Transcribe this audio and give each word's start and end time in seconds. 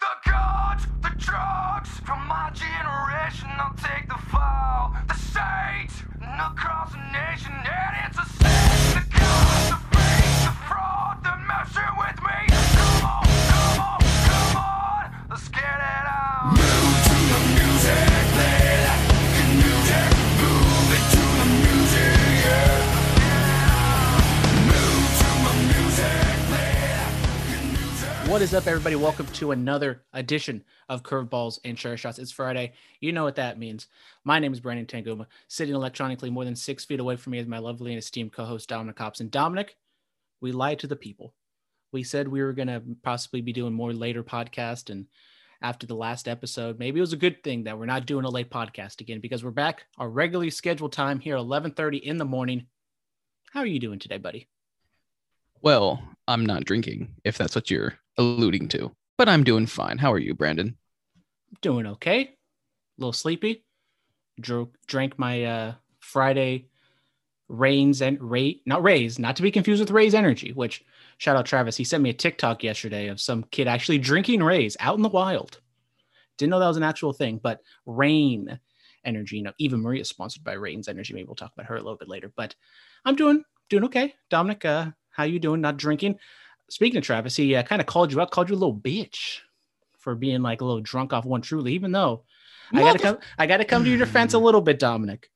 the 0.00 0.30
guns, 0.30 0.86
the 1.02 1.12
drugs 1.18 1.90
from 2.04 2.26
my 2.26 2.50
generation. 2.52 3.48
I'll 3.58 3.74
take 3.76 4.08
the 4.08 4.18
fall, 4.30 4.94
the 5.08 5.14
state, 5.14 5.92
and 6.20 6.40
across 6.40 6.92
the 6.92 6.98
nation. 7.12 7.65
What 28.36 28.42
is 28.42 28.52
up, 28.52 28.66
everybody? 28.66 28.96
Welcome 28.96 29.24
to 29.28 29.52
another 29.52 30.02
edition 30.12 30.62
of 30.90 31.02
Curveballs 31.02 31.58
and 31.64 31.74
Chair 31.74 31.96
Shots. 31.96 32.18
It's 32.18 32.30
Friday. 32.30 32.74
You 33.00 33.10
know 33.12 33.24
what 33.24 33.36
that 33.36 33.58
means. 33.58 33.86
My 34.24 34.38
name 34.38 34.52
is 34.52 34.60
Brandon 34.60 34.84
Tanguma. 34.84 35.24
Sitting 35.48 35.74
electronically 35.74 36.28
more 36.28 36.44
than 36.44 36.54
six 36.54 36.84
feet 36.84 37.00
away 37.00 37.16
from 37.16 37.30
me 37.30 37.38
is 37.38 37.46
my 37.46 37.56
lovely 37.56 37.92
and 37.92 37.98
esteemed 37.98 38.34
co-host 38.34 38.68
Dominic 38.68 38.98
Hobson. 38.98 39.30
Dominic, 39.30 39.78
we 40.42 40.52
lied 40.52 40.80
to 40.80 40.86
the 40.86 40.96
people. 40.96 41.32
We 41.92 42.02
said 42.02 42.28
we 42.28 42.42
were 42.42 42.52
going 42.52 42.68
to 42.68 42.82
possibly 43.02 43.40
be 43.40 43.54
doing 43.54 43.72
more 43.72 43.94
later 43.94 44.22
podcast, 44.22 44.90
and 44.90 45.06
after 45.62 45.86
the 45.86 45.96
last 45.96 46.28
episode, 46.28 46.78
maybe 46.78 46.98
it 46.98 47.00
was 47.00 47.14
a 47.14 47.16
good 47.16 47.42
thing 47.42 47.64
that 47.64 47.78
we're 47.78 47.86
not 47.86 48.04
doing 48.04 48.26
a 48.26 48.30
late 48.30 48.50
podcast 48.50 49.00
again 49.00 49.20
because 49.20 49.42
we're 49.42 49.50
back 49.50 49.84
our 49.96 50.10
regularly 50.10 50.50
scheduled 50.50 50.92
time 50.92 51.20
here, 51.20 51.36
11:30 51.36 52.02
in 52.02 52.18
the 52.18 52.26
morning. 52.26 52.66
How 53.52 53.60
are 53.60 53.66
you 53.66 53.80
doing 53.80 53.98
today, 53.98 54.18
buddy? 54.18 54.46
Well, 55.62 56.02
I'm 56.28 56.44
not 56.44 56.64
drinking, 56.64 57.14
if 57.24 57.38
that's 57.38 57.54
what 57.54 57.70
you're 57.70 57.98
alluding 58.18 58.68
to. 58.68 58.92
But 59.18 59.28
I'm 59.28 59.44
doing 59.44 59.66
fine. 59.66 59.98
How 59.98 60.12
are 60.12 60.18
you, 60.18 60.34
Brandon? 60.34 60.76
doing 61.60 61.86
okay. 61.86 62.20
A 62.22 62.28
little 62.98 63.12
sleepy. 63.12 63.64
Dro- 64.40 64.72
drank 64.86 65.18
my 65.18 65.44
uh, 65.44 65.74
Friday 66.00 66.68
Rains 67.48 68.02
and 68.02 68.20
Ray, 68.20 68.60
not 68.66 68.82
Rays, 68.82 69.18
not 69.18 69.36
to 69.36 69.42
be 69.42 69.50
confused 69.50 69.80
with 69.80 69.90
Raze 69.90 70.14
Energy. 70.14 70.52
Which 70.52 70.84
shout 71.18 71.36
out 71.36 71.46
Travis. 71.46 71.76
He 71.76 71.84
sent 71.84 72.02
me 72.02 72.10
a 72.10 72.14
TikTok 72.14 72.64
yesterday 72.64 73.08
of 73.08 73.20
some 73.20 73.44
kid 73.44 73.68
actually 73.68 73.98
drinking 73.98 74.42
Raze 74.42 74.76
out 74.80 74.96
in 74.96 75.02
the 75.02 75.08
wild. 75.08 75.60
Didn't 76.38 76.50
know 76.50 76.58
that 76.58 76.68
was 76.68 76.76
an 76.76 76.82
actual 76.82 77.12
thing, 77.12 77.40
but 77.42 77.60
Reign 77.86 78.58
Energy. 79.04 79.36
You 79.36 79.44
know, 79.44 79.52
Eva 79.58 79.76
Marie 79.76 80.00
is 80.00 80.08
sponsored 80.08 80.44
by 80.44 80.54
Rains 80.54 80.88
Energy. 80.88 81.14
Maybe 81.14 81.26
we'll 81.26 81.36
talk 81.36 81.52
about 81.54 81.66
her 81.66 81.76
a 81.76 81.80
little 81.80 81.96
bit 81.96 82.08
later. 82.08 82.32
But 82.36 82.54
I'm 83.04 83.16
doing 83.16 83.44
doing 83.70 83.84
okay. 83.84 84.14
Dominic, 84.28 84.64
uh, 84.64 84.90
how 85.16 85.24
you 85.24 85.38
doing? 85.38 85.60
Not 85.60 85.76
drinking. 85.78 86.18
Speaking 86.68 86.98
of 86.98 87.04
Travis, 87.04 87.36
he 87.36 87.54
uh, 87.56 87.62
kind 87.62 87.80
of 87.80 87.86
called 87.86 88.12
you 88.12 88.20
out, 88.20 88.30
called 88.30 88.50
you 88.50 88.54
a 88.54 88.58
little 88.58 88.76
bitch 88.76 89.38
for 89.98 90.14
being 90.14 90.42
like 90.42 90.60
a 90.60 90.64
little 90.64 90.80
drunk 90.80 91.12
off 91.12 91.24
one 91.24 91.40
truly, 91.40 91.72
even 91.72 91.90
though 91.90 92.24
I 92.72 92.80
gotta 92.80 92.98
come 92.98 93.18
I 93.38 93.46
gotta 93.46 93.64
come 93.64 93.84
to 93.84 93.90
your 93.90 93.98
defense 93.98 94.34
a 94.34 94.38
little 94.38 94.60
bit, 94.60 94.78
Dominic. 94.78 95.28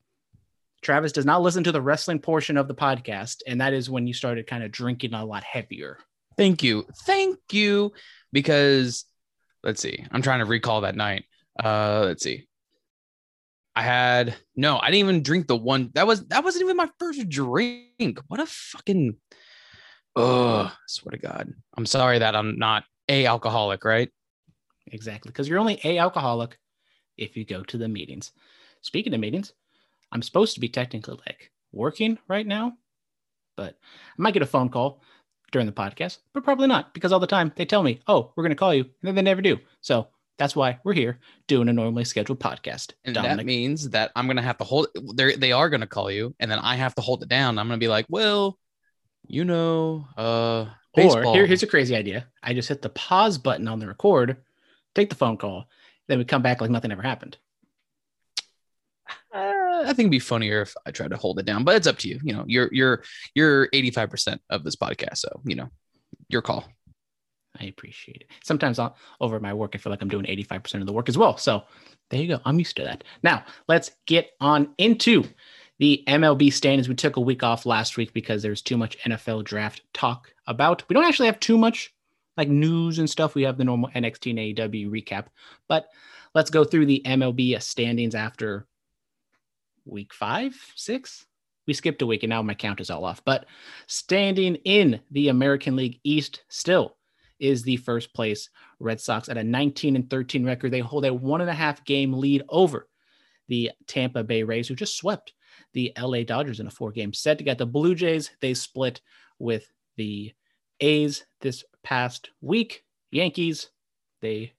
Travis 0.81 1.11
does 1.11 1.25
not 1.25 1.41
listen 1.41 1.63
to 1.65 1.71
the 1.71 1.81
wrestling 1.81 2.19
portion 2.19 2.57
of 2.57 2.67
the 2.67 2.75
podcast, 2.75 3.41
and 3.45 3.61
that 3.61 3.73
is 3.73 3.89
when 3.89 4.07
you 4.07 4.13
started 4.13 4.47
kind 4.47 4.63
of 4.63 4.71
drinking 4.71 5.13
a 5.13 5.25
lot 5.25 5.43
heavier. 5.43 5.97
Thank 6.37 6.63
you. 6.63 6.85
Thank 7.05 7.37
you. 7.51 7.91
Because 8.31 9.05
let's 9.63 9.81
see. 9.81 10.05
I'm 10.11 10.21
trying 10.21 10.39
to 10.39 10.45
recall 10.45 10.81
that 10.81 10.95
night. 10.95 11.25
Uh 11.61 12.03
let's 12.05 12.23
see. 12.23 12.47
I 13.75 13.83
had 13.83 14.35
no, 14.55 14.79
I 14.79 14.87
didn't 14.87 15.09
even 15.09 15.23
drink 15.23 15.47
the 15.47 15.55
one 15.55 15.91
that 15.93 16.07
was 16.07 16.25
that 16.27 16.43
wasn't 16.43 16.63
even 16.63 16.77
my 16.77 16.89
first 16.99 17.27
drink. 17.29 18.19
What 18.27 18.39
a 18.39 18.45
fucking 18.45 19.15
oh 20.15 20.71
swear 20.87 21.11
to 21.11 21.17
God. 21.17 21.53
I'm 21.77 21.85
sorry 21.85 22.19
that 22.19 22.35
I'm 22.35 22.57
not 22.57 22.83
a 23.09 23.25
alcoholic, 23.25 23.85
right? 23.85 24.09
Exactly, 24.87 25.29
because 25.29 25.47
you're 25.47 25.59
only 25.59 25.79
a 25.83 25.97
alcoholic 25.97 26.57
if 27.17 27.37
you 27.37 27.45
go 27.45 27.63
to 27.63 27.77
the 27.77 27.87
meetings. 27.87 28.31
Speaking 28.81 29.13
of 29.13 29.19
meetings, 29.19 29.53
I'm 30.11 30.21
supposed 30.21 30.55
to 30.55 30.59
be 30.59 30.69
technically 30.69 31.19
like 31.25 31.51
working 31.71 32.17
right 32.27 32.45
now, 32.45 32.73
but 33.55 33.77
I 34.17 34.21
might 34.21 34.33
get 34.33 34.43
a 34.43 34.47
phone 34.47 34.69
call 34.69 35.01
during 35.51 35.67
the 35.67 35.73
podcast, 35.73 36.19
but 36.33 36.43
probably 36.43 36.67
not 36.67 36.93
because 36.93 37.11
all 37.11 37.19
the 37.19 37.27
time 37.27 37.51
they 37.55 37.65
tell 37.65 37.83
me, 37.83 37.99
"Oh, 38.07 38.33
we're 38.35 38.43
going 38.43 38.51
to 38.51 38.55
call 38.55 38.73
you," 38.73 38.83
and 38.83 38.91
then 39.03 39.15
they 39.15 39.21
never 39.21 39.41
do. 39.41 39.59
So 39.81 40.07
that's 40.41 40.55
why 40.55 40.79
we're 40.83 40.93
here 40.93 41.19
doing 41.47 41.69
a 41.69 41.73
normally 41.73 42.03
scheduled 42.03 42.39
podcast. 42.39 42.93
And 43.05 43.15
that 43.15 43.45
means 43.45 43.89
that 43.91 44.11
I'm 44.15 44.25
gonna 44.25 44.41
have 44.41 44.57
to 44.57 44.63
hold 44.63 44.87
they 45.13 45.35
they 45.35 45.51
are 45.51 45.69
gonna 45.69 45.85
call 45.85 46.09
you, 46.09 46.35
and 46.39 46.49
then 46.49 46.57
I 46.57 46.75
have 46.75 46.95
to 46.95 47.01
hold 47.01 47.21
it 47.21 47.29
down. 47.29 47.59
I'm 47.59 47.67
gonna 47.67 47.77
be 47.77 47.87
like, 47.87 48.07
well, 48.09 48.57
you 49.27 49.45
know, 49.45 50.07
uh 50.17 50.65
or 50.97 51.23
here, 51.33 51.45
here's 51.45 51.63
a 51.63 51.67
crazy 51.67 51.95
idea: 51.95 52.27
I 52.43 52.53
just 52.53 52.69
hit 52.69 52.81
the 52.81 52.89
pause 52.89 53.37
button 53.37 53.67
on 53.67 53.79
the 53.79 53.87
record, 53.87 54.37
take 54.93 55.09
the 55.09 55.15
phone 55.15 55.37
call, 55.37 55.67
then 56.07 56.19
we 56.19 56.25
come 56.25 56.41
back 56.41 56.61
like 56.61 56.69
nothing 56.69 56.91
ever 56.91 57.01
happened. 57.01 57.37
Uh, 59.33 59.83
I 59.83 59.87
think 59.87 59.99
it'd 59.99 60.11
be 60.11 60.19
funnier 60.19 60.61
if 60.61 60.75
I 60.85 60.91
tried 60.91 61.11
to 61.11 61.17
hold 61.17 61.39
it 61.39 61.45
down, 61.45 61.63
but 61.63 61.75
it's 61.75 61.87
up 61.87 61.97
to 61.99 62.09
you. 62.09 62.19
You 62.21 62.33
know, 62.33 62.43
you're 62.47 62.69
you're 62.73 63.03
you're 63.33 63.69
85% 63.69 64.39
of 64.49 64.63
this 64.63 64.75
podcast, 64.75 65.17
so 65.17 65.41
you 65.45 65.55
know, 65.55 65.69
your 66.27 66.41
call. 66.41 66.67
I 67.59 67.65
appreciate 67.65 68.21
it. 68.21 68.27
Sometimes 68.43 68.79
I'll, 68.79 68.95
over 69.19 69.39
my 69.39 69.53
work, 69.53 69.71
I 69.73 69.77
feel 69.77 69.91
like 69.91 70.01
I'm 70.01 70.09
doing 70.09 70.25
85% 70.25 70.81
of 70.81 70.85
the 70.85 70.93
work 70.93 71.09
as 71.09 71.17
well. 71.17 71.37
So 71.37 71.63
there 72.09 72.21
you 72.21 72.27
go. 72.27 72.39
I'm 72.45 72.59
used 72.59 72.77
to 72.77 72.83
that. 72.83 73.03
Now 73.23 73.43
let's 73.67 73.91
get 74.05 74.31
on 74.39 74.73
into 74.77 75.23
the 75.81 76.03
MLB 76.07 76.53
standings. 76.53 76.87
We 76.87 76.93
took 76.93 77.15
a 77.15 77.21
week 77.21 77.41
off 77.41 77.65
last 77.65 77.97
week 77.97 78.13
because 78.13 78.43
there's 78.43 78.61
too 78.61 78.77
much 78.77 78.99
NFL 78.99 79.43
draft 79.45 79.81
talk 79.95 80.31
about. 80.45 80.87
We 80.87 80.93
don't 80.93 81.05
actually 81.05 81.25
have 81.25 81.39
too 81.39 81.57
much 81.57 81.91
like 82.37 82.49
news 82.49 82.99
and 82.99 83.09
stuff. 83.09 83.33
We 83.33 83.41
have 83.41 83.57
the 83.57 83.63
normal 83.63 83.89
NXT 83.89 84.29
and 84.29 84.71
AEW 84.71 84.91
recap, 84.91 85.25
but 85.67 85.87
let's 86.35 86.51
go 86.51 86.63
through 86.63 86.85
the 86.85 87.01
MLB 87.03 87.59
standings 87.63 88.13
after 88.13 88.67
week 89.83 90.13
five, 90.13 90.53
six. 90.75 91.25
We 91.65 91.73
skipped 91.73 92.03
a 92.03 92.05
week 92.05 92.21
and 92.21 92.29
now 92.29 92.43
my 92.43 92.53
count 92.53 92.79
is 92.79 92.91
all 92.91 93.03
off. 93.03 93.25
But 93.25 93.47
standing 93.87 94.57
in 94.57 95.01
the 95.09 95.29
American 95.29 95.75
League 95.75 95.99
East 96.03 96.43
still 96.47 96.95
is 97.39 97.63
the 97.63 97.77
first 97.77 98.13
place 98.13 98.51
Red 98.79 99.01
Sox 99.01 99.29
at 99.29 99.37
a 99.37 99.43
19 99.43 99.95
and 99.95 100.07
13 100.11 100.45
record. 100.45 100.69
They 100.73 100.79
hold 100.81 101.05
a 101.05 101.13
one 101.13 101.41
and 101.41 101.49
a 101.49 101.55
half 101.55 101.83
game 101.85 102.13
lead 102.13 102.43
over 102.49 102.87
the 103.47 103.71
Tampa 103.87 104.23
Bay 104.23 104.43
Rays, 104.43 104.67
who 104.67 104.75
just 104.75 104.95
swept 104.95 105.33
the 105.73 105.93
LA 105.99 106.23
Dodgers 106.23 106.59
in 106.59 106.67
a 106.67 106.71
four 106.71 106.91
game 106.91 107.13
set. 107.13 107.39
You 107.39 107.45
got 107.45 107.57
the 107.57 107.65
Blue 107.65 107.95
Jays. 107.95 108.31
They 108.39 108.53
split 108.53 109.01
with 109.39 109.71
the 109.97 110.33
A's 110.79 111.25
this 111.41 111.63
past 111.83 112.29
week. 112.41 112.83
Yankees, 113.11 113.69
they 114.21 114.53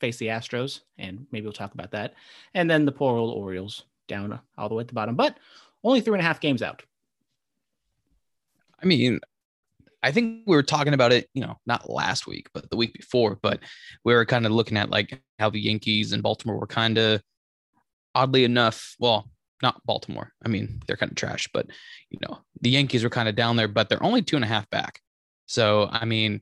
face 0.00 0.18
the 0.18 0.26
Astros, 0.26 0.80
and 0.98 1.26
maybe 1.32 1.44
we'll 1.44 1.52
talk 1.52 1.74
about 1.74 1.92
that. 1.92 2.14
And 2.54 2.70
then 2.70 2.84
the 2.84 2.92
poor 2.92 3.16
old 3.16 3.36
Orioles 3.36 3.84
down 4.06 4.38
all 4.56 4.68
the 4.68 4.74
way 4.74 4.82
at 4.82 4.88
the 4.88 4.94
bottom, 4.94 5.16
but 5.16 5.38
only 5.82 6.00
three 6.00 6.14
and 6.14 6.22
a 6.22 6.26
half 6.26 6.40
games 6.40 6.62
out. 6.62 6.82
I 8.82 8.86
mean, 8.86 9.20
I 10.02 10.12
think 10.12 10.42
we 10.46 10.54
were 10.54 10.62
talking 10.62 10.94
about 10.94 11.12
it, 11.12 11.28
you 11.34 11.42
know, 11.42 11.58
not 11.66 11.90
last 11.90 12.26
week, 12.26 12.48
but 12.52 12.70
the 12.70 12.76
week 12.76 12.92
before, 12.92 13.38
but 13.42 13.60
we 14.04 14.14
were 14.14 14.26
kind 14.26 14.46
of 14.46 14.52
looking 14.52 14.76
at 14.76 14.90
like 14.90 15.20
how 15.38 15.50
the 15.50 15.60
Yankees 15.60 16.12
and 16.12 16.22
Baltimore 16.22 16.58
were 16.58 16.66
kind 16.66 16.98
of 16.98 17.22
oddly 18.14 18.44
enough, 18.44 18.94
well, 18.98 19.28
not 19.62 19.84
Baltimore. 19.84 20.32
I 20.44 20.48
mean, 20.48 20.80
they're 20.86 20.96
kind 20.96 21.10
of 21.10 21.16
trash, 21.16 21.48
but 21.52 21.66
you 22.10 22.18
know, 22.22 22.38
the 22.60 22.70
Yankees 22.70 23.04
were 23.04 23.10
kind 23.10 23.28
of 23.28 23.36
down 23.36 23.56
there, 23.56 23.68
but 23.68 23.88
they're 23.88 24.02
only 24.02 24.22
two 24.22 24.36
and 24.36 24.44
a 24.44 24.48
half 24.48 24.68
back. 24.70 25.00
So, 25.46 25.88
I 25.90 26.04
mean, 26.04 26.40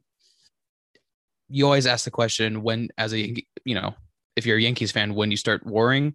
you 1.49 1.65
always 1.65 1.87
ask 1.87 2.05
the 2.05 2.11
question 2.11 2.63
when, 2.63 2.89
as 2.99 3.13
a, 3.15 3.35
you 3.65 3.75
know, 3.75 3.95
if 4.35 4.47
you're 4.47 4.59
a 4.59 4.63
Yankees 4.63 4.93
fan, 4.93 5.15
when 5.15 5.31
you 5.31 5.37
start 5.37 5.65
worrying, 5.65 6.15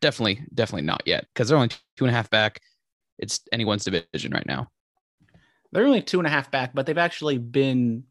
definitely, 0.00 0.40
definitely 0.54 0.86
not 0.86 1.02
yet 1.04 1.26
because 1.34 1.48
they're 1.48 1.58
only 1.58 1.70
two 1.96 2.04
and 2.04 2.10
a 2.10 2.16
half 2.16 2.30
back. 2.30 2.60
It's 3.18 3.40
anyone's 3.52 3.84
division 3.84 4.32
right 4.32 4.46
now. 4.46 4.70
They're 5.72 5.84
only 5.84 6.02
two 6.02 6.18
and 6.18 6.26
a 6.26 6.30
half 6.30 6.50
back, 6.50 6.70
but 6.72 6.86
they've 6.86 6.96
actually 6.96 7.36
been, 7.36 8.04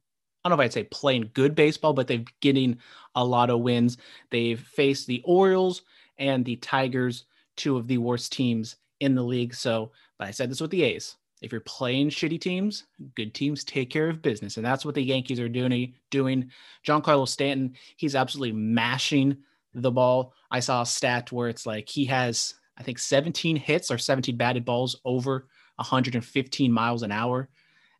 I 0.43 0.49
don't 0.49 0.57
know 0.57 0.61
if 0.61 0.65
I'd 0.67 0.73
say 0.73 0.83
playing 0.83 1.31
good 1.33 1.55
baseball, 1.55 1.93
but 1.93 2.07
they've 2.07 2.27
getting 2.41 2.77
a 3.15 3.23
lot 3.23 3.49
of 3.49 3.61
wins. 3.61 3.97
They've 4.29 4.59
faced 4.59 5.07
the 5.07 5.23
Orioles 5.25 5.81
and 6.19 6.45
the 6.45 6.57
Tigers, 6.57 7.25
two 7.57 7.77
of 7.77 7.87
the 7.87 7.97
worst 7.97 8.31
teams 8.31 8.77
in 8.99 9.15
the 9.15 9.23
league. 9.23 9.53
So, 9.53 9.91
but 10.17 10.27
I 10.27 10.31
said 10.31 10.49
this 10.49 10.61
with 10.61 10.71
the 10.71 10.83
A's. 10.83 11.15
If 11.41 11.51
you're 11.51 11.61
playing 11.61 12.09
shitty 12.09 12.41
teams, 12.41 12.85
good 13.15 13.33
teams 13.33 13.63
take 13.63 13.91
care 13.91 14.09
of 14.09 14.21
business. 14.21 14.57
And 14.57 14.65
that's 14.65 14.83
what 14.83 14.95
the 14.95 15.03
Yankees 15.03 15.39
are 15.39 15.49
doing. 15.49 15.93
Doing 16.09 16.49
Giancarlo 16.85 17.27
Stanton, 17.27 17.75
he's 17.95 18.15
absolutely 18.15 18.53
mashing 18.53 19.37
the 19.73 19.91
ball. 19.91 20.33
I 20.49 20.61
saw 20.61 20.81
a 20.81 20.85
stat 20.85 21.31
where 21.31 21.49
it's 21.49 21.65
like 21.65 21.89
he 21.89 22.05
has, 22.05 22.55
I 22.77 22.83
think, 22.83 22.97
17 22.97 23.55
hits 23.55 23.91
or 23.91 23.99
17 23.99 24.35
batted 24.35 24.65
balls 24.65 24.99
over 25.05 25.47
115 25.75 26.71
miles 26.71 27.03
an 27.03 27.11
hour. 27.11 27.49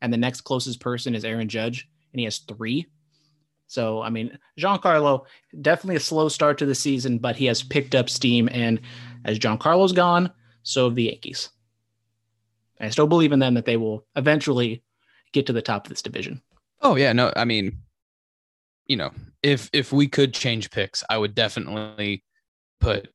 And 0.01 0.11
the 0.11 0.17
next 0.17 0.41
closest 0.41 0.79
person 0.79 1.13
is 1.13 1.25
Aaron 1.25 1.49
Judge, 1.49 1.87
and 2.13 2.19
he 2.19 2.25
has 2.25 2.39
three. 2.39 2.87
So, 3.67 4.01
I 4.01 4.09
mean, 4.09 4.37
Giancarlo, 4.57 5.25
definitely 5.61 5.97
a 5.97 5.99
slow 5.99 6.29
start 6.29 6.57
to 6.59 6.65
the 6.65 6.75
season, 6.75 7.17
but 7.17 7.35
he 7.35 7.45
has 7.45 7.61
picked 7.63 7.95
up 7.95 8.09
steam. 8.09 8.47
And 8.51 8.79
as 9.27 9.37
Giancarlo's 9.37 9.91
gone, 9.91 10.31
so 10.63 10.85
have 10.85 10.95
the 10.95 11.03
Yankees. 11.03 11.49
I 12.79 12.89
still 12.89 13.07
believe 13.07 13.31
in 13.31 13.39
them 13.39 13.55
that 13.55 13.65
they 13.65 13.77
will 13.77 14.05
eventually 14.15 14.83
get 15.33 15.45
to 15.47 15.53
the 15.53 15.61
top 15.61 15.85
of 15.85 15.89
this 15.89 16.01
division. 16.01 16.41
Oh 16.81 16.95
yeah, 16.95 17.13
no, 17.13 17.33
I 17.35 17.45
mean, 17.45 17.79
you 18.85 18.95
know, 18.95 19.11
if 19.43 19.69
if 19.73 19.91
we 19.91 20.07
could 20.07 20.33
change 20.33 20.71
picks, 20.71 21.03
I 21.09 21.17
would 21.17 21.35
definitely 21.35 22.23
put 22.79 23.09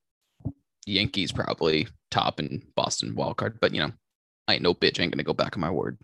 Yankees 0.85 1.31
probably 1.31 1.87
top 2.11 2.39
and 2.39 2.61
Boston 2.75 3.15
wild 3.15 3.37
card. 3.37 3.59
But 3.59 3.73
you 3.73 3.81
know, 3.81 3.91
I 4.47 4.55
ain't 4.55 4.63
no 4.63 4.73
bitch. 4.73 4.99
I 4.99 5.03
ain't 5.03 5.13
gonna 5.13 5.23
go 5.23 5.33
back 5.33 5.55
on 5.55 5.61
my 5.61 5.71
word. 5.71 5.97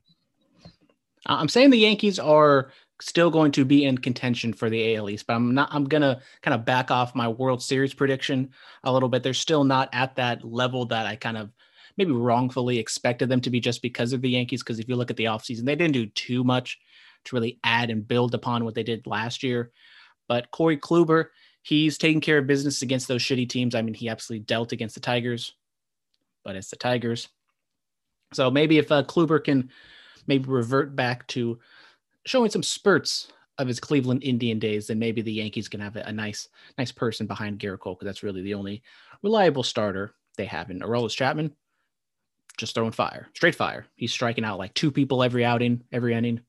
I'm 1.25 1.49
saying 1.49 1.69
the 1.69 1.77
Yankees 1.77 2.17
are 2.17 2.71
still 3.01 3.29
going 3.29 3.51
to 3.53 3.65
be 3.65 3.85
in 3.85 3.97
contention 3.97 4.53
for 4.53 4.69
the 4.69 4.95
AL 4.95 5.09
East, 5.09 5.27
but 5.27 5.35
I'm 5.35 5.53
not. 5.53 5.69
I'm 5.71 5.85
gonna 5.85 6.21
kind 6.41 6.53
of 6.53 6.65
back 6.65 6.91
off 6.91 7.15
my 7.15 7.27
World 7.27 7.61
Series 7.61 7.93
prediction 7.93 8.49
a 8.83 8.91
little 8.91 9.09
bit. 9.09 9.23
They're 9.23 9.33
still 9.33 9.63
not 9.63 9.89
at 9.93 10.15
that 10.15 10.43
level 10.43 10.85
that 10.87 11.05
I 11.05 11.15
kind 11.15 11.37
of 11.37 11.51
maybe 11.97 12.11
wrongfully 12.11 12.77
expected 12.77 13.29
them 13.29 13.41
to 13.41 13.49
be 13.49 13.59
just 13.59 13.81
because 13.81 14.13
of 14.13 14.21
the 14.21 14.29
Yankees. 14.29 14.63
Because 14.63 14.79
if 14.79 14.87
you 14.87 14.95
look 14.95 15.11
at 15.11 15.17
the 15.17 15.25
offseason, 15.25 15.65
they 15.65 15.75
didn't 15.75 15.93
do 15.93 16.05
too 16.07 16.43
much 16.43 16.79
to 17.25 17.35
really 17.35 17.59
add 17.63 17.89
and 17.89 18.07
build 18.07 18.33
upon 18.33 18.63
what 18.63 18.75
they 18.75 18.83
did 18.83 19.07
last 19.07 19.43
year. 19.43 19.71
But 20.27 20.51
Corey 20.51 20.77
Kluber, 20.77 21.25
he's 21.61 21.97
taking 21.97 22.21
care 22.21 22.37
of 22.37 22.47
business 22.47 22.81
against 22.81 23.07
those 23.07 23.21
shitty 23.21 23.49
teams. 23.49 23.75
I 23.75 23.81
mean, 23.81 23.93
he 23.93 24.09
absolutely 24.09 24.45
dealt 24.45 24.71
against 24.71 24.95
the 24.95 25.01
Tigers, 25.01 25.55
but 26.43 26.55
it's 26.55 26.69
the 26.69 26.77
Tigers. 26.77 27.27
So 28.33 28.51
maybe 28.51 28.77
if 28.77 28.91
uh, 28.91 29.03
Kluber 29.03 29.43
can 29.43 29.69
maybe 30.27 30.47
revert 30.47 30.95
back 30.95 31.27
to 31.27 31.59
showing 32.29 32.51
some 32.51 32.61
spurts 32.61 33.29
of 33.57 33.67
his 33.67 33.79
Cleveland 33.79 34.23
Indian 34.23 34.59
days, 34.59 34.87
then 34.87 34.99
maybe 34.99 35.21
the 35.21 35.33
Yankees 35.33 35.67
can 35.67 35.79
have 35.79 35.95
a, 35.95 36.11
nice, 36.11 36.47
nice 36.77 36.91
person 36.91 37.25
behind 37.25 37.59
Gerrit 37.59 37.79
Cole 37.79 37.95
because 37.95 38.05
that's 38.05 38.21
really 38.21 38.43
the 38.43 38.53
only 38.53 38.83
reliable 39.23 39.63
starter 39.63 40.13
they 40.37 40.45
have 40.45 40.69
in 40.69 40.79
Aroldis 40.79 41.15
Chapman 41.15 41.51
just 42.55 42.75
throwing 42.75 42.91
fire, 42.91 43.29
straight 43.33 43.55
fire. 43.55 43.87
He's 43.95 44.11
striking 44.11 44.43
out 44.43 44.59
like 44.59 44.73
two 44.75 44.91
people 44.91 45.23
every 45.23 45.43
outing, 45.43 45.81
every 45.91 46.13
inning. 46.13 46.41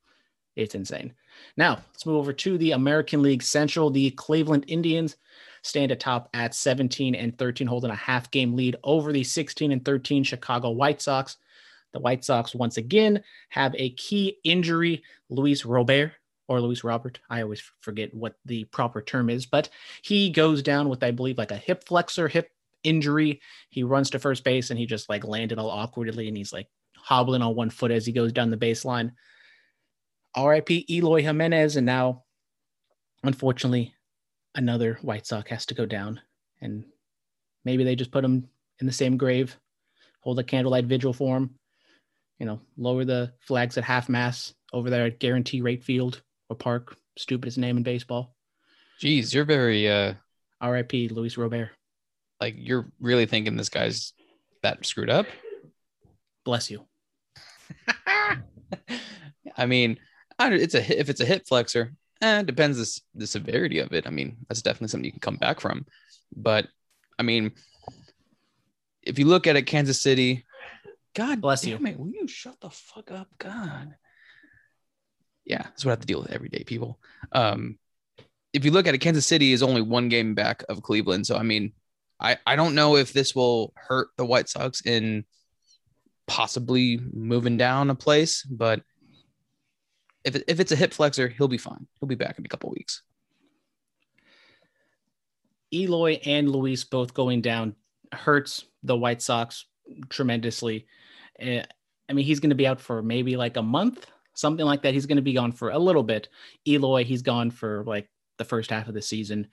It's 0.55 0.75
insane. 0.75 1.15
Now 1.57 1.79
let's 1.93 2.05
move 2.05 2.17
over 2.17 2.33
to 2.35 2.59
the 2.59 2.73
American 2.73 3.23
League 3.23 3.43
Central. 3.43 3.89
The 3.89 4.11
Cleveland 4.11 4.65
Indians 4.67 5.17
stand 5.63 5.93
atop 5.93 6.29
at 6.35 6.55
17 6.55 7.15
and 7.15 7.39
13, 7.39 7.67
holding 7.67 7.91
a 7.91 7.97
half 7.97 8.31
game 8.31 8.55
lead 8.55 8.77
over 8.85 9.13
the 9.13 9.25
16 9.25 9.73
and 9.73 9.85
13 9.85 10.25
Chicago 10.25 10.71
White 10.71 11.01
Sox. 11.01 11.39
The 11.93 12.01
White 12.01 12.25
Sox 12.25 12.55
once 12.55 12.77
again 12.77 13.23
have 13.49 13.75
a 13.77 13.91
key 13.91 14.39
injury. 14.45 15.03
Luis 15.29 15.65
Robert 15.65 16.13
or 16.49 16.61
Luis 16.61 16.83
Robert, 16.83 17.21
I 17.31 17.43
always 17.43 17.63
forget 17.81 18.13
what 18.13 18.35
the 18.45 18.65
proper 18.65 19.03
term 19.03 19.31
is, 19.31 19.47
but 19.47 19.69
he 20.03 20.31
goes 20.31 20.63
down 20.63 20.89
with, 20.89 21.03
I 21.05 21.13
believe, 21.13 21.39
like 21.39 21.53
a 21.53 21.57
hip 21.57 21.85
flexor, 21.87 22.27
hip 22.27 22.51
injury. 22.83 23.41
He 23.69 23.83
runs 23.83 24.11
to 24.11 24.19
first 24.19 24.43
base 24.43 24.71
and 24.71 24.79
he 24.79 24.87
just 24.87 25.09
like 25.09 25.25
landed 25.25 25.59
all 25.59 25.71
awkwardly 25.71 26.29
and 26.29 26.37
he's 26.37 26.53
like 26.53 26.69
hobbling 26.97 27.43
on 27.43 27.55
one 27.55 27.71
foot 27.71 27.91
as 27.91 28.05
he 28.05 28.13
goes 28.13 28.33
down 28.33 28.51
the 28.51 28.57
baseline. 28.57 29.13
RIP 30.37 30.91
Eloy 30.91 31.23
Jimenez. 31.23 31.77
And 31.77 31.87
now, 31.87 32.25
unfortunately, 33.23 33.95
another 34.55 34.99
White 35.03 35.27
Sox 35.27 35.51
has 35.51 35.67
to 35.67 35.75
go 35.75 35.87
down. 35.87 36.21
And 36.61 36.85
maybe 37.65 37.85
they 37.85 37.97
just 37.97 38.11
put 38.11 38.25
him 38.25 38.49
in 38.81 38.87
the 38.87 38.93
same 38.93 39.17
grave, 39.17 39.57
hold 40.21 40.39
a 40.39 40.45
candlelight 40.45 40.87
vigil 40.87 41.13
for 41.13 41.37
him, 41.37 41.55
you 42.41 42.47
know, 42.47 42.61
lower 42.77 43.05
the 43.05 43.33
flags 43.47 43.79
at 43.79 43.85
half 43.85 44.09
mass 44.09 44.55
over 44.73 44.91
there 44.91 45.07
at 45.07 45.21
Guaranteed 45.21 45.63
Rate 45.63 45.85
Field 45.85 46.23
or 46.49 46.57
Park, 46.57 46.97
stupidest 47.17 47.59
name 47.59 47.77
in 47.77 47.83
baseball. 47.83 48.35
Jeez, 49.01 49.33
you're 49.33 49.45
very 49.45 49.89
uh 49.89 50.15
RIP 50.63 50.93
Luis 51.13 51.37
Robert. 51.37 51.71
like 52.41 52.55
you're 52.57 52.91
really 52.99 53.27
thinking 53.27 53.57
this 53.57 53.69
guy's 53.69 54.13
that 54.63 54.85
screwed 54.85 55.11
up. 55.11 55.27
Bless 56.45 56.71
you. 56.71 56.87
I 59.57 59.67
mean, 59.67 59.99
it's 60.39 60.75
a 60.75 60.99
if 60.99 61.09
it's 61.09 61.21
a 61.21 61.27
hip 61.27 61.47
flexor, 61.47 61.93
eh, 62.23 62.41
it 62.41 62.47
depends 62.47 62.79
the, 62.79 63.21
the 63.21 63.27
severity 63.27 63.79
of 63.79 63.93
it. 63.93 64.07
I 64.07 64.11
mean, 64.11 64.39
that's 64.49 64.63
definitely 64.63 64.89
something 64.89 65.05
you 65.05 65.13
can 65.13 65.21
come 65.21 65.37
back 65.37 65.61
from. 65.61 65.87
But 66.35 66.67
I 67.19 67.23
mean, 67.23 67.53
if 69.03 69.19
you 69.19 69.27
look 69.27 69.47
at 69.47 69.57
it, 69.57 69.63
Kansas 69.63 70.01
City, 70.01 70.45
God 71.15 71.41
Bless 71.41 71.65
you. 71.67 71.75
it, 71.75 71.99
will 71.99 72.09
you 72.09 72.29
shut 72.29 72.61
the 72.61 72.71
fuck 72.71 73.11
up, 73.11 73.29
God? 73.39 73.95
Yeah, 75.45 75.63
that's 75.63 75.85
what 75.85 75.91
I 75.91 75.93
have 75.93 76.01
to 76.01 76.07
deal 76.07 76.23
with 76.23 76.31
every 76.31 76.49
day, 76.49 76.63
people. 76.65 77.01
Um, 77.33 77.79
if 78.53 78.65
you 78.65 78.71
look 78.71 78.87
at 78.87 78.95
it, 78.95 78.99
Kansas 78.99 79.27
City 79.27 79.53
is 79.53 79.63
only 79.63 79.83
one 79.83 80.09
game 80.09 80.35
back 80.35 80.65
of 80.69 80.83
Cleveland. 80.83 81.27
So 81.27 81.37
I 81.37 81.43
mean, 81.43 81.73
I 82.21 82.39
I 82.47 82.57
don't 82.57 82.75
know 82.75 82.97
if 82.97 83.13
this 83.13 83.35
will 83.35 83.73
hurt 83.77 84.09
the 84.17 84.25
White 84.25 84.49
Sox 84.49 84.85
in 84.85 85.25
possibly 86.27 87.01
moving 87.13 87.57
down 87.57 87.91
a 87.91 87.95
place, 87.95 88.45
but 88.45 88.83
if, 90.25 90.37
it, 90.37 90.45
if 90.47 90.61
it's 90.61 90.71
a 90.71 90.77
hip 90.77 90.93
flexor, 90.93 91.29
he'll 91.29 91.49
be 91.49 91.59
fine. 91.59 91.89
He'll 91.99 92.09
be 92.09 92.15
back 92.15 92.39
in 92.39 92.45
a 92.45 92.49
couple 92.49 92.71
weeks. 92.71 93.03
Eloy 95.73 96.21
and 96.25 96.49
Luis 96.49 96.85
both 96.85 97.15
going 97.15 97.41
down 97.41 97.75
hurts 98.13 98.65
the 98.83 98.97
White 98.97 99.23
Sox 99.23 99.67
tremendously. 100.09 100.87
Uh, 101.41 101.63
I 102.09 102.13
mean, 102.13 102.25
he's 102.25 102.41
going 102.41 102.51
to 102.51 102.57
be 102.57 102.67
out 102.67 102.81
for 102.81 103.03
maybe 103.03 103.37
like 103.37 103.57
a 103.57 103.63
month, 103.63 104.07
something 104.35 104.67
like 104.67 104.83
that. 104.83 104.95
He's 104.95 105.07
going 105.07 105.17
to 105.17 105.23
be 105.23 105.33
gone 105.33 105.53
for 105.53 105.71
a 105.71 105.79
little 105.79 106.03
bit. 106.03 106.29
Eloy, 106.67 107.05
he's 107.05 107.23
gone 107.23 107.51
for 107.51 107.85
like 107.87 108.09
the 108.39 108.45
first 108.45 108.71
half 108.71 108.89
of 108.89 108.95
the 108.95 109.03
season. 109.03 109.49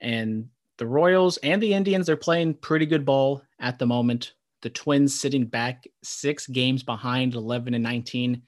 And 0.00 0.48
the 0.78 0.86
Royals 0.86 1.36
and 1.38 1.62
the 1.62 1.74
Indians 1.74 2.08
are 2.08 2.16
playing 2.16 2.54
pretty 2.54 2.86
good 2.86 3.04
ball 3.04 3.42
at 3.60 3.78
the 3.78 3.86
moment. 3.86 4.32
The 4.62 4.70
Twins 4.70 5.18
sitting 5.18 5.46
back 5.46 5.86
six 6.02 6.46
games 6.46 6.82
behind 6.82 7.34
11 7.34 7.74
and 7.74 7.84
19. 7.84 8.42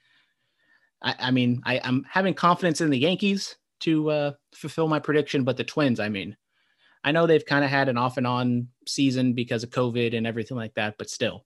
I, 1.01 1.15
I 1.19 1.31
mean, 1.31 1.61
I, 1.65 1.79
I'm 1.83 2.03
having 2.09 2.33
confidence 2.33 2.81
in 2.81 2.89
the 2.89 2.97
Yankees 2.97 3.55
to 3.81 4.09
uh, 4.09 4.31
fulfill 4.53 4.87
my 4.87 4.99
prediction, 4.99 5.43
but 5.43 5.57
the 5.57 5.63
Twins, 5.63 5.99
I 5.99 6.09
mean, 6.09 6.35
I 7.03 7.11
know 7.11 7.27
they've 7.27 7.45
kind 7.45 7.63
of 7.63 7.69
had 7.69 7.89
an 7.89 7.97
off 7.97 8.17
and 8.17 8.25
on 8.25 8.69
season 8.87 9.33
because 9.33 9.63
of 9.63 9.69
COVID 9.69 10.17
and 10.17 10.25
everything 10.25 10.57
like 10.57 10.73
that, 10.75 10.95
but 10.97 11.09
still, 11.09 11.45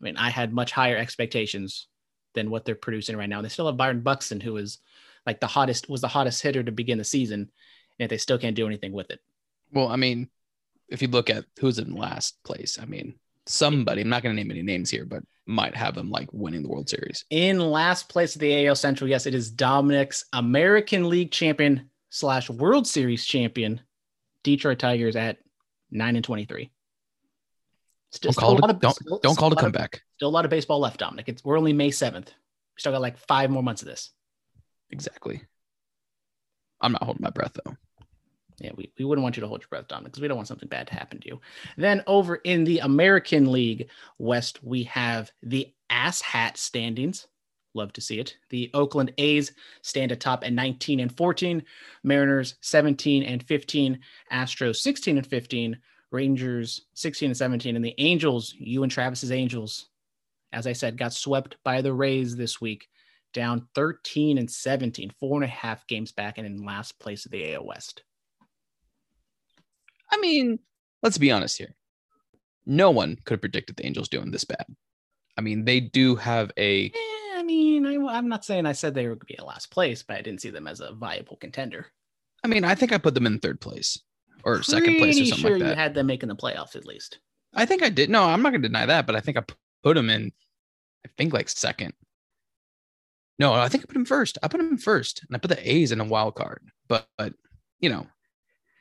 I 0.00 0.04
mean, 0.04 0.16
I 0.16 0.30
had 0.30 0.52
much 0.52 0.72
higher 0.72 0.96
expectations 0.96 1.88
than 2.34 2.50
what 2.50 2.64
they're 2.64 2.74
producing 2.74 3.16
right 3.16 3.28
now. 3.28 3.42
They 3.42 3.48
still 3.48 3.66
have 3.66 3.76
Byron 3.76 4.00
Buxton, 4.00 4.40
who 4.40 4.56
is 4.56 4.78
like 5.26 5.40
the 5.40 5.46
hottest, 5.46 5.88
was 5.88 6.00
the 6.00 6.08
hottest 6.08 6.42
hitter 6.42 6.62
to 6.62 6.72
begin 6.72 6.98
the 6.98 7.04
season, 7.04 7.50
and 7.98 8.10
they 8.10 8.18
still 8.18 8.38
can't 8.38 8.56
do 8.56 8.66
anything 8.66 8.92
with 8.92 9.10
it. 9.10 9.20
Well, 9.72 9.88
I 9.88 9.96
mean, 9.96 10.30
if 10.88 11.02
you 11.02 11.08
look 11.08 11.30
at 11.30 11.44
who's 11.58 11.78
in 11.78 11.94
last 11.94 12.42
place, 12.44 12.78
I 12.80 12.84
mean, 12.84 13.14
somebody, 13.46 14.02
I'm 14.02 14.08
not 14.08 14.22
going 14.22 14.34
to 14.34 14.42
name 14.42 14.50
any 14.50 14.62
names 14.62 14.90
here, 14.90 15.04
but 15.04 15.22
might 15.46 15.74
have 15.76 15.94
them 15.94 16.10
like 16.10 16.28
winning 16.32 16.62
the 16.62 16.68
World 16.68 16.88
Series. 16.88 17.24
In 17.30 17.58
last 17.58 18.08
place 18.08 18.34
of 18.34 18.40
the 18.40 18.66
AL 18.66 18.76
Central, 18.76 19.10
yes, 19.10 19.26
it 19.26 19.34
is 19.34 19.50
Dominic's 19.50 20.24
American 20.32 21.08
League 21.08 21.32
champion 21.32 21.90
slash 22.10 22.48
World 22.48 22.86
Series 22.86 23.24
champion, 23.24 23.80
Detroit 24.44 24.78
Tigers 24.78 25.16
at 25.16 25.38
nine 25.90 26.16
and 26.16 26.24
twenty-three. 26.24 26.70
Still, 28.12 28.32
Don't 28.32 28.40
call 28.40 28.58
it, 28.58 28.70
a, 28.70 28.78
don't, 28.78 28.94
still- 28.94 29.20
don't 29.22 29.36
call 29.38 29.52
it 29.52 29.52
a 29.52 29.54
lot 29.56 29.64
of- 29.66 29.72
comeback. 29.72 30.02
Still 30.16 30.28
a 30.28 30.30
lot 30.30 30.44
of 30.44 30.50
baseball 30.50 30.80
left, 30.80 30.98
Dominic. 30.98 31.28
It's 31.28 31.44
we're 31.44 31.56
only 31.58 31.72
May 31.72 31.90
seventh. 31.90 32.28
We 32.28 32.80
still 32.80 32.92
got 32.92 33.00
like 33.00 33.16
five 33.18 33.50
more 33.50 33.62
months 33.62 33.82
of 33.82 33.88
this. 33.88 34.10
Exactly. 34.90 35.42
I'm 36.80 36.92
not 36.92 37.02
holding 37.04 37.22
my 37.22 37.30
breath 37.30 37.56
though. 37.64 37.76
Yeah, 38.58 38.72
we, 38.76 38.92
we 38.98 39.04
wouldn't 39.06 39.22
want 39.22 39.36
you 39.36 39.40
to 39.42 39.48
hold 39.48 39.62
your 39.62 39.68
breath, 39.68 39.88
Dominic, 39.88 40.12
because 40.12 40.20
we 40.20 40.28
don't 40.28 40.36
want 40.36 40.48
something 40.48 40.68
bad 40.68 40.86
to 40.88 40.94
happen 40.94 41.18
to 41.20 41.28
you. 41.28 41.40
Then 41.78 42.02
over 42.06 42.36
in 42.36 42.64
the 42.64 42.80
American 42.80 43.50
League 43.52 43.88
West, 44.18 44.62
we 44.62 44.82
have 44.84 45.30
the 45.42 45.72
ass 45.88 46.20
hat 46.20 46.58
standings. 46.58 47.26
Love 47.72 47.92
to 47.94 48.00
see 48.02 48.18
it. 48.18 48.36
The 48.50 48.70
Oakland 48.74 49.14
A's 49.16 49.52
stand 49.82 50.12
atop 50.12 50.44
at 50.44 50.52
19 50.52 51.00
and 51.00 51.16
14, 51.16 51.62
Mariners 52.02 52.56
17 52.60 53.22
and 53.22 53.42
15, 53.44 53.98
Astros 54.32 54.76
16 54.76 55.16
and 55.18 55.26
15, 55.26 55.78
Rangers 56.10 56.82
16 56.94 57.30
and 57.30 57.36
17, 57.36 57.76
and 57.76 57.84
the 57.84 57.94
Angels, 57.98 58.54
you 58.58 58.82
and 58.82 58.90
Travis's 58.90 59.32
Angels, 59.32 59.88
as 60.52 60.66
I 60.66 60.72
said, 60.72 60.98
got 60.98 61.12
swept 61.12 61.56
by 61.64 61.82
the 61.82 61.92
Rays 61.92 62.36
this 62.36 62.60
week, 62.60 62.88
down 63.32 63.68
13 63.74 64.38
and 64.38 64.50
17, 64.50 65.12
four 65.20 65.36
and 65.36 65.44
a 65.44 65.48
half 65.48 65.86
games 65.86 66.12
back, 66.12 66.38
and 66.38 66.46
in 66.46 66.64
last 66.64 66.98
place 66.98 67.24
of 67.24 67.30
the 67.30 67.54
AL 67.54 67.64
West. 67.64 68.02
I 70.10 70.18
mean, 70.18 70.58
let's 71.02 71.18
be 71.18 71.30
honest 71.30 71.58
here. 71.58 71.74
No 72.66 72.90
one 72.90 73.16
could 73.24 73.34
have 73.34 73.40
predicted 73.40 73.76
the 73.76 73.86
Angels 73.86 74.08
doing 74.08 74.30
this 74.30 74.44
bad. 74.44 74.66
I 75.38 75.40
mean, 75.42 75.64
they 75.64 75.80
do 75.80 76.16
have 76.16 76.50
a 76.56 76.86
Eh, 76.86 77.38
I 77.38 77.42
mean, 77.44 77.86
I, 77.86 78.18
am 78.18 78.28
not 78.28 78.44
saying 78.44 78.66
I 78.66 78.72
said 78.72 78.94
they 78.94 79.04
were 79.06 79.14
going 79.14 79.20
to 79.20 79.26
be 79.26 79.38
at 79.38 79.46
last 79.46 79.70
place, 79.70 80.02
but 80.02 80.16
I 80.16 80.22
didn't 80.22 80.42
see 80.42 80.50
them 80.50 80.66
as 80.66 80.80
a 80.80 80.92
viable 80.92 81.36
contender. 81.36 81.86
I 82.44 82.48
mean, 82.48 82.64
I 82.64 82.74
think 82.74 82.92
I 82.92 82.98
put 82.98 83.14
them 83.14 83.26
in 83.26 83.38
third 83.38 83.60
place 83.60 83.98
or 84.44 84.62
second 84.62 84.98
place 84.98 85.20
or 85.20 85.24
something 85.26 85.38
sure 85.38 85.50
like 85.52 85.60
that. 85.60 85.70
you 85.70 85.74
had 85.74 85.94
them 85.94 86.06
making 86.06 86.28
the 86.28 86.36
playoffs 86.36 86.76
at 86.76 86.86
least. 86.86 87.18
I 87.54 87.66
think 87.66 87.82
I 87.82 87.88
did. 87.88 88.10
No, 88.10 88.24
I'm 88.24 88.42
not 88.42 88.50
going 88.50 88.62
to 88.62 88.68
deny 88.68 88.86
that, 88.86 89.06
but 89.06 89.16
I 89.16 89.20
think 89.20 89.36
I 89.36 89.42
put 89.82 89.94
them 89.94 90.10
in, 90.10 90.32
I 91.04 91.10
think 91.16 91.32
like 91.32 91.48
second. 91.48 91.94
No, 93.38 93.54
I 93.54 93.68
think 93.68 93.84
I 93.84 93.86
put 93.86 93.96
him 93.96 94.04
first. 94.04 94.38
I 94.42 94.48
put 94.48 94.60
him 94.60 94.68
in 94.68 94.78
first, 94.78 95.22
and 95.26 95.34
I 95.34 95.38
put 95.38 95.48
the 95.48 95.70
A's 95.70 95.92
in 95.92 96.00
a 96.00 96.04
wild 96.04 96.34
card. 96.34 96.62
But, 96.88 97.06
but 97.16 97.32
you 97.80 97.88
know, 97.88 98.06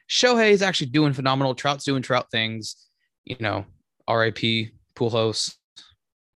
Shohei 0.09 0.51
is 0.51 0.61
actually 0.61 0.87
doing 0.87 1.13
phenomenal. 1.13 1.55
Trout's 1.55 1.85
doing 1.85 2.01
Trout 2.01 2.29
things. 2.29 2.75
You 3.23 3.37
know, 3.39 3.65
R.I.P. 4.07 4.71
Pujols. 4.95 5.55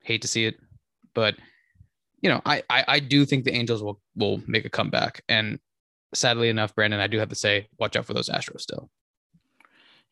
Hate 0.03 0.22
to 0.22 0.27
see 0.27 0.46
it, 0.46 0.56
but 1.15 1.36
you 2.22 2.30
know, 2.30 2.42
I, 2.46 2.62
I 2.70 2.86
I 2.88 3.00
do 3.00 3.25
think 3.25 3.46
the 3.46 3.53
Angels 3.53 3.82
will 3.82 4.01
will 4.15 4.42
make 4.48 4.65
a 4.65 4.70
comeback, 4.70 5.22
and 5.30 5.60
sadly 6.13 6.50
enough, 6.50 6.75
Brandon, 6.75 7.00
I 7.00 7.08
do 7.08 7.20
have 7.20 7.30
to 7.30 7.36
say, 7.36 7.68
watch 7.80 7.96
out 7.96 8.06
for 8.06 8.13
those 8.13 8.30
Astros 8.30 8.62
still. 8.62 8.89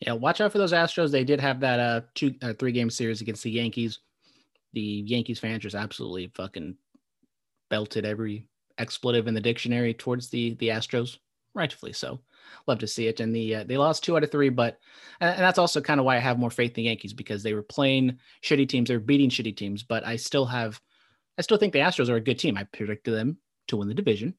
Yeah, 0.02 0.14
watch 0.14 0.42
out 0.42 0.52
for 0.52 0.58
those 0.58 0.74
Astros. 0.74 1.12
They 1.12 1.24
did 1.24 1.40
have 1.40 1.60
that 1.60 1.80
uh 1.80 2.02
two 2.16 2.34
uh, 2.42 2.54
three 2.54 2.72
game 2.72 2.90
series 2.90 3.22
against 3.22 3.44
the 3.44 3.52
Yankees. 3.52 4.00
The 4.74 4.82
Yankees 4.82 5.40
fans 5.40 5.64
just 5.64 5.76
absolutely 5.76 6.32
fucking 6.34 6.76
belted 7.70 8.06
every 8.06 8.48
expletive 8.78 9.28
in 9.28 9.34
the 9.34 9.42
dictionary 9.42 9.94
towards 9.94 10.30
the 10.30 10.56
the 10.56 10.70
Astros, 10.70 11.20
rightfully 11.54 11.94
so. 11.94 12.20
Love 12.68 12.80
to 12.80 12.88
see 12.88 13.08
it. 13.08 13.20
And 13.20 13.36
the 13.36 13.56
uh, 13.56 13.64
they 13.64 13.78
lost 13.78 14.04
two 14.04 14.18
out 14.18 14.24
of 14.24 14.32
three, 14.32 14.50
but 14.50 14.80
and, 15.20 15.40
that's 15.40 15.60
also 15.60 15.82
kind 15.82 16.00
of 16.00 16.06
why 16.06 16.16
I 16.16 16.20
have 16.20 16.40
more 16.40 16.50
faith 16.50 16.72
in 16.72 16.76
the 16.76 16.84
Yankees 16.84 17.14
because 17.14 17.44
they 17.44 17.54
were 17.54 17.62
playing 17.64 18.18
shitty 18.44 18.68
teams, 18.68 18.90
they 18.90 18.96
were 18.96 19.00
beating 19.00 19.30
shitty 19.30 19.56
teams, 19.56 19.84
but 19.84 20.06
I 20.06 20.16
still 20.16 20.46
have, 20.48 20.82
I 21.38 21.44
still 21.44 21.58
think 21.58 21.74
the 21.74 21.80
Astros 21.80 22.10
are 22.10 22.16
a 22.16 22.22
good 22.22 22.40
team. 22.40 22.58
I 22.58 22.64
predicted 22.64 23.14
them 23.14 23.38
to 23.68 23.78
win 23.78 23.88
the 23.88 23.94
division. 23.94 24.34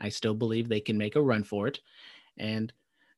I 0.00 0.08
still 0.08 0.34
believe 0.34 0.68
they 0.68 0.80
can 0.80 0.98
make 0.98 1.14
a 1.14 1.22
run 1.22 1.44
for 1.44 1.68
it, 1.68 1.78
and 2.36 2.72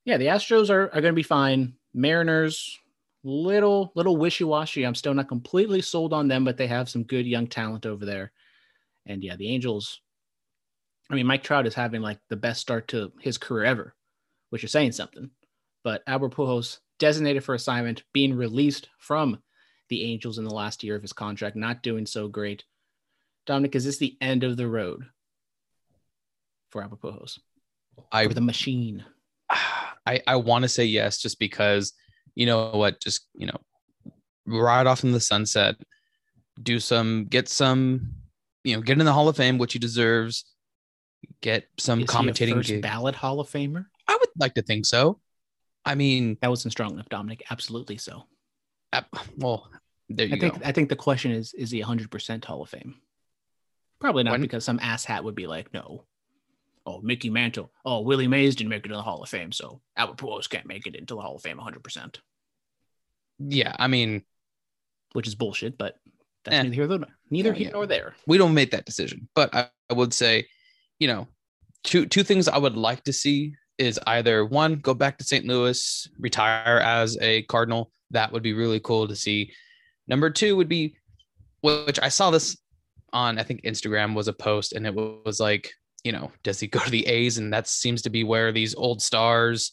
yeah, 0.04 0.16
the 0.16 0.26
Astros 0.26 0.70
are, 0.70 0.84
are 0.84 1.00
going 1.00 1.04
to 1.04 1.12
be 1.12 1.22
fine. 1.22 1.74
Mariners, 1.98 2.78
little 3.24 3.92
little 3.94 4.16
wishy 4.16 4.44
washy. 4.44 4.84
I'm 4.84 4.94
still 4.94 5.14
not 5.14 5.28
completely 5.28 5.82
sold 5.82 6.12
on 6.12 6.28
them, 6.28 6.44
but 6.44 6.56
they 6.56 6.68
have 6.68 6.88
some 6.88 7.02
good 7.02 7.26
young 7.26 7.46
talent 7.48 7.86
over 7.86 8.06
there. 8.06 8.32
And 9.06 9.22
yeah, 9.22 9.36
the 9.36 9.48
Angels. 9.48 10.00
I 11.10 11.14
mean, 11.14 11.26
Mike 11.26 11.42
Trout 11.42 11.66
is 11.66 11.74
having 11.74 12.02
like 12.02 12.18
the 12.28 12.36
best 12.36 12.60
start 12.60 12.88
to 12.88 13.12
his 13.20 13.38
career 13.38 13.64
ever, 13.64 13.94
which 14.50 14.62
is 14.62 14.70
saying 14.70 14.92
something. 14.92 15.30
But 15.82 16.02
Albert 16.06 16.34
Pujols 16.34 16.78
designated 16.98 17.42
for 17.42 17.54
assignment, 17.54 18.04
being 18.12 18.34
released 18.34 18.88
from 18.98 19.42
the 19.88 20.04
Angels 20.04 20.38
in 20.38 20.44
the 20.44 20.54
last 20.54 20.84
year 20.84 20.94
of 20.94 21.02
his 21.02 21.12
contract, 21.12 21.56
not 21.56 21.82
doing 21.82 22.06
so 22.06 22.28
great. 22.28 22.64
Dominic, 23.46 23.74
is 23.74 23.86
this 23.86 23.96
the 23.96 24.16
end 24.20 24.44
of 24.44 24.56
the 24.56 24.68
road 24.68 25.04
for 26.70 26.82
Albert 26.82 27.00
Pujols? 27.00 27.38
I 28.12 28.26
For 28.28 28.34
the 28.34 28.40
machine. 28.42 29.04
I, 30.08 30.20
I 30.26 30.36
want 30.36 30.62
to 30.62 30.68
say 30.68 30.84
yes, 30.86 31.18
just 31.18 31.38
because 31.38 31.92
you 32.34 32.46
know 32.46 32.70
what, 32.70 33.00
just 33.00 33.26
you 33.34 33.46
know, 33.46 33.58
ride 34.46 34.86
off 34.86 35.04
in 35.04 35.12
the 35.12 35.20
sunset, 35.20 35.74
do 36.62 36.80
some, 36.80 37.26
get 37.26 37.48
some, 37.48 38.14
you 38.64 38.74
know, 38.76 38.82
get 38.82 38.98
in 38.98 39.04
the 39.04 39.12
Hall 39.12 39.28
of 39.28 39.36
Fame, 39.36 39.58
which 39.58 39.72
he 39.74 39.78
deserves. 39.78 40.44
Get 41.40 41.66
some 41.78 42.00
Is 42.02 42.06
commentating 42.08 42.54
first 42.54 42.68
gig. 42.68 42.82
ballot 42.82 43.14
Hall 43.16 43.40
of 43.40 43.48
Famer? 43.48 43.86
I 44.06 44.16
would 44.18 44.28
like 44.38 44.54
to 44.54 44.62
think 44.62 44.86
so. 44.86 45.20
I 45.84 45.94
mean, 45.94 46.36
That 46.42 46.48
wasn't 46.50 46.72
strong 46.72 46.92
enough, 46.92 47.08
Dominic. 47.08 47.42
Absolutely 47.50 47.96
so. 47.98 48.24
uh, 48.92 49.02
well, 49.36 49.68
there 50.08 50.26
you 50.26 50.36
I 50.36 50.38
think 50.38 50.54
go. 50.54 50.60
I 50.64 50.72
think 50.72 50.88
the 50.88 50.96
question 50.96 51.32
is 51.32 51.52
is 51.54 51.70
he 51.70 51.82
100% 51.82 52.44
Hall 52.44 52.62
of 52.62 52.70
Fame? 52.70 52.94
Probably 54.00 54.22
not 54.22 54.32
When- 54.32 54.40
because 54.42 54.64
some 54.64 54.78
asshat 54.78 55.22
would 55.24 55.34
be 55.34 55.46
like, 55.48 55.72
no. 55.74 56.04
Oh, 56.88 57.00
Mickey 57.02 57.28
Mantle. 57.28 57.70
Oh, 57.84 58.00
Willie 58.00 58.28
Mays 58.28 58.56
didn't 58.56 58.70
make 58.70 58.84
it 58.86 58.90
in 58.90 58.96
the 58.96 59.02
Hall 59.02 59.22
of 59.22 59.28
Fame, 59.28 59.52
so 59.52 59.80
Albert 59.96 60.16
Pujols 60.16 60.48
can't 60.48 60.64
make 60.66 60.86
it 60.86 60.94
into 60.96 61.14
the 61.14 61.20
Hall 61.20 61.36
of 61.36 61.42
Fame 61.42 61.58
100%, 61.58 62.16
Yeah, 63.38 63.76
I 63.78 63.88
mean, 63.88 64.22
which 65.12 65.26
is 65.28 65.34
bullshit, 65.34 65.76
but 65.76 65.96
that's 66.44 66.56
Eh. 66.56 66.62
neither 66.62 66.74
here 66.74 66.86
nor 66.86 67.06
neither 67.30 67.50
Yeah, 67.50 67.54
here 67.56 67.70
nor 67.72 67.86
there. 67.86 68.14
we 68.26 68.38
don't 68.38 68.54
make 68.54 68.70
that 68.70 68.86
decision. 68.86 69.28
But 69.34 69.54
I, 69.54 69.68
I 69.90 69.94
would 69.94 70.14
say, 70.14 70.46
you 70.98 71.08
know, 71.08 71.28
two 71.84 72.06
two 72.06 72.22
things 72.24 72.48
I 72.48 72.58
would 72.58 72.76
like 72.76 73.04
to 73.04 73.12
see 73.12 73.54
is 73.76 74.00
either 74.06 74.44
one, 74.44 74.76
go 74.76 74.94
back 74.94 75.18
to 75.18 75.24
St. 75.24 75.44
Louis, 75.44 76.08
retire 76.18 76.78
as 76.78 77.16
a 77.20 77.42
Cardinal. 77.42 77.92
That 78.10 78.32
would 78.32 78.42
be 78.42 78.52
really 78.54 78.80
cool 78.80 79.06
to 79.08 79.14
see. 79.14 79.52
Number 80.08 80.30
two 80.30 80.56
would 80.56 80.68
be, 80.68 80.96
which 81.60 82.00
I 82.00 82.08
saw 82.08 82.30
this 82.30 82.56
on, 83.12 83.38
I 83.38 83.42
think 83.42 83.62
Instagram 83.62 84.14
was 84.14 84.26
a 84.28 84.32
post, 84.32 84.72
and 84.72 84.86
it 84.86 84.94
was 84.94 85.38
like, 85.38 85.70
you 86.08 86.12
know, 86.12 86.32
does 86.42 86.58
he 86.58 86.66
go 86.66 86.78
to 86.78 86.90
the 86.90 87.06
A's? 87.06 87.36
And 87.36 87.52
that 87.52 87.68
seems 87.68 88.00
to 88.00 88.08
be 88.08 88.24
where 88.24 88.50
these 88.50 88.74
old 88.74 89.02
stars, 89.02 89.72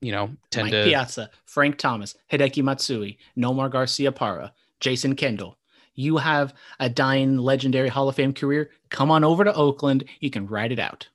you 0.00 0.10
know, 0.10 0.30
tend 0.50 0.70
Mike 0.70 0.72
to. 0.72 0.84
Piazza, 0.84 1.28
Frank 1.44 1.76
Thomas, 1.76 2.16
Hideki 2.32 2.62
Matsui, 2.62 3.18
Nomar 3.36 3.70
Garciaparra, 3.70 4.52
Jason 4.80 5.14
Kendall. 5.14 5.58
You 5.94 6.16
have 6.16 6.54
a 6.80 6.88
dying 6.88 7.36
legendary 7.36 7.90
Hall 7.90 8.08
of 8.08 8.16
Fame 8.16 8.32
career. 8.32 8.70
Come 8.88 9.10
on 9.10 9.24
over 9.24 9.44
to 9.44 9.52
Oakland. 9.52 10.04
You 10.20 10.30
can 10.30 10.46
ride 10.46 10.72
it 10.72 10.78
out. 10.78 11.06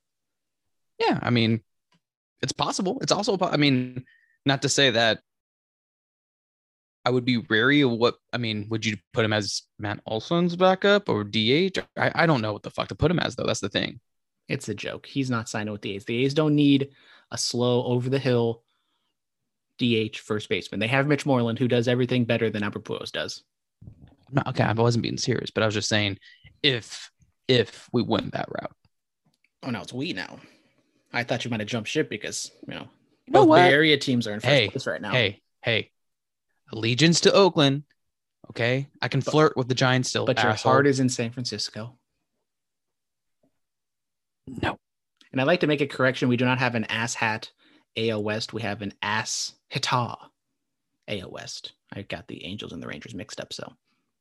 Yeah, 1.00 1.18
I 1.24 1.32
mean, 1.32 1.62
it's 2.44 2.52
possible. 2.52 3.00
It's 3.02 3.12
also, 3.12 3.40
I 3.42 3.58
mean, 3.58 4.06
not 4.46 4.62
to 4.62 4.70
say 4.70 4.92
that 4.92 5.22
I 7.04 7.10
would 7.10 7.26
be 7.26 7.38
wary 7.38 7.82
of 7.82 7.90
what, 7.90 8.18
I 8.32 8.38
mean, 8.38 8.68
would 8.70 8.86
you 8.86 8.98
put 9.14 9.26
him 9.26 9.34
as 9.34 9.64
Matt 9.80 10.00
Olson's 10.06 10.56
backup 10.56 11.10
or 11.10 11.24
DH? 11.24 11.80
I, 11.98 12.12
I 12.14 12.26
don't 12.28 12.42
know 12.42 12.54
what 12.54 12.62
the 12.62 12.70
fuck 12.70 12.90
to 12.90 12.96
put 12.96 13.10
him 13.10 13.18
as, 13.18 13.36
though. 13.36 13.48
That's 13.48 13.62
the 13.62 13.70
thing. 13.70 14.00
It's 14.52 14.70
a 14.70 14.76
joke. 14.76 15.06
He's 15.06 15.30
not 15.30 15.48
signing 15.50 15.72
with 15.72 15.82
the 15.82 15.96
A's. 15.96 16.06
The 16.06 16.24
A's 16.26 16.34
don't 16.34 16.56
need 16.56 16.90
a 17.32 17.38
slow, 17.38 17.84
over 17.86 18.10
the 18.10 18.20
hill 18.20 18.64
DH 19.80 20.18
first 20.18 20.50
baseman. 20.50 20.80
They 20.80 20.88
have 20.88 21.08
Mitch 21.08 21.26
Moreland, 21.26 21.58
who 21.60 21.68
does 21.68 21.88
everything 21.88 22.26
better 22.26 22.50
than 22.50 22.62
Albert 22.64 22.84
Pujols 22.86 23.12
does. 23.12 23.44
Okay, 24.48 24.64
I 24.64 24.74
wasn't 24.74 25.04
being 25.04 25.18
serious, 25.18 25.52
but 25.52 25.64
I 25.64 25.66
was 25.66 25.76
just 25.76 25.90
saying 25.90 26.20
if 26.64 27.12
if 27.48 27.90
we 27.92 28.02
went 28.02 28.32
that 28.34 28.50
route. 28.50 28.72
Oh 29.64 29.70
no, 29.72 29.82
it's 29.82 29.94
we 29.94 30.14
now. 30.14 30.40
I 31.14 31.24
thought 31.24 31.44
you 31.44 31.52
might 31.52 31.60
have 31.60 31.68
jumped 31.70 31.90
ship 31.90 32.10
because 32.10 32.52
you 32.68 32.74
know 32.74 32.88
You 33.28 33.34
both? 33.34 33.50
Bay 33.50 33.70
Area 33.72 33.98
teams 33.98 34.28
are 34.28 34.34
in 34.34 34.40
first 34.40 34.46
Hey, 34.48 34.70
place 34.70 34.88
right 34.88 35.02
now. 35.02 35.12
Hey, 35.12 35.42
hey, 35.62 35.92
allegiance 36.72 37.22
to 37.22 37.34
Oakland. 37.34 37.84
Okay, 38.52 38.88
I 39.02 39.08
can 39.08 39.20
But- 39.22 39.32
flirt 39.32 39.58
with 39.58 39.68
the 39.68 39.76
Giants 39.76 40.10
still. 40.10 40.26
but 40.26 40.42
your 40.42 40.54
heart 40.54 40.88
is 40.88 41.00
in 41.00 41.10
San 41.10 41.32
Francisco. 41.32 41.98
No. 44.48 44.78
And 45.32 45.40
I'd 45.40 45.48
like 45.48 45.62
to 45.62 45.68
make 45.68 45.82
a 45.82 45.88
correction. 45.88 46.30
We 46.30 46.38
do 46.38 46.46
not 46.46 46.60
have 46.60 46.76
an 46.76 46.86
ass 46.86 47.14
hat 47.14 47.52
AL 47.98 48.24
West. 48.24 48.54
We 48.54 48.62
have 48.62 48.82
an 48.82 48.94
ass 49.02 49.54
hita 49.74 50.18
AL 51.08 51.32
West. 51.32 51.74
I 51.94 52.02
got 52.04 52.28
the 52.28 52.44
Angels 52.46 52.74
and 52.74 52.82
the 52.82 52.88
Rangers 52.88 53.16
mixed 53.16 53.40
up. 53.40 53.54
So 53.54 53.74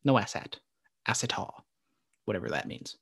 no 0.05 0.19
ass 0.19 0.33
hat, 0.33 0.59
ass 1.07 1.23
hita, 1.23 1.51
whatever 2.25 2.49
that 2.49 2.69
means. 2.69 2.97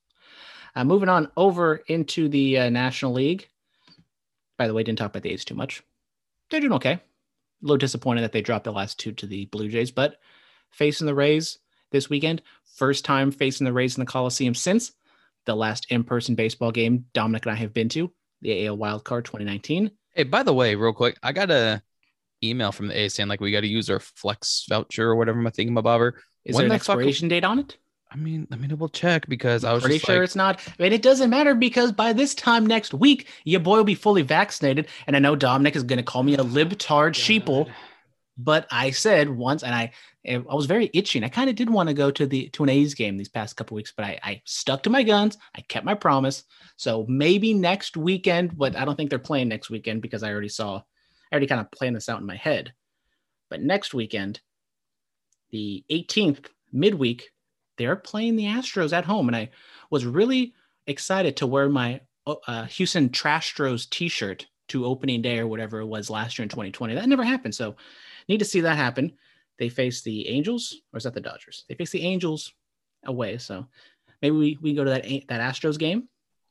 Uh, 0.75 0.85
moving 0.85 1.09
on 1.09 1.31
over 1.37 1.77
into 1.89 2.29
the 2.29 2.59
uh, 2.59 2.71
National 2.71 3.13
League. 3.13 3.49
By 4.57 4.67
the 4.67 4.75
way, 4.75 4.83
didn't 4.83 4.99
talk 4.99 5.11
about 5.11 5.23
the 5.23 5.33
A's 5.33 5.45
too 5.45 5.55
much. 5.55 5.83
They're 6.51 6.61
doing 6.61 6.73
okay. 6.75 6.93
A 6.93 7.01
little 7.63 7.79
disappointed 7.79 8.23
that 8.23 8.33
they 8.33 8.43
dropped 8.43 8.65
the 8.65 8.73
last 8.73 8.99
two 8.99 9.13
to 9.13 9.27
the 9.27 9.47
Blue 9.47 9.69
Jays, 9.69 9.91
but 9.91 10.19
facing 10.71 11.07
the 11.07 11.15
Rays 11.15 11.59
this 11.91 12.11
weekend, 12.11 12.43
first 12.65 13.05
time 13.05 13.31
facing 13.31 13.65
the 13.65 13.73
Rays 13.73 13.97
in 13.97 14.01
the 14.01 14.11
Coliseum 14.11 14.55
since 14.55 14.93
the 15.49 15.57
last 15.57 15.87
in-person 15.91 16.35
baseball 16.37 16.71
game 16.71 17.07
Dominic 17.15 17.47
and 17.47 17.53
I 17.53 17.57
have 17.57 17.73
been 17.73 17.89
to, 17.91 18.13
the 18.43 18.67
AL 18.67 18.77
Wildcard 18.77 19.25
2019. 19.25 19.91
Hey, 20.15 20.23
by 20.25 20.43
the 20.43 20.53
way, 20.53 20.75
real 20.75 20.93
quick, 20.93 21.17
I 21.23 21.33
got 21.33 21.51
a 21.51 21.83
email 22.45 22.71
from 22.71 22.89
the 22.89 22.97
A 22.99 23.09
saying 23.09 23.29
like 23.29 23.41
we 23.41 23.51
got 23.51 23.63
to 23.63 23.67
use 23.67 23.91
our 23.91 23.99
flex 23.99 24.67
voucher 24.69 25.09
or 25.09 25.17
whatever 25.17 25.39
my 25.39 25.51
thingamabobber. 25.51 26.13
Is 26.45 26.55
When 26.55 26.65
there 26.69 26.73
an 26.75 26.79
the 26.79 26.85
fuck- 26.85 26.97
expiration 26.97 27.29
date 27.29 27.45
on 27.45 27.59
it? 27.59 27.77
I 28.11 28.17
mean, 28.17 28.47
let 28.51 28.59
me 28.59 28.69
double 28.69 28.89
check 28.89 29.27
because 29.29 29.65
I 29.65 29.73
was 29.75 29.83
Pretty 29.83 29.97
just 29.97 30.07
sure 30.07 30.17
like, 30.17 30.25
it's 30.25 30.37
not. 30.37 30.61
I 30.67 30.83
mean, 30.83 30.93
it 30.95 31.03
doesn't 31.03 31.29
matter 31.29 31.55
because 31.55 31.93
by 31.93 32.15
this 32.15 32.35
time 32.35 32.65
next 32.65 32.95
week, 32.95 33.27
your 33.45 33.61
boy 33.61 33.77
will 33.77 33.85
be 33.85 33.95
fully 33.95 34.23
vaccinated. 34.23 34.89
And 35.07 35.15
I 35.15 35.19
know 35.19 35.37
Dominic 35.37 35.77
is 35.77 35.83
going 35.83 35.99
to 35.99 36.03
call 36.03 36.23
me 36.23 36.35
a 36.35 36.39
libtard 36.39 37.13
sheeple, 37.13 37.67
God. 37.67 37.75
But 38.39 38.69
I 38.71 38.93
said 38.93 39.29
once, 39.29 39.65
and 39.65 39.75
I 39.75 39.93
I 40.29 40.39
was 40.55 40.67
very 40.67 40.91
itching. 40.93 41.25
I 41.25 41.29
kind 41.29 41.49
of 41.49 41.57
did 41.57 41.71
want 41.71 41.89
to 41.89 41.95
go 41.95 42.11
to 42.11 42.27
the 42.27 42.49
to 42.51 42.63
an 42.63 42.69
A's 42.69 42.95
game 42.95 43.17
these 43.17 43.29
past 43.29 43.57
couple 43.57 43.75
weeks, 43.75 43.93
but 43.97 44.05
I, 44.05 44.19
I 44.23 44.43
stuck 44.45 44.83
to 44.85 44.91
my 44.91 45.03
guns. 45.03 45.39
I 45.57 45.63
kept 45.63 45.87
my 45.87 45.95
promise. 45.95 46.45
So 46.77 47.07
maybe 47.09 47.55
next 47.55 47.97
weekend, 47.97 48.57
but 48.57 48.77
I 48.77 48.85
don't 48.85 48.97
think 48.97 49.11
they're 49.11 49.19
playing 49.19 49.49
next 49.49 49.71
weekend 49.71 50.03
because 50.03 50.23
I 50.23 50.31
already 50.31 50.51
saw, 50.51 50.77
I 50.77 50.83
already 51.33 51.47
kind 51.47 51.61
of 51.61 51.71
planned 51.71 51.97
this 51.97 52.09
out 52.09 52.21
in 52.21 52.27
my 52.27 52.37
head. 52.37 52.73
But 53.49 53.63
next 53.63 53.95
weekend, 53.95 54.41
the 55.51 55.85
18th 55.91 56.47
midweek, 56.73 57.31
they're 57.79 57.97
playing 57.97 58.37
the 58.37 58.45
Astros 58.45 58.93
at 58.93 59.07
home, 59.07 59.29
and 59.29 59.37
I 59.37 59.51
was 59.91 60.05
really 60.05 60.53
excited 60.87 61.37
to 61.39 61.47
wear 61.47 61.69
my 61.69 62.01
uh, 62.27 62.65
Houston 62.65 63.09
Trashtros 63.09 63.89
T-shirt 63.89 64.47
to 64.69 64.85
opening 64.87 65.23
day 65.23 65.39
or 65.39 65.47
whatever 65.47 65.81
it 65.81 65.87
was 65.87 66.11
last 66.11 66.39
year 66.39 66.45
in 66.45 66.49
2020. 66.49 66.95
That 66.95 67.09
never 67.09 67.25
happened, 67.25 67.55
so 67.55 67.77
need 68.29 68.39
to 68.39 68.45
see 68.45 68.61
that 68.61 68.77
happen. 68.77 69.13
They 69.59 69.69
face 69.69 70.03
the 70.03 70.29
Angels, 70.29 70.83
or 70.93 70.99
is 70.99 71.05
that 71.05 71.15
the 71.15 71.21
Dodgers? 71.21 71.65
They 71.69 71.75
face 71.75 71.91
the 71.91 72.03
Angels 72.03 72.53
away, 73.05 73.39
so 73.39 73.67
maybe 74.23 74.37
we, 74.37 74.59
we 74.63 74.75
go 74.75 74.85
to 74.85 74.91
that 74.91 75.05
that 75.29 75.41
Astros 75.41 75.79
game, 75.79 76.09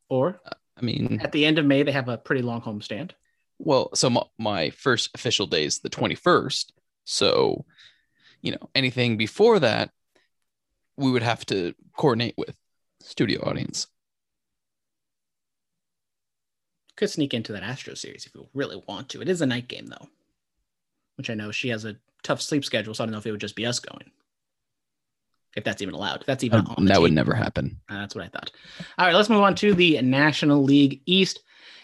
or 0.10 0.40
uh, 0.46 0.52
I 0.78 0.82
mean, 0.82 1.20
at 1.22 1.32
the 1.32 1.46
end 1.46 1.60
of 1.60 1.66
May 1.66 1.84
they 1.84 1.92
have 1.92 2.10
a 2.10 2.18
pretty 2.18 2.42
long 2.42 2.62
homestand. 2.62 3.12
well, 3.60 3.90
so 3.96 4.10
my, 4.10 4.24
my 4.38 4.70
first 4.72 5.10
official 5.16 5.48
day 5.48 5.64
is 5.64 5.80
the 5.80 5.90
21st. 5.90 6.72
So, 7.06 7.66
you 8.42 8.52
know, 8.52 8.70
anything 8.76 9.18
before 9.18 9.60
that, 9.60 9.92
we 10.98 11.12
would 11.12 11.24
have 11.24 11.46
to 11.48 11.74
coordinate 11.96 12.36
with 12.38 12.56
studio 13.02 13.42
audience. 13.48 13.88
Could 16.98 17.10
sneak 17.10 17.34
into 17.34 17.54
that 17.54 17.64
Astros 17.64 18.00
series 18.00 18.26
if 18.26 18.34
you 18.34 18.48
really 18.54 18.82
want 18.88 19.08
to. 19.10 19.22
It 19.22 19.30
is 19.30 19.42
a 19.42 19.46
night 19.46 19.68
game 19.68 19.86
though, 19.86 20.10
which 21.16 21.30
I 21.30 21.36
know 21.36 21.52
she 21.52 21.70
has 21.70 21.86
a 21.86 21.96
tough 22.24 22.42
sleep 22.42 22.66
schedule, 22.66 22.94
so 22.94 23.04
I 23.04 23.06
don't 23.06 23.12
know 23.12 23.20
if 23.20 23.26
it 23.28 23.32
would 23.32 23.40
just 23.40 23.56
be 23.56 23.68
us 23.68 23.80
going. 23.80 24.12
If 25.56 25.64
that's 25.64 25.82
even 25.82 25.94
allowed. 25.94 26.24
That's 26.28 26.44
even 26.44 26.66
the 26.66 26.86
that 26.86 27.02
would 27.02 27.14
never 27.14 27.34
happen. 27.34 27.80
Uh, 27.90 28.00
that's 28.00 28.16
what 28.16 28.26
I 28.26 28.28
thought. 28.28 28.52
All 28.98 29.06
right, 29.06 29.16
let's 29.16 29.30
move 29.30 29.42
on 29.42 29.56
to 29.56 29.74
the 29.74 30.02
National 30.02 30.62
League 30.64 31.02
East. 31.06 31.42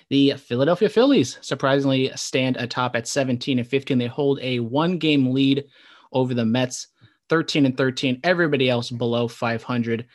The 0.10 0.34
Philadelphia 0.34 0.90
Phillies 0.90 1.38
surprisingly 1.42 2.12
stand 2.16 2.58
atop 2.58 2.96
at 2.96 3.08
17 3.08 3.60
and 3.60 3.68
15. 3.68 3.98
They 3.98 4.08
hold 4.08 4.40
a 4.42 4.60
one 4.60 4.98
game 4.98 5.32
lead 5.32 5.66
over 6.12 6.34
the 6.34 6.46
Mets, 6.46 6.88
13 7.30 7.66
and 7.66 7.78
13. 7.78 8.20
Everybody 8.24 8.70
else 8.70 8.92
below 8.92 9.28
500. 9.28 10.06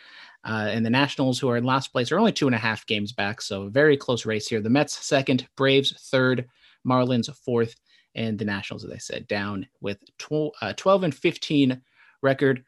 Uh, 0.48 0.68
and 0.70 0.84
the 0.84 0.90
Nationals, 0.90 1.38
who 1.38 1.50
are 1.50 1.58
in 1.58 1.64
last 1.64 1.92
place, 1.92 2.10
are 2.10 2.18
only 2.18 2.32
two 2.32 2.46
and 2.46 2.54
a 2.54 2.58
half 2.58 2.86
games 2.86 3.12
back. 3.12 3.42
So, 3.42 3.68
very 3.68 3.96
close 3.96 4.24
race 4.24 4.48
here. 4.48 4.62
The 4.62 4.70
Mets 4.70 5.04
second, 5.04 5.46
Braves 5.56 5.92
third, 6.10 6.46
Marlins 6.86 7.32
fourth, 7.44 7.74
and 8.14 8.38
the 8.38 8.46
Nationals, 8.46 8.84
as 8.84 8.90
I 8.90 8.96
said, 8.96 9.28
down 9.28 9.66
with 9.80 9.98
tw- 10.18 10.54
uh, 10.62 10.72
12 10.74 11.04
and 11.04 11.14
15 11.14 11.82
record. 12.22 12.64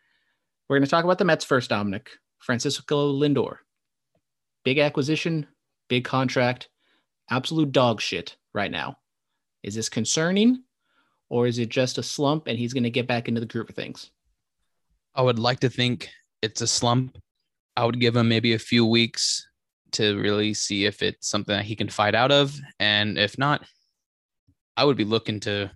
We're 0.69 0.77
going 0.77 0.85
to 0.85 0.91
talk 0.91 1.05
about 1.05 1.19
the 1.19 1.25
Mets 1.25 1.45
first, 1.45 1.71
Dominic. 1.71 2.11
Francisco 2.41 3.13
Lindor. 3.13 3.57
Big 4.65 4.79
acquisition, 4.79 5.47
big 5.89 6.05
contract, 6.05 6.69
absolute 7.31 7.73
dog 7.73 8.01
shit 8.01 8.37
right 8.53 8.71
now. 8.71 8.97
Is 9.63 9.75
this 9.75 9.89
concerning 9.89 10.65
or 11.29 11.47
is 11.47 11.59
it 11.59 11.69
just 11.69 11.99
a 11.99 12.03
slump 12.03 12.47
and 12.47 12.59
he's 12.59 12.73
going 12.73 12.85
to 12.85 12.91
get 12.91 13.07
back 13.07 13.29
into 13.29 13.41
the 13.41 13.47
group 13.47 13.69
of 13.69 13.77
things? 13.77 14.11
I 15.15 15.23
would 15.23 15.39
like 15.39 15.61
to 15.61 15.71
think 15.71 16.11
it's 16.43 16.61
a 16.61 16.67
slump. 16.67 17.19
I 17.77 17.85
would 17.85 18.01
give 18.01 18.17
him 18.17 18.29
maybe 18.29 18.55
a 18.55 18.59
few 18.59 18.85
weeks 18.85 19.47
to 19.93 20.19
really 20.21 20.55
see 20.55 20.87
if 20.87 21.03
it's 21.03 21.29
something 21.29 21.55
that 21.55 21.65
he 21.65 21.77
can 21.77 21.89
fight 21.89 22.15
out 22.15 22.31
of. 22.31 22.59
And 22.79 23.19
if 23.19 23.39
not, 23.39 23.65
I 24.77 24.85
would 24.85 24.97
be 24.97 25.05
looking 25.05 25.41
to 25.41 25.71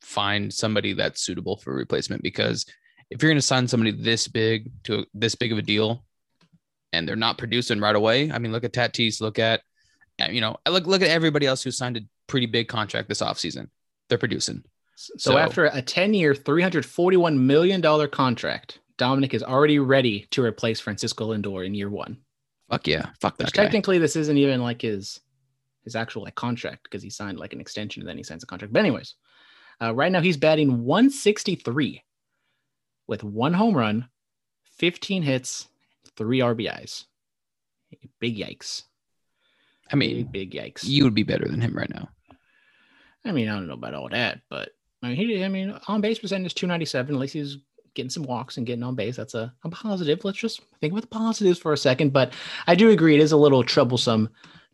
find 0.00 0.52
somebody 0.52 0.94
that's 0.94 1.22
suitable 1.22 1.56
for 1.56 1.74
replacement 1.74 2.22
because 2.22 2.66
if 3.10 3.22
you're 3.22 3.30
going 3.30 3.38
to 3.38 3.42
sign 3.42 3.68
somebody 3.68 3.92
this 3.92 4.26
big 4.26 4.70
to 4.84 5.04
this 5.14 5.34
big 5.34 5.52
of 5.52 5.58
a 5.58 5.62
deal 5.62 6.04
and 6.92 7.06
they're 7.06 7.16
not 7.16 7.38
producing 7.38 7.80
right 7.80 7.94
away, 7.94 8.32
I 8.32 8.38
mean, 8.38 8.52
look 8.52 8.64
at 8.64 8.72
Tatis, 8.72 9.20
look 9.20 9.38
at, 9.38 9.60
uh, 10.20 10.28
you 10.30 10.40
know, 10.40 10.56
look, 10.68 10.86
look 10.86 11.02
at 11.02 11.08
everybody 11.08 11.46
else 11.46 11.62
who 11.62 11.70
signed 11.70 11.96
a 11.96 12.00
pretty 12.26 12.46
big 12.46 12.68
contract 12.68 13.08
this 13.08 13.20
offseason. 13.20 13.68
They're 14.08 14.18
producing. 14.18 14.64
So, 14.96 15.14
so 15.18 15.38
after 15.38 15.66
a 15.66 15.82
10 15.82 16.14
year, 16.14 16.34
$341 16.34 17.36
million 17.36 18.08
contract, 18.08 18.78
Dominic 19.02 19.34
is 19.34 19.42
already 19.42 19.80
ready 19.80 20.28
to 20.30 20.44
replace 20.44 20.78
Francisco 20.78 21.32
Lindor 21.32 21.66
in 21.66 21.74
year 21.74 21.90
one. 21.90 22.18
Fuck 22.70 22.86
yeah. 22.86 23.08
Fuck 23.20 23.36
that. 23.36 23.46
Which 23.46 23.52
technically, 23.52 23.98
this 23.98 24.14
isn't 24.14 24.38
even 24.38 24.62
like 24.62 24.80
his 24.80 25.18
his 25.82 25.96
actual 25.96 26.22
like 26.22 26.36
contract 26.36 26.84
because 26.84 27.02
he 27.02 27.10
signed 27.10 27.36
like 27.36 27.52
an 27.52 27.60
extension 27.60 28.02
and 28.02 28.08
then 28.08 28.16
he 28.16 28.22
signs 28.22 28.44
a 28.44 28.46
contract. 28.46 28.72
But 28.72 28.78
anyways, 28.78 29.16
uh, 29.82 29.92
right 29.92 30.12
now 30.12 30.20
he's 30.20 30.36
batting 30.36 30.84
163 30.84 32.04
with 33.08 33.24
one 33.24 33.52
home 33.52 33.76
run, 33.76 34.08
15 34.76 35.24
hits, 35.24 35.66
three 36.16 36.38
RBIs. 36.38 37.06
Big 38.20 38.36
yikes. 38.36 38.84
I 39.92 39.96
mean, 39.96 40.28
big, 40.28 40.52
big 40.52 40.52
yikes. 40.52 40.84
You 40.84 41.02
would 41.02 41.14
be 41.14 41.24
better 41.24 41.48
than 41.48 41.60
him 41.60 41.76
right 41.76 41.92
now. 41.92 42.08
I 43.24 43.32
mean, 43.32 43.48
I 43.48 43.54
don't 43.56 43.66
know 43.66 43.74
about 43.74 43.94
all 43.94 44.08
that, 44.10 44.42
but 44.48 44.68
I 45.02 45.08
mean, 45.08 45.16
he, 45.16 45.44
I 45.44 45.48
mean, 45.48 45.76
on 45.88 46.00
base 46.00 46.20
percentage 46.20 46.52
is 46.52 46.54
297. 46.54 47.12
At 47.12 47.20
least 47.20 47.34
he's 47.34 47.58
getting 47.94 48.10
some 48.10 48.22
walks 48.22 48.56
and 48.56 48.66
getting 48.66 48.82
on 48.82 48.94
base. 48.94 49.16
That's 49.16 49.34
a, 49.34 49.52
a 49.64 49.68
positive. 49.70 50.24
Let's 50.24 50.38
just 50.38 50.60
think 50.80 50.92
about 50.92 51.02
the 51.02 51.08
positives 51.08 51.58
for 51.58 51.72
a 51.72 51.76
second. 51.78 52.12
But 52.12 52.32
I 52.66 52.74
do 52.74 52.90
agree, 52.90 53.14
it 53.14 53.20
is 53.20 53.32
a 53.32 53.36
little 53.36 53.62
troublesome 53.62 54.28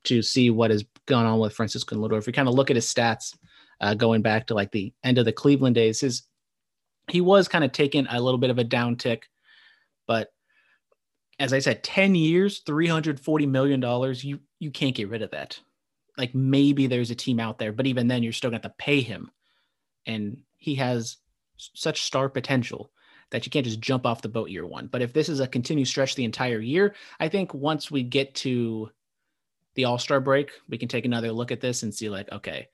to 0.04 0.22
see 0.22 0.50
what 0.50 0.70
has 0.70 0.84
gone 1.06 1.26
on 1.26 1.38
with 1.38 1.54
Francisco 1.54 1.96
Lindor. 1.96 2.18
If 2.18 2.26
you 2.26 2.32
kind 2.32 2.48
of 2.48 2.54
look 2.54 2.70
at 2.70 2.76
his 2.76 2.92
stats 2.92 3.36
uh, 3.80 3.94
going 3.94 4.22
back 4.22 4.46
to 4.46 4.54
like 4.54 4.70
the 4.70 4.92
end 5.02 5.18
of 5.18 5.24
the 5.24 5.32
Cleveland 5.32 5.74
days, 5.74 6.00
his 6.00 6.22
he 7.10 7.20
was 7.20 7.48
kind 7.48 7.64
of 7.64 7.72
taking 7.72 8.06
a 8.08 8.20
little 8.20 8.38
bit 8.38 8.50
of 8.50 8.58
a 8.58 8.64
downtick, 8.64 9.22
but 10.06 10.28
as 11.38 11.52
I 11.52 11.58
said, 11.60 11.82
10 11.82 12.14
years, 12.14 12.62
$340 12.64 13.48
million, 13.48 14.14
you 14.16 14.40
you 14.58 14.70
can't 14.70 14.94
get 14.94 15.08
rid 15.08 15.22
of 15.22 15.30
that. 15.30 15.58
Like 16.16 16.34
maybe 16.34 16.86
there's 16.86 17.10
a 17.10 17.14
team 17.14 17.38
out 17.38 17.58
there, 17.58 17.72
but 17.72 17.86
even 17.86 18.08
then 18.08 18.22
you're 18.22 18.32
still 18.32 18.50
going 18.50 18.62
to 18.62 18.74
pay 18.76 19.00
him. 19.00 19.30
And 20.04 20.42
he 20.56 20.74
has 20.76 21.18
such 21.56 22.02
star 22.02 22.28
potential 22.28 22.90
that 23.30 23.44
you 23.44 23.50
can't 23.50 23.66
just 23.66 23.80
jump 23.80 24.06
off 24.06 24.22
the 24.22 24.28
boat 24.28 24.50
year 24.50 24.66
one. 24.66 24.86
But 24.86 25.02
if 25.02 25.12
this 25.12 25.28
is 25.28 25.40
a 25.40 25.46
continued 25.46 25.88
stretch 25.88 26.14
the 26.14 26.24
entire 26.24 26.60
year, 26.60 26.94
I 27.20 27.28
think 27.28 27.52
once 27.52 27.90
we 27.90 28.02
get 28.02 28.34
to 28.36 28.90
the 29.74 29.84
All 29.84 29.98
Star 29.98 30.20
break, 30.20 30.50
we 30.68 30.78
can 30.78 30.88
take 30.88 31.04
another 31.04 31.32
look 31.32 31.52
at 31.52 31.60
this 31.60 31.82
and 31.82 31.94
see, 31.94 32.08
like, 32.08 32.30
okay, 32.32 32.68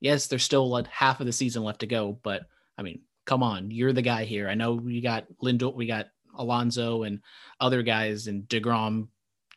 yes, 0.00 0.26
there's 0.26 0.44
still 0.44 0.68
like 0.68 0.86
half 0.88 1.20
of 1.20 1.26
the 1.26 1.32
season 1.32 1.64
left 1.64 1.80
to 1.80 1.86
go, 1.86 2.18
but 2.22 2.42
I 2.76 2.82
mean, 2.82 3.00
come 3.24 3.42
on, 3.42 3.70
you're 3.70 3.92
the 3.92 4.02
guy 4.02 4.24
here. 4.24 4.48
I 4.48 4.54
know 4.54 4.74
we 4.74 5.00
got 5.00 5.26
Lindor, 5.42 5.74
we 5.74 5.86
got 5.86 6.08
Alonso 6.36 7.02
and 7.02 7.20
other 7.60 7.82
guys 7.82 8.26
and 8.26 8.44
DeGrom 8.44 9.08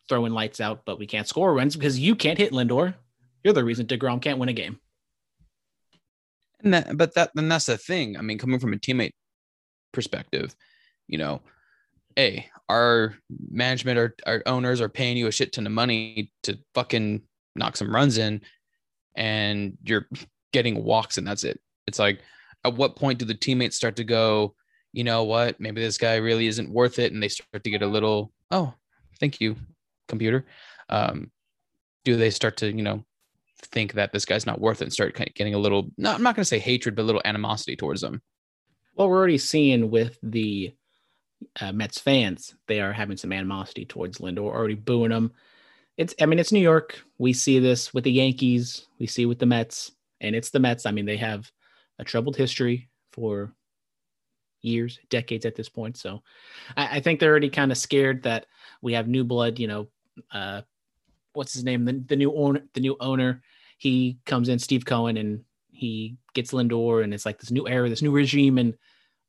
throwing 0.10 0.34
lights 0.34 0.60
out, 0.60 0.84
but 0.86 1.00
we 1.00 1.08
can't 1.08 1.28
score 1.28 1.54
runs 1.54 1.76
because 1.76 2.00
you 2.00 2.16
can't 2.16 2.38
hit 2.38 2.52
Lindor. 2.52 2.96
You're 3.44 3.54
the 3.54 3.64
reason 3.64 3.86
DeGrom 3.86 4.22
can't 4.22 4.40
win 4.40 4.50
a 4.50 4.54
game. 4.54 4.80
And 6.64 6.74
that, 6.74 6.98
but 6.98 7.16
that, 7.16 7.32
then 7.34 7.50
that's 7.50 7.66
the 7.66 7.78
thing. 7.78 8.18
I 8.18 8.22
mean, 8.22 8.38
coming 8.38 8.60
from 8.60 8.74
a 8.74 8.78
teammate 8.78 9.12
perspective, 9.92 10.56
you 11.08 11.18
know, 11.18 11.42
hey, 12.16 12.50
our 12.70 13.16
management 13.50 13.98
or 13.98 14.16
our 14.26 14.44
owners 14.46 14.82
are 14.82 14.90
paying 14.90 15.18
you 15.18 15.28
a 15.28 15.32
shit 15.32 15.54
ton 15.54 15.66
of 15.66 15.74
money 15.74 16.32
to 16.44 16.58
fucking 16.74 17.22
knock 17.56 17.78
some 17.78 17.94
runs 17.94 18.18
in 18.18 18.42
and 19.16 19.78
you're 19.84 20.08
getting 20.54 20.84
walks 20.84 21.18
and 21.18 21.28
that's 21.28 21.44
it. 21.44 21.60
It's 21.88 22.00
like, 22.00 22.22
at 22.64 22.76
what 22.76 22.96
point 22.96 23.20
do 23.20 23.26
the 23.26 23.34
teammates 23.34 23.76
start 23.76 23.96
to 23.96 24.04
go, 24.04 24.56
you 24.94 25.04
know 25.04 25.24
what, 25.24 25.60
maybe 25.60 25.82
this 25.82 25.98
guy 25.98 26.16
really 26.18 26.48
isn't 26.48 26.70
worth 26.70 27.00
it? 27.00 27.12
And 27.12 27.22
they 27.22 27.28
start 27.28 27.64
to 27.64 27.70
get 27.70 27.82
a 27.82 27.88
little, 27.88 28.32
oh, 28.52 28.74
thank 29.20 29.42
you, 29.42 29.56
computer. 30.08 30.46
Um, 30.90 31.32
do 32.04 32.18
they 32.18 32.30
start 32.30 32.58
to, 32.58 32.68
you 32.68 32.84
know, 32.84 33.04
think 33.64 33.94
that 33.94 34.12
this 34.12 34.26
guy's 34.26 34.46
not 34.46 34.60
worth 34.60 34.82
it 34.82 34.86
and 34.86 34.94
start 34.94 35.16
kind 35.16 35.30
of 35.30 35.36
getting 35.36 35.54
a 35.54 35.60
little, 35.60 35.90
I'm 36.06 36.24
not 36.24 36.36
going 36.36 36.44
to 36.44 36.46
say 36.46 36.60
hatred, 36.60 36.96
but 36.96 37.04
a 37.04 37.06
little 37.06 37.22
animosity 37.26 37.76
towards 37.76 38.02
them? 38.02 38.22
We're 39.08 39.18
already 39.18 39.38
seeing 39.38 39.92
with 39.92 40.18
the 40.24 40.74
uh, 41.60 41.72
Mets 41.72 42.00
fans, 42.00 42.56
they 42.68 42.80
are 42.80 42.94
having 42.94 43.18
some 43.18 43.34
animosity 43.34 43.86
towards 43.86 44.20
Lindor, 44.20 44.54
already 44.54 44.76
booing 44.76 45.12
him. 45.12 45.32
It's, 45.98 46.16
I 46.22 46.26
mean, 46.26 46.40
it's 46.40 46.52
New 46.52 46.60
York. 46.60 47.02
We 47.18 47.34
see 47.34 47.60
this 47.60 47.94
with 47.94 48.04
the 48.04 48.12
Yankees, 48.12 48.88
we 49.00 49.08
see 49.08 49.26
with 49.26 49.40
the 49.40 49.46
Mets, 49.46 49.92
and 50.20 50.36
it's 50.36 50.50
the 50.50 50.60
Mets. 50.60 50.86
I 50.86 50.92
mean, 50.92 51.06
they 51.06 51.18
have 51.18 51.52
a 52.00 52.04
troubled 52.04 52.36
history 52.36 52.90
for 53.12 53.54
years, 54.62 55.00
decades 55.10 55.46
at 55.46 55.56
this 55.56 55.70
point. 55.70 55.98
So 55.98 56.22
I, 56.78 56.98
I 56.98 57.00
think 57.00 57.20
they're 57.20 57.32
already 57.32 57.50
kind 57.50 57.72
of 57.72 57.78
scared 57.78 58.24
that 58.24 58.46
we 58.82 58.94
have 58.94 59.08
new 59.08 59.24
blood. 59.24 59.60
You 59.60 59.68
know, 59.68 59.88
uh, 60.32 60.62
what's 61.34 61.54
his 61.54 61.64
name? 61.64 61.86
The, 61.86 62.04
the 62.08 62.16
new 62.16 62.34
owner, 62.34 62.62
the 62.74 62.82
new 62.82 62.96
owner. 63.00 63.42
He 63.78 64.20
comes 64.26 64.48
in, 64.48 64.60
Steve 64.60 64.86
Cohen, 64.86 65.18
and 65.18 65.44
he 65.72 66.18
gets 66.34 66.52
Lindor, 66.52 67.04
and 67.04 67.14
it's 67.14 67.26
like 67.26 67.40
this 67.40 67.52
new 67.52 67.68
era, 67.68 67.90
this 67.90 68.04
new 68.04 68.12
regime, 68.12 68.60
and 68.60 68.76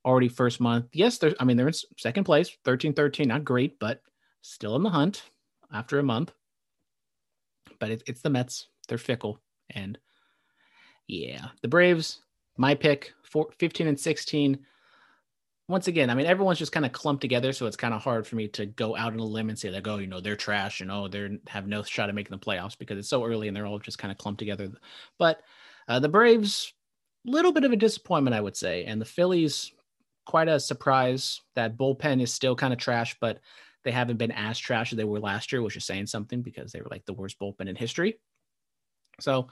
already 0.05 0.29
first 0.29 0.59
month. 0.59 0.85
Yes. 0.93 1.19
I 1.39 1.43
mean, 1.43 1.57
they're 1.57 1.67
in 1.67 1.73
second 1.97 2.23
place, 2.23 2.55
13-13, 2.65 3.27
not 3.27 3.43
great, 3.43 3.79
but 3.79 4.01
still 4.41 4.75
in 4.75 4.83
the 4.83 4.89
hunt 4.89 5.23
after 5.71 5.99
a 5.99 6.03
month. 6.03 6.31
But 7.79 7.89
it, 7.89 8.03
it's 8.07 8.21
the 8.21 8.29
Mets. 8.29 8.67
They're 8.87 8.97
fickle, 8.97 9.39
and 9.69 9.97
yeah, 11.07 11.47
the 11.61 11.69
Braves 11.69 12.19
my 12.57 12.75
pick, 12.75 13.13
four, 13.23 13.49
15 13.57 13.87
and 13.87 13.99
16. 13.99 14.59
Once 15.69 15.87
again, 15.87 16.09
I 16.09 16.13
mean, 16.13 16.25
everyone's 16.25 16.59
just 16.59 16.71
kind 16.71 16.85
of 16.85 16.91
clumped 16.91 17.21
together, 17.21 17.53
so 17.53 17.65
it's 17.65 17.77
kind 17.77 17.93
of 17.93 18.01
hard 18.01 18.27
for 18.27 18.35
me 18.35 18.47
to 18.49 18.65
go 18.65 18.95
out 18.95 19.13
on 19.13 19.19
a 19.19 19.23
limb 19.23 19.49
and 19.49 19.57
say 19.57 19.69
like, 19.69 19.87
oh, 19.87 19.97
you 19.97 20.07
know, 20.07 20.19
they're 20.19 20.35
trash 20.35 20.81
and 20.81 20.91
oh, 20.91 21.07
they 21.07 21.39
have 21.47 21.67
no 21.67 21.83
shot 21.83 22.09
at 22.09 22.15
making 22.15 22.37
the 22.37 22.45
playoffs 22.45 22.77
because 22.77 22.97
it's 22.97 23.09
so 23.09 23.23
early 23.23 23.47
and 23.47 23.55
they're 23.55 23.65
all 23.65 23.79
just 23.79 23.97
kind 23.97 24.11
of 24.11 24.17
clumped 24.17 24.39
together. 24.39 24.69
But 25.17 25.41
uh, 25.87 25.99
the 25.99 26.09
Braves, 26.09 26.73
little 27.25 27.53
bit 27.53 27.63
of 27.63 27.71
a 27.71 27.77
disappointment, 27.77 28.35
I 28.35 28.41
would 28.41 28.57
say, 28.57 28.83
and 28.83 28.99
the 28.99 29.05
Phillies, 29.05 29.71
quite 30.25 30.47
a 30.47 30.59
surprise. 30.59 31.41
That 31.55 31.77
bullpen 31.77 32.21
is 32.21 32.33
still 32.33 32.55
kind 32.55 32.73
of 32.73 32.79
trash, 32.79 33.15
but 33.19 33.39
they 33.83 33.91
haven't 33.91 34.17
been 34.17 34.31
as 34.31 34.57
trash 34.57 34.93
as 34.93 34.97
they 34.97 35.03
were 35.03 35.19
last 35.19 35.51
year, 35.51 35.61
which 35.61 35.75
is 35.75 35.85
saying 35.85 36.07
something 36.07 36.41
because 36.41 36.71
they 36.71 36.81
were 36.81 36.87
like 36.89 37.05
the 37.05 37.13
worst 37.13 37.39
bullpen 37.39 37.67
in 37.67 37.75
history. 37.75 38.19
So 39.19 39.49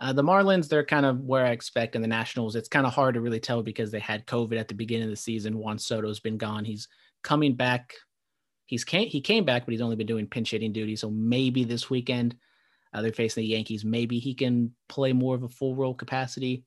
uh, 0.00 0.12
the 0.12 0.22
Marlins, 0.22 0.68
they're 0.68 0.84
kind 0.84 1.06
of 1.06 1.20
where 1.20 1.44
I 1.44 1.50
expect, 1.50 1.94
and 1.94 2.04
the 2.04 2.08
Nationals, 2.08 2.56
it's 2.56 2.68
kind 2.68 2.86
of 2.86 2.92
hard 2.92 3.14
to 3.14 3.20
really 3.20 3.40
tell 3.40 3.62
because 3.62 3.90
they 3.90 4.00
had 4.00 4.26
COVID 4.26 4.58
at 4.58 4.68
the 4.68 4.74
beginning 4.74 5.04
of 5.04 5.10
the 5.10 5.16
season. 5.16 5.58
Juan 5.58 5.78
Soto's 5.78 6.20
been 6.20 6.38
gone. 6.38 6.64
He's 6.64 6.88
coming 7.22 7.54
back. 7.54 7.94
He's 8.66 8.84
came, 8.84 9.08
he 9.08 9.20
came 9.20 9.44
back, 9.44 9.64
but 9.64 9.72
he's 9.72 9.80
only 9.80 9.96
been 9.96 10.06
doing 10.06 10.26
pinch 10.26 10.50
hitting 10.50 10.72
duty. 10.72 10.94
So 10.94 11.10
maybe 11.10 11.64
this 11.64 11.88
weekend 11.88 12.36
uh, 12.92 13.02
they're 13.02 13.12
facing 13.12 13.42
the 13.42 13.48
Yankees. 13.48 13.84
Maybe 13.84 14.18
he 14.18 14.34
can 14.34 14.72
play 14.88 15.12
more 15.12 15.34
of 15.34 15.42
a 15.42 15.48
full 15.48 15.74
role 15.74 15.94
capacity. 15.94 16.64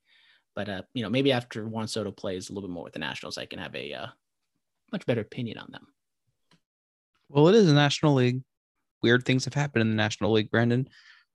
But 0.55 0.69
uh, 0.69 0.81
you 0.93 1.03
know, 1.03 1.09
maybe 1.09 1.31
after 1.31 1.67
Juan 1.67 1.87
Soto 1.87 2.11
plays 2.11 2.49
a 2.49 2.53
little 2.53 2.67
bit 2.69 2.73
more 2.73 2.83
with 2.83 2.93
the 2.93 2.99
Nationals, 2.99 3.37
I 3.37 3.45
can 3.45 3.59
have 3.59 3.75
a 3.75 3.93
uh, 3.93 4.07
much 4.91 5.05
better 5.05 5.21
opinion 5.21 5.57
on 5.57 5.69
them. 5.71 5.87
Well, 7.29 7.47
it 7.47 7.55
is 7.55 7.69
a 7.69 7.73
National 7.73 8.13
League. 8.13 8.41
Weird 9.01 9.25
things 9.25 9.45
have 9.45 9.53
happened 9.53 9.81
in 9.81 9.89
the 9.89 9.95
National 9.95 10.33
League, 10.33 10.51
Brandon. 10.51 10.87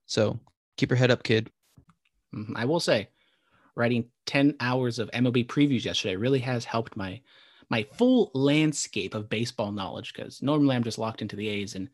So 0.04 0.38
keep 0.76 0.90
your 0.90 0.98
head 0.98 1.10
up, 1.10 1.22
kid. 1.22 1.50
Mm-hmm. 2.34 2.56
I 2.56 2.66
will 2.66 2.80
say, 2.80 3.08
writing 3.74 4.10
10 4.26 4.56
hours 4.60 4.98
of 4.98 5.10
MLB 5.10 5.46
previews 5.46 5.84
yesterday 5.84 6.16
really 6.16 6.40
has 6.40 6.64
helped 6.64 6.96
my 6.96 7.20
my 7.68 7.84
full 7.94 8.30
landscape 8.32 9.14
of 9.14 9.28
baseball 9.28 9.72
knowledge 9.72 10.12
because 10.14 10.40
normally 10.40 10.76
I'm 10.76 10.84
just 10.84 10.98
locked 10.98 11.20
into 11.20 11.34
the 11.34 11.48
A's 11.48 11.74
and 11.74 11.88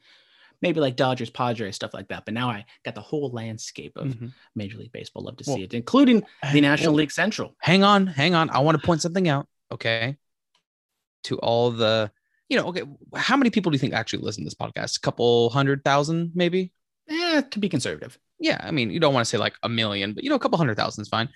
maybe 0.62 0.80
like 0.80 0.96
Dodgers, 0.96 1.28
Padres, 1.28 1.74
stuff 1.76 1.92
like 1.92 2.08
that. 2.08 2.24
But 2.24 2.34
now 2.34 2.48
I 2.48 2.64
got 2.84 2.94
the 2.94 3.00
whole 3.02 3.30
landscape 3.30 3.92
of 3.96 4.08
Mhm. 4.08 4.32
Major 4.54 4.78
League 4.78 4.92
Baseball. 4.92 5.24
Love 5.24 5.36
to 5.38 5.44
Well, 5.46 5.56
see 5.56 5.64
it, 5.64 5.74
including 5.74 6.24
the 6.52 6.60
National 6.60 6.92
well, 6.92 6.98
League 6.98 7.10
Central. 7.10 7.54
hang 7.58 7.82
on, 7.84 8.06
hang 8.06 8.34
on. 8.34 8.48
I 8.50 8.60
want 8.60 8.80
to 8.80 8.86
point 8.86 9.02
something 9.02 9.28
out, 9.28 9.46
okay? 9.70 10.16
To 11.24 11.38
all 11.38 11.70
the, 11.70 12.10
you 12.48 12.56
know, 12.56 12.66
okay, 12.68 12.82
how 13.14 13.36
many 13.36 13.50
people 13.50 13.70
do 13.70 13.74
you 13.76 13.78
think 13.80 13.92
actually 13.92 14.22
listen 14.22 14.42
to 14.44 14.46
this 14.46 14.54
podcast? 14.54 14.96
A 14.96 15.00
couple 15.00 15.50
hundred 15.50 15.84
thousand, 15.84 16.32
maybe? 16.34 16.72
Eh, 17.08 17.42
to 17.42 17.58
be 17.58 17.68
conservative. 17.68 18.18
Yeah, 18.38 18.58
I 18.60 18.70
mean, 18.72 18.90
you 18.90 18.98
don't 19.00 19.14
want 19.14 19.24
to 19.24 19.28
say 19.28 19.38
like 19.38 19.54
a 19.62 19.68
million, 19.68 20.14
but 20.14 20.24
you 20.24 20.30
know, 20.30 20.36
a 20.36 20.40
couple 20.40 20.58
hundred 20.58 20.76
thousand 20.76 21.02
is 21.02 21.08
fine. 21.08 21.28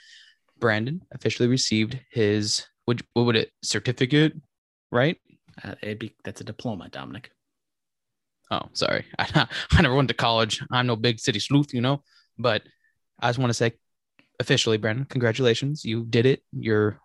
Brandon 0.59 1.03
officially 1.12 1.49
received 1.49 2.01
his 2.11 2.67
what, 2.87 3.01
what 3.12 3.25
would 3.27 3.37
it 3.37 3.53
certificate, 3.62 4.33
right? 4.91 5.19
Uh, 5.62 5.75
it'd 5.83 5.99
be 5.99 6.15
that's 6.25 6.41
a 6.41 6.45
diploma, 6.45 6.89
Dominic. 6.89 7.31
Oh, 8.51 8.63
sorry. 8.73 9.05
I, 9.19 9.47
I 9.73 9.83
never 9.83 9.95
went 9.95 10.09
to 10.09 10.15
college. 10.15 10.63
I'm 10.71 10.87
no 10.87 10.97
big 10.97 11.19
city 11.21 11.39
sleuth, 11.39 11.75
you 11.75 11.81
know. 11.81 12.03
But 12.39 12.63
I 13.21 13.29
just 13.29 13.39
want 13.39 13.51
to 13.51 13.55
say, 13.55 13.73
officially, 14.41 14.79
Brandon, 14.79 15.07
congratulations. 15.07 15.85
You 15.85 16.05
did 16.05 16.27
it. 16.27 16.43
You're 16.53 17.01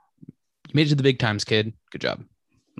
you 0.68 0.74
made 0.74 0.88
it 0.88 0.90
to 0.90 0.96
the 0.96 1.04
big 1.04 1.20
times, 1.20 1.44
kid. 1.44 1.74
Good 1.92 2.02
job. 2.02 2.24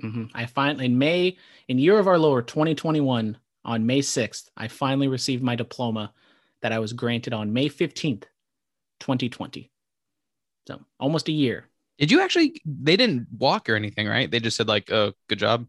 hmm 0.00 0.24
I 0.34 0.46
finally 0.46 0.86
in 0.86 0.98
May 0.98 1.36
in 1.68 1.78
year 1.78 1.98
of 1.98 2.08
our 2.08 2.18
Lord 2.18 2.48
2021 2.48 3.36
on 3.64 3.86
May 3.86 4.00
6th, 4.00 4.50
I 4.56 4.68
finally 4.68 5.08
received 5.08 5.42
my 5.42 5.54
diploma 5.56 6.12
that 6.62 6.72
I 6.72 6.78
was 6.78 6.92
granted 6.92 7.32
on 7.32 7.52
May 7.52 7.68
15th, 7.68 8.24
2020. 9.00 9.70
So 10.66 10.80
almost 10.98 11.28
a 11.28 11.32
year. 11.32 11.68
Did 11.98 12.10
you 12.10 12.20
actually? 12.20 12.60
They 12.64 12.96
didn't 12.96 13.28
walk 13.38 13.68
or 13.68 13.76
anything, 13.76 14.08
right? 14.08 14.30
They 14.30 14.40
just 14.40 14.56
said 14.56 14.68
like, 14.68 14.90
"Oh, 14.90 15.12
good 15.28 15.38
job." 15.38 15.66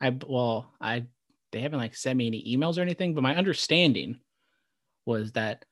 I 0.00 0.10
well, 0.26 0.70
I 0.80 1.04
they 1.52 1.60
haven't 1.60 1.78
like 1.78 1.94
sent 1.94 2.16
me 2.16 2.26
any 2.26 2.56
emails 2.56 2.78
or 2.78 2.82
anything, 2.82 3.14
but 3.14 3.22
my 3.22 3.36
understanding 3.36 4.18
was 5.06 5.32
that 5.32 5.64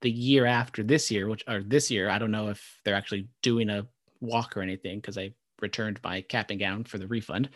the 0.00 0.10
year 0.10 0.46
after 0.46 0.82
this 0.82 1.10
year, 1.10 1.28
which 1.28 1.44
or 1.48 1.62
this 1.62 1.90
year, 1.90 2.10
I 2.10 2.18
don't 2.18 2.30
know 2.30 2.48
if 2.48 2.80
they're 2.84 2.94
actually 2.94 3.28
doing 3.42 3.70
a 3.70 3.86
walk 4.20 4.56
or 4.56 4.62
anything 4.62 4.98
because 4.98 5.16
I 5.16 5.32
returned 5.60 6.00
my 6.02 6.22
cap 6.22 6.50
and 6.50 6.58
gown 6.58 6.84
for 6.84 6.98
the 6.98 7.06
refund. 7.06 7.50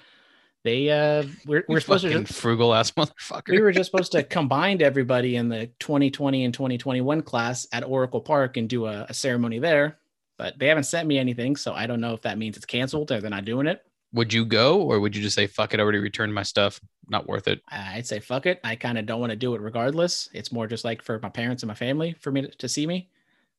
They 0.64 0.90
uh 0.90 1.24
we're, 1.46 1.64
we're 1.68 1.80
supposed 1.80 2.04
to 2.04 2.24
just, 2.24 2.40
frugal 2.40 2.74
ass 2.74 2.90
motherfucker. 2.92 3.50
we 3.50 3.60
were 3.60 3.72
just 3.72 3.90
supposed 3.90 4.12
to 4.12 4.24
combine 4.24 4.82
everybody 4.82 5.36
in 5.36 5.48
the 5.48 5.68
2020 5.78 6.44
and 6.44 6.52
2021 6.52 7.22
class 7.22 7.68
at 7.72 7.84
Oracle 7.84 8.20
Park 8.20 8.56
and 8.56 8.68
do 8.68 8.86
a, 8.86 9.06
a 9.08 9.14
ceremony 9.14 9.60
there, 9.60 9.98
but 10.38 10.58
they 10.58 10.66
haven't 10.66 10.84
sent 10.84 11.06
me 11.06 11.18
anything, 11.18 11.54
so 11.54 11.72
I 11.72 11.86
don't 11.86 12.00
know 12.00 12.14
if 12.14 12.22
that 12.22 12.38
means 12.38 12.56
it's 12.56 12.66
canceled 12.66 13.12
or 13.12 13.20
they're 13.20 13.30
not 13.30 13.44
doing 13.44 13.68
it. 13.68 13.85
Would 14.12 14.32
you 14.32 14.44
go, 14.44 14.80
or 14.80 15.00
would 15.00 15.14
you 15.14 15.22
just 15.22 15.34
say, 15.34 15.46
"Fuck 15.46 15.74
it, 15.74 15.80
I 15.80 15.82
already 15.82 15.98
returned 15.98 16.34
my 16.34 16.42
stuff. 16.42 16.80
Not 17.08 17.28
worth 17.28 17.48
it." 17.48 17.60
I'd 17.70 18.06
say 18.06 18.20
fuck 18.20 18.46
it. 18.46 18.60
I 18.64 18.76
kind 18.76 18.98
of 18.98 19.06
don't 19.06 19.20
want 19.20 19.30
to 19.30 19.36
do 19.36 19.54
it 19.54 19.60
regardless. 19.60 20.28
It's 20.32 20.52
more 20.52 20.66
just 20.66 20.84
like 20.84 21.02
for 21.02 21.18
my 21.20 21.28
parents 21.28 21.62
and 21.62 21.68
my 21.68 21.74
family 21.74 22.14
for 22.20 22.30
me 22.30 22.42
to, 22.42 22.48
to 22.48 22.68
see 22.68 22.86
me. 22.86 23.10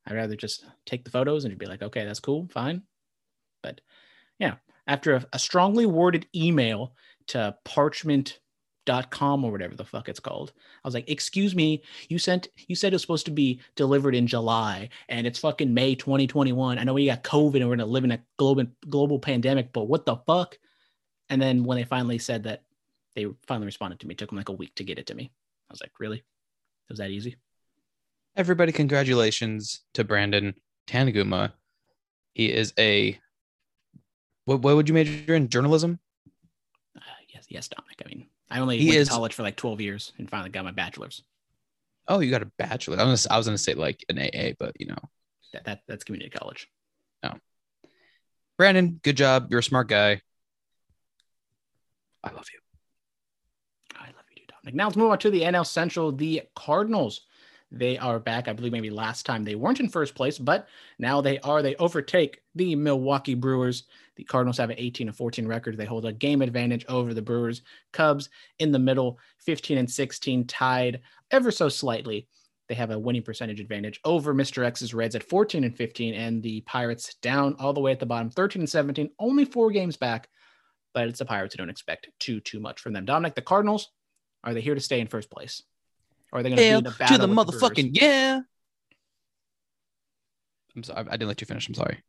I'd 0.05 0.15
rather 0.15 0.35
just 0.35 0.65
take 0.85 1.03
the 1.03 1.11
photos 1.11 1.43
and 1.43 1.57
be 1.57 1.65
like, 1.65 1.81
okay, 1.81 2.05
that's 2.05 2.21
cool, 2.21 2.47
fine. 2.49 2.83
But 3.61 3.81
yeah, 4.39 4.55
after 4.87 5.15
a, 5.15 5.25
a 5.33 5.39
strongly 5.39 5.85
worded 5.85 6.27
email 6.33 6.93
to 7.27 7.57
parchment.com 8.87 9.43
or 9.43 9.51
whatever 9.51 9.75
the 9.75 9.85
fuck 9.85 10.09
it's 10.09 10.19
called, 10.19 10.53
I 10.83 10.87
was 10.87 10.93
like, 10.93 11.09
excuse 11.09 11.55
me, 11.55 11.83
you 12.09 12.19
sent 12.19 12.49
you 12.67 12.75
said 12.75 12.93
it 12.93 12.95
was 12.95 13.01
supposed 13.01 13.25
to 13.25 13.31
be 13.31 13.59
delivered 13.75 14.15
in 14.15 14.27
July 14.27 14.89
and 15.09 15.27
it's 15.27 15.39
fucking 15.39 15.73
May 15.73 15.95
2021. 15.95 16.79
I 16.79 16.83
know 16.83 16.93
we 16.93 17.07
got 17.07 17.23
COVID 17.23 17.55
and 17.55 17.69
we're 17.69 17.75
gonna 17.75 17.85
live 17.85 18.03
in 18.03 18.11
a 18.11 18.23
global 18.37 18.65
global 18.89 19.19
pandemic, 19.19 19.73
but 19.73 19.85
what 19.85 20.05
the 20.05 20.17
fuck? 20.27 20.57
And 21.29 21.41
then 21.41 21.63
when 21.63 21.77
they 21.77 21.83
finally 21.83 22.19
said 22.19 22.43
that 22.43 22.63
they 23.15 23.25
finally 23.47 23.65
responded 23.65 23.99
to 23.99 24.07
me. 24.07 24.13
It 24.13 24.17
took 24.17 24.29
them 24.29 24.37
like 24.37 24.49
a 24.49 24.53
week 24.53 24.75
to 24.75 24.83
get 24.83 24.99
it 24.99 25.07
to 25.07 25.15
me. 25.15 25.31
I 25.69 25.73
was 25.73 25.81
like, 25.81 25.91
really? 25.99 26.17
It 26.17 26.89
was 26.89 26.99
that 26.99 27.09
easy? 27.09 27.35
Everybody, 28.35 28.71
congratulations 28.71 29.81
to 29.95 30.03
Brandon 30.03 30.53
Tanaguma. 30.87 31.53
He 32.33 32.53
is 32.53 32.73
a 32.77 33.19
what? 34.45 34.61
What 34.61 34.75
would 34.75 34.87
you 34.87 34.93
major 34.93 35.33
in? 35.33 35.49
Journalism. 35.49 35.99
Uh, 36.95 37.01
yes, 37.33 37.47
yes, 37.49 37.67
Dominic. 37.67 37.99
I 38.05 38.07
mean, 38.07 38.27
I 38.49 38.59
only 38.59 38.77
He 38.77 38.87
went 38.89 38.99
is- 38.99 39.07
to 39.09 39.13
college 39.13 39.33
for 39.33 39.43
like 39.43 39.55
12 39.55 39.81
years 39.81 40.13
and 40.17 40.29
finally 40.29 40.49
got 40.49 40.63
my 40.65 40.71
bachelor's. 40.71 41.23
Oh, 42.07 42.19
you 42.19 42.31
got 42.31 42.41
a 42.41 42.51
bachelor. 42.57 42.99
I 42.99 43.03
was, 43.03 43.27
I 43.27 43.37
was 43.37 43.47
gonna 43.47 43.57
say 43.57 43.73
like 43.73 44.05
an 44.09 44.17
AA, 44.17 44.53
but 44.57 44.79
you 44.79 44.87
know, 44.87 44.97
That, 45.53 45.65
that 45.65 45.81
that's 45.87 46.03
community 46.05 46.29
college. 46.29 46.69
Oh. 47.23 47.33
Brandon, 48.57 48.99
good 49.03 49.17
job. 49.17 49.47
You're 49.49 49.59
a 49.59 49.63
smart 49.63 49.87
guy. 49.89 50.21
I 52.23 52.31
love 52.31 52.45
you. 52.53 52.59
I 53.99 54.05
love 54.07 54.25
you, 54.29 54.37
too, 54.37 54.43
Dominic. 54.47 54.75
Now 54.75 54.85
let's 54.85 54.97
move 54.97 55.11
on 55.11 55.19
to 55.19 55.29
the 55.29 55.41
NL 55.41 55.65
Central. 55.65 56.11
The 56.11 56.43
Cardinals. 56.55 57.21
They 57.71 57.97
are 57.97 58.19
back. 58.19 58.47
I 58.47 58.53
believe 58.53 58.71
maybe 58.71 58.89
last 58.89 59.25
time 59.25 59.43
they 59.43 59.55
weren't 59.55 59.81
in 59.81 59.89
first 59.89 60.15
place, 60.15 60.37
but 60.37 60.67
now 60.99 61.19
they 61.19 61.37
are. 61.39 61.61
They 61.61 61.75
overtake 61.75 62.41
the 62.55 62.75
Milwaukee 62.75 63.33
Brewers. 63.33 63.83
The 64.15 64.23
Cardinals 64.23 64.57
have 64.57 64.69
an 64.69 64.77
18 64.79 65.09
and 65.09 65.17
14 65.17 65.45
record. 65.45 65.77
They 65.77 65.85
hold 65.85 66.05
a 66.05 66.13
game 66.13 66.41
advantage 66.41 66.85
over 66.87 67.13
the 67.13 67.21
Brewers. 67.21 67.63
Cubs 67.91 68.29
in 68.59 68.71
the 68.71 68.79
middle, 68.79 69.19
15 69.39 69.77
and 69.77 69.91
16, 69.91 70.47
tied 70.47 71.01
ever 71.31 71.51
so 71.51 71.67
slightly. 71.67 72.27
They 72.69 72.75
have 72.75 72.91
a 72.91 72.99
winning 72.99 73.21
percentage 73.21 73.59
advantage 73.59 73.99
over 74.03 74.33
Mr. 74.33 74.63
X's 74.63 74.93
Reds 74.93 75.15
at 75.15 75.23
14 75.23 75.63
and 75.63 75.75
15, 75.75 76.13
and 76.13 76.41
the 76.41 76.61
Pirates 76.61 77.15
down 77.15 77.55
all 77.59 77.73
the 77.73 77.81
way 77.81 77.91
at 77.91 77.99
the 77.99 78.05
bottom, 78.05 78.29
13 78.29 78.61
and 78.61 78.69
17, 78.69 79.09
only 79.19 79.45
four 79.45 79.71
games 79.71 79.97
back. 79.97 80.29
But 80.93 81.07
it's 81.07 81.19
the 81.19 81.25
Pirates 81.25 81.53
who 81.53 81.57
don't 81.57 81.69
expect 81.69 82.09
too 82.19 82.39
too 82.39 82.59
much 82.59 82.79
from 82.79 82.93
them. 82.93 83.05
Dominic, 83.05 83.35
the 83.35 83.41
Cardinals, 83.41 83.91
are 84.43 84.53
they 84.53 84.61
here 84.61 84.75
to 84.75 84.81
stay 84.81 84.99
in 84.99 85.07
first 85.07 85.29
place? 85.29 85.63
Or 86.37 86.39
are 86.39 86.43
they 86.43 86.49
going 86.49 86.57
to 86.57 86.61
be 86.61 86.67
Hell 86.67 86.77
in 86.77 86.83
the 86.83 86.91
to 86.91 87.17
the 87.17 87.27
with 87.27 87.47
Brewers? 87.47 87.61
motherfucking 87.61 87.89
yeah. 87.93 88.41
I'm 90.75 90.83
sorry. 90.83 91.07
I 91.07 91.11
didn't 91.11 91.27
let 91.29 91.41
you 91.41 91.47
finish. 91.47 91.67
I'm 91.67 91.73
sorry. 91.73 92.03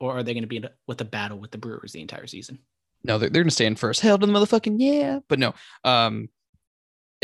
or 0.00 0.16
are 0.16 0.22
they 0.24 0.34
going 0.34 0.42
to 0.42 0.48
be 0.48 0.56
in 0.56 0.64
a, 0.64 0.70
with 0.88 0.98
the 0.98 1.04
battle 1.04 1.38
with 1.38 1.52
the 1.52 1.58
Brewers 1.58 1.92
the 1.92 2.00
entire 2.00 2.26
season? 2.26 2.58
No, 3.04 3.16
they're, 3.18 3.30
they're 3.30 3.42
gonna 3.42 3.52
stay 3.52 3.66
in 3.66 3.76
first. 3.76 4.00
Hell 4.00 4.18
to 4.18 4.26
the 4.26 4.32
motherfucking 4.32 4.76
yeah. 4.78 5.20
But 5.28 5.38
no, 5.38 5.54
um, 5.84 6.28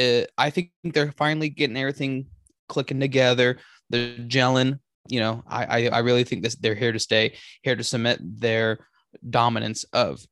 uh, 0.01 0.23
I 0.39 0.51
think 0.51 0.71
they're 0.85 1.13
finally 1.13 1.49
getting 1.49 1.77
everything 1.77 2.27
clicking 2.69 3.01
together. 3.01 3.59
They're 3.91 4.17
gelling. 4.19 4.79
You 5.09 5.21
know, 5.21 5.43
I 5.47 5.65
I, 5.65 5.89
I 5.89 5.99
really 5.99 6.25
think 6.25 6.45
this 6.45 6.55
they're 6.55 6.75
here 6.75 6.93
to 6.93 6.99
stay, 6.99 7.35
here 7.63 7.77
to 7.77 7.85
cement 7.85 8.41
their 8.41 8.87
dominance 9.29 9.85
of 9.93 10.25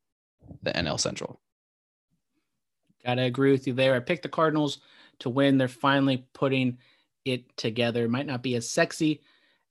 the 0.62 0.70
NL 0.70 0.98
Central. 1.00 1.40
Gotta 3.05 3.22
agree 3.22 3.53
with 3.53 3.66
you 3.66 3.74
there. 3.74 3.94
I 3.94 4.00
picked 4.00 4.22
the 4.22 4.29
Cardinals 4.31 4.79
to 5.20 5.31
win. 5.31 5.59
They're 5.59 5.68
finally 5.68 6.27
putting 6.33 6.79
it 7.24 7.57
together. 7.57 8.09
Might 8.09 8.27
not 8.27 8.42
be 8.42 8.55
as 8.57 8.68
sexy 8.68 9.20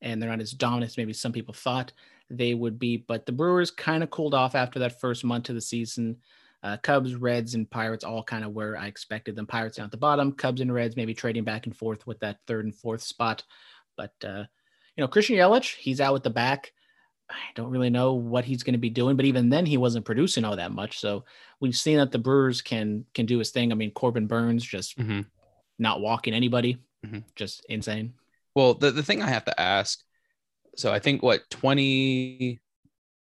and 0.04 0.22
they're 0.22 0.30
not 0.30 0.42
as 0.42 0.52
dominant 0.52 0.92
as 0.92 0.98
maybe 0.98 1.14
some 1.14 1.32
people 1.32 1.54
thought 1.54 1.94
they 2.30 2.54
would 2.54 2.78
be, 2.78 2.98
but 2.98 3.26
the 3.26 3.32
Brewers 3.32 3.72
kind 3.72 4.04
of 4.04 4.10
cooled 4.10 4.34
off 4.34 4.54
after 4.54 4.80
that 4.80 5.00
first 5.00 5.24
month 5.24 5.50
of 5.50 5.56
the 5.56 5.62
season. 5.62 6.18
Uh, 6.62 6.78
Cubs, 6.78 7.16
Reds, 7.16 7.56
and 7.56 7.70
Pirates 7.70 8.04
all 8.04 8.24
kind 8.24 8.46
of 8.46 8.54
where 8.54 8.78
I 8.78 8.88
expected 8.88 9.36
them. 9.36 9.46
Pirates 9.46 9.78
down 9.78 9.86
at 9.86 9.92
the 9.92 9.98
bottom, 9.98 10.32
Cubs 10.32 10.62
and 10.62 10.74
Reds 10.74 10.96
maybe 10.96 11.14
trading 11.14 11.44
back 11.44 11.66
and 11.66 11.76
forth 11.76 12.06
with 12.08 12.20
that 12.20 12.40
third 12.48 12.66
and 12.66 12.76
fourth 12.76 13.02
spot. 13.02 13.44
But, 13.98 14.14
uh, 14.24 14.46
you 14.96 15.02
know, 15.02 15.08
Christian 15.08 15.36
Yelich, 15.36 15.76
he's 15.76 16.00
out 16.00 16.14
with 16.14 16.24
the 16.24 16.30
back. 16.30 16.72
I 17.34 17.52
don't 17.56 17.70
really 17.72 17.90
know 17.90 18.14
what 18.14 18.46
he's 18.46 18.64
going 18.64 18.74
to 18.74 18.80
be 18.80 18.90
doing, 18.90 19.16
but 19.16 19.26
even 19.26 19.50
then 19.50 19.66
he 19.66 19.78
wasn't 19.78 20.06
producing 20.06 20.46
all 20.46 20.56
that 20.56 20.72
much. 20.72 21.00
So 21.00 21.26
we've 21.60 21.76
seen 21.76 21.98
that 21.98 22.12
the 22.12 22.20
Brewers 22.20 22.62
can 22.62 23.06
can 23.14 23.26
do 23.26 23.40
his 23.40 23.52
thing. 23.52 23.72
I 23.72 23.76
mean, 23.76 23.92
Corbin 23.92 24.28
Burnes 24.28 24.64
just 24.64 24.98
Mm-hmm. 24.98 25.22
not 25.80 26.02
walking 26.02 26.34
anybody, 26.34 26.78
Mhm. 27.06 27.24
just 27.36 27.66
insane. 27.70 28.14
Well, 28.56 28.76
the, 28.76 28.92
the 28.92 29.04
thing 29.04 29.22
I 29.22 29.30
have 29.30 29.46
to 29.46 29.60
ask, 29.60 30.00
so 30.76 30.94
I 30.94 31.00
think 31.00 31.24
what 31.24 31.42
20, 31.50 32.60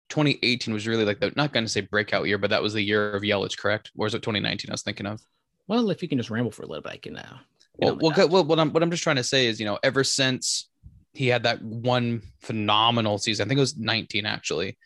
2018 0.08 0.72
was 0.72 0.86
really 0.86 1.04
like 1.04 1.18
the 1.20 1.32
not 1.36 1.52
going 1.52 1.64
to 1.64 1.70
say 1.70 1.80
breakout 1.80 2.26
year, 2.26 2.38
but 2.38 2.50
that 2.50 2.62
was 2.62 2.72
the 2.72 2.82
year 2.82 3.12
of 3.12 3.22
Yelich, 3.22 3.58
correct? 3.58 3.90
Or 3.96 4.06
is 4.06 4.14
it 4.14 4.22
2019? 4.22 4.70
I 4.70 4.74
was 4.74 4.82
thinking 4.82 5.06
of. 5.06 5.20
Well, 5.66 5.90
if 5.90 6.00
you 6.02 6.08
can 6.08 6.18
just 6.18 6.30
ramble 6.30 6.52
for 6.52 6.62
a 6.62 6.66
little 6.66 6.82
bit, 6.82 6.92
I 6.92 6.96
can. 6.98 7.16
Uh, 7.16 7.38
Well, 7.78 7.96
well, 8.00 8.28
well, 8.28 8.44
what 8.44 8.60
I'm 8.60 8.72
what 8.72 8.82
I'm 8.82 8.90
just 8.90 9.02
trying 9.02 9.16
to 9.16 9.24
say 9.24 9.46
is, 9.46 9.58
you 9.58 9.66
know, 9.66 9.78
ever 9.82 10.04
since 10.04 10.68
he 11.16 11.28
had 11.28 11.42
that 11.44 11.62
one 11.62 12.22
phenomenal 12.40 13.18
season, 13.18 13.44
I 13.44 13.48
think 13.48 13.58
it 13.58 13.60
was 13.60 13.76
19 13.76 14.26
actually. 14.26 14.76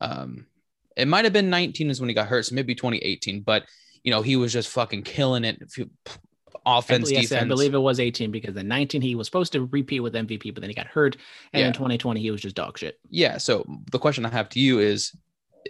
Um, 0.00 0.46
it 0.96 1.06
might 1.08 1.24
have 1.24 1.32
been 1.32 1.50
19 1.50 1.90
is 1.90 2.00
when 2.00 2.08
he 2.08 2.14
got 2.14 2.28
hurt, 2.28 2.46
so 2.46 2.54
maybe 2.54 2.74
2018. 2.74 3.40
But 3.42 3.64
you 4.02 4.10
know, 4.10 4.22
he 4.22 4.36
was 4.36 4.52
just 4.52 4.68
fucking 4.70 5.02
killing 5.02 5.44
it. 5.44 5.62
You- 5.76 5.90
I 6.64 6.78
Offense, 6.78 7.10
believe, 7.10 7.22
defense. 7.28 7.44
I 7.44 7.46
believe 7.46 7.74
it 7.74 7.78
was 7.78 8.00
18 8.00 8.32
because 8.32 8.56
in 8.56 8.66
19 8.66 9.00
he 9.00 9.14
was 9.14 9.28
supposed 9.28 9.52
to 9.52 9.66
repeat 9.66 10.00
with 10.00 10.14
MVP, 10.14 10.52
but 10.52 10.62
then 10.62 10.70
he 10.70 10.74
got 10.74 10.88
hurt, 10.88 11.16
and 11.52 11.60
Yeah. 11.60 11.66
in 11.68 11.72
2020 11.72 12.20
he 12.20 12.30
was 12.32 12.40
just 12.40 12.56
dog 12.56 12.76
shit. 12.78 12.98
yeah. 13.08 13.36
So 13.38 13.64
the 13.92 13.98
question 14.00 14.26
I 14.26 14.30
have 14.30 14.48
to 14.50 14.58
you 14.60 14.80
is, 14.80 15.12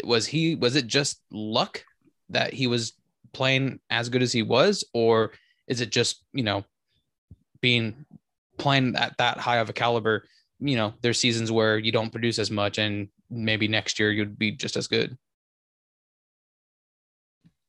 was 0.05 0.27
he 0.27 0.55
was 0.55 0.75
it 0.77 0.87
just 0.87 1.21
luck 1.31 1.85
that 2.31 2.53
he 2.55 2.67
was 2.67 2.93
playing 3.33 3.81
as 3.91 4.09
good 4.09 4.23
as 4.23 4.33
he 4.33 4.43
was, 4.43 4.85
or 4.95 5.33
is 5.67 5.81
it 5.83 5.91
just 5.91 6.23
you 6.33 6.45
know 6.45 6.65
being 7.61 8.07
playing 8.59 8.97
at 8.97 9.17
that 9.19 9.39
high 9.39 9.59
of 9.59 9.69
a 9.69 9.73
caliber? 9.73 10.25
You 10.59 10.77
know, 10.77 10.95
there's 11.03 11.21
seasons 11.21 11.53
where 11.53 11.79
you 11.79 11.93
don't 11.93 12.11
produce 12.11 12.39
as 12.39 12.51
much, 12.51 12.79
and 12.79 13.09
maybe 13.31 13.69
next 13.69 13.99
year 13.99 14.11
you'd 14.11 14.39
be 14.39 14.53
just 14.53 14.77
as 14.77 14.87
good. 14.87 15.17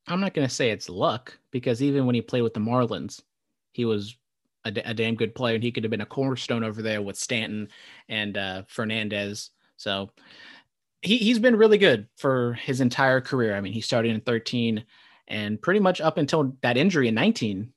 I'm 0.07 0.21
not 0.21 0.33
going 0.33 0.47
to 0.47 0.53
say 0.53 0.69
it's 0.69 0.89
luck 0.89 1.37
because 1.51 1.83
even 1.83 2.05
when 2.05 2.15
he 2.15 2.21
played 2.21 2.43
with 2.43 2.53
the 2.53 2.61
Marlins, 2.61 3.21
he 3.73 3.83
was 3.83 4.15
a, 4.63 4.69
a 4.85 4.93
damn 4.93 5.15
good 5.15 5.35
player 5.35 5.55
and 5.55 5.63
he 5.63 5.71
could 5.71 5.83
have 5.83 5.91
been 5.91 6.01
a 6.01 6.05
cornerstone 6.05 6.63
over 6.63 6.81
there 6.81 7.01
with 7.01 7.17
Stanton 7.17 7.67
and 8.07 8.37
uh, 8.37 8.63
Fernandez. 8.67 9.49
So 9.75 10.11
he, 11.01 11.17
he's 11.17 11.39
been 11.39 11.57
really 11.57 11.77
good 11.77 12.07
for 12.15 12.53
his 12.53 12.79
entire 12.79 13.19
career. 13.19 13.55
I 13.55 13.61
mean, 13.61 13.73
he 13.73 13.81
started 13.81 14.13
in 14.13 14.21
13 14.21 14.85
and 15.27 15.61
pretty 15.61 15.81
much 15.81 15.99
up 15.99 16.17
until 16.17 16.55
that 16.61 16.77
injury 16.77 17.09
in 17.09 17.15
19, 17.15 17.71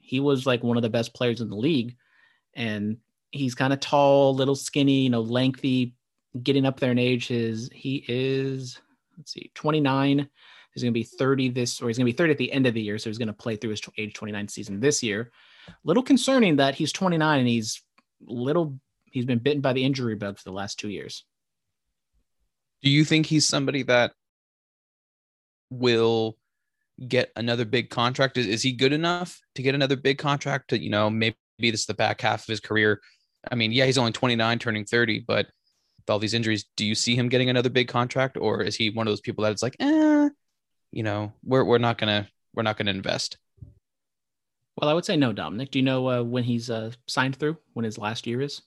he 0.00 0.20
was 0.20 0.44
like 0.44 0.62
one 0.62 0.76
of 0.76 0.82
the 0.82 0.90
best 0.90 1.14
players 1.14 1.40
in 1.40 1.48
the 1.48 1.56
league. 1.56 1.96
And 2.56 2.96
he's 3.30 3.54
kind 3.54 3.72
of 3.72 3.78
tall, 3.78 4.34
little 4.34 4.56
skinny, 4.56 5.02
you 5.02 5.10
know, 5.10 5.20
lengthy, 5.20 5.94
getting 6.42 6.66
up 6.66 6.80
there 6.80 6.90
in 6.90 6.98
age. 6.98 7.28
His 7.28 7.70
he 7.72 8.04
is 8.08 8.80
let's 9.16 9.32
see, 9.32 9.50
29. 9.54 10.28
He's 10.72 10.82
going 10.82 10.92
to 10.92 10.98
be 10.98 11.04
30 11.04 11.50
this, 11.50 11.80
or 11.80 11.88
he's 11.88 11.96
going 11.96 12.06
to 12.06 12.12
be 12.12 12.16
30 12.16 12.32
at 12.32 12.38
the 12.38 12.52
end 12.52 12.66
of 12.66 12.74
the 12.74 12.82
year. 12.82 12.98
So 12.98 13.08
he's 13.08 13.18
going 13.18 13.28
to 13.28 13.32
play 13.32 13.56
through 13.56 13.70
his 13.70 13.80
age 13.96 14.12
29 14.12 14.48
season 14.48 14.80
this 14.80 15.02
year. 15.02 15.30
Little 15.84 16.02
concerning 16.02 16.56
that 16.56 16.74
he's 16.74 16.92
29 16.92 17.38
and 17.38 17.48
he's 17.48 17.82
little. 18.20 18.78
He's 19.04 19.24
been 19.24 19.38
bitten 19.38 19.62
by 19.62 19.72
the 19.72 19.84
injury 19.84 20.14
bug 20.14 20.36
for 20.36 20.44
the 20.44 20.52
last 20.52 20.78
two 20.78 20.90
years. 20.90 21.24
Do 22.82 22.90
you 22.90 23.04
think 23.04 23.24
he's 23.24 23.46
somebody 23.46 23.82
that 23.84 24.12
will 25.70 26.36
get 27.08 27.32
another 27.34 27.64
big 27.64 27.88
contract? 27.88 28.36
Is, 28.36 28.46
is 28.46 28.62
he 28.62 28.72
good 28.72 28.92
enough 28.92 29.40
to 29.54 29.62
get 29.62 29.74
another 29.74 29.96
big 29.96 30.18
contract? 30.18 30.68
To 30.68 30.78
you 30.78 30.90
know, 30.90 31.08
maybe 31.08 31.36
this 31.58 31.80
is 31.80 31.86
the 31.86 31.94
back 31.94 32.20
half 32.20 32.42
of 32.42 32.46
his 32.46 32.60
career. 32.60 33.00
I 33.50 33.54
mean, 33.54 33.72
yeah, 33.72 33.86
he's 33.86 33.98
only 33.98 34.12
29, 34.12 34.58
turning 34.58 34.84
30, 34.84 35.24
but 35.26 35.46
with 35.46 36.10
all 36.10 36.18
these 36.18 36.34
injuries, 36.34 36.64
do 36.76 36.84
you 36.84 36.94
see 36.94 37.16
him 37.16 37.28
getting 37.28 37.50
another 37.50 37.70
big 37.70 37.88
contract, 37.88 38.36
or 38.36 38.62
is 38.62 38.76
he 38.76 38.90
one 38.90 39.06
of 39.06 39.10
those 39.10 39.20
people 39.20 39.44
that 39.44 39.52
it's 39.52 39.62
like, 39.62 39.76
eh, 39.80 40.28
you 40.92 41.02
know, 41.02 41.32
we're 41.44 41.64
we're 41.64 41.78
not 41.78 41.98
gonna 41.98 42.28
we're 42.54 42.62
not 42.62 42.76
gonna 42.76 42.90
invest? 42.90 43.38
Well, 44.76 44.90
I 44.90 44.92
would 44.92 45.04
say 45.04 45.16
no, 45.16 45.32
Dominic. 45.32 45.70
Do 45.70 45.78
you 45.78 45.84
know 45.84 46.08
uh, 46.08 46.22
when 46.22 46.44
he's 46.44 46.68
uh, 46.68 46.92
signed 47.06 47.36
through? 47.36 47.56
When 47.72 47.84
his 47.84 47.98
last 47.98 48.26
year 48.26 48.42
is? 48.42 48.62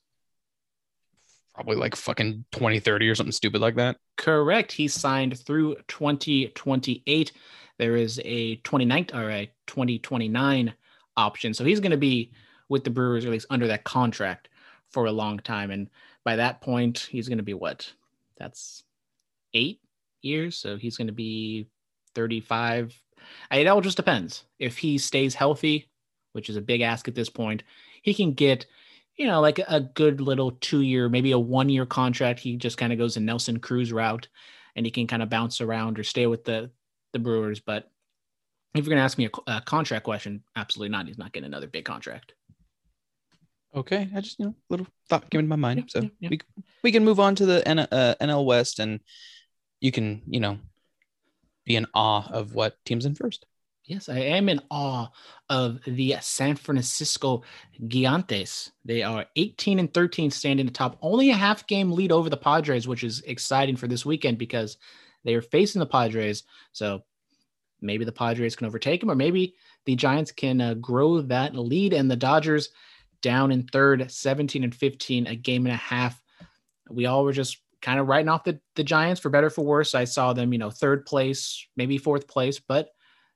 Probably 1.54 1.76
like 1.76 1.96
fucking 1.96 2.46
2030 2.52 3.10
or 3.10 3.16
something 3.16 3.32
stupid 3.32 3.62
like 3.62 3.76
that. 3.76 3.98
Correct. 4.18 4.72
He 4.72 4.88
signed 4.88 5.38
through 5.38 5.76
2028. 5.88 7.32
There 7.78 7.96
is 7.96 8.20
a 8.26 8.56
29 8.58 9.08
or 9.14 9.30
a 9.30 9.52
2029 9.68 10.74
option. 11.16 11.54
So 11.54 11.64
he's 11.64 11.80
going 11.80 11.92
to 11.92 11.98
be 11.98 12.32
with 12.70 12.84
the 12.84 12.90
Brewers, 12.90 13.26
or 13.26 13.30
at 13.30 13.34
least 13.34 13.48
under 13.50 13.68
that 13.68 13.84
contract 13.84 14.48
for 14.92 15.06
a 15.06 15.12
long 15.12 15.40
time. 15.40 15.72
And 15.72 15.90
by 16.24 16.36
that 16.36 16.62
point, 16.62 17.08
he's 17.10 17.28
going 17.28 17.38
to 17.38 17.44
be 17.44 17.54
what? 17.54 17.92
That's 18.38 18.84
eight 19.54 19.82
years. 20.22 20.58
So 20.58 20.78
he's 20.78 20.98
going 20.98 21.08
to 21.08 21.14
be 21.14 21.68
35. 22.16 23.00
It 23.52 23.68
all 23.68 23.82
just 23.82 23.98
depends. 23.98 24.46
If 24.60 24.78
he 24.78 24.98
stays 24.98 25.36
healthy, 25.36 25.90
which 26.34 26.50
is 26.50 26.56
a 26.56 26.62
big 26.62 26.82
ask 26.82 27.08
at 27.08 27.16
this 27.16 27.30
point, 27.30 27.64
he 28.02 28.14
can 28.14 28.34
get, 28.34 28.66
you 29.18 29.26
know, 29.28 29.42
like 29.42 29.60
a 29.68 29.82
good 29.82 30.22
little 30.22 30.52
two 30.62 30.82
year, 30.82 31.10
maybe 31.10 31.32
a 31.32 31.40
one 31.40 31.70
year 31.70 31.86
contract. 31.86 32.40
He 32.40 32.56
just 32.56 32.78
kind 32.78 32.94
of 32.94 33.00
goes 33.00 33.18
a 33.18 33.20
Nelson 33.20 33.60
Cruz 33.60 33.92
route 33.92 34.28
and 34.76 34.86
he 34.86 34.92
can 34.92 35.08
kind 35.08 35.22
of 35.24 35.30
bounce 35.30 35.62
around 35.62 36.00
or 36.00 36.04
stay 36.04 36.28
with 36.28 36.46
the, 36.46 36.72
the 37.14 37.20
Brewers. 37.20 37.60
But 37.60 37.92
if 38.76 38.86
you're 38.86 38.92
going 38.92 39.00
to 39.00 39.04
ask 39.04 39.18
me 39.18 39.30
a, 39.48 39.52
a 39.58 39.62
contract 39.62 40.06
question, 40.06 40.44
absolutely 40.56 40.92
not. 40.92 41.08
He's 41.08 41.18
not 41.18 41.34
getting 41.34 41.48
another 41.48 41.68
big 41.68 41.86
contract. 41.86 42.34
Okay, 43.76 44.10
I 44.16 44.22
just 44.22 44.40
you 44.40 44.46
know 44.46 44.52
a 44.52 44.74
little 44.74 44.88
thought 45.10 45.30
came 45.30 45.40
into 45.40 45.50
my 45.50 45.56
mind, 45.56 45.80
Yeah, 45.80 45.86
so 45.88 46.02
yeah, 46.02 46.10
yeah. 46.20 46.30
we 46.32 46.40
we 46.84 46.92
can 46.92 47.06
move 47.06 47.20
on 47.20 47.36
to 47.36 47.46
the 47.46 47.68
N, 47.68 47.80
uh, 47.80 48.16
NL 48.20 48.46
West, 48.46 48.80
and 48.80 49.00
you 49.80 49.92
can 49.92 50.22
you 50.28 50.40
know 50.40 50.58
be 51.66 51.76
in 51.76 51.86
awe 51.94 52.28
of 52.32 52.56
what 52.56 52.78
teams 52.86 53.06
in 53.06 53.16
first. 53.16 53.46
Yes, 53.86 54.08
I 54.08 54.20
am 54.20 54.50
in 54.50 54.62
awe 54.70 55.08
of 55.50 55.80
the 55.86 56.16
San 56.22 56.56
Francisco 56.56 57.44
Gigantes. 57.88 58.72
They 58.86 59.02
are 59.02 59.26
18 59.36 59.80
and 59.80 59.92
13 59.92 60.30
standing 60.30 60.68
atop, 60.68 60.98
only 61.02 61.32
a 61.32 61.36
half 61.36 61.66
game 61.66 61.92
lead 61.92 62.12
over 62.12 62.30
the 62.30 62.38
Padres, 62.38 62.88
which 62.88 63.04
is 63.04 63.22
exciting 63.22 63.76
for 63.76 63.88
this 63.88 64.06
weekend 64.06 64.38
because 64.38 64.78
they 65.24 65.34
are 65.34 65.42
facing 65.42 65.80
the 65.80 65.88
Padres. 65.88 66.44
So 66.72 67.02
maybe 67.82 68.06
the 68.06 68.12
Padres 68.12 68.56
can 68.56 68.68
overtake 68.68 69.00
them, 69.00 69.10
or 69.10 69.16
maybe 69.16 69.56
the 69.86 69.96
Giants 69.96 70.32
can 70.32 70.62
uh, 70.62 70.74
grow 70.76 71.22
that 71.22 71.56
lead. 71.56 71.94
And 71.94 72.12
the 72.12 72.16
Dodgers 72.16 72.70
down 73.22 73.52
in 73.52 73.64
third, 73.64 74.12
17 74.12 74.64
and 74.64 74.74
15, 74.74 75.28
a 75.28 75.36
game 75.36 75.66
and 75.66 75.74
a 75.74 75.78
half. 75.78 76.22
We 76.90 77.06
all 77.06 77.24
were 77.24 77.34
just 77.34 77.58
kind 77.82 78.00
of 78.00 78.08
writing 78.08 78.30
off 78.30 78.44
the, 78.44 78.60
the 78.76 78.84
Giants 78.84 79.22
for 79.22 79.30
better 79.30 79.50
for 79.50 79.64
worse. 79.64 79.96
I 79.96 80.04
saw 80.06 80.34
them, 80.34 80.52
you 80.54 80.60
know, 80.60 80.70
third 80.70 81.06
place, 81.06 81.66
maybe 81.76 81.98
fourth 81.98 82.28
place, 82.28 82.60
but 82.60 82.90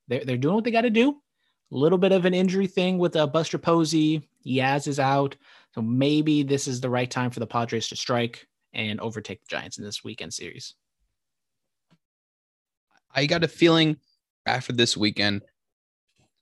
they're, 0.07 0.25
they're 0.25 0.37
doing 0.37 0.55
what 0.55 0.63
they 0.63 0.71
got 0.71 0.81
to 0.81 0.89
do. 0.89 1.11
A 1.11 1.75
little 1.75 1.97
bit 1.97 2.11
of 2.11 2.25
an 2.25 2.33
injury 2.33 2.67
thing 2.67 2.97
with 2.97 3.15
uh, 3.15 3.27
Buster 3.27 3.57
Posey. 3.57 4.27
Yaz 4.45 4.87
is 4.87 4.99
out. 4.99 5.35
So 5.73 5.81
maybe 5.81 6.43
this 6.43 6.67
is 6.67 6.81
the 6.81 6.89
right 6.89 7.09
time 7.09 7.31
for 7.31 7.39
the 7.39 7.47
Padres 7.47 7.87
to 7.89 7.95
strike 7.95 8.47
and 8.73 8.99
overtake 8.99 9.41
the 9.41 9.47
Giants 9.47 9.77
in 9.77 9.83
this 9.83 10.03
weekend 10.03 10.33
series. 10.33 10.75
I 13.13 13.25
got 13.25 13.43
a 13.43 13.47
feeling 13.47 13.97
after 14.45 14.73
this 14.73 14.97
weekend, 14.97 15.43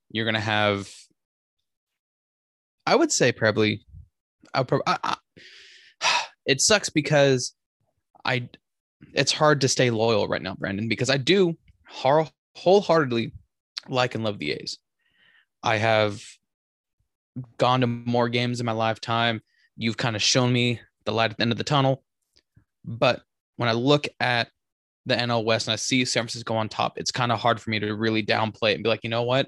you're 0.09 0.25
gonna 0.25 0.39
have. 0.39 0.93
I 2.85 2.95
would 2.95 3.11
say 3.11 3.31
probably. 3.31 3.85
I, 4.53 4.65
I, 4.87 4.97
I, 5.03 5.17
it 6.45 6.61
sucks 6.61 6.89
because 6.89 7.53
I. 8.25 8.49
It's 9.13 9.31
hard 9.31 9.61
to 9.61 9.67
stay 9.67 9.89
loyal 9.89 10.27
right 10.27 10.41
now, 10.41 10.55
Brandon, 10.55 10.87
because 10.87 11.09
I 11.09 11.17
do 11.17 11.57
whole- 11.87 12.29
wholeheartedly 12.55 13.33
like 13.89 14.15
and 14.15 14.23
love 14.23 14.37
the 14.37 14.51
A's. 14.51 14.77
I 15.63 15.77
have 15.77 16.21
gone 17.57 17.81
to 17.81 17.87
more 17.87 18.29
games 18.29 18.59
in 18.59 18.65
my 18.65 18.71
lifetime. 18.71 19.41
You've 19.75 19.97
kind 19.97 20.15
of 20.15 20.21
shown 20.21 20.51
me 20.51 20.79
the 21.05 21.11
light 21.11 21.31
at 21.31 21.37
the 21.37 21.43
end 21.43 21.51
of 21.51 21.57
the 21.57 21.63
tunnel. 21.63 22.03
But 22.85 23.21
when 23.57 23.69
I 23.69 23.73
look 23.73 24.07
at 24.19 24.49
the 25.05 25.15
NL 25.15 25.43
West 25.43 25.67
and 25.67 25.73
I 25.73 25.77
see 25.77 26.05
San 26.05 26.23
Francisco 26.23 26.55
on 26.55 26.69
top, 26.69 26.97
it's 26.97 27.11
kind 27.11 27.31
of 27.31 27.39
hard 27.39 27.59
for 27.59 27.69
me 27.69 27.79
to 27.79 27.95
really 27.95 28.23
downplay 28.23 28.71
it 28.71 28.75
and 28.75 28.83
be 28.83 28.89
like, 28.89 29.03
you 29.03 29.09
know 29.09 29.23
what? 29.23 29.47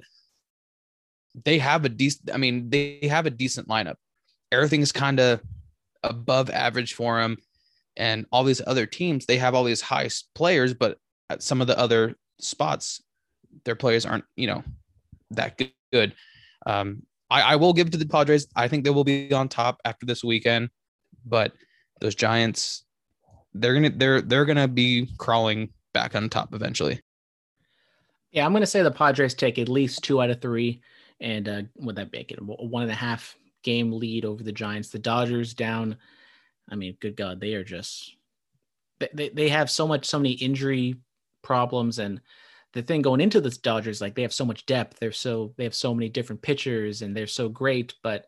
They 1.45 1.57
have 1.59 1.85
a 1.85 1.89
decent, 1.89 2.31
I 2.33 2.37
mean, 2.37 2.69
they 2.69 2.99
have 3.03 3.25
a 3.25 3.31
decent 3.31 3.67
lineup. 3.67 3.95
Everything's 4.51 4.91
kind 4.91 5.19
of 5.19 5.41
above 6.03 6.49
average 6.49 6.93
for 6.93 7.19
them. 7.19 7.37
And 7.95 8.25
all 8.31 8.43
these 8.43 8.61
other 8.65 8.85
teams, 8.85 9.25
they 9.25 9.37
have 9.37 9.55
all 9.55 9.63
these 9.63 9.81
high 9.81 10.09
players, 10.35 10.73
but 10.73 10.97
at 11.29 11.43
some 11.43 11.61
of 11.61 11.67
the 11.67 11.77
other 11.77 12.15
spots, 12.39 13.01
their 13.65 13.75
players 13.75 14.05
aren't, 14.05 14.25
you 14.35 14.47
know, 14.47 14.63
that 15.31 15.61
good-. 15.91 16.15
Um, 16.65 17.03
I, 17.29 17.53
I 17.53 17.55
will 17.55 17.73
give 17.73 17.87
it 17.87 17.91
to 17.91 17.97
the 17.97 18.05
Padres. 18.05 18.47
I 18.55 18.67
think 18.67 18.83
they 18.83 18.89
will 18.89 19.03
be 19.03 19.31
on 19.33 19.49
top 19.49 19.79
after 19.85 20.05
this 20.05 20.23
weekend, 20.23 20.69
but 21.25 21.53
those 21.99 22.15
Giants, 22.15 22.83
they're 23.53 23.73
gonna 23.73 23.91
they're 23.91 24.21
they're 24.21 24.45
gonna 24.45 24.67
be 24.67 25.09
crawling 25.17 25.69
back 25.93 26.15
on 26.15 26.29
top 26.29 26.53
eventually. 26.53 26.99
Yeah, 28.31 28.45
I'm 28.45 28.51
going 28.51 28.61
to 28.61 28.67
say 28.67 28.81
the 28.81 28.91
Padres 28.91 29.35
take 29.35 29.59
at 29.59 29.69
least 29.69 30.03
two 30.03 30.19
out 30.19 30.31
of 30.31 30.41
three, 30.41 30.81
and 31.23 31.47
uh, 31.47 31.61
would 31.77 31.95
that 31.95 32.11
make 32.11 32.31
it 32.31 32.39
a 32.39 32.43
one 32.43 32.83
and 32.83 32.91
a 32.91 32.95
half 32.95 33.35
game 33.63 33.93
lead 33.93 34.25
over 34.25 34.43
the 34.43 34.51
Giants? 34.51 34.89
The 34.89 34.99
Dodgers 34.99 35.53
down. 35.53 35.97
I 36.69 36.75
mean, 36.75 36.97
good 36.99 37.15
God, 37.15 37.39
they 37.39 37.55
are 37.55 37.63
just 37.63 38.15
they, 39.13 39.29
they, 39.29 39.49
have 39.49 39.71
so 39.71 39.87
much 39.87 40.05
so 40.05 40.19
many 40.19 40.33
injury 40.33 40.95
problems, 41.41 41.97
and 41.97 42.21
the 42.73 42.81
thing 42.81 43.01
going 43.01 43.21
into 43.21 43.41
the 43.41 43.49
Dodgers, 43.49 44.01
like 44.01 44.15
they 44.15 44.21
have 44.21 44.33
so 44.33 44.45
much 44.45 44.65
depth. 44.65 44.99
They're 44.99 45.11
so 45.11 45.53
they 45.57 45.63
have 45.63 45.75
so 45.75 45.93
many 45.93 46.09
different 46.09 46.41
pitchers, 46.41 47.01
and 47.01 47.15
they're 47.15 47.25
so 47.25 47.49
great. 47.49 47.95
But 48.03 48.25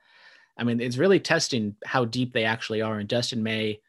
I 0.58 0.64
mean, 0.64 0.80
it's 0.80 0.98
really 0.98 1.20
testing 1.20 1.76
how 1.86 2.06
deep 2.06 2.34
they 2.34 2.46
actually 2.46 2.82
are. 2.82 2.98
And 2.98 3.10
Dustin 3.10 3.44
May, 3.44 3.82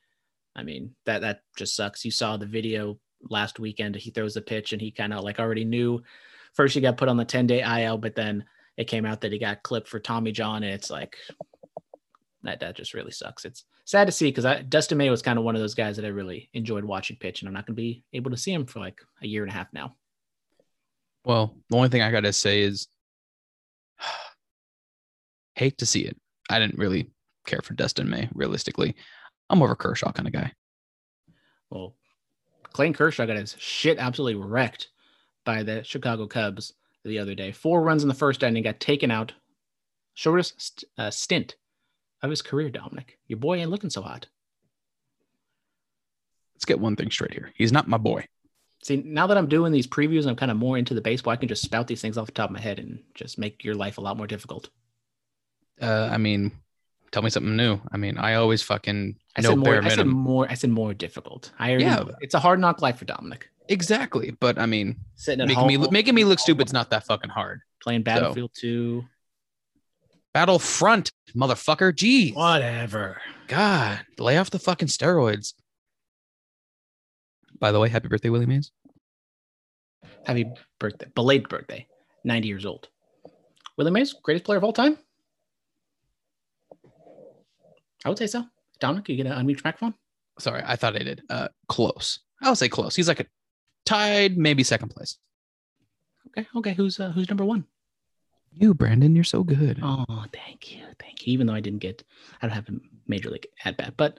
I 0.54 0.64
mean, 0.64 0.94
that 1.06 1.22
that 1.22 1.40
just 1.56 1.76
sucks. 1.76 2.04
You 2.04 2.10
saw 2.10 2.36
the 2.36 2.46
video 2.46 2.98
last 3.30 3.60
weekend. 3.60 3.94
He 3.94 4.10
throws 4.10 4.36
a 4.36 4.42
pitch, 4.42 4.72
and 4.72 4.82
he 4.82 4.90
kind 4.90 5.14
of 5.14 5.22
like 5.22 5.38
already 5.38 5.64
knew. 5.64 6.02
First, 6.54 6.74
he 6.74 6.80
got 6.80 6.96
put 6.96 7.08
on 7.08 7.16
the 7.16 7.24
10 7.24 7.46
day 7.46 7.84
IL, 7.84 7.98
but 7.98 8.14
then 8.14 8.44
it 8.76 8.84
came 8.84 9.06
out 9.06 9.22
that 9.22 9.32
he 9.32 9.38
got 9.38 9.62
clipped 9.62 9.88
for 9.88 9.98
Tommy 9.98 10.32
John, 10.32 10.62
and 10.62 10.72
it's 10.72 10.90
like 10.90 11.16
that 12.42 12.60
that 12.60 12.76
just 12.76 12.94
really 12.94 13.10
sucks. 13.10 13.44
It's 13.44 13.64
sad 13.84 14.06
to 14.06 14.12
see 14.12 14.28
because 14.28 14.44
I 14.44 14.62
Dustin 14.62 14.98
May 14.98 15.10
was 15.10 15.22
kind 15.22 15.38
of 15.38 15.44
one 15.44 15.54
of 15.54 15.60
those 15.60 15.74
guys 15.74 15.96
that 15.96 16.04
I 16.04 16.08
really 16.08 16.48
enjoyed 16.52 16.84
watching 16.84 17.16
pitch, 17.16 17.40
and 17.40 17.48
I'm 17.48 17.54
not 17.54 17.66
going 17.66 17.76
to 17.76 17.82
be 17.82 18.04
able 18.12 18.30
to 18.30 18.36
see 18.36 18.52
him 18.52 18.66
for 18.66 18.80
like 18.80 19.00
a 19.22 19.26
year 19.26 19.42
and 19.42 19.50
a 19.50 19.54
half 19.54 19.72
now. 19.72 19.96
Well, 21.24 21.56
the 21.68 21.76
only 21.76 21.88
thing 21.88 22.02
I 22.02 22.12
gotta 22.12 22.32
say 22.32 22.62
is 22.62 22.86
hate 25.54 25.78
to 25.78 25.86
see 25.86 26.02
it. 26.02 26.16
I 26.48 26.58
didn't 26.58 26.78
really 26.78 27.10
care 27.46 27.60
for 27.62 27.74
Dustin 27.74 28.08
May, 28.08 28.28
realistically. 28.34 28.94
I'm 29.50 29.62
over 29.62 29.74
Kershaw 29.74 30.12
kind 30.12 30.28
of 30.28 30.32
guy. 30.32 30.52
Well, 31.70 31.96
Clayton 32.72 32.94
Kershaw 32.94 33.26
got 33.26 33.36
his 33.36 33.56
shit 33.58 33.98
absolutely 33.98 34.40
wrecked 34.40 34.88
by 35.44 35.62
the 35.62 35.82
Chicago 35.82 36.26
Cubs 36.26 36.74
the 37.06 37.18
other 37.18 37.34
day. 37.34 37.52
Four 37.52 37.82
runs 37.82 38.02
in 38.02 38.08
the 38.08 38.14
first 38.14 38.42
inning, 38.42 38.62
got 38.62 38.80
taken 38.80 39.10
out. 39.10 39.32
Shortest 40.14 40.60
st- 40.60 40.90
uh, 40.98 41.10
stint 41.10 41.56
of 42.22 42.30
his 42.30 42.42
career, 42.42 42.70
Dominic. 42.70 43.18
Your 43.28 43.38
boy 43.38 43.56
ain't 43.58 43.70
looking 43.70 43.90
so 43.90 44.02
hot. 44.02 44.26
Let's 46.54 46.64
get 46.64 46.80
one 46.80 46.96
thing 46.96 47.10
straight 47.10 47.32
here. 47.34 47.52
He's 47.54 47.72
not 47.72 47.88
my 47.88 47.98
boy. 47.98 48.26
See, 48.82 48.96
now 48.96 49.26
that 49.26 49.36
I'm 49.36 49.48
doing 49.48 49.72
these 49.72 49.86
previews, 49.86 50.26
I'm 50.26 50.36
kind 50.36 50.50
of 50.50 50.56
more 50.56 50.78
into 50.78 50.94
the 50.94 51.00
baseball. 51.00 51.32
I 51.32 51.36
can 51.36 51.48
just 51.48 51.62
spout 51.62 51.86
these 51.86 52.00
things 52.00 52.16
off 52.16 52.26
the 52.26 52.32
top 52.32 52.50
of 52.50 52.54
my 52.54 52.60
head 52.60 52.78
and 52.78 53.02
just 53.14 53.38
make 53.38 53.64
your 53.64 53.74
life 53.74 53.98
a 53.98 54.00
lot 54.00 54.16
more 54.16 54.26
difficult. 54.26 54.70
Uh, 55.80 56.08
I 56.10 56.16
mean, 56.16 56.52
tell 57.10 57.22
me 57.22 57.30
something 57.30 57.56
new. 57.56 57.80
I 57.92 57.96
mean, 57.96 58.16
I 58.16 58.34
always 58.34 58.62
fucking 58.62 59.16
I 59.36 59.40
know 59.42 59.50
said 59.50 59.58
more. 59.58 59.82
I 59.82 59.88
said 59.88 60.06
more. 60.06 60.46
I 60.50 60.54
said 60.54 60.70
more 60.70 60.94
difficult. 60.94 61.52
I 61.58 61.70
already, 61.70 61.84
Yeah. 61.84 62.04
it's 62.20 62.34
a 62.34 62.38
hard 62.40 62.60
knock 62.60 62.80
life 62.80 62.98
for 62.98 63.04
Dominic. 63.04 63.50
Exactly, 63.68 64.30
but 64.38 64.58
I 64.58 64.66
mean, 64.66 64.96
Sitting 65.16 65.40
at 65.40 65.48
making 65.48 65.58
home, 65.60 65.68
me 65.68 65.76
look- 65.76 65.92
making 65.92 66.14
me 66.14 66.24
look 66.24 66.38
stupid's 66.38 66.72
not 66.72 66.90
that 66.90 67.04
fucking 67.06 67.30
hard. 67.30 67.60
playing 67.82 68.02
Battlefield 68.02 68.50
2. 68.54 69.04
Battlefront, 70.34 71.12
motherfucker. 71.34 71.92
Jeez. 71.92 72.34
Whatever. 72.34 73.20
God, 73.48 74.00
lay 74.18 74.36
off 74.38 74.50
the 74.50 74.58
fucking 74.58 74.88
steroids. 74.88 75.54
By 77.58 77.72
the 77.72 77.80
way, 77.80 77.88
happy 77.88 78.08
birthday, 78.08 78.28
Willie 78.28 78.44
Mays. 78.46 78.70
Happy 80.26 80.44
birthday, 80.78 81.06
belated 81.14 81.48
birthday. 81.48 81.86
90 82.24 82.48
years 82.48 82.66
old. 82.66 82.88
Willie 83.78 83.92
Mays, 83.92 84.12
greatest 84.12 84.44
player 84.44 84.58
of 84.58 84.64
all 84.64 84.72
time. 84.72 84.98
I 88.04 88.08
would 88.08 88.18
say 88.18 88.26
so. 88.26 88.44
Dominic, 88.78 89.08
you 89.08 89.16
get 89.16 89.24
to 89.24 89.30
unmute 89.30 89.48
your 89.56 89.62
microphone. 89.64 89.94
Sorry, 90.38 90.62
I 90.64 90.76
thought 90.76 90.96
I 90.96 91.00
did. 91.00 91.22
Uh, 91.30 91.48
close. 91.68 92.20
I'll 92.42 92.54
say 92.56 92.68
close. 92.68 92.94
He's 92.94 93.08
like 93.08 93.20
a 93.20 93.26
tied, 93.86 94.36
maybe 94.36 94.62
second 94.62 94.90
place. 94.90 95.16
Okay, 96.28 96.46
okay. 96.56 96.74
Who's 96.74 97.00
uh, 97.00 97.10
who's 97.10 97.28
number 97.28 97.44
one? 97.44 97.64
You, 98.52 98.74
Brandon, 98.74 99.14
you're 99.14 99.24
so 99.24 99.42
good. 99.42 99.80
Oh, 99.82 100.24
thank 100.32 100.72
you, 100.72 100.84
thank 100.98 101.26
you. 101.26 101.32
Even 101.32 101.46
though 101.46 101.54
I 101.54 101.60
didn't 101.60 101.80
get, 101.80 102.02
I 102.40 102.46
don't 102.46 102.54
have 102.54 102.68
a 102.68 102.78
major 103.06 103.30
league 103.30 103.46
at 103.64 103.76
bat, 103.76 103.94
but 103.96 104.18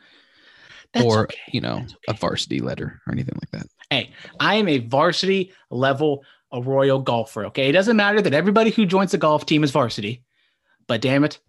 that's 0.94 1.06
or 1.06 1.24
okay. 1.24 1.38
you 1.52 1.62
know, 1.62 1.80
That's 1.80 1.96
a 2.08 2.14
varsity 2.14 2.60
letter 2.60 3.02
or 3.06 3.14
anything 3.14 3.38
like 3.42 3.52
that. 3.52 3.68
Hey, 3.90 4.12
I 4.40 4.56
am 4.56 4.68
a 4.68 4.80
varsity 4.80 5.54
level 5.70 6.24
a 6.52 6.62
royal 6.62 7.00
golfer. 7.00 7.46
Okay, 7.48 7.70
it 7.70 7.74
doesn't 7.74 7.98
matter 7.98 8.22
that 8.22 8.34
everybody 8.34 8.70
who 8.70 8.86
joins 8.86 9.12
the 9.12 9.18
golf 9.18 9.46
team 9.46 9.64
is 9.64 9.72
varsity, 9.72 10.24
but 10.88 11.02
damn 11.02 11.24
it, 11.24 11.40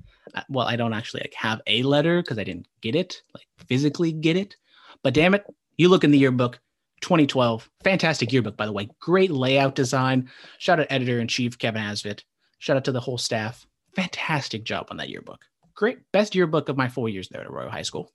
well, 0.49 0.67
I 0.67 0.77
don't 0.77 0.93
actually 0.93 1.21
like 1.23 1.35
have 1.35 1.61
a 1.67 1.83
letter 1.83 2.23
because 2.23 2.39
I 2.39 2.45
didn't 2.45 2.67
get 2.81 2.95
it, 2.95 3.23
like 3.35 3.47
physically 3.67 4.13
get 4.13 4.37
it. 4.37 4.57
But 5.03 5.15
damn 5.15 5.35
it, 5.35 5.45
you 5.77 5.89
look 5.89 6.05
in 6.05 6.11
the 6.11 6.19
yearbook, 6.19 6.59
2012, 7.01 7.69
fantastic 7.85 8.33
yearbook 8.33 8.57
by 8.57 8.67
the 8.67 8.73
way, 8.73 8.89
great 9.01 9.31
layout 9.31 9.75
design. 9.75 10.31
Shout 10.59 10.81
out 10.81 10.87
editor 10.91 11.21
in 11.21 11.29
chief 11.29 11.59
Kevin 11.59 11.83
Asvit. 11.83 12.23
Shout 12.59 12.77
out 12.77 12.85
to 12.85 12.93
the 12.93 13.01
whole 13.01 13.19
staff. 13.19 13.67
Fantastic 13.95 14.65
job 14.65 14.87
on 14.91 14.97
that 14.99 15.09
yearbook. 15.09 15.41
Great, 15.75 15.99
best 16.13 16.35
yearbook 16.35 16.69
of 16.69 16.77
my 16.77 16.89
four 16.89 17.09
years 17.09 17.29
there 17.29 17.43
at 17.43 17.51
Royal 17.51 17.71
High 17.71 17.83
School, 17.83 18.13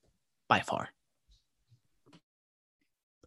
by 0.49 0.59
far. 0.59 0.89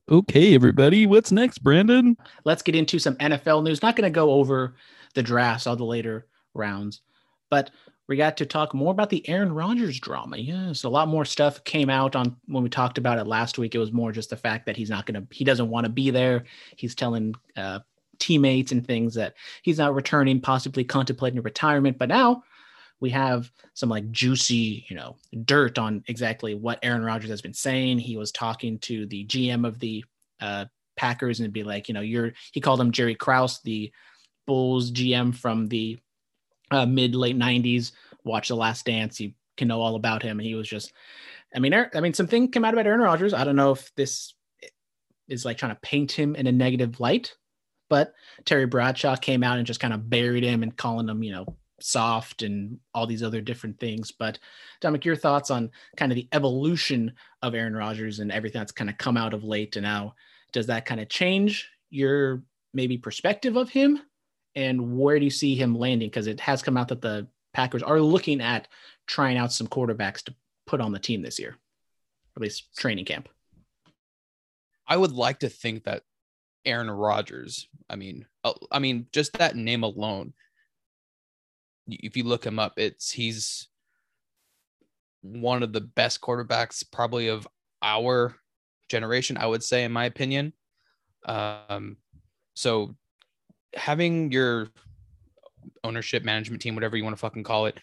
Okay, 0.09 0.55
everybody, 0.55 1.07
what's 1.07 1.33
next, 1.33 1.59
Brandon? 1.65 2.17
let's 2.45 2.63
get 2.63 2.77
into 2.77 2.99
some 2.99 3.17
NFL 3.17 3.65
news. 3.65 3.83
Not 3.83 3.97
going 3.97 4.11
to 4.11 4.15
go 4.15 4.31
over 4.31 4.77
the 5.15 5.23
drafts, 5.23 5.67
all 5.67 5.75
the 5.75 5.85
later 5.85 6.27
rounds, 6.55 7.01
but 7.51 7.71
we 8.09 8.17
got 8.17 8.37
to 8.37 8.47
talk 8.47 8.73
more 8.73 8.93
about 8.93 9.11
the 9.11 9.29
Aaron 9.29 9.53
Rodgers 9.53 9.99
drama. 9.99 10.37
Yes, 10.37 10.85
a 10.85 10.89
lot 10.89 11.09
more 11.09 11.25
stuff 11.25 11.65
came 11.65 11.91
out 11.91 12.15
on 12.15 12.37
when 12.47 12.63
we 12.63 12.69
talked 12.69 12.99
about 12.99 13.19
it 13.19 13.27
last 13.27 13.59
week. 13.59 13.75
It 13.75 13.81
was 13.81 13.93
more 13.93 14.13
just 14.13 14.31
the 14.31 14.37
fact 14.37 14.67
that 14.67 14.77
he's 14.77 14.91
not 14.91 15.07
going 15.07 15.21
to, 15.21 15.35
he 15.35 15.45
doesn't 15.45 15.69
want 15.69 15.87
to 15.87 15.91
be 15.91 16.11
there. 16.11 16.45
He's 16.77 16.95
telling 16.95 17.35
uh, 17.57 17.81
teammates 18.19 18.71
and 18.73 18.87
things 18.87 19.15
that 19.15 19.35
he's 19.63 19.79
not 19.79 19.95
returning, 19.95 20.41
possibly 20.41 20.85
contemplating 20.85 21.43
retirement. 21.43 21.99
But 21.99 22.09
now 22.09 22.45
we 23.01 23.11
have 23.11 23.51
some 23.75 23.89
like 23.89 24.11
juicy, 24.11 24.87
you 24.89 24.97
know, 24.97 25.17
dirt 25.45 25.79
on 25.79 26.05
exactly 26.07 26.55
what 26.55 26.79
Aaron 26.83 27.05
Rodgers 27.05 27.31
has 27.31 27.43
been 27.43 27.55
saying. 27.55 27.99
He 27.99 28.17
was 28.17 28.31
talking 28.31 28.79
to 28.81 29.07
the 29.07 29.27
GM 29.27 29.67
of 29.67 29.81
the 29.81 30.05
uh, 30.41 30.67
Packers 30.97 31.41
and 31.41 31.53
be 31.53 31.63
like, 31.63 31.89
you 31.89 31.95
know, 31.95 32.01
you're 32.01 32.33
he 32.53 32.61
called 32.61 32.81
him 32.81 32.93
Jerry 32.93 33.15
Krause, 33.15 33.61
the 33.65 33.93
Bulls 34.47 34.91
GM 34.93 35.35
from 35.35 35.67
the 35.67 35.99
uh, 36.71 36.87
mid 36.87 37.15
late 37.15 37.37
'90s. 37.37 37.93
Watch 38.25 38.49
The 38.49 38.57
Last 38.57 38.87
Dance, 38.87 39.21
you 39.21 39.33
can 39.57 39.69
know 39.69 39.81
all 39.81 39.95
about 39.95 40.23
him. 40.23 40.39
He 40.39 40.55
was 40.55 40.69
just, 40.69 40.93
I 41.55 41.59
mean, 41.59 41.73
Aaron- 41.73 41.91
I 41.95 42.01
mean, 42.01 42.15
something 42.15 42.51
came 42.51 42.65
out 42.65 42.75
about 42.75 42.87
Aaron 42.87 43.01
Rodgers. 43.01 43.33
I 43.33 43.45
don't 43.45 43.57
know 43.57 43.73
if 43.73 43.95
this 43.95 44.35
is 45.29 45.45
like 45.45 45.59
trying 45.59 45.75
to 45.75 45.81
paint 45.81 46.13
him 46.13 46.35
in 46.35 46.47
a 46.47 46.53
negative 46.53 47.01
light, 47.01 47.35
but 47.89 48.13
Terry 48.45 48.67
Bradshaw 48.67 49.17
came 49.17 49.43
out 49.43 49.59
and 49.59 49.67
just 49.67 49.81
kind 49.81 49.95
of 49.95 50.11
buried 50.11 50.45
him 50.45 50.63
and 50.63 50.77
calling 50.77 51.09
him, 51.09 51.23
you 51.23 51.33
know, 51.33 51.57
soft 51.81 52.43
and 52.43 52.79
all 52.95 53.07
these 53.07 53.23
other 53.23 53.41
different 53.41 53.79
things. 53.79 54.13
But 54.13 54.39
Dominic, 54.81 55.05
your 55.05 55.17
thoughts 55.17 55.51
on 55.51 55.71
kind 55.97 56.11
of 56.13 56.17
the 56.17 56.29
evolution 56.33 57.13
of 57.43 57.55
Aaron 57.55 57.77
Rodgers 57.77 58.19
and 58.19 58.33
everything 58.33 58.61
that's 58.61 58.73
kind 58.73 58.91
of 58.91 58.99
come 58.99 59.17
out 59.17 59.35
of 59.35 59.45
late 59.45 59.77
and 59.77 59.85
now 59.85 60.15
does 60.53 60.67
that 60.67 60.87
kind 60.87 61.01
of 61.01 61.09
change 61.09 61.71
your 61.91 62.43
maybe 62.73 62.99
perspective 62.99 63.57
of 63.57 63.71
him 63.71 64.01
and 64.57 64.99
where 64.99 65.19
do 65.19 65.25
you 65.25 65.31
see 65.31 65.55
him 65.55 65.79
landing 65.79 66.09
because 66.09 66.27
it 66.27 66.41
has 66.41 66.63
come 66.63 66.77
out 66.77 66.89
that 66.89 67.01
the 67.01 67.29
packers 67.55 67.83
are 67.83 68.01
looking 68.01 68.41
at 68.41 68.67
trying 69.07 69.37
out 69.37 69.53
some 69.53 69.69
quarterbacks 69.69 70.23
to 70.25 70.35
put 70.67 70.81
on 70.81 70.91
the 70.91 70.99
team 70.99 71.23
this 71.23 71.39
year 71.39 71.57
at 72.35 72.43
least 72.43 72.75
training 72.77 73.05
camp 73.05 73.29
I 74.87 74.97
would 74.97 75.13
like 75.13 75.41
to 75.41 75.49
think 75.49 75.85
that 75.85 76.03
Aaron 76.65 76.91
Rodgers, 76.91 77.69
I 77.91 77.97
mean, 77.97 78.27
uh, 78.45 78.53
I 78.71 78.79
mean, 78.79 79.07
just 79.13 79.33
that 79.35 79.57
name 79.57 79.83
alone, 79.83 80.33
if 81.89 82.17
you 82.17 82.25
look 82.25 82.45
him 82.45 82.59
up, 82.59 82.75
it's 82.77 83.11
he's 83.11 83.69
one 85.23 85.63
of 85.63 85.73
the 85.73 85.81
best 85.81 86.21
quarterbacks 86.21 86.85
probably 86.91 87.29
of 87.29 87.49
our 87.83 88.37
generation, 88.89 89.37
I 89.37 89.47
would 89.47 89.63
say, 89.63 89.85
in 89.85 89.93
my 89.93 90.05
opinion. 90.05 90.53
Um, 91.25 91.97
so 92.55 92.97
having 93.77 94.33
your 94.33 94.69
ownership 95.85 96.25
management 96.25 96.63
team, 96.63 96.75
whatever 96.75 96.97
you 96.97 97.05
want 97.05 97.15
to 97.15 97.21
fucking 97.21 97.45
call 97.45 97.67
it, 97.67 97.79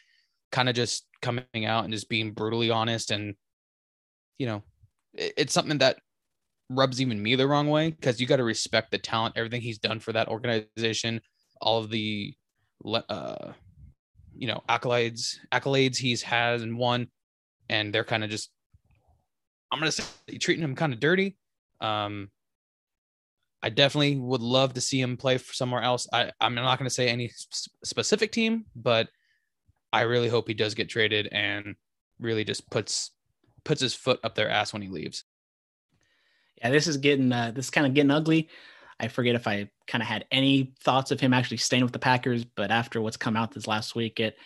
kind 0.52 0.70
of 0.70 0.76
just 0.76 1.06
coming 1.22 1.66
out 1.66 1.84
and 1.86 1.94
just 1.94 2.10
being 2.10 2.32
brutally 2.32 2.70
honest 2.70 3.12
and 3.12 3.36
you 4.38 4.48
know, 4.48 4.64
it- 5.14 5.34
it's 5.38 5.54
something 5.54 5.78
that 5.78 6.00
rubs 6.70 7.02
even 7.02 7.22
me 7.22 7.36
the 7.36 7.48
wrong 7.48 7.70
way 7.70 7.92
because 7.92 8.20
you 8.20 8.28
got 8.28 8.38
to 8.38 8.44
respect 8.44 8.92
the 8.92 8.98
talent, 8.98 9.38
everything 9.38 9.62
he's 9.62 9.78
done 9.78 10.00
for 10.00 10.12
that 10.14 10.28
organization, 10.28 11.22
all 11.62 11.80
of 11.80 11.90
the, 11.90 12.36
uh, 12.86 13.54
you 14.36 14.48
know, 14.48 14.64
accolades, 14.68 15.38
accolades 15.52 15.98
he's 15.98 16.24
has 16.24 16.64
and 16.64 16.78
won, 16.78 17.08
and 17.70 17.94
they're 17.94 18.04
kind 18.04 18.24
of 18.24 18.30
just, 18.30 18.50
I'm 19.72 19.80
gonna 19.80 19.92
say, 19.92 20.04
treating 20.40 20.64
him 20.64 20.76
kind 20.76 20.94
of 20.94 21.00
dirty. 21.00 21.38
Um, 21.80 22.32
I 23.64 23.70
definitely 23.70 24.18
would 24.18 24.42
love 24.42 24.74
to 24.74 24.82
see 24.82 25.00
him 25.02 25.18
play 25.18 25.38
for 25.38 25.54
somewhere 25.54 25.82
else. 25.82 26.08
I, 26.14 26.32
I'm 26.42 26.54
not 26.54 26.78
going 26.78 26.90
to 26.90 26.94
say 26.94 27.08
any 27.08 27.28
s- 27.28 27.70
specific 27.84 28.32
team, 28.34 28.66
but 28.76 29.08
I 29.94 30.02
really 30.02 30.28
hope 30.30 30.48
he 30.50 30.54
does 30.54 30.76
get 30.76 30.90
traded 30.90 31.30
and 31.32 31.76
really 32.20 32.44
just 32.44 32.70
puts 32.70 33.12
puts 33.64 33.82
his 33.82 33.94
foot 33.96 34.20
up 34.24 34.36
their 34.36 34.50
ass 34.50 34.74
when 34.74 34.82
he 34.82 34.90
leaves. 34.90 35.24
yeah 36.58 36.70
this 36.70 36.88
is 36.88 36.98
getting 36.98 37.32
uh, 37.32 37.52
this 37.56 37.66
is 37.68 37.72
kind 37.72 37.88
of 37.88 37.94
getting 37.94 38.12
ugly 38.12 38.50
i 39.00 39.08
forget 39.08 39.36
if 39.36 39.48
i 39.48 39.70
kind 39.88 40.02
of 40.02 40.08
had 40.08 40.26
any 40.32 40.74
thoughts 40.82 41.12
of 41.12 41.20
him 41.20 41.34
actually 41.34 41.58
staying 41.58 41.84
with 41.84 41.94
the 41.94 42.00
packers 42.00 42.44
but 42.44 42.72
after 42.72 43.02
what's 43.02 43.18
come 43.18 43.36
out 43.36 43.52
this 43.52 43.68
last 43.68 43.96
week 43.96 44.20
it 44.20 44.38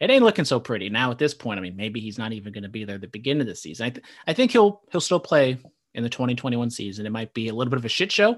it 0.00 0.10
ain't 0.10 0.22
looking 0.22 0.44
so 0.44 0.60
pretty 0.60 0.88
now 0.88 1.10
at 1.10 1.18
this 1.18 1.34
point 1.34 1.58
i 1.58 1.62
mean 1.62 1.76
maybe 1.76 1.98
he's 2.00 2.18
not 2.18 2.32
even 2.32 2.52
going 2.52 2.62
to 2.62 2.68
be 2.68 2.84
there 2.84 2.96
at 2.96 3.00
the 3.00 3.08
beginning 3.08 3.40
of 3.40 3.46
the 3.46 3.54
season 3.54 3.86
I, 3.86 3.90
th- 3.90 4.06
I 4.26 4.32
think 4.34 4.52
he'll 4.52 4.82
he'll 4.92 5.00
still 5.00 5.20
play 5.20 5.58
in 5.94 6.02
the 6.02 6.10
2021 6.10 6.70
season 6.70 7.06
it 7.06 7.10
might 7.10 7.34
be 7.34 7.48
a 7.48 7.54
little 7.54 7.70
bit 7.70 7.78
of 7.78 7.84
a 7.84 7.88
shit 7.88 8.12
show 8.12 8.36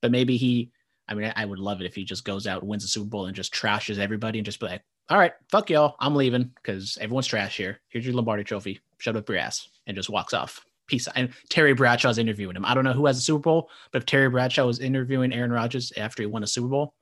but 0.00 0.10
maybe 0.10 0.36
he 0.36 0.70
i 1.08 1.14
mean 1.14 1.32
i, 1.36 1.44
would 1.44 1.58
love 1.58 1.80
it 1.80 1.86
if 1.86 1.94
he 1.94 2.04
just 2.04 2.24
goes 2.24 2.46
out 2.46 2.64
wins 2.64 2.82
the 2.82 2.88
super 2.88 3.06
bowl 3.06 3.26
and 3.26 3.36
just 3.36 3.54
trashes 3.54 3.98
everybody 3.98 4.38
and 4.38 4.46
just 4.46 4.60
be 4.60 4.66
like 4.66 4.82
all 5.08 5.18
right 5.18 5.32
fuck 5.50 5.68
y'all. 5.70 5.96
I'm 6.00 6.14
leaving 6.14 6.50
because 6.56 6.96
everyone's 7.00 7.26
trash 7.26 7.56
here. 7.56 7.80
Here's 7.88 8.06
your 8.06 8.14
lombardi 8.14 8.42
trophy. 8.42 8.80
Shut 8.98 9.16
up 9.16 9.28
your 9.28 9.38
ass 9.38 9.68
and 9.86 9.94
just 9.94 10.08
walks 10.08 10.32
off. 10.32 10.64
Peace 10.86 11.08
and 11.14 11.30
terry 11.50 11.74
bradshaw's 11.74 12.18
interviewing 12.18 12.56
him. 12.56 12.64
I 12.64 12.74
don't 12.74 12.84
know 12.84 12.92
who 12.92 13.06
has 13.06 13.18
a 13.18 13.22
super 13.22 13.40
bowl 13.40 13.70
but 13.92 14.02
if 14.02 14.06
terry 14.06 14.30
bradshaw 14.30 14.66
was 14.66 14.80
interviewing 14.80 15.32
aaron 15.32 15.52
rodgers 15.52 15.92
after 15.96 16.22
he 16.22 16.26
won 16.26 16.42
a 16.42 16.46
super 16.46 16.68
bowl 16.68 16.94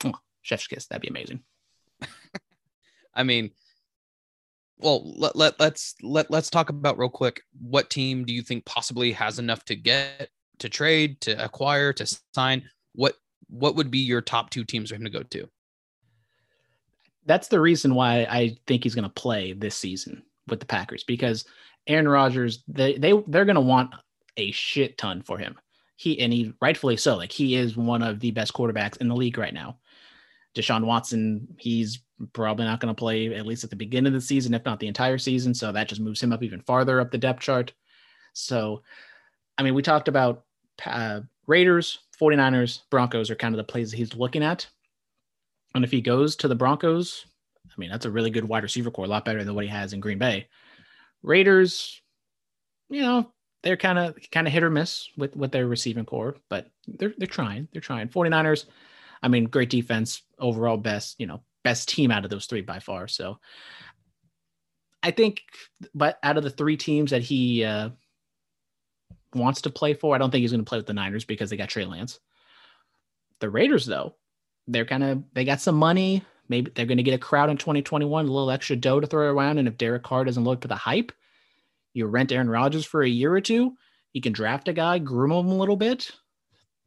mwah, 0.00 0.18
chef's 0.42 0.66
kiss. 0.66 0.86
That'd 0.86 1.02
be 1.02 1.08
amazing. 1.08 1.42
I 3.14 3.22
mean, 3.22 3.50
well, 4.78 5.12
let, 5.16 5.36
let 5.36 5.60
let's 5.60 5.94
let 6.02 6.30
let's 6.30 6.50
talk 6.50 6.70
about 6.70 6.98
real 6.98 7.10
quick. 7.10 7.42
What 7.60 7.90
team 7.90 8.24
do 8.24 8.32
you 8.32 8.42
think 8.42 8.64
possibly 8.64 9.12
has 9.12 9.38
enough 9.38 9.64
to 9.66 9.76
get 9.76 10.30
to 10.60 10.68
trade, 10.68 11.20
to 11.22 11.44
acquire, 11.44 11.92
to 11.94 12.18
sign? 12.34 12.62
What 12.94 13.14
what 13.48 13.74
would 13.74 13.90
be 13.90 13.98
your 13.98 14.20
top 14.20 14.50
two 14.50 14.64
teams 14.64 14.90
for 14.90 14.96
him 14.96 15.04
to 15.04 15.10
go 15.10 15.22
to? 15.22 15.48
that's 17.26 17.48
the 17.48 17.60
reason 17.60 17.94
why 17.94 18.26
I 18.28 18.56
think 18.66 18.82
he's 18.82 18.94
going 18.94 19.04
to 19.04 19.08
play 19.08 19.52
this 19.52 19.76
season 19.76 20.22
with 20.48 20.60
the 20.60 20.66
Packers 20.66 21.04
because 21.04 21.44
Aaron 21.86 22.08
Rodgers 22.08 22.64
they 22.66 22.98
they 22.98 23.12
they're 23.28 23.44
going 23.44 23.54
to 23.54 23.60
want 23.60 23.94
a 24.36 24.50
shit 24.50 24.98
ton 24.98 25.22
for 25.22 25.38
him. 25.38 25.58
He 25.96 26.18
and 26.20 26.32
he 26.32 26.54
rightfully 26.60 26.96
so. 26.96 27.16
Like 27.16 27.32
he 27.32 27.56
is 27.56 27.76
one 27.76 28.02
of 28.02 28.20
the 28.20 28.30
best 28.30 28.52
quarterbacks 28.52 28.96
in 28.96 29.08
the 29.08 29.14
league 29.14 29.38
right 29.38 29.54
now. 29.54 29.78
Deshaun 30.56 30.84
Watson, 30.84 31.46
he's 31.58 32.00
probably 32.32 32.64
not 32.64 32.80
going 32.80 32.92
to 32.92 32.98
play 32.98 33.32
at 33.32 33.46
least 33.46 33.62
at 33.62 33.70
the 33.70 33.76
beginning 33.76 34.08
of 34.08 34.14
the 34.14 34.20
season, 34.20 34.52
if 34.52 34.64
not 34.64 34.80
the 34.80 34.88
entire 34.88 35.18
season. 35.18 35.54
So 35.54 35.70
that 35.70 35.88
just 35.88 36.00
moves 36.00 36.20
him 36.20 36.32
up 36.32 36.42
even 36.42 36.60
farther 36.62 37.00
up 37.00 37.12
the 37.12 37.18
depth 37.18 37.40
chart. 37.40 37.72
So, 38.32 38.82
I 39.56 39.62
mean, 39.62 39.74
we 39.74 39.82
talked 39.82 40.08
about 40.08 40.44
uh, 40.86 41.20
Raiders, 41.46 42.00
49ers, 42.20 42.80
Broncos 42.90 43.30
are 43.30 43.36
kind 43.36 43.54
of 43.54 43.56
the 43.56 43.64
plays 43.64 43.92
he's 43.92 44.14
looking 44.14 44.42
at. 44.42 44.68
And 45.74 45.84
if 45.84 45.90
he 45.90 46.00
goes 46.00 46.36
to 46.36 46.48
the 46.48 46.54
Broncos, 46.54 47.26
I 47.66 47.74
mean, 47.76 47.90
that's 47.90 48.06
a 48.06 48.10
really 48.10 48.30
good 48.30 48.44
wide 48.44 48.62
receiver 48.62 48.90
core, 48.90 49.04
a 49.04 49.08
lot 49.08 49.24
better 49.24 49.44
than 49.44 49.54
what 49.54 49.64
he 49.64 49.70
has 49.70 49.92
in 49.92 50.00
Green 50.00 50.18
Bay. 50.18 50.48
Raiders, 51.22 52.00
you 52.88 53.02
know, 53.02 53.32
they're 53.62 53.76
kind 53.76 53.98
of 53.98 54.16
kind 54.32 54.46
of 54.46 54.52
hit 54.52 54.62
or 54.62 54.70
miss 54.70 55.08
with 55.16 55.36
with 55.36 55.52
their 55.52 55.66
receiving 55.66 56.06
core, 56.06 56.36
but 56.48 56.68
they're 56.86 57.14
they're 57.18 57.26
trying. 57.26 57.68
They're 57.72 57.82
trying. 57.82 58.08
49ers, 58.08 58.64
I 59.22 59.28
mean, 59.28 59.44
great 59.44 59.70
defense, 59.70 60.22
overall 60.38 60.76
best, 60.76 61.16
you 61.18 61.26
know, 61.26 61.42
best 61.62 61.88
team 61.88 62.10
out 62.10 62.24
of 62.24 62.30
those 62.30 62.46
three 62.46 62.62
by 62.62 62.80
far. 62.80 63.06
So 63.06 63.38
I 65.02 65.10
think 65.10 65.42
but 65.94 66.18
out 66.22 66.36
of 66.36 66.42
the 66.42 66.50
three 66.50 66.76
teams 66.76 67.10
that 67.10 67.22
he 67.22 67.64
uh 67.64 67.90
wants 69.34 69.62
to 69.62 69.70
play 69.70 69.94
for, 69.94 70.14
I 70.14 70.18
don't 70.18 70.30
think 70.30 70.42
he's 70.42 70.52
going 70.52 70.64
to 70.64 70.68
play 70.68 70.78
with 70.78 70.86
the 70.86 70.94
Niners 70.94 71.24
because 71.24 71.50
they 71.50 71.56
got 71.56 71.68
Trey 71.68 71.84
Lance. 71.84 72.20
The 73.40 73.50
Raiders, 73.50 73.86
though, 73.86 74.14
they're 74.66 74.84
kind 74.84 75.02
of 75.02 75.22
they 75.32 75.44
got 75.44 75.60
some 75.60 75.76
money. 75.76 76.24
Maybe 76.48 76.70
they're 76.74 76.86
going 76.86 76.98
to 76.98 77.04
get 77.04 77.14
a 77.14 77.18
crowd 77.18 77.48
in 77.48 77.56
2021, 77.56 78.26
a 78.26 78.30
little 78.30 78.50
extra 78.50 78.76
dough 78.76 79.00
to 79.00 79.06
throw 79.06 79.32
around. 79.32 79.58
And 79.58 79.68
if 79.68 79.78
Derek 79.78 80.02
Carr 80.02 80.24
doesn't 80.24 80.42
look 80.42 80.62
to 80.62 80.68
the 80.68 80.74
hype, 80.74 81.12
you 81.92 82.06
rent 82.06 82.32
Aaron 82.32 82.50
Rodgers 82.50 82.84
for 82.84 83.02
a 83.02 83.08
year 83.08 83.32
or 83.32 83.40
two. 83.40 83.74
You 84.12 84.20
can 84.20 84.32
draft 84.32 84.68
a 84.68 84.72
guy, 84.72 84.98
groom 84.98 85.30
him 85.30 85.46
a 85.46 85.56
little 85.56 85.76
bit. 85.76 86.10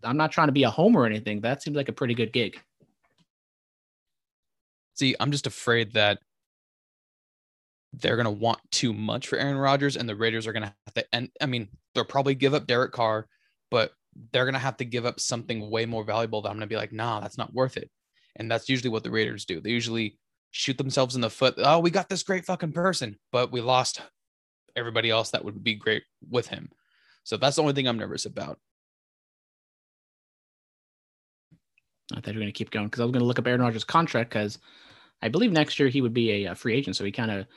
I'm 0.04 0.18
not 0.18 0.32
trying 0.32 0.50
to 0.50 0.54
be 0.54 0.64
a 0.64 0.70
homer 0.70 1.02
or 1.02 1.06
anything. 1.06 1.42
That 1.42 1.64
seems 1.64 1.78
like 1.78 1.88
a 1.88 1.94
pretty 1.94 2.14
good 2.14 2.34
gig. 2.34 2.60
See, 4.96 5.16
I'm 5.20 5.32
just 5.32 5.48
afraid 5.48 5.94
that 5.94 6.20
they're 7.94 8.16
going 8.16 8.26
to 8.26 8.32
want 8.32 8.60
too 8.72 8.94
much 8.94 9.28
for 9.28 9.38
Aaron 9.38 9.58
Rodgers, 9.58 9.96
and 9.96 10.10
the 10.10 10.16
Raiders 10.16 10.48
are 10.48 10.54
going 10.54 10.64
to 10.64 10.74
have 10.86 10.94
to. 10.96 11.06
And 11.14 11.30
I 11.40 11.46
mean, 11.46 11.70
they'll 11.94 12.06
probably 12.06 12.36
give 12.36 12.54
up 12.54 12.68
Derek 12.68 12.92
Carr, 12.92 13.28
but 13.70 13.92
they're 14.32 14.46
going 14.46 14.54
to 14.54 14.60
have 14.60 14.78
to 14.78 14.86
give 14.86 15.06
up 15.06 15.20
something 15.20 15.70
way 15.70 15.86
more 15.86 16.04
valuable 16.04 16.42
that 16.42 16.50
I'm 16.50 16.56
going 16.56 16.62
to 16.62 16.74
be 16.74 16.78
like, 16.78 16.92
nah, 16.92 17.20
that's 17.20 17.38
not 17.38 17.54
worth 17.54 17.78
it. 17.78 17.90
And 18.36 18.50
that's 18.50 18.70
usually 18.70 18.90
what 18.90 19.04
the 19.04 19.12
Raiders 19.12 19.46
do. 19.46 19.62
They 19.62 19.70
usually 19.70 20.18
shoot 20.52 20.78
themselves 20.78 21.16
in 21.16 21.22
the 21.22 21.30
foot. 21.30 21.56
Oh, 21.58 21.80
we 21.80 21.92
got 21.92 22.10
this 22.10 22.24
great 22.24 22.46
fucking 22.46 22.74
person, 22.74 23.18
but 23.32 23.52
we 23.52 23.62
lost 23.62 24.02
everybody 24.76 25.10
else 25.10 25.32
that 25.32 25.46
would 25.46 25.64
be 25.64 25.76
great 25.76 26.04
with 26.30 26.48
him. 26.48 26.70
So 27.24 27.38
that's 27.38 27.56
the 27.56 27.62
only 27.62 27.74
thing 27.74 27.88
I'm 27.88 27.98
nervous 27.98 28.26
about. 28.26 28.60
I 32.12 32.16
thought 32.16 32.28
you 32.28 32.34
were 32.34 32.44
going 32.44 32.54
to 32.54 32.58
keep 32.58 32.72
going 32.72 32.88
because 32.88 33.00
I 33.00 33.06
was 33.06 33.12
going 33.12 33.22
to 33.22 33.26
look 33.26 33.40
up 33.40 33.48
Aaron 33.48 33.62
Rodgers' 33.62 33.84
contract 33.84 34.30
because 34.30 34.60
I 35.22 35.30
believe 35.30 35.52
next 35.52 35.80
year 35.80 35.90
he 35.90 36.02
would 36.02 36.14
be 36.14 36.46
a, 36.46 36.52
a 36.52 36.56
free 36.56 36.76
agent. 36.76 36.96
So 36.96 37.06
he 37.06 37.12
kind 37.12 37.32
of 37.32 37.48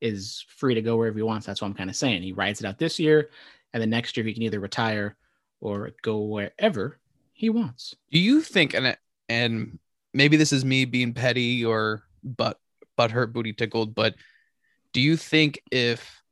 is 0.00 0.44
free 0.48 0.74
to 0.74 0.82
go 0.82 0.96
wherever 0.96 1.16
he 1.16 1.22
wants. 1.22 1.46
That's 1.46 1.60
what 1.60 1.68
I'm 1.68 1.74
kind 1.74 1.90
of 1.90 1.96
saying. 1.96 2.22
He 2.22 2.32
rides 2.32 2.60
it 2.60 2.66
out 2.66 2.78
this 2.78 2.98
year, 2.98 3.30
and 3.72 3.80
then 3.80 3.90
next 3.90 4.16
year 4.16 4.26
he 4.26 4.34
can 4.34 4.42
either 4.42 4.60
retire 4.60 5.16
or 5.60 5.90
go 6.02 6.20
wherever 6.20 6.98
he 7.32 7.50
wants. 7.50 7.94
Do 8.10 8.18
you 8.18 8.40
think 8.40 8.74
and 8.74 8.96
and 9.28 9.78
maybe 10.14 10.36
this 10.36 10.52
is 10.52 10.64
me 10.64 10.84
being 10.84 11.12
petty 11.12 11.64
or 11.64 12.02
but 12.22 12.58
but 12.96 13.10
hurt 13.10 13.32
booty 13.32 13.52
tickled, 13.52 13.94
but 13.94 14.14
do 14.92 15.00
you 15.00 15.16
think 15.16 15.60
if 15.70 16.22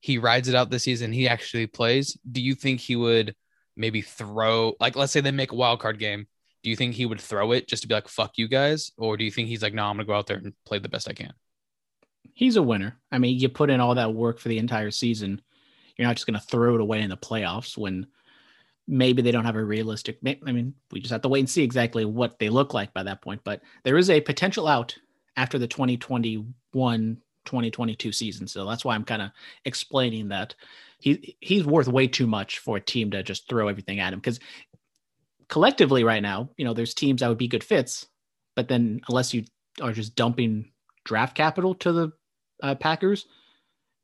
he 0.00 0.18
rides 0.18 0.48
it 0.48 0.54
out 0.54 0.70
this 0.70 0.84
season, 0.84 1.12
he 1.12 1.28
actually 1.28 1.66
plays, 1.66 2.16
do 2.30 2.40
you 2.40 2.54
think 2.54 2.80
he 2.80 2.96
would 2.96 3.34
maybe 3.76 4.02
throw 4.02 4.74
like 4.80 4.96
let's 4.96 5.12
say 5.12 5.20
they 5.20 5.30
make 5.30 5.52
a 5.52 5.56
wild 5.56 5.80
card 5.80 5.98
game? 5.98 6.26
Do 6.64 6.70
you 6.70 6.76
think 6.76 6.94
he 6.94 7.06
would 7.06 7.20
throw 7.20 7.52
it 7.52 7.68
just 7.68 7.82
to 7.82 7.88
be 7.88 7.94
like 7.94 8.08
fuck 8.08 8.32
you 8.36 8.48
guys? 8.48 8.92
Or 8.98 9.16
do 9.16 9.24
you 9.24 9.30
think 9.30 9.48
he's 9.48 9.62
like, 9.62 9.74
no, 9.74 9.84
I'm 9.84 9.96
gonna 9.96 10.04
go 10.04 10.14
out 10.14 10.26
there 10.26 10.38
and 10.38 10.52
play 10.64 10.78
the 10.78 10.88
best 10.88 11.08
I 11.08 11.12
can? 11.12 11.32
He's 12.34 12.56
a 12.56 12.62
winner. 12.62 12.96
I 13.10 13.18
mean, 13.18 13.38
you 13.38 13.48
put 13.48 13.70
in 13.70 13.80
all 13.80 13.94
that 13.96 14.14
work 14.14 14.38
for 14.38 14.48
the 14.48 14.58
entire 14.58 14.90
season. 14.90 15.40
You're 15.96 16.06
not 16.06 16.16
just 16.16 16.26
gonna 16.26 16.40
throw 16.40 16.74
it 16.74 16.80
away 16.80 17.02
in 17.02 17.10
the 17.10 17.16
playoffs 17.16 17.76
when 17.76 18.06
maybe 18.86 19.20
they 19.20 19.30
don't 19.30 19.44
have 19.44 19.54
a 19.54 19.62
realistic 19.62 20.18
i 20.24 20.50
mean 20.50 20.72
we 20.92 20.98
just 20.98 21.12
have 21.12 21.20
to 21.20 21.28
wait 21.28 21.40
and 21.40 21.50
see 21.50 21.62
exactly 21.62 22.06
what 22.06 22.38
they 22.38 22.48
look 22.48 22.72
like 22.72 22.90
by 22.94 23.02
that 23.02 23.20
point 23.20 23.38
but 23.44 23.60
there 23.84 23.98
is 23.98 24.08
a 24.08 24.18
potential 24.18 24.66
out 24.66 24.96
after 25.36 25.58
the 25.58 25.66
2021 25.66 27.18
2022 27.48 28.12
season. 28.12 28.46
So 28.46 28.66
that's 28.66 28.84
why 28.84 28.94
I'm 28.94 29.04
kind 29.04 29.22
of 29.22 29.30
explaining 29.64 30.28
that 30.28 30.54
he 31.00 31.36
he's 31.40 31.64
worth 31.64 31.88
way 31.88 32.06
too 32.06 32.26
much 32.26 32.58
for 32.58 32.76
a 32.76 32.80
team 32.80 33.10
to 33.12 33.22
just 33.22 33.48
throw 33.48 33.68
everything 33.68 34.00
at 34.00 34.12
him 34.12 34.18
because 34.18 34.38
collectively 35.48 36.04
right 36.04 36.22
now, 36.22 36.50
you 36.56 36.64
know, 36.64 36.74
there's 36.74 36.92
teams 36.92 37.20
that 37.20 37.28
would 37.28 37.38
be 37.38 37.48
good 37.48 37.64
fits, 37.64 38.06
but 38.54 38.68
then 38.68 39.00
unless 39.08 39.32
you 39.32 39.44
are 39.80 39.92
just 39.92 40.14
dumping 40.14 40.70
draft 41.08 41.34
capital 41.34 41.74
to 41.74 41.92
the 41.92 42.12
uh, 42.62 42.74
Packers, 42.76 43.26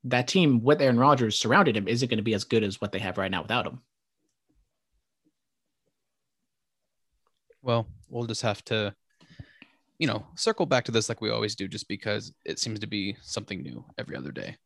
that 0.04 0.26
team 0.26 0.62
with 0.62 0.82
Aaron 0.82 0.98
Rodgers 0.98 1.38
surrounded 1.38 1.76
him 1.76 1.86
isn't 1.86 2.08
going 2.08 2.18
to 2.18 2.24
be 2.24 2.34
as 2.34 2.44
good 2.44 2.64
as 2.64 2.80
what 2.80 2.92
they 2.92 2.98
have 2.98 3.18
right 3.18 3.30
now 3.30 3.42
without 3.42 3.66
him. 3.66 3.80
Well, 7.62 7.86
we'll 8.08 8.26
just 8.26 8.42
have 8.42 8.64
to 8.66 8.94
you 9.98 10.06
know, 10.06 10.26
circle 10.34 10.66
back 10.66 10.84
to 10.84 10.92
this 10.92 11.08
like 11.08 11.20
we 11.20 11.30
always 11.30 11.54
do, 11.54 11.68
just 11.68 11.88
because 11.88 12.32
it 12.44 12.58
seems 12.58 12.80
to 12.80 12.86
be 12.86 13.16
something 13.22 13.62
new 13.62 13.84
every 13.96 14.16
other 14.16 14.32
day. 14.32 14.56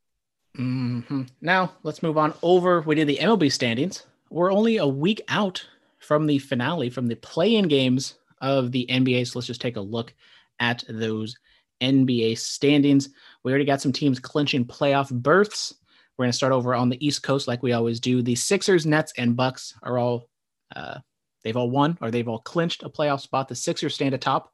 Mm-hmm. 0.58 1.22
Now 1.40 1.72
let's 1.82 2.02
move 2.02 2.18
on 2.18 2.34
over. 2.42 2.80
We 2.80 2.94
did 2.94 3.08
the 3.08 3.18
MLB 3.18 3.52
standings. 3.52 4.06
We're 4.30 4.52
only 4.52 4.78
a 4.78 4.86
week 4.86 5.20
out 5.28 5.64
from 5.98 6.26
the 6.26 6.38
finale, 6.38 6.90
from 6.90 7.06
the 7.06 7.16
play-in 7.16 7.68
games 7.68 8.14
of 8.40 8.72
the 8.72 8.86
NBA. 8.88 9.26
So 9.26 9.38
let's 9.38 9.46
just 9.46 9.60
take 9.60 9.76
a 9.76 9.80
look 9.80 10.14
at 10.60 10.84
those 10.88 11.36
NBA 11.80 12.38
standings. 12.38 13.10
We 13.42 13.52
already 13.52 13.64
got 13.64 13.80
some 13.80 13.92
teams 13.92 14.18
clinching 14.18 14.64
playoff 14.64 15.10
berths. 15.10 15.74
We're 16.16 16.24
going 16.24 16.32
to 16.32 16.36
start 16.36 16.52
over 16.52 16.74
on 16.74 16.88
the 16.88 17.04
East 17.06 17.22
Coast, 17.22 17.46
like 17.46 17.62
we 17.62 17.72
always 17.72 18.00
do. 18.00 18.22
The 18.22 18.34
Sixers, 18.34 18.86
Nets, 18.86 19.12
and 19.16 19.36
Bucks 19.36 19.74
are 19.82 19.98
all 19.98 20.28
uh, 20.74 20.98
they've 21.44 21.56
all 21.56 21.70
won 21.70 21.96
or 22.00 22.10
they've 22.10 22.28
all 22.28 22.40
clinched 22.40 22.82
a 22.82 22.90
playoff 22.90 23.20
spot. 23.20 23.48
The 23.48 23.54
Sixers 23.54 23.94
stand 23.94 24.14
atop 24.14 24.52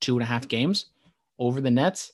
two 0.00 0.14
and 0.14 0.22
a 0.22 0.26
half 0.26 0.48
games 0.48 0.86
over 1.38 1.60
the 1.60 1.70
Nets. 1.70 2.12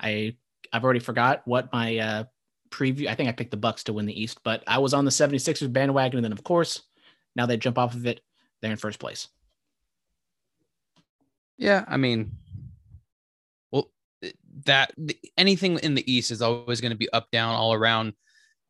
I 0.00 0.36
I've 0.72 0.84
already 0.84 1.00
forgot 1.00 1.42
what 1.44 1.72
my 1.72 1.98
uh, 1.98 2.24
preview. 2.70 3.08
I 3.08 3.14
think 3.14 3.28
I 3.28 3.32
picked 3.32 3.50
the 3.50 3.56
Bucks 3.56 3.84
to 3.84 3.92
win 3.92 4.06
the 4.06 4.20
East, 4.20 4.40
but 4.42 4.62
I 4.66 4.78
was 4.78 4.94
on 4.94 5.04
the 5.04 5.10
76ers 5.10 5.72
bandwagon, 5.72 6.18
and 6.18 6.24
then 6.24 6.32
of 6.32 6.44
course, 6.44 6.82
now 7.36 7.46
they 7.46 7.56
jump 7.56 7.78
off 7.78 7.94
of 7.94 8.06
it. 8.06 8.20
They're 8.60 8.70
in 8.70 8.76
first 8.76 8.98
place. 8.98 9.28
Yeah, 11.56 11.84
I 11.88 11.96
mean, 11.96 12.32
that 14.64 14.92
anything 15.36 15.78
in 15.78 15.94
the 15.94 16.10
East 16.10 16.30
is 16.30 16.42
always 16.42 16.80
going 16.80 16.92
to 16.92 16.98
be 16.98 17.12
up 17.12 17.30
down 17.30 17.54
all 17.54 17.72
around, 17.72 18.14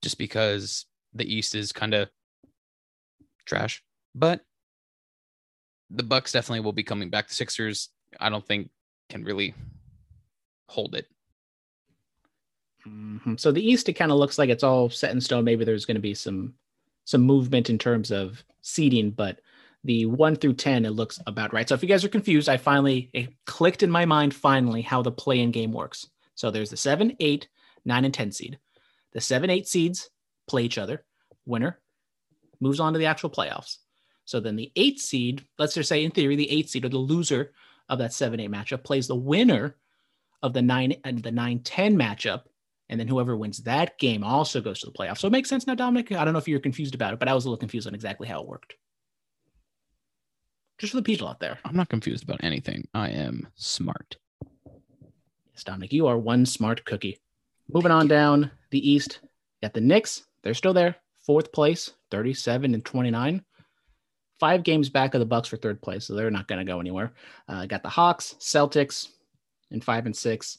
just 0.03 0.19
because 0.19 0.87
the 1.15 1.33
East 1.33 1.55
is 1.55 1.73
kind 1.73 1.95
of 1.95 2.09
trash. 3.45 3.83
But 4.15 4.41
the 5.91 6.03
Bucks 6.03 6.33
definitely 6.33 6.61
will 6.61 6.73
be 6.73 6.83
coming 6.83 7.11
back. 7.11 7.29
The 7.29 7.35
Sixers 7.35 7.89
I 8.19 8.29
don't 8.29 8.47
think 8.47 8.71
can 9.09 9.25
really 9.25 9.55
hold 10.69 10.95
it. 10.95 11.07
Mm-hmm. 12.87 13.37
So 13.37 13.53
the 13.53 13.67
East, 13.67 13.89
it 13.89 13.95
kind 13.95 14.13
of 14.13 14.19
looks 14.19 14.39
like 14.39 14.51
it's 14.51 14.63
all 14.63 14.89
set 14.91 15.11
in 15.11 15.21
stone. 15.21 15.45
Maybe 15.45 15.65
there's 15.65 15.85
going 15.85 15.97
to 15.97 16.01
be 16.01 16.15
some 16.15 16.55
some 17.05 17.23
movement 17.23 17.71
in 17.71 17.79
terms 17.79 18.11
of 18.11 18.45
seeding, 18.61 19.11
but 19.11 19.41
the 19.85 20.07
one 20.07 20.37
through 20.37 20.55
ten, 20.55 20.85
it 20.85 20.91
looks 20.91 21.21
about 21.27 21.53
right. 21.53 21.69
So 21.69 21.75
if 21.75 21.83
you 21.83 21.89
guys 21.89 22.05
are 22.05 22.09
confused, 22.09 22.49
I 22.49 22.57
finally 22.57 23.11
it 23.13 23.33
clicked 23.47 23.83
in 23.83 23.91
my 23.91 24.05
mind 24.05 24.35
finally 24.35 24.83
how 24.83 25.03
the 25.03 25.13
play-in 25.13 25.51
game 25.51 25.73
works. 25.73 26.07
So 26.35 26.51
there's 26.51 26.71
the 26.71 26.77
seven, 26.77 27.17
eight, 27.21 27.49
nine, 27.85 28.05
and 28.05 28.15
ten 28.15 28.33
seed. 28.33 28.59
The 29.13 29.21
seven, 29.21 29.51
eight 29.51 29.69
seeds 29.69 30.11
play 30.49 30.63
each 30.63 30.79
other. 30.79 31.05
Winner 31.47 31.79
moves 32.61 32.81
on 32.81 32.93
to 32.93 32.99
the 32.99 33.07
actual 33.07 33.31
playoffs. 33.31 33.79
So 34.25 34.41
then 34.41 34.57
the 34.57 34.71
eight 34.77 35.01
seed, 35.01 35.47
let's 35.59 35.75
just 35.75 35.89
say 35.89 36.05
in 36.05 36.11
theory, 36.11 36.37
the 36.37 36.51
eight 36.51 36.69
seed 36.69 36.85
or 36.85 36.91
the 36.91 36.99
loser 36.99 37.53
of 37.89 37.99
that 37.99 38.11
7-8 38.11 38.49
matchup 38.51 38.85
plays 38.85 39.09
the 39.09 39.17
winner 39.17 39.77
of 40.43 40.53
the 40.53 40.61
9 40.61 40.95
and 41.05 41.23
the 41.23 41.31
9-10 41.31 41.63
matchup 41.97 42.43
and 42.89 42.99
then 42.99 43.09
whoever 43.09 43.37
wins 43.37 43.59
that 43.59 43.99
game 43.99 44.25
also 44.25 44.61
goes 44.61 44.81
to 44.81 44.87
the 44.87 44.93
playoffs. 44.93 45.19
So 45.19 45.29
it 45.29 45.33
makes 45.33 45.49
sense 45.49 45.67
now, 45.67 45.75
Dominic. 45.75 46.13
I 46.13 46.25
don't 46.25 46.33
know 46.33 46.39
if 46.39 46.49
you're 46.49 46.61
confused 46.61 46.95
about 46.95 47.13
it, 47.13 47.19
but 47.19 47.29
I 47.29 47.35
was 47.35 47.45
a 47.45 47.49
little 47.49 47.59
confused 47.59 47.87
on 47.87 47.95
exactly 47.95 48.27
how 48.27 48.41
it 48.41 48.49
worked. 48.49 48.75
Just 50.79 50.93
for 50.93 50.97
the 50.99 51.03
people 51.03 51.29
out 51.29 51.41
there. 51.41 51.59
I'm 51.65 51.77
not 51.77 51.89
confused 51.89 52.25
about 52.25 52.43
anything. 52.43 52.87
I 52.95 53.11
am 53.11 53.49
smart. 53.57 54.17
Yes, 55.53 55.65
Dominic, 55.65 55.93
you 55.93 56.07
are 56.07 56.19
one 56.19 56.47
smart 56.47 56.85
cookie. 56.85 57.19
Moving 57.73 57.91
on 57.91 58.09
down 58.09 58.51
the 58.71 58.91
East, 58.91 59.21
got 59.61 59.75
the 59.75 59.81
Knicks. 59.81 60.23
They're 60.43 60.55
still 60.55 60.73
there, 60.73 60.97
fourth 61.19 61.53
place, 61.53 61.91
37 62.11 62.75
and 62.75 62.85
29 62.85 63.45
five 64.39 64.63
games 64.63 64.89
back 64.89 65.15
of 65.15 65.21
the 65.21 65.27
Bucks 65.27 65.49
for 65.49 65.57
third 65.57 65.83
place, 65.83 66.07
so 66.07 66.15
they're 66.15 66.31
not 66.31 66.49
going 66.49 66.65
to 66.65 66.71
go 66.71 66.81
anywhere. 66.81 67.13
Uh, 67.49 67.67
got 67.67 67.83
the 67.83 67.89
Hawks, 67.89 68.37
Celtics, 68.39 69.09
in 69.71 69.81
five 69.81 70.07
and 70.07 70.17
six, 70.17 70.59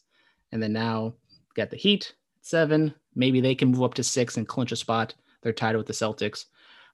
and 0.52 0.62
then 0.62 0.74
now 0.74 1.14
got 1.56 1.70
the 1.70 1.78
Heat 1.78 2.14
seven. 2.42 2.94
Maybe 3.16 3.42
they 3.42 3.56
can 3.56 3.72
move 3.72 3.84
up 3.84 3.94
to 3.96 4.04
six 4.04 4.38
and 4.38 4.48
clinch 4.48 4.72
a 4.72 4.76
spot. 4.76 5.16
They're 5.42 5.54
tied 5.54 5.76
with 5.76 5.88
the 5.88 5.94
Celtics, 5.94 6.46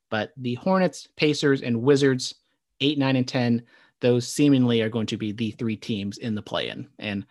but 0.09 0.32
the 0.38 0.55
Hornets, 0.55 1.07
Pacers, 1.15 1.61
and 1.61 1.82
Wizards 1.82 2.36
eight, 2.82 2.97
nine, 2.97 3.15
and 3.15 3.28
ten. 3.28 3.63
Those 4.01 4.28
seemingly 4.28 4.82
are 4.82 4.89
going 4.89 5.07
to 5.07 5.17
be 5.17 5.32
the 5.32 5.51
three 5.51 5.78
teams 5.78 6.17
in 6.17 6.36
the 6.36 6.41
play-in, 6.41 6.88
and 6.99 7.26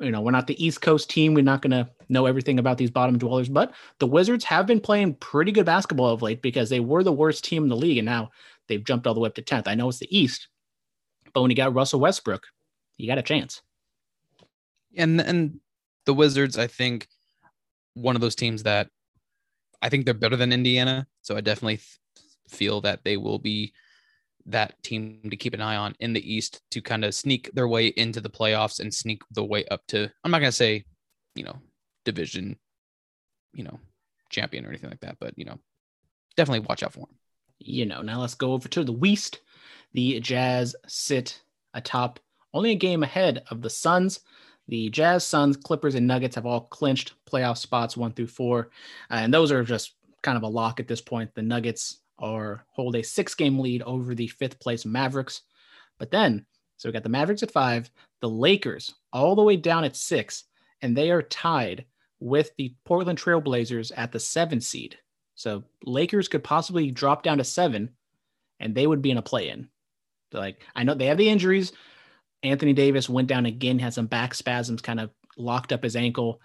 you 0.00 0.10
know, 0.10 0.20
we're 0.20 0.32
not 0.32 0.46
the 0.46 0.64
East 0.64 0.80
Coast 0.82 1.08
team. 1.08 1.34
We're 1.34 1.44
not 1.44 1.62
going 1.62 1.70
to 1.70 1.88
know 2.08 2.26
everything 2.26 2.58
about 2.58 2.78
these 2.78 2.90
bottom 2.90 3.18
dwellers, 3.18 3.48
but 3.48 3.72
the 3.98 4.06
Wizards 4.06 4.44
have 4.44 4.66
been 4.66 4.80
playing 4.80 5.14
pretty 5.14 5.52
good 5.52 5.66
basketball 5.66 6.12
of 6.12 6.22
late 6.22 6.42
because 6.42 6.68
they 6.68 6.80
were 6.80 7.04
the 7.04 7.12
worst 7.12 7.44
team 7.44 7.62
in 7.62 7.68
the 7.68 7.76
league 7.76 7.98
and 7.98 8.06
now 8.06 8.30
they've 8.68 8.84
jumped 8.84 9.06
all 9.06 9.14
the 9.14 9.20
way 9.20 9.28
up 9.28 9.34
to 9.36 9.42
10th. 9.42 9.68
I 9.68 9.74
know 9.74 9.88
it's 9.88 9.98
the 9.98 10.16
East, 10.16 10.48
but 11.32 11.42
when 11.42 11.50
you 11.50 11.56
got 11.56 11.74
Russell 11.74 12.00
Westbrook, 12.00 12.44
you 12.96 13.06
got 13.06 13.18
a 13.18 13.22
chance. 13.22 13.62
And 14.96 15.20
and 15.20 15.60
the 16.06 16.14
Wizards, 16.14 16.58
I 16.58 16.66
think, 16.66 17.08
one 17.94 18.14
of 18.14 18.20
those 18.20 18.36
teams 18.36 18.62
that 18.64 18.88
I 19.82 19.88
think 19.88 20.04
they're 20.04 20.14
better 20.14 20.36
than 20.36 20.52
Indiana. 20.52 21.06
So 21.22 21.36
I 21.36 21.40
definitely 21.40 21.78
th- 21.78 21.88
feel 22.48 22.80
that 22.82 23.04
they 23.04 23.16
will 23.16 23.38
be 23.38 23.72
that 24.46 24.82
team 24.82 25.20
to 25.30 25.36
keep 25.36 25.54
an 25.54 25.62
eye 25.62 25.76
on 25.76 25.94
in 26.00 26.12
the 26.12 26.34
East 26.34 26.60
to 26.70 26.80
kind 26.80 27.04
of 27.04 27.14
sneak 27.14 27.50
their 27.54 27.68
way 27.68 27.88
into 27.88 28.20
the 28.20 28.28
playoffs 28.30 28.80
and 28.80 28.92
sneak 28.92 29.22
the 29.32 29.44
way 29.44 29.64
up 29.66 29.80
to. 29.88 30.10
I'm 30.22 30.30
not 30.30 30.40
gonna 30.40 30.52
say, 30.52 30.84
you 31.34 31.44
know, 31.44 31.56
division, 32.04 32.56
you 33.54 33.64
know, 33.64 33.78
champion 34.30 34.66
or 34.66 34.68
anything 34.68 34.90
like 34.90 35.00
that, 35.00 35.16
but 35.20 35.34
you 35.36 35.44
know, 35.44 35.58
definitely 36.36 36.66
watch 36.68 36.82
out 36.82 36.92
for 36.92 37.00
them. 37.00 37.16
You 37.58 37.86
know, 37.86 38.02
now 38.02 38.20
let's 38.20 38.34
go 38.34 38.52
over 38.52 38.68
to 38.68 38.84
the 38.84 38.92
West. 38.92 39.40
The 39.92 40.20
Jazz 40.20 40.76
sit 40.86 41.40
atop 41.72 42.20
only 42.52 42.70
a 42.72 42.76
game 42.76 43.02
ahead 43.02 43.44
of 43.50 43.62
the 43.62 43.70
Suns. 43.70 44.20
The 44.68 44.88
Jazz, 44.90 45.24
Suns, 45.24 45.56
Clippers, 45.56 45.94
and 45.94 46.06
Nuggets 46.06 46.36
have 46.36 46.46
all 46.46 46.62
clinched 46.62 47.14
playoff 47.30 47.58
spots 47.58 47.96
one 47.96 48.12
through 48.12 48.28
four. 48.28 48.70
And 49.10 49.32
those 49.32 49.52
are 49.52 49.62
just 49.62 49.94
kind 50.22 50.36
of 50.36 50.42
a 50.42 50.48
lock 50.48 50.80
at 50.80 50.88
this 50.88 51.00
point. 51.00 51.34
The 51.34 51.42
Nuggets 51.42 52.00
are 52.18 52.64
hold 52.70 52.96
a 52.96 53.02
six 53.02 53.34
game 53.34 53.58
lead 53.58 53.82
over 53.82 54.14
the 54.14 54.28
fifth 54.28 54.60
place 54.60 54.84
Mavericks. 54.84 55.42
But 55.98 56.10
then, 56.10 56.46
so 56.76 56.88
we 56.88 56.92
got 56.92 57.02
the 57.02 57.08
Mavericks 57.08 57.42
at 57.42 57.50
five, 57.50 57.90
the 58.20 58.28
Lakers 58.28 58.94
all 59.12 59.36
the 59.36 59.42
way 59.42 59.56
down 59.56 59.84
at 59.84 59.96
six, 59.96 60.44
and 60.82 60.96
they 60.96 61.10
are 61.10 61.22
tied 61.22 61.84
with 62.20 62.50
the 62.56 62.74
Portland 62.84 63.18
Trailblazers 63.18 63.92
at 63.96 64.12
the 64.12 64.20
seven 64.20 64.60
seed. 64.60 64.96
So 65.34 65.64
Lakers 65.84 66.28
could 66.28 66.44
possibly 66.44 66.90
drop 66.90 67.22
down 67.22 67.38
to 67.38 67.44
seven, 67.44 67.90
and 68.60 68.74
they 68.74 68.86
would 68.86 69.02
be 69.02 69.10
in 69.10 69.18
a 69.18 69.22
play 69.22 69.48
in. 69.48 69.68
Like 70.32 70.62
I 70.74 70.84
know 70.84 70.94
they 70.94 71.06
have 71.06 71.18
the 71.18 71.28
injuries. 71.28 71.72
Anthony 72.42 72.72
Davis 72.72 73.08
went 73.08 73.28
down 73.28 73.46
again, 73.46 73.78
had 73.78 73.94
some 73.94 74.06
back 74.06 74.34
spasms, 74.34 74.82
kind 74.82 75.00
of 75.00 75.10
locked 75.36 75.72
up 75.72 75.82
his 75.82 75.96
ankle. 75.96 76.40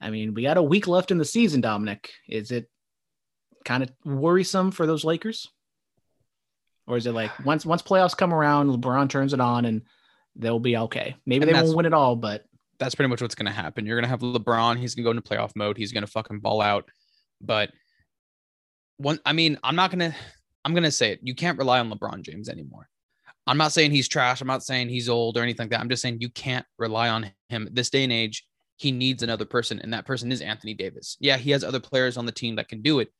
I 0.00 0.10
mean, 0.10 0.34
we 0.34 0.42
got 0.42 0.56
a 0.56 0.62
week 0.62 0.86
left 0.86 1.10
in 1.10 1.18
the 1.18 1.24
season, 1.24 1.60
Dominic. 1.60 2.10
Is 2.28 2.50
it 2.50 2.70
kind 3.64 3.82
of 3.82 3.90
worrisome 4.04 4.70
for 4.70 4.86
those 4.86 5.04
Lakers? 5.04 5.48
Or 6.86 6.96
is 6.96 7.06
it 7.06 7.12
like 7.12 7.30
once 7.44 7.64
once 7.64 7.82
playoffs 7.82 8.16
come 8.16 8.34
around, 8.34 8.68
LeBron 8.70 9.08
turns 9.08 9.32
it 9.32 9.40
on 9.40 9.64
and 9.64 9.82
they'll 10.36 10.58
be 10.58 10.76
okay. 10.76 11.16
Maybe 11.26 11.46
And 11.46 11.54
they 11.54 11.62
won't 11.62 11.76
win 11.76 11.86
it 11.86 11.94
all, 11.94 12.16
but 12.16 12.44
That's 12.78 12.94
pretty 12.94 13.08
much 13.08 13.20
what's 13.20 13.34
gonna 13.34 13.52
happen. 13.52 13.86
You're 13.86 13.96
gonna 13.96 14.08
have 14.08 14.20
LeBron. 14.20 14.78
He's 14.78 14.94
gonna 14.94 15.04
go 15.04 15.10
into 15.10 15.22
playoff 15.22 15.54
mode. 15.54 15.76
He's 15.76 15.92
gonna 15.92 16.06
fucking 16.06 16.40
ball 16.40 16.60
out. 16.60 16.90
But 17.40 17.70
one, 18.96 19.18
I 19.24 19.32
mean, 19.32 19.58
I'm 19.62 19.76
not 19.76 19.90
gonna. 19.90 20.14
I'm 20.64 20.74
gonna 20.74 20.90
say 20.90 21.12
it. 21.12 21.20
You 21.22 21.34
can't 21.34 21.58
rely 21.58 21.78
on 21.80 21.90
LeBron 21.90 22.22
James 22.22 22.48
anymore. 22.48 22.88
I'm 23.46 23.56
not 23.56 23.72
saying 23.72 23.90
he's 23.90 24.08
trash. 24.08 24.40
I'm 24.40 24.46
not 24.46 24.62
saying 24.62 24.88
he's 24.88 25.08
old 25.08 25.36
or 25.36 25.42
anything 25.42 25.64
like 25.64 25.70
that. 25.70 25.80
I'm 25.80 25.88
just 25.88 26.02
saying 26.02 26.18
you 26.20 26.28
can't 26.28 26.66
rely 26.78 27.08
on 27.08 27.30
him 27.48 27.68
this 27.72 27.90
day 27.90 28.04
and 28.04 28.12
age. 28.12 28.46
He 28.76 28.92
needs 28.92 29.22
another 29.22 29.44
person, 29.44 29.80
and 29.80 29.92
that 29.92 30.06
person 30.06 30.30
is 30.32 30.40
Anthony 30.40 30.74
Davis. 30.74 31.16
Yeah, 31.20 31.36
he 31.36 31.50
has 31.50 31.64
other 31.64 31.80
players 31.80 32.16
on 32.16 32.26
the 32.26 32.32
team 32.32 32.56
that 32.56 32.68
can 32.68 32.82
do 32.82 33.00
it, 33.00 33.12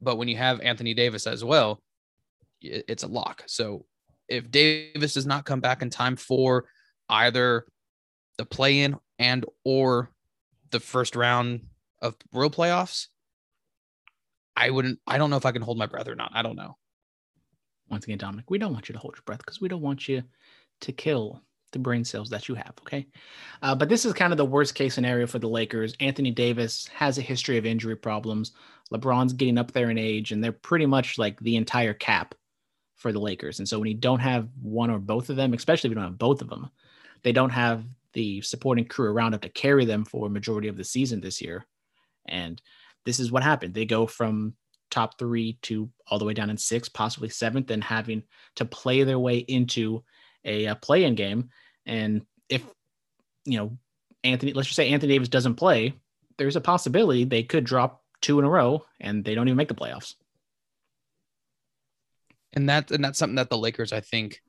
but 0.00 0.16
when 0.16 0.28
you 0.28 0.36
have 0.36 0.60
Anthony 0.60 0.94
Davis 0.94 1.26
as 1.26 1.44
well, 1.44 1.80
it's 2.60 3.02
a 3.02 3.08
lock. 3.08 3.44
So 3.46 3.84
if 4.28 4.50
Davis 4.50 5.14
does 5.14 5.26
not 5.26 5.44
come 5.44 5.60
back 5.60 5.82
in 5.82 5.90
time 5.90 6.16
for 6.16 6.66
either 7.08 7.66
the 8.36 8.44
play-in 8.44 8.96
and 9.18 9.44
or 9.64 10.10
the 10.70 10.80
first 10.80 11.16
round 11.16 11.62
of 12.02 12.14
real 12.32 12.50
playoffs, 12.50 13.06
I 14.56 14.70
wouldn't. 14.70 14.98
I 15.06 15.18
don't 15.18 15.30
know 15.30 15.36
if 15.36 15.46
I 15.46 15.52
can 15.52 15.62
hold 15.62 15.78
my 15.78 15.86
breath 15.86 16.08
or 16.08 16.16
not. 16.16 16.32
I 16.34 16.42
don't 16.42 16.56
know. 16.56 16.76
once 17.88 18.04
again, 18.04 18.18
Dominic, 18.18 18.50
we 18.50 18.58
don't 18.58 18.72
want 18.72 18.88
you 18.88 18.92
to 18.92 18.98
hold 18.98 19.14
your 19.16 19.22
breath 19.24 19.38
because 19.38 19.60
we 19.60 19.68
don't 19.68 19.82
want 19.82 20.08
you 20.08 20.22
to 20.80 20.92
kill 20.92 21.42
the 21.72 21.78
brain 21.78 22.04
cells 22.04 22.30
that 22.30 22.48
you 22.48 22.54
have. 22.54 22.72
Okay. 22.80 23.06
Uh, 23.62 23.74
but 23.74 23.88
this 23.88 24.04
is 24.04 24.12
kind 24.12 24.32
of 24.32 24.36
the 24.36 24.44
worst 24.44 24.74
case 24.74 24.94
scenario 24.94 25.26
for 25.26 25.38
the 25.38 25.48
Lakers. 25.48 25.94
Anthony 26.00 26.30
Davis 26.30 26.86
has 26.88 27.18
a 27.18 27.22
history 27.22 27.58
of 27.58 27.66
injury 27.66 27.96
problems. 27.96 28.52
LeBron's 28.92 29.32
getting 29.32 29.58
up 29.58 29.72
there 29.72 29.90
in 29.90 29.98
age, 29.98 30.32
and 30.32 30.42
they're 30.42 30.52
pretty 30.52 30.86
much 30.86 31.18
like 31.18 31.38
the 31.40 31.56
entire 31.56 31.94
cap 31.94 32.34
for 32.96 33.12
the 33.12 33.20
Lakers. 33.20 33.58
And 33.58 33.68
so 33.68 33.78
when 33.78 33.88
you 33.88 33.94
don't 33.94 34.20
have 34.20 34.48
one 34.60 34.90
or 34.90 34.98
both 34.98 35.30
of 35.30 35.36
them, 35.36 35.52
especially 35.52 35.88
if 35.88 35.90
you 35.92 35.94
don't 35.96 36.04
have 36.04 36.18
both 36.18 36.42
of 36.42 36.48
them, 36.48 36.70
they 37.22 37.32
don't 37.32 37.50
have 37.50 37.84
the 38.12 38.40
supporting 38.40 38.84
crew 38.84 39.10
around 39.10 39.32
them 39.32 39.40
to 39.40 39.48
carry 39.48 39.84
them 39.84 40.04
for 40.04 40.26
a 40.26 40.30
majority 40.30 40.68
of 40.68 40.76
the 40.76 40.84
season 40.84 41.20
this 41.20 41.40
year. 41.40 41.66
And 42.26 42.60
this 43.04 43.20
is 43.20 43.30
what 43.30 43.42
happened. 43.42 43.74
They 43.74 43.84
go 43.84 44.06
from 44.06 44.54
top 44.90 45.18
three 45.18 45.58
to 45.62 45.90
all 46.08 46.18
the 46.18 46.24
way 46.24 46.34
down 46.34 46.50
in 46.50 46.56
sixth, 46.56 46.92
possibly 46.92 47.28
seventh, 47.28 47.70
and 47.70 47.84
having 47.84 48.22
to 48.56 48.64
play 48.64 49.04
their 49.04 49.18
way 49.18 49.38
into 49.38 50.02
a, 50.48 50.66
a 50.66 50.74
play-in 50.74 51.14
game. 51.14 51.50
And 51.86 52.22
if 52.48 52.64
you 53.44 53.58
know 53.58 53.78
Anthony, 54.24 54.52
let's 54.52 54.68
just 54.68 54.76
say 54.76 54.90
Anthony 54.90 55.12
Davis 55.12 55.28
doesn't 55.28 55.54
play, 55.54 55.94
there's 56.38 56.56
a 56.56 56.60
possibility 56.60 57.24
they 57.24 57.42
could 57.42 57.64
drop 57.64 58.02
two 58.20 58.38
in 58.38 58.44
a 58.44 58.50
row 58.50 58.84
and 59.00 59.24
they 59.24 59.34
don't 59.34 59.48
even 59.48 59.56
make 59.56 59.68
the 59.68 59.74
playoffs. 59.74 60.14
And 62.54 62.68
that 62.68 62.90
and 62.90 63.04
that's 63.04 63.18
something 63.18 63.36
that 63.36 63.50
the 63.50 63.58
Lakers, 63.58 63.92
I 63.92 64.00
think, 64.00 64.40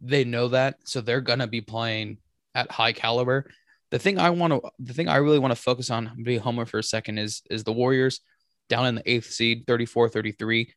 they 0.00 0.24
know 0.24 0.48
that, 0.48 0.76
so 0.84 1.00
they're 1.00 1.20
gonna 1.20 1.46
be 1.46 1.60
playing 1.60 2.18
at 2.54 2.70
high 2.70 2.92
caliber. 2.92 3.50
The 3.90 3.98
thing 3.98 4.18
I 4.18 4.30
want 4.30 4.52
to, 4.52 4.62
the 4.78 4.94
thing 4.94 5.08
I 5.08 5.16
really 5.16 5.38
want 5.38 5.52
to 5.52 5.60
focus 5.60 5.90
on, 5.90 6.22
be 6.22 6.38
homer 6.38 6.66
for 6.66 6.78
a 6.78 6.82
second, 6.82 7.18
is 7.18 7.42
is 7.50 7.64
the 7.64 7.72
Warriors 7.72 8.20
down 8.68 8.86
in 8.86 8.94
the 8.96 9.10
eighth 9.10 9.30
seed, 9.30 9.64
34, 9.66 10.08
33. 10.08 10.72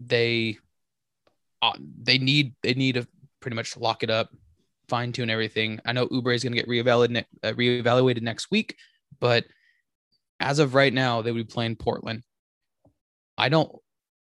They, 0.00 0.50
uh, 0.50 0.60
they 2.02 2.18
need 2.18 2.54
they 2.62 2.74
need 2.74 2.94
to 2.96 3.06
pretty 3.40 3.54
much 3.54 3.76
lock 3.76 4.02
it 4.02 4.10
up, 4.10 4.30
fine 4.88 5.12
tune 5.12 5.30
everything. 5.30 5.80
I 5.84 5.92
know 5.92 6.06
Oubre 6.08 6.34
is 6.34 6.44
gonna 6.44 6.56
get 6.56 6.68
reevaluated 6.68 7.24
uh, 7.42 7.52
reevaluated 7.52 8.22
next 8.22 8.50
week, 8.50 8.76
but 9.20 9.44
as 10.40 10.58
of 10.58 10.74
right 10.74 10.92
now, 10.92 11.22
they 11.22 11.32
would 11.32 11.46
be 11.46 11.52
playing 11.52 11.76
Portland. 11.76 12.22
I 13.38 13.48
don't 13.48 13.74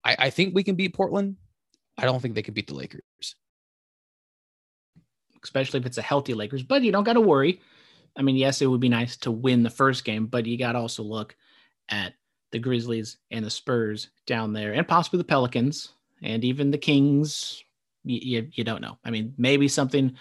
I, 0.03 0.15
I 0.19 0.29
think 0.29 0.55
we 0.55 0.63
can 0.63 0.75
beat 0.75 0.95
Portland. 0.95 1.37
I 1.97 2.05
don't 2.05 2.21
think 2.21 2.35
they 2.35 2.41
can 2.41 2.53
beat 2.53 2.67
the 2.67 2.75
Lakers. 2.75 3.35
especially 5.43 5.79
if 5.79 5.85
it's 5.85 5.97
a 5.97 6.03
healthy 6.03 6.33
Lakers. 6.33 6.63
But 6.63 6.83
you 6.83 6.91
don't 6.91 7.03
got 7.03 7.13
to 7.13 7.21
worry. 7.21 7.61
I 8.15 8.21
mean, 8.21 8.35
yes, 8.35 8.61
it 8.61 8.67
would 8.67 8.81
be 8.81 8.89
nice 8.89 9.17
to 9.17 9.31
win 9.31 9.63
the 9.63 9.69
first 9.69 10.03
game, 10.03 10.25
but 10.27 10.45
you 10.45 10.57
got 10.57 10.73
to 10.73 10.79
also 10.79 11.03
look 11.03 11.35
at 11.89 12.13
the 12.51 12.59
Grizzlies 12.59 13.17
and 13.31 13.45
the 13.45 13.49
Spurs 13.49 14.09
down 14.27 14.53
there, 14.53 14.73
and 14.73 14.87
possibly 14.87 15.17
the 15.17 15.23
Pelicans 15.23 15.93
and 16.21 16.43
even 16.43 16.71
the 16.71 16.77
Kings. 16.77 17.63
You, 18.03 18.19
you, 18.21 18.47
you 18.53 18.63
don't 18.63 18.81
know. 18.81 18.97
I 19.05 19.11
mean, 19.11 19.33
maybe 19.37 19.67
something 19.67 20.15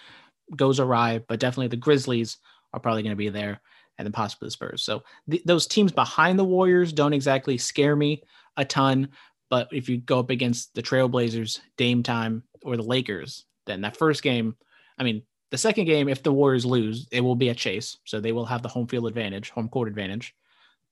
goes 0.54 0.80
awry, 0.80 1.22
but 1.26 1.40
definitely 1.40 1.68
the 1.68 1.76
Grizzlies 1.76 2.36
are 2.72 2.80
probably 2.80 3.02
going 3.02 3.12
to 3.12 3.16
be 3.16 3.30
there, 3.30 3.60
and 3.96 4.04
then 4.04 4.12
possibly 4.12 4.46
the 4.46 4.52
Spurs. 4.52 4.82
So 4.82 5.02
th- 5.30 5.44
those 5.44 5.66
teams 5.66 5.92
behind 5.92 6.38
the 6.38 6.44
Warriors 6.44 6.92
don't 6.92 7.14
exactly 7.14 7.56
scare 7.56 7.96
me 7.96 8.22
a 8.56 8.64
ton. 8.64 9.08
But 9.48 9.68
if 9.72 9.88
you 9.88 9.98
go 9.98 10.20
up 10.20 10.30
against 10.30 10.74
the 10.74 10.82
Trailblazers, 10.82 11.60
Dame 11.76 12.02
Time, 12.02 12.44
or 12.62 12.76
the 12.76 12.82
Lakers, 12.82 13.46
then 13.66 13.80
that 13.80 13.96
first 13.96 14.22
game, 14.22 14.54
I 14.98 15.02
mean, 15.02 15.22
the 15.50 15.58
second 15.58 15.86
game, 15.86 16.08
if 16.08 16.22
the 16.22 16.32
Warriors 16.32 16.64
lose, 16.64 17.08
it 17.10 17.20
will 17.22 17.34
be 17.34 17.48
a 17.48 17.54
chase. 17.54 17.96
So 18.04 18.20
they 18.20 18.32
will 18.32 18.46
have 18.46 18.62
the 18.62 18.68
home 18.68 18.86
field 18.86 19.06
advantage, 19.06 19.50
home 19.50 19.68
court 19.68 19.88
advantage. 19.88 20.34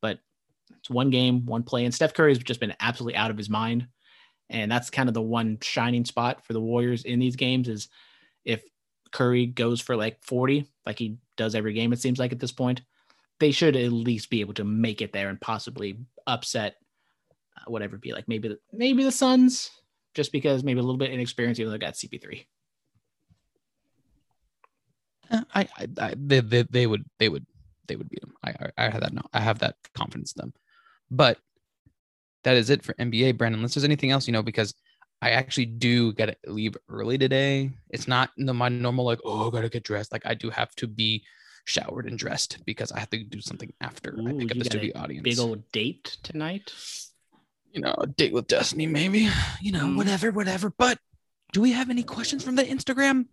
But 0.03 0.19
it's 0.79 0.91
one 0.91 1.11
game, 1.11 1.47
one 1.47 1.63
play. 1.63 1.85
And 1.85 1.95
Steph 1.95 2.15
Curry 2.15 2.33
has 2.33 2.39
just 2.39 2.61
been 2.61 2.75
absolutely 2.81 3.17
out 3.17 3.31
of 3.31 3.39
his 3.39 3.49
mind. 3.49 3.87
And 4.51 4.71
that's 4.71 4.91
kind 4.91 5.09
of 5.09 5.15
the 5.15 5.23
one 5.23 5.59
shining 5.61 6.05
spot 6.05 6.45
for 6.45 6.53
the 6.53 6.61
Warriors 6.61 7.05
in 7.05 7.19
these 7.19 7.37
games 7.37 7.69
is 7.69 7.89
if 8.45 8.63
Curry 9.13 9.47
goes 9.47 9.81
for 9.81 9.97
like 9.97 10.23
40, 10.25 10.67
like 10.87 10.99
he 10.99 11.19
does 11.37 11.55
every 11.55 11.75
game, 11.75 11.93
it 11.93 12.01
seems 12.01 12.19
like 12.19 12.33
at 12.33 12.41
this 12.41 12.53
point, 12.53 12.83
they 13.41 13.51
should 13.51 13.77
at 13.77 13.93
least 13.93 14.31
be 14.31 14.41
able 14.41 14.55
to 14.55 14.65
make 14.65 15.03
it 15.03 15.13
there 15.13 15.29
and 15.29 15.41
possibly 15.41 15.99
upset 16.27 16.77
uh, 17.57 17.71
whatever 17.71 17.97
it 17.97 18.03
be 18.03 18.13
like 18.13 18.29
maybe 18.29 18.49
the, 18.49 18.59
maybe 18.73 19.05
the 19.05 19.13
Suns 19.13 19.71
just 20.15 20.33
because 20.33 20.65
maybe 20.65 20.81
a 20.81 20.83
little 20.83 20.99
bit 20.99 21.13
inexperienced 21.13 21.61
even 21.61 21.71
though 21.71 21.79
they 21.79 21.85
got 21.85 21.95
CP3. 21.95 22.47
Eh, 25.31 25.41
I, 25.55 25.61
I, 25.61 25.89
I 26.01 26.15
they, 26.17 26.41
they, 26.41 26.63
they 26.63 26.87
would 26.87 27.05
they 27.19 27.29
would 27.29 27.47
they 27.87 27.97
would 27.97 28.09
beat 28.09 28.21
them. 28.21 28.35
I 28.43 28.51
I, 28.51 28.87
I 28.87 28.91
have 28.91 29.01
that 29.01 29.13
no, 29.13 29.23
I 29.33 29.41
have 29.41 29.61
that 29.61 29.77
confidence 29.95 30.33
in 30.33 30.41
them. 30.41 30.55
But 31.11 31.39
that 32.45 32.57
is 32.57 32.71
it 32.71 32.83
for 32.83 32.95
NBA, 32.95 33.37
Brandon. 33.37 33.59
Unless 33.59 33.75
there's 33.75 33.85
anything 33.85 34.11
else, 34.11 34.27
you 34.27 34.33
know, 34.33 34.43
because 34.43 34.75
I 35.21 35.31
actually 35.31 35.67
do 35.67 36.13
gotta 36.13 36.37
leave 36.47 36.77
early 36.89 37.19
today. 37.19 37.71
It's 37.91 38.07
not 38.09 38.31
the, 38.37 38.55
my 38.55 38.69
normal 38.69 39.05
like 39.05 39.19
oh 39.25 39.49
I 39.49 39.51
gotta 39.51 39.69
get 39.69 39.83
dressed. 39.85 40.13
Like 40.13 40.25
I 40.27 40.35
do 40.35 40.51
have 40.51 40.75
to 40.77 40.87
be 40.87 41.25
showered 41.65 42.07
and 42.07 42.19
dressed 42.19 42.59
because 42.65 42.93
I 42.93 43.01
have 43.01 43.11
to 43.11 43.23
do 43.25 43.41
something 43.41 43.73
after 43.81 44.17
I 44.27 44.33
pick 44.33 44.53
up 44.53 44.59
the 44.59 44.65
studio 44.65 44.93
audience. 44.97 45.25
Big 45.25 45.39
old 45.39 45.71
date 45.73 46.17
tonight. 46.23 46.73
you 47.73 47.83
know, 47.83 47.95
a 47.99 48.07
date 48.07 48.33
with 48.33 48.47
Destiny, 48.47 48.87
maybe. 48.87 49.29
You 49.61 49.73
know, 49.73 49.85
Mm. 49.85 49.97
whatever, 49.99 50.31
whatever. 50.31 50.71
But 50.71 50.99
do 51.53 51.61
we 51.61 51.73
have 51.73 51.91
any 51.91 52.03
questions 52.03 52.43
from 52.43 52.55
the 52.57 52.65
Instagram? 52.65 53.27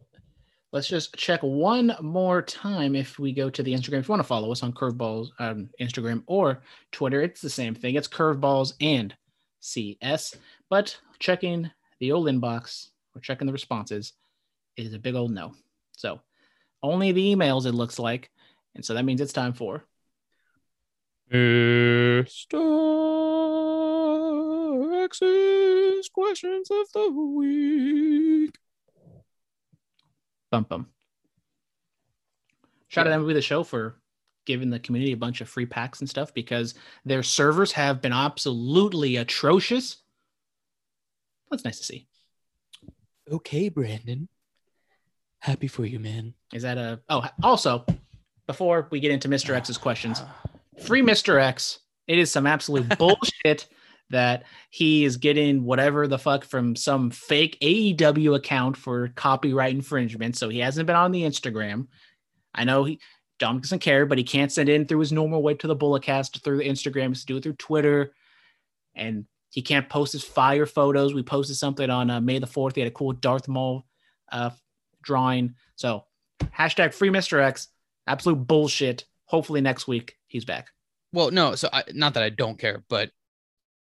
Let's 0.75 0.87
just 0.89 1.15
check 1.15 1.39
one 1.41 1.95
more 2.01 2.41
time 2.41 2.95
if 2.97 3.17
we 3.17 3.31
go 3.31 3.49
to 3.49 3.63
the 3.63 3.73
Instagram. 3.73 3.99
If 3.99 4.09
you 4.09 4.11
want 4.11 4.19
to 4.19 4.27
follow 4.27 4.51
us 4.51 4.61
on 4.61 4.73
Curveballs 4.73 5.29
um, 5.39 5.69
Instagram 5.79 6.21
or 6.27 6.63
Twitter, 6.91 7.21
it's 7.21 7.39
the 7.39 7.49
same 7.49 7.73
thing. 7.73 7.95
It's 7.95 8.09
Curveballs 8.09 8.73
and 8.81 9.15
CS. 9.61 10.35
But 10.69 10.99
checking 11.17 11.71
the 12.01 12.11
old 12.11 12.27
inbox 12.27 12.89
or 13.15 13.21
checking 13.21 13.47
the 13.47 13.53
responses 13.53 14.11
is 14.75 14.93
a 14.93 14.99
big 14.99 15.15
old 15.15 15.31
no. 15.31 15.53
So 15.95 16.19
only 16.83 17.13
the 17.13 17.33
emails, 17.33 17.65
it 17.65 17.71
looks 17.71 17.97
like. 17.97 18.29
And 18.75 18.83
so 18.83 18.95
that 18.95 19.05
means 19.05 19.21
it's 19.21 19.31
time 19.31 19.53
for 19.53 19.85
Mr. 21.31 22.25
X's 25.05 26.09
questions 26.09 26.69
of 26.69 26.91
the 26.91 27.09
week. 27.11 28.34
Bump 30.55 30.69
Bum. 30.69 30.87
Shout 32.87 33.07
out 33.07 33.09
to 33.09 33.17
MLB 33.17 33.33
the 33.33 33.41
show 33.41 33.65
for 33.65 33.99
giving 34.45 34.69
the 34.69 34.79
community 34.79 35.11
a 35.11 35.17
bunch 35.17 35.41
of 35.41 35.49
free 35.49 35.65
packs 35.65 35.99
and 35.99 36.09
stuff 36.09 36.33
because 36.33 36.75
their 37.03 37.23
servers 37.23 37.73
have 37.73 38.01
been 38.01 38.13
absolutely 38.13 39.17
atrocious. 39.17 39.97
That's 41.51 41.65
nice 41.65 41.79
to 41.79 41.83
see. 41.83 42.07
Okay, 43.29 43.67
Brandon. 43.67 44.29
Happy 45.39 45.67
for 45.67 45.85
you, 45.85 45.99
man. 45.99 46.33
Is 46.53 46.63
that 46.63 46.77
a 46.77 47.01
oh 47.09 47.27
also 47.43 47.85
before 48.47 48.87
we 48.91 49.01
get 49.01 49.11
into 49.11 49.27
Mr. 49.27 49.53
X's 49.53 49.77
questions, 49.77 50.21
ah. 50.23 50.49
free 50.85 51.01
Mr. 51.01 51.41
X. 51.41 51.79
It 52.07 52.17
is 52.17 52.31
some 52.31 52.47
absolute 52.47 52.87
bullshit 52.97 53.67
that 54.09 54.43
he 54.69 55.03
is 55.03 55.17
getting 55.17 55.63
whatever 55.63 56.07
the 56.07 56.19
fuck 56.19 56.45
from 56.45 56.75
some 56.75 57.09
fake 57.09 57.57
AEW 57.61 58.35
account 58.35 58.77
for 58.77 59.09
copyright 59.09 59.73
infringement. 59.73 60.35
So 60.35 60.49
he 60.49 60.59
hasn't 60.59 60.87
been 60.87 60.95
on 60.95 61.11
the 61.11 61.23
Instagram. 61.23 61.87
I 62.53 62.63
know 62.63 62.83
he 62.83 62.99
Dominic 63.39 63.63
doesn't 63.63 63.79
care, 63.79 64.05
but 64.05 64.17
he 64.17 64.23
can't 64.23 64.51
send 64.51 64.69
in 64.69 64.85
through 64.85 64.99
his 64.99 65.11
normal 65.11 65.41
way 65.41 65.55
to 65.55 65.67
the 65.67 65.75
Bulletcast 65.75 66.41
through 66.41 66.57
the 66.57 66.69
Instagram. 66.69 67.03
He 67.03 67.09
has 67.09 67.19
to 67.21 67.25
do 67.25 67.37
it 67.37 67.43
through 67.43 67.53
Twitter, 67.53 68.13
and 68.95 69.25
he 69.49 69.61
can't 69.61 69.89
post 69.89 70.13
his 70.13 70.23
fire 70.23 70.65
photos. 70.65 71.13
We 71.13 71.23
posted 71.23 71.57
something 71.57 71.89
on 71.89 72.09
uh, 72.09 72.21
May 72.21 72.39
the 72.39 72.47
fourth. 72.47 72.75
He 72.75 72.81
had 72.81 72.87
a 72.87 72.93
cool 72.93 73.11
Darth 73.11 73.47
Maul 73.47 73.85
uh, 74.31 74.51
drawing. 75.01 75.55
So 75.75 76.05
hashtag 76.57 76.93
free 76.93 77.09
Mr. 77.09 77.41
X. 77.41 77.69
Absolute 78.07 78.47
bullshit. 78.47 79.05
Hopefully 79.25 79.61
next 79.61 79.87
week 79.87 80.17
he's 80.27 80.45
back. 80.45 80.69
Well, 81.11 81.31
no, 81.31 81.55
so 81.55 81.69
I, 81.71 81.83
not 81.93 82.13
that 82.15 82.23
I 82.23 82.29
don't 82.29 82.59
care, 82.59 82.83
but 82.89 83.11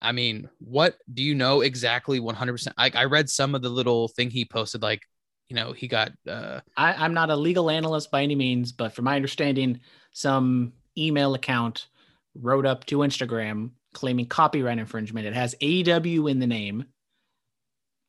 I 0.04 0.12
mean, 0.12 0.50
what 0.60 0.98
do 1.12 1.24
you 1.24 1.34
know 1.34 1.62
exactly 1.62 2.20
100%? 2.20 2.74
I, 2.78 2.92
I 2.94 3.06
read 3.06 3.30
some 3.30 3.56
of 3.56 3.62
the 3.62 3.70
little 3.70 4.10
thing 4.10 4.30
he 4.30 4.46
posted, 4.46 4.82
like, 4.82 5.02
you 5.48 5.56
know, 5.56 5.72
he 5.72 5.88
got, 5.88 6.12
uh, 6.28 6.60
I, 6.76 6.94
I'm 6.94 7.14
not 7.14 7.30
a 7.30 7.36
legal 7.36 7.70
analyst 7.70 8.12
by 8.12 8.22
any 8.22 8.36
means, 8.36 8.72
but 8.72 8.94
from 8.94 9.06
my 9.06 9.16
understanding, 9.16 9.80
some 10.12 10.74
email 10.98 11.34
account 11.34 11.88
wrote 12.36 12.66
up 12.66 12.86
to 12.88 12.98
Instagram 12.98 13.72
claiming 13.94 14.26
copyright 14.26 14.78
infringement. 14.78 15.26
It 15.26 15.34
has 15.34 15.56
AEW 15.62 16.30
in 16.30 16.40
the 16.40 16.48
name. 16.48 16.86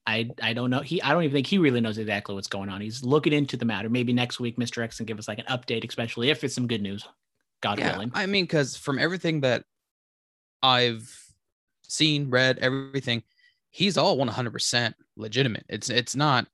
I 0.06 0.30
I 0.42 0.52
don't 0.52 0.68
know. 0.68 0.80
He 0.80 1.00
I 1.00 1.12
don't 1.12 1.22
even 1.22 1.34
think 1.34 1.46
he 1.46 1.58
really 1.58 1.80
knows 1.80 1.96
exactly 1.96 2.34
what's 2.34 2.48
going 2.48 2.68
on. 2.68 2.80
He's 2.80 3.02
looking 3.02 3.32
into 3.32 3.56
the 3.56 3.64
matter. 3.64 3.88
Maybe 3.88 4.12
next 4.12 4.38
week, 4.38 4.58
Mr. 4.58 4.82
X 4.82 4.98
can 4.98 5.06
give 5.06 5.18
us 5.18 5.28
like 5.28 5.38
an 5.38 5.46
update, 5.46 5.86
especially 5.88 6.30
if 6.30 6.44
it's 6.44 6.54
some 6.54 6.66
good 6.66 6.82
news. 6.82 7.06
God 7.62 7.78
yeah, 7.78 7.92
willing. 7.92 8.10
I 8.14 8.26
mean, 8.26 8.44
because 8.44 8.76
from 8.76 8.98
everything 8.98 9.40
that 9.40 9.64
I've 10.62 11.23
seen, 11.94 12.30
read, 12.30 12.58
everything, 12.60 13.22
he's 13.70 13.96
all 13.96 14.16
100% 14.16 14.94
legitimate. 15.16 15.64
It's, 15.68 15.90
it's 15.90 16.14
not, 16.16 16.46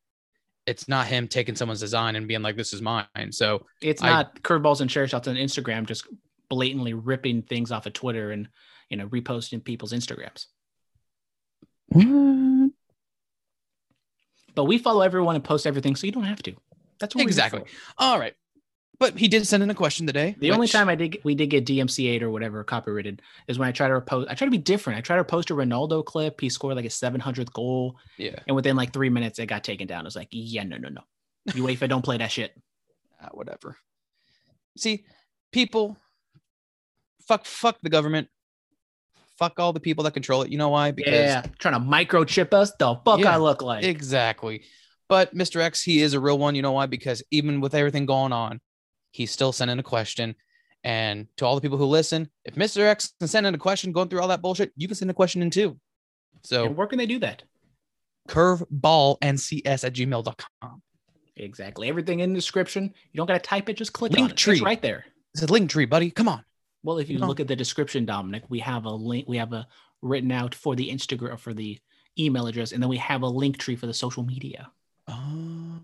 it's 0.66 0.88
not 0.88 1.06
him 1.06 1.26
taking 1.28 1.54
someone's 1.56 1.80
design 1.80 2.16
and 2.16 2.28
being 2.28 2.42
like, 2.42 2.56
this 2.56 2.72
is 2.72 2.82
mine. 2.82 3.06
So 3.30 3.66
It's 3.82 4.02
I- 4.02 4.08
not 4.10 4.42
curveballs 4.42 4.80
and 4.80 4.88
chair 4.90 5.06
shots 5.08 5.26
on 5.28 5.34
Instagram 5.36 5.86
just 5.86 6.06
blatantly 6.48 6.94
ripping 6.94 7.42
things 7.42 7.70
off 7.72 7.86
of 7.86 7.92
Twitter 7.92 8.32
and 8.32 8.48
you 8.88 8.96
know 8.96 9.06
reposting 9.08 9.62
people's 9.64 9.92
Instagrams. 9.92 10.46
But 14.54 14.64
we 14.64 14.78
follow 14.78 15.02
everyone 15.02 15.36
and 15.36 15.44
post 15.44 15.66
everything, 15.66 15.94
so 15.96 16.06
you 16.06 16.12
don't 16.12 16.24
have 16.24 16.42
to. 16.42 16.54
That's 16.98 17.14
what 17.14 17.22
we're 17.24 17.28
Exactly. 17.28 17.62
all 17.98 18.18
right. 18.18 18.34
But 19.00 19.18
he 19.18 19.28
did 19.28 19.46
send 19.46 19.62
in 19.62 19.70
a 19.70 19.74
question 19.74 20.06
today. 20.06 20.36
The 20.38 20.50
only 20.50 20.68
time 20.68 20.90
I 20.90 20.94
did 20.94 21.20
we 21.24 21.34
did 21.34 21.46
get 21.46 21.64
DMCA'd 21.64 22.22
or 22.22 22.30
whatever 22.30 22.62
copyrighted 22.62 23.22
is 23.48 23.58
when 23.58 23.66
I 23.66 23.72
try 23.72 23.88
to 23.88 23.98
repost. 23.98 24.26
I 24.28 24.34
try 24.34 24.46
to 24.46 24.50
be 24.50 24.58
different. 24.58 24.98
I 24.98 25.00
try 25.00 25.16
to 25.16 25.24
post 25.24 25.50
a 25.50 25.54
Ronaldo 25.54 26.04
clip. 26.04 26.38
He 26.38 26.50
scored 26.50 26.76
like 26.76 26.84
a 26.84 26.88
700th 26.88 27.50
goal, 27.54 27.96
yeah, 28.18 28.38
and 28.46 28.54
within 28.54 28.76
like 28.76 28.92
three 28.92 29.08
minutes, 29.08 29.38
it 29.38 29.46
got 29.46 29.64
taken 29.64 29.86
down. 29.86 30.02
I 30.02 30.04
was 30.04 30.16
like, 30.16 30.28
yeah, 30.30 30.64
no, 30.64 30.76
no, 30.76 30.90
no. 30.90 31.00
UEFA 31.48 31.88
don't 31.88 32.04
play 32.04 32.18
that 32.18 32.30
shit. 32.30 32.52
ah, 33.22 33.30
whatever. 33.32 33.78
See, 34.76 35.06
people, 35.50 35.96
fuck, 37.26 37.46
fuck 37.46 37.78
the 37.82 37.88
government, 37.88 38.28
fuck 39.38 39.58
all 39.58 39.72
the 39.72 39.80
people 39.80 40.04
that 40.04 40.12
control 40.12 40.42
it. 40.42 40.52
You 40.52 40.58
know 40.58 40.68
why? 40.68 40.90
Because 40.90 41.14
Yeah, 41.14 41.42
trying 41.58 41.72
to 41.72 41.80
microchip 41.80 42.52
us. 42.52 42.72
The 42.78 42.96
fuck 43.02 43.20
Yeah, 43.20 43.32
I 43.32 43.38
look 43.38 43.62
like. 43.62 43.82
Exactly. 43.82 44.64
But 45.08 45.34
Mr. 45.34 45.62
X, 45.62 45.82
he 45.82 46.02
is 46.02 46.12
a 46.12 46.20
real 46.20 46.38
one. 46.38 46.54
You 46.54 46.60
know 46.60 46.72
why? 46.72 46.84
Because 46.84 47.22
even 47.30 47.62
with 47.62 47.74
everything 47.74 48.04
going 48.04 48.32
on, 48.34 48.60
he's 49.10 49.30
still 49.30 49.52
sending 49.52 49.78
a 49.78 49.82
question. 49.82 50.34
And 50.82 51.26
to 51.36 51.44
all 51.44 51.54
the 51.54 51.60
people 51.60 51.76
who 51.76 51.84
listen, 51.84 52.30
if 52.44 52.54
Mr. 52.54 52.80
X 52.80 53.12
can 53.18 53.28
send 53.28 53.46
in 53.46 53.54
a 53.54 53.58
question 53.58 53.92
going 53.92 54.08
through 54.08 54.20
all 54.20 54.28
that 54.28 54.40
bullshit, 54.40 54.72
you 54.76 54.88
can 54.88 54.96
send 54.96 55.10
a 55.10 55.14
question 55.14 55.42
in 55.42 55.50
too. 55.50 55.78
So 56.42 56.64
and 56.66 56.76
where 56.76 56.86
can 56.86 56.98
they 56.98 57.06
do 57.06 57.18
that? 57.18 57.42
curveballncs 58.28 59.84
at 59.84 59.92
gmail.com. 59.92 60.82
Exactly. 61.36 61.88
Everything 61.88 62.20
in 62.20 62.32
the 62.32 62.38
description. 62.38 62.84
You 63.12 63.16
don't 63.18 63.26
got 63.26 63.34
to 63.34 63.40
type 63.40 63.68
it. 63.68 63.76
Just 63.76 63.92
click 63.92 64.12
on 64.18 64.30
it. 64.30 64.36
Linktree. 64.36 64.52
It's 64.54 64.62
right 64.62 64.80
there. 64.80 65.04
It's 65.34 65.42
a 65.42 65.46
link 65.46 65.70
tree, 65.70 65.86
buddy. 65.86 66.10
Come 66.10 66.28
on. 66.28 66.44
Well, 66.82 66.98
if 66.98 67.08
you 67.10 67.18
No. 67.18 67.26
look 67.26 67.40
at 67.40 67.48
the 67.48 67.56
description, 67.56 68.04
Dominic, 68.06 68.44
we 68.48 68.58
have 68.60 68.84
a 68.84 68.90
link. 68.90 69.28
We 69.28 69.36
have 69.36 69.52
a 69.52 69.66
written 70.02 70.32
out 70.32 70.54
for 70.54 70.74
the 70.76 70.90
Instagram 70.90 71.38
for 71.38 71.52
the 71.54 71.78
email 72.18 72.46
address, 72.46 72.72
and 72.72 72.82
then 72.82 72.88
we 72.90 72.96
have 72.98 73.22
a 73.22 73.28
link 73.28 73.58
tree 73.58 73.76
for 73.76 73.86
the 73.86 73.94
social 73.94 74.22
media. 74.22 74.70
Uh, 75.06 75.78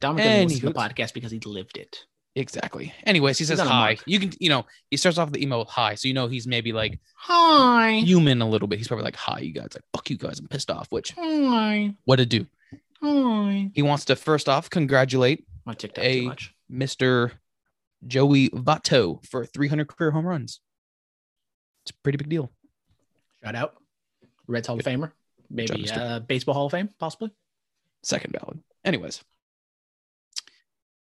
Dominic 0.00 0.26
listens 0.44 0.60
to 0.60 0.66
the 0.66 0.72
podcast 0.74 1.12
because 1.14 1.30
he 1.30 1.40
lived 1.40 1.76
it. 1.78 2.04
exactly. 2.34 2.92
Anyways, 3.04 3.38
he 3.38 3.44
says 3.44 3.58
a 3.60 3.64
hi. 3.64 3.96
You 4.06 4.20
can, 4.20 4.32
you 4.38 4.48
know, 4.50 4.66
he 4.90 4.96
starts 4.98 5.16
off 5.18 5.32
the 5.32 5.42
email 5.42 5.60
with 5.60 5.68
hi. 5.68 5.94
So, 5.94 6.06
you 6.08 6.14
know, 6.14 6.26
he's 6.26 6.46
maybe 6.46 6.72
like 6.72 7.00
Hi. 7.14 7.92
human 8.04 8.42
a 8.42 8.48
little 8.48 8.68
bit. 8.68 8.78
He's 8.78 8.88
probably 8.88 9.04
like, 9.04 9.16
hi, 9.16 9.38
you 9.40 9.52
guys. 9.52 9.68
Like, 9.74 9.84
fuck 9.94 10.10
you 10.10 10.18
guys. 10.18 10.38
I'm 10.38 10.48
pissed 10.48 10.70
off. 10.70 10.86
Which, 10.90 11.12
Hi. 11.18 11.94
what 12.04 12.16
to 12.16 12.26
do? 12.26 12.46
Hi. 13.02 13.70
He 13.74 13.82
wants 13.82 14.04
to 14.06 14.16
first 14.16 14.48
off 14.48 14.68
congratulate 14.68 15.46
My 15.64 15.74
TikTok 15.74 16.04
A- 16.04 16.20
too 16.20 16.26
much. 16.28 16.54
Mr. 16.70 17.32
Joey 18.06 18.50
Votto 18.50 19.24
for 19.26 19.46
300 19.46 19.88
career 19.88 20.10
home 20.10 20.26
runs. 20.26 20.60
It's 21.84 21.90
a 21.92 21.94
pretty 22.02 22.18
big 22.18 22.28
deal. 22.28 22.50
Shout 23.42 23.54
out. 23.54 23.74
Reds 24.46 24.66
Hall 24.66 24.78
of 24.78 24.84
Famer. 24.84 25.12
Maybe 25.48 25.88
uh, 25.90 26.18
Baseball 26.20 26.54
Hall 26.54 26.66
of 26.66 26.72
Fame, 26.72 26.90
possibly. 26.98 27.30
Second 28.02 28.32
ballot. 28.32 28.58
Anyways. 28.84 29.22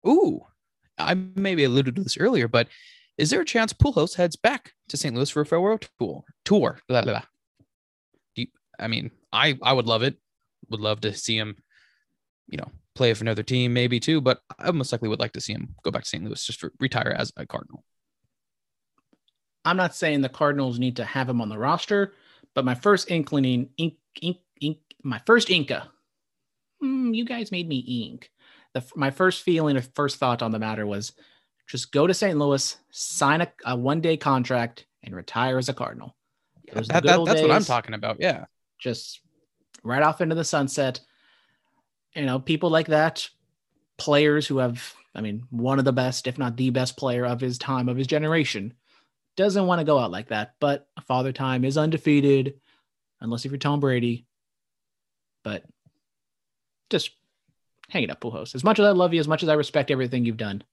Ooh, 0.08 0.42
I 0.98 1.14
maybe 1.14 1.64
alluded 1.64 1.96
to 1.96 2.04
this 2.04 2.18
earlier, 2.18 2.48
but 2.48 2.68
is 3.18 3.30
there 3.30 3.42
a 3.42 3.46
chance 3.46 3.74
Pujols 3.74 4.16
heads 4.16 4.36
back 4.36 4.74
to 4.90 4.98
St. 4.98 5.14
Louis 5.14 5.30
for 5.30 5.42
a 5.42 5.46
farewell 5.46 5.80
tour? 6.00 6.24
Tour. 6.46 6.80
Blah, 6.88 7.04
blah, 7.04 7.14
blah. 7.14 7.24
You, 8.36 8.48
I 8.80 8.88
mean, 8.88 9.12
I 9.32 9.58
I 9.62 9.74
would 9.74 9.86
love 9.86 10.04
it. 10.04 10.18
Would 10.70 10.80
love 10.80 11.02
to 11.02 11.14
see 11.14 11.38
him, 11.38 11.58
you 12.48 12.58
know, 12.58 12.72
play 12.96 13.14
for 13.14 13.24
another 13.24 13.44
team, 13.44 13.74
maybe 13.74 14.00
too. 14.00 14.22
But 14.22 14.40
I 14.58 14.72
most 14.72 14.92
likely 14.92 15.10
would 15.10 15.20
like 15.20 15.34
to 15.34 15.42
see 15.42 15.54
him 15.54 15.76
go 15.84 15.92
back 15.92 16.04
to 16.04 16.10
St. 16.10 16.24
Louis 16.24 16.44
just 16.44 16.60
for 16.60 16.72
retire 16.80 17.14
as 17.18 17.32
a 17.38 17.46
Cardinal. 17.46 17.84
I'm 19.66 19.78
not 19.78 19.96
saying 19.96 20.22
the 20.22 20.30
Cardinals 20.30 20.80
need 20.80 20.96
to 20.96 21.06
have 21.06 21.30
him 21.30 21.42
on 21.42 21.50
the 21.50 21.58
roster, 21.58 22.14
but 22.56 22.66
my 22.66 22.74
first 22.74 23.10
inclining, 23.10 23.70
ink, 23.78 23.96
ink, 24.20 24.38
ink, 24.60 24.80
my 25.04 25.22
first 25.26 25.50
Inca. 25.50 25.92
Hmm, 26.80 27.14
you 27.14 27.26
guys 27.26 27.52
made 27.52 27.68
me 27.68 27.78
ink. 27.78 28.31
The, 28.74 28.84
my 28.96 29.12
first 29.12 29.44
feeling, 29.44 29.76
or 29.78 29.82
first 29.82 30.18
thought 30.18 30.42
on 30.42 30.52
the 30.52 30.60
matter 30.60 30.86
was 30.88 31.12
just 31.68 31.92
go 31.92 32.08
to 32.08 32.14
St. 32.14 32.38
Louis, 32.38 32.78
sign 32.92 33.42
a, 33.42 33.52
a 33.66 33.76
one 33.76 34.02
day 34.02 34.18
contract, 34.18 34.86
and 35.04 35.16
retire 35.16 35.58
as 35.58 35.68
a 35.70 35.74
Cardinal. 35.74 36.16
Those 36.74 36.86
are 36.86 36.88
the 36.88 36.94
That- 36.94 37.04
that- 37.04 37.18
old 37.20 37.28
that's 37.28 37.42
what 37.42 37.52
I'm 37.52 37.64
talking 37.64 37.94
about. 37.96 38.18
Yeah. 38.20 38.46
Just 38.80 39.22
right 39.84 40.02
off 40.02 40.22
into 40.22 40.36
the 40.36 40.44
sunset. 40.46 41.00
You 42.16 42.26
know, 42.26 42.40
people 42.40 42.70
like 42.70 42.88
that, 42.88 43.28
players 43.98 44.48
who 44.48 44.58
have, 44.60 44.94
I 45.16 45.22
mean, 45.22 45.44
one 45.50 45.80
of 45.80 45.86
the 45.86 45.94
best, 45.94 46.28
if 46.28 46.38
not 46.38 46.56
the 46.58 46.70
best 46.70 46.98
player 46.98 47.26
of 47.26 47.40
his 47.42 47.58
time, 47.58 47.90
of 47.90 47.98
his 47.98 48.08
generation, 48.08 48.74
doesn't 49.38 49.66
want 49.68 49.80
to 49.80 49.86
go 49.86 49.98
out 49.98 50.12
like 50.12 50.28
that. 50.30 50.56
But 50.60 50.88
Father 51.08 51.32
Time 51.32 51.64
is 51.66 51.78
undefeated, 51.78 52.56
unless 53.22 53.46
if 53.46 53.52
you're 53.52 53.60
Tom 53.60 53.80
Brady. 53.80 54.26
But 55.44 55.64
just 56.90 57.12
hang 57.92 58.04
it 58.04 58.10
up, 58.10 58.22
Pujols. 58.22 58.56
As 58.56 58.64
much 58.64 58.80
as 58.80 58.86
I 58.86 58.92
love 58.92 59.14
you, 59.14 59.20
as 59.20 59.28
much 59.28 59.44
as 59.44 59.50
I 59.50 59.54
respect 59.54 59.92
everything 59.92 60.26
you've 60.26 60.38
done, 60.38 60.64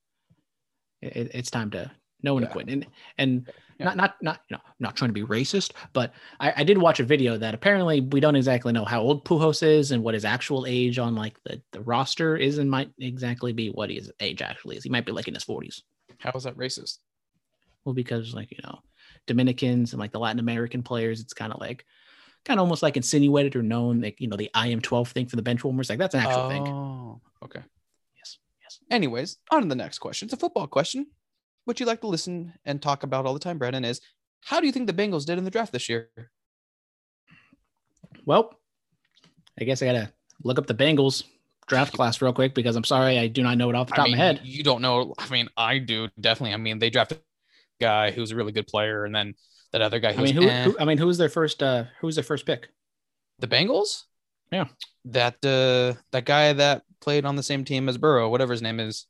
it, 1.03 1.31
it's 1.35 1.51
time 1.51 1.71
to 1.73 1.91
No 2.23 2.35
one 2.35 2.43
Yeah. 2.43 2.49
to 2.49 2.53
quit. 2.53 2.69
And 2.69 2.87
and 3.19 3.47
Yeah. 3.79 3.87
not 3.87 3.97
not 3.97 4.17
not 4.23 4.41
you 4.51 4.57
know 4.57 4.63
not 4.81 4.97
trying 4.97 5.11
to 5.11 5.15
be 5.15 5.23
racist, 5.23 5.73
but 5.93 6.13
I, 6.41 6.53
I 6.57 6.65
did 6.65 6.79
watch 6.79 6.99
a 6.99 7.05
video 7.05 7.37
that 7.39 7.55
apparently 7.55 8.01
we 8.01 8.19
don't 8.21 8.35
exactly 8.37 8.73
know 8.73 8.85
how 8.85 9.01
old 9.03 9.25
Pujols 9.25 9.63
is 9.63 9.93
and 9.93 10.03
what 10.03 10.15
his 10.15 10.25
actual 10.25 10.67
age 10.67 10.99
on 10.99 11.15
like 11.15 11.41
the, 11.45 11.63
the 11.73 11.81
roster 11.83 12.37
is 12.37 12.59
and 12.59 12.69
might 12.71 12.91
exactly 12.99 13.53
be 13.53 13.69
what 13.71 13.91
his 13.91 14.11
age 14.21 14.43
actually 14.43 14.77
is. 14.77 14.83
He 14.85 14.91
might 14.91 15.07
be 15.07 15.13
like 15.13 15.29
in 15.29 15.35
his 15.35 15.45
40s. 15.45 15.83
How 16.19 16.33
is 16.33 16.43
that 16.45 16.57
racist? 16.57 16.99
Well, 17.85 17.95
because 17.95 18.35
like 18.35 18.51
you 18.51 18.59
know, 18.65 18.81
Dominicans 19.29 19.93
and 19.93 20.01
like 20.01 20.13
the 20.13 20.19
Latin 20.21 20.41
American 20.41 20.83
players, 20.83 21.21
it's 21.21 21.33
kind 21.35 21.53
of 21.53 21.61
like 21.61 21.85
kind 22.45 22.59
of 22.59 22.65
almost 22.65 22.83
like 22.83 22.97
insinuated 22.97 23.57
or 23.57 23.63
known, 23.63 24.01
like 24.01 24.21
you 24.21 24.29
know, 24.29 24.37
the 24.37 24.51
I 24.55 24.69
am 24.69 24.81
12 24.81 25.11
thing 25.11 25.27
for 25.27 25.37
the 25.37 25.43
bench 25.43 25.65
warmers. 25.65 25.91
Like 25.91 25.99
that's 25.99 26.15
an 26.15 26.21
actual 26.21 26.49
thing. 26.49 26.67
Oh, 26.67 27.21
okay. 27.45 27.61
Yes. 28.17 28.39
Yes. 28.63 28.79
Anyways, 28.91 29.39
on 29.51 29.63
to 29.63 29.69
the 29.69 29.75
next 29.75 29.99
question. 29.99 30.27
It's 30.27 30.33
a 30.35 30.39
football 30.39 30.67
question. 30.67 31.07
What 31.65 31.81
you 31.81 31.87
like 31.87 32.01
to 32.01 32.07
listen 32.07 32.55
and 32.65 32.81
talk 32.81 33.03
about 33.03 33.27
all 33.27 33.35
the 33.35 33.41
time, 33.41 33.59
Brandon, 33.59 33.85
is 33.85 34.01
how 34.45 34.61
do 34.61 34.67
you 34.67 34.73
think 34.73 34.87
the 34.87 34.93
Bengals 34.95 35.27
did 35.27 35.37
in 35.39 35.45
the 35.45 35.51
draft 35.51 35.73
this 35.73 35.89
year? 35.89 36.09
Well, 38.25 38.55
I 39.61 39.65
guess 39.65 39.83
I 39.83 39.87
gotta 39.87 40.13
look 40.45 40.59
up 40.59 40.67
the 40.67 40.75
Bengals 40.75 41.25
draft 41.67 41.93
class 41.93 42.23
real 42.23 42.33
quick 42.33 42.55
because 42.55 42.77
I'm 42.77 42.85
sorry 42.85 43.19
I 43.19 43.27
do 43.27 43.43
not 43.43 43.59
know 43.59 43.69
it 43.69 43.77
off 43.77 43.89
the 43.89 43.95
top 43.95 44.05
I 44.05 44.05
mean, 44.05 44.15
of 44.15 44.19
my 44.19 44.25
head. 44.25 44.41
you 44.43 44.63
don't 44.63 44.81
know. 44.81 45.15
I 45.19 45.29
mean, 45.29 45.49
I 45.57 45.79
do 45.79 46.09
definitely. 46.19 46.55
I 46.55 46.57
mean, 46.57 46.79
they 46.79 46.91
drafted 46.91 47.19
a 47.19 47.85
guy 47.85 48.11
who's 48.11 48.31
a 48.31 48.37
really 48.37 48.53
good 48.53 48.67
player, 48.67 49.05
and 49.05 49.15
then 49.15 49.35
that 49.73 49.83
other 49.83 50.01
guy 50.01 50.13
I 50.13 50.17
mean, 50.17 50.35
who, 50.35 50.43
eh. 50.49 50.65
who? 50.65 50.77
I 50.79 50.85
mean, 50.85 50.99
who 50.99 51.07
was 51.07 51.19
their 51.19 51.29
first? 51.29 51.63
uh 51.63 51.85
Who 52.01 52.07
was 52.07 52.17
their 52.17 52.25
first 52.25 52.47
pick? 52.47 52.69
the 53.39 53.47
Bengals. 53.47 54.05
Yeah. 54.51 54.67
that 55.05 55.35
uh 55.45 55.99
that 56.13 56.25
guy 56.25 56.53
that 56.55 56.83
played 57.01 57.25
on 57.25 57.37
the 57.37 57.43
same 57.43 57.65
team 57.65 57.89
as 57.89 57.99
Burrow, 57.99 58.29
whatever 58.31 58.53
his 58.53 58.63
name 58.63 58.81
is, 58.81 59.07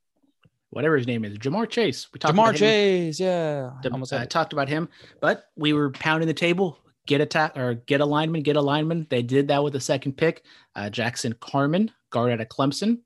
Whatever 0.71 0.99
his 0.99 1.07
name 1.07 1.25
is, 1.25 1.39
Ja'Marr 1.39 1.67
Chase. 1.71 2.09
We 2.13 2.19
talked 2.19 2.35
Ja'Marr 2.35 2.51
about 2.51 2.55
him, 2.57 2.59
Chase. 2.59 3.21
Yeah, 3.21 3.71
Dem- 3.83 3.95
almost 3.95 4.13
uh, 4.13 4.27
talked 4.27 4.53
about 4.53 4.69
him, 4.69 4.91
but 5.19 5.45
we 5.57 5.73
were 5.73 5.91
pounding 5.91 6.27
the 6.27 6.35
table. 6.35 6.79
Get 7.07 7.23
a 7.23 7.27
ta- 7.27 7.53
or 7.57 7.73
get 7.75 8.03
a 8.03 8.05
lineman, 8.05 8.43
get 8.43 8.57
a 8.57 8.61
lineman. 8.61 9.07
They 9.09 9.23
did 9.23 9.49
that 9.49 9.65
with 9.65 9.73
the 9.73 9.81
second 9.81 10.19
pick. 10.19 10.43
Uh, 10.77 10.91
Jackson 10.91 11.35
Carman, 11.41 11.91
guard 12.11 12.33
out 12.33 12.43
of 12.43 12.49
Clemson. 12.51 12.99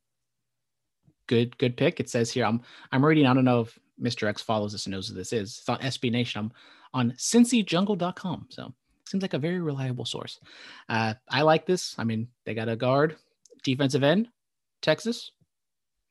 Good, 1.29 1.57
good 1.57 1.77
pick. 1.77 2.01
It 2.01 2.09
says 2.11 2.33
here. 2.33 2.45
I'm 2.45 2.63
I'm 2.91 3.05
reading. 3.05 3.27
I 3.27 3.33
don't 3.35 3.45
know 3.45 3.61
if 3.61 3.79
Mr. 4.01 4.29
X 4.29 4.43
follows 4.43 4.73
this 4.73 4.87
and 4.87 4.93
knows 4.93 5.07
who 5.09 5.15
this 5.15 5.33
is. 5.33 5.59
It's 5.61 5.69
on 5.69 5.79
SB 5.79 6.11
Nation. 6.11 6.41
I'm 6.41 6.53
on 6.95 7.13
CincyJungle.com. 7.13 8.47
So 8.51 8.73
seems 9.07 9.23
like 9.23 9.35
a 9.35 9.39
very 9.39 9.61
reliable 9.61 10.05
source. 10.05 10.41
Uh, 10.89 11.15
I 11.29 11.43
like 11.43 11.67
this. 11.67 11.95
I 11.99 12.05
mean, 12.05 12.29
they 12.45 12.55
got 12.55 12.69
a 12.69 12.77
guard, 12.77 13.17
defensive 13.63 14.03
end, 14.03 14.29
Texas. 14.81 15.33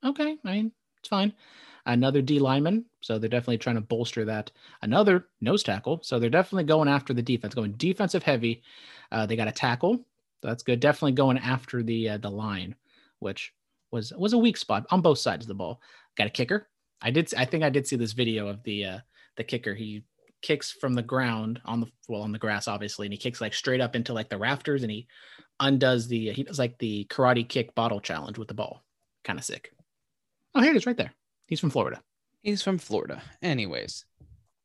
Okay, 0.04 0.38
I 0.46 0.52
mean 0.52 0.72
it's 1.00 1.10
fine. 1.10 1.34
Another 1.86 2.22
D 2.22 2.38
lineman, 2.38 2.86
so 3.02 3.18
they're 3.18 3.30
definitely 3.30 3.58
trying 3.58 3.76
to 3.76 3.82
bolster 3.82 4.24
that. 4.26 4.52
Another 4.84 5.26
nose 5.42 5.64
tackle, 5.64 6.00
so 6.04 6.20
they're 6.20 6.30
definitely 6.30 6.66
going 6.66 6.88
after 6.88 7.12
the 7.12 7.24
defense, 7.24 7.56
going 7.56 7.72
defensive 7.74 8.22
heavy. 8.22 8.62
Uh, 9.12 9.26
they 9.26 9.36
got 9.36 9.48
a 9.48 9.52
tackle, 9.52 10.06
that's 10.42 10.64
good. 10.64 10.80
Definitely 10.80 11.14
going 11.14 11.38
after 11.38 11.84
the 11.84 12.10
uh, 12.10 12.18
the 12.18 12.30
line, 12.30 12.76
which 13.20 13.54
was 13.92 14.12
was 14.18 14.34
a 14.34 14.38
weak 14.38 14.58
spot 14.58 14.86
on 14.90 15.02
both 15.02 15.20
sides 15.20 15.46
of 15.46 15.48
the 15.48 15.56
ball. 15.56 15.82
Got 16.18 16.28
a 16.28 16.32
kicker. 16.32 16.68
I 17.02 17.12
did. 17.12 17.34
I 17.36 17.46
think 17.46 17.64
I 17.64 17.70
did 17.70 17.88
see 17.88 17.96
this 17.96 18.14
video 18.14 18.48
of 18.48 18.64
the 18.64 18.86
uh, 18.86 19.00
the 19.38 19.44
kicker. 19.44 19.74
He 19.74 20.04
kicks 20.42 20.72
from 20.72 20.94
the 20.94 21.02
ground 21.02 21.62
on 21.66 21.80
the 21.80 21.88
well 22.08 22.22
on 22.22 22.32
the 22.32 22.40
grass, 22.40 22.68
obviously, 22.68 23.08
and 23.08 23.14
he 23.14 23.18
kicks 23.18 23.42
like 23.42 23.54
straight 23.54 23.82
up 23.82 23.96
into 23.96 24.14
like 24.14 24.30
the 24.30 24.38
rafters, 24.38 24.84
and 24.84 24.92
he 24.92 25.08
undoes 25.60 26.08
the 26.08 26.32
he 26.32 26.44
does 26.44 26.60
like 26.60 26.78
the 26.80 27.06
karate 27.10 27.48
kick 27.48 27.76
bottle 27.76 28.00
challenge 28.00 28.38
with 28.38 28.48
the 28.48 28.54
ball. 28.54 28.84
Kind 29.24 29.40
of 29.40 29.46
sick. 29.46 29.72
Oh, 30.56 30.62
here 30.62 30.72
it 30.72 30.78
is, 30.78 30.86
right 30.86 30.98
there. 30.98 31.14
He's 31.48 31.60
from 31.60 31.70
Florida. 31.70 32.02
He's 32.42 32.62
from 32.62 32.78
Florida. 32.78 33.22
Anyways, 33.42 34.06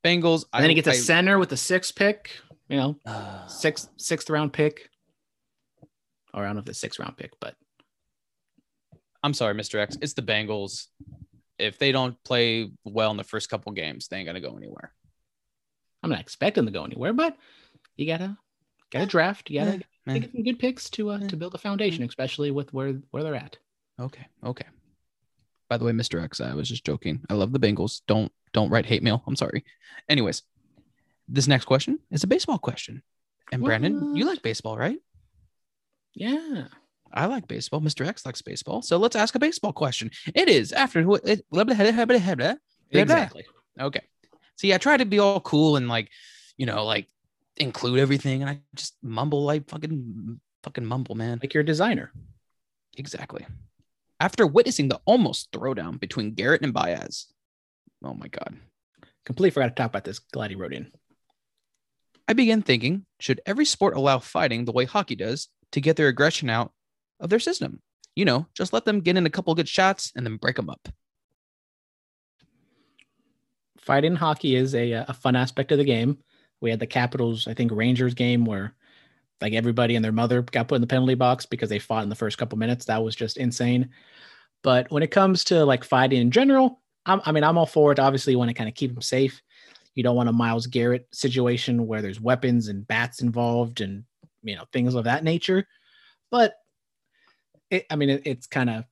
Bengals. 0.04 0.44
And 0.52 0.62
then 0.62 0.70
he 0.70 0.74
gets 0.74 0.88
a 0.88 0.92
I, 0.92 0.94
center 0.94 1.38
with 1.38 1.50
the 1.50 1.56
sixth 1.56 1.94
pick. 1.94 2.30
You 2.68 2.76
know, 2.76 2.96
I, 3.06 3.44
sixth 3.48 3.90
sixth 3.96 4.30
round 4.30 4.52
pick. 4.52 4.88
Or 6.32 6.42
I 6.42 6.46
don't 6.46 6.56
know 6.56 6.62
if 6.62 6.68
it's 6.68 6.78
sixth 6.78 6.98
round 6.98 7.16
pick, 7.16 7.32
but 7.40 7.54
I'm 9.22 9.34
sorry, 9.34 9.54
Mr. 9.54 9.80
X. 9.80 9.96
It's 10.00 10.14
the 10.14 10.22
Bengals. 10.22 10.86
If 11.58 11.78
they 11.78 11.90
don't 11.90 12.22
play 12.22 12.70
well 12.84 13.10
in 13.10 13.16
the 13.16 13.24
first 13.24 13.48
couple 13.48 13.72
games, 13.72 14.08
they 14.08 14.18
ain't 14.18 14.26
gonna 14.26 14.40
go 14.40 14.56
anywhere. 14.56 14.92
I'm 16.06 16.10
not 16.10 16.20
expecting 16.20 16.64
to 16.66 16.72
go 16.72 16.84
anywhere. 16.84 17.12
But 17.12 17.36
you 17.96 18.06
gotta 18.06 18.38
gotta 18.90 19.06
draft. 19.06 19.50
You 19.50 19.60
gotta, 19.60 19.82
eh. 20.06 20.18
get 20.18 20.32
some 20.32 20.44
good 20.44 20.58
picks 20.58 20.88
to 20.90 21.10
uh, 21.10 21.18
Eh. 21.22 21.28
to 21.28 21.36
build 21.36 21.54
a 21.54 21.58
foundation, 21.58 22.04
especially 22.04 22.50
with 22.50 22.72
where 22.72 22.94
where 23.10 23.22
they're 23.22 23.34
at. 23.34 23.58
Okay. 24.00 24.26
Okay. 24.44 24.66
By 25.68 25.78
the 25.78 25.84
way, 25.84 25.92
Mr. 25.92 26.22
X, 26.22 26.40
I 26.40 26.54
was 26.54 26.68
just 26.68 26.84
joking. 26.84 27.22
I 27.28 27.34
love 27.34 27.52
the 27.52 27.58
Bengals. 27.58 28.02
Don't 28.06 28.30
don't 28.52 28.70
write 28.70 28.86
hate 28.86 29.02
mail. 29.02 29.22
I'm 29.26 29.36
sorry. 29.36 29.64
Anyways, 30.08 30.42
this 31.28 31.48
next 31.48 31.64
question 31.64 31.98
is 32.10 32.22
a 32.22 32.28
baseball 32.28 32.58
question. 32.58 33.02
And 33.52 33.62
Brandon, 33.62 34.14
you 34.16 34.26
like 34.26 34.42
baseball, 34.42 34.76
right? 34.76 34.98
Yeah. 36.14 36.68
I 37.12 37.26
like 37.26 37.46
baseball. 37.48 37.80
Mr. 37.80 38.06
X 38.06 38.26
likes 38.26 38.42
baseball. 38.42 38.82
So 38.82 38.96
let's 38.96 39.16
ask 39.16 39.34
a 39.34 39.38
baseball 39.38 39.72
question. 39.72 40.10
It 40.34 40.48
is 40.48 40.72
after 40.72 41.02
who 41.02 41.16
it. 41.16 41.44
Exactly. 42.90 43.44
Okay. 43.80 44.00
See, 44.56 44.72
I 44.72 44.78
try 44.78 44.96
to 44.96 45.04
be 45.04 45.18
all 45.18 45.40
cool 45.40 45.76
and 45.76 45.88
like, 45.88 46.10
you 46.56 46.66
know, 46.66 46.84
like 46.84 47.08
include 47.56 47.98
everything, 47.98 48.42
and 48.42 48.50
I 48.50 48.60
just 48.74 48.96
mumble 49.02 49.44
like 49.44 49.68
fucking 49.68 50.40
fucking 50.62 50.84
mumble, 50.84 51.14
man. 51.14 51.38
Like 51.42 51.54
you're 51.54 51.62
a 51.62 51.66
designer. 51.66 52.12
Exactly. 52.96 53.46
After 54.18 54.46
witnessing 54.46 54.88
the 54.88 55.00
almost 55.04 55.52
throwdown 55.52 56.00
between 56.00 56.32
Garrett 56.34 56.62
and 56.62 56.72
Baez, 56.72 57.26
oh 58.02 58.14
my 58.14 58.28
god, 58.28 58.56
Completely 59.26 59.50
forgot 59.50 59.68
to 59.68 59.74
talk 59.74 59.90
about 59.90 60.04
this. 60.04 60.20
Glad 60.20 60.50
he 60.50 60.56
wrote 60.56 60.72
in. 60.72 60.92
I 62.28 62.32
began 62.32 62.62
thinking: 62.62 63.04
Should 63.18 63.40
every 63.44 63.64
sport 63.64 63.96
allow 63.96 64.20
fighting 64.20 64.64
the 64.64 64.72
way 64.72 64.84
hockey 64.84 65.16
does 65.16 65.48
to 65.72 65.80
get 65.80 65.96
their 65.96 66.08
aggression 66.08 66.48
out 66.48 66.72
of 67.18 67.28
their 67.28 67.40
system? 67.40 67.82
You 68.14 68.24
know, 68.24 68.46
just 68.54 68.72
let 68.72 68.84
them 68.84 69.00
get 69.00 69.16
in 69.16 69.26
a 69.26 69.30
couple 69.30 69.54
good 69.56 69.68
shots 69.68 70.12
and 70.14 70.24
then 70.24 70.36
break 70.36 70.56
them 70.56 70.70
up. 70.70 70.88
Fighting 73.86 74.16
hockey 74.16 74.56
is 74.56 74.74
a 74.74 74.92
uh, 74.92 75.04
a 75.08 75.14
fun 75.14 75.36
aspect 75.36 75.70
of 75.70 75.78
the 75.78 75.84
game. 75.84 76.18
We 76.60 76.70
had 76.70 76.80
the 76.80 76.86
Capitals, 76.86 77.46
I 77.46 77.54
think 77.54 77.70
Rangers 77.72 78.14
game 78.14 78.44
where 78.44 78.74
like 79.40 79.52
everybody 79.52 79.94
and 79.94 80.04
their 80.04 80.12
mother 80.12 80.42
got 80.42 80.66
put 80.68 80.74
in 80.74 80.80
the 80.80 80.86
penalty 80.86 81.14
box 81.14 81.46
because 81.46 81.68
they 81.68 81.78
fought 81.78 82.02
in 82.02 82.08
the 82.08 82.14
first 82.14 82.36
couple 82.36 82.58
minutes. 82.58 82.86
That 82.86 83.04
was 83.04 83.14
just 83.14 83.36
insane. 83.36 83.90
But 84.62 84.90
when 84.90 85.04
it 85.04 85.10
comes 85.10 85.44
to 85.44 85.64
like 85.64 85.84
fighting 85.84 86.20
in 86.20 86.30
general, 86.32 86.80
I'm, 87.04 87.20
I 87.24 87.30
mean, 87.30 87.44
I'm 87.44 87.56
all 87.56 87.66
for 87.66 87.92
it. 87.92 88.00
Obviously, 88.00 88.32
you 88.32 88.38
want 88.38 88.48
to 88.48 88.54
kind 88.54 88.68
of 88.68 88.74
keep 88.74 88.92
them 88.92 89.02
safe. 89.02 89.40
You 89.94 90.02
don't 90.02 90.16
want 90.16 90.28
a 90.28 90.32
Myles 90.32 90.66
Garrett 90.66 91.06
situation 91.12 91.86
where 91.86 92.02
there's 92.02 92.20
weapons 92.20 92.68
and 92.68 92.86
bats 92.88 93.22
involved 93.22 93.80
and 93.80 94.04
you 94.42 94.56
know 94.56 94.64
things 94.72 94.94
of 94.94 95.04
that 95.04 95.22
nature. 95.22 95.64
But 96.30 96.54
it, 97.70 97.86
I 97.88 97.96
mean, 97.96 98.10
it, 98.10 98.22
it's 98.24 98.46
kind 98.46 98.68
of 98.68 98.84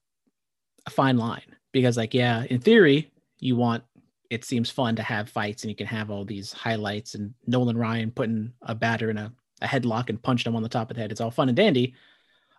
a 0.87 0.91
fine 0.91 1.17
line 1.17 1.57
because, 1.73 1.97
like, 1.97 2.15
yeah, 2.15 2.45
in 2.49 2.61
theory, 2.61 3.11
you 3.41 3.57
want 3.57 3.83
it 4.31 4.45
seems 4.45 4.71
fun 4.71 4.97
to 4.97 5.03
have 5.03 5.29
fights 5.29 5.63
and 5.63 5.71
you 5.71 5.77
can 5.77 5.87
have 5.87 6.11
all 6.11 6.25
these 6.25 6.53
highlights 6.53 7.15
and 7.15 7.35
Nolan 7.47 7.79
Ryan 7.79 8.11
putting 8.11 8.53
a 8.63 8.75
batter 8.75 9.11
in 9.11 9.19
a, 9.19 9.33
a 9.61 9.67
headlock 9.67 10.09
and 10.09 10.23
punching 10.23 10.51
him 10.51 10.57
on 10.57 10.63
the 10.63 10.69
top 10.69 10.91
of 10.91 10.97
the 10.97 11.01
head. 11.03 11.13
It's 11.13 11.21
all 11.21 11.31
fun 11.31 11.49
and 11.49 11.57
dandy 11.57 11.95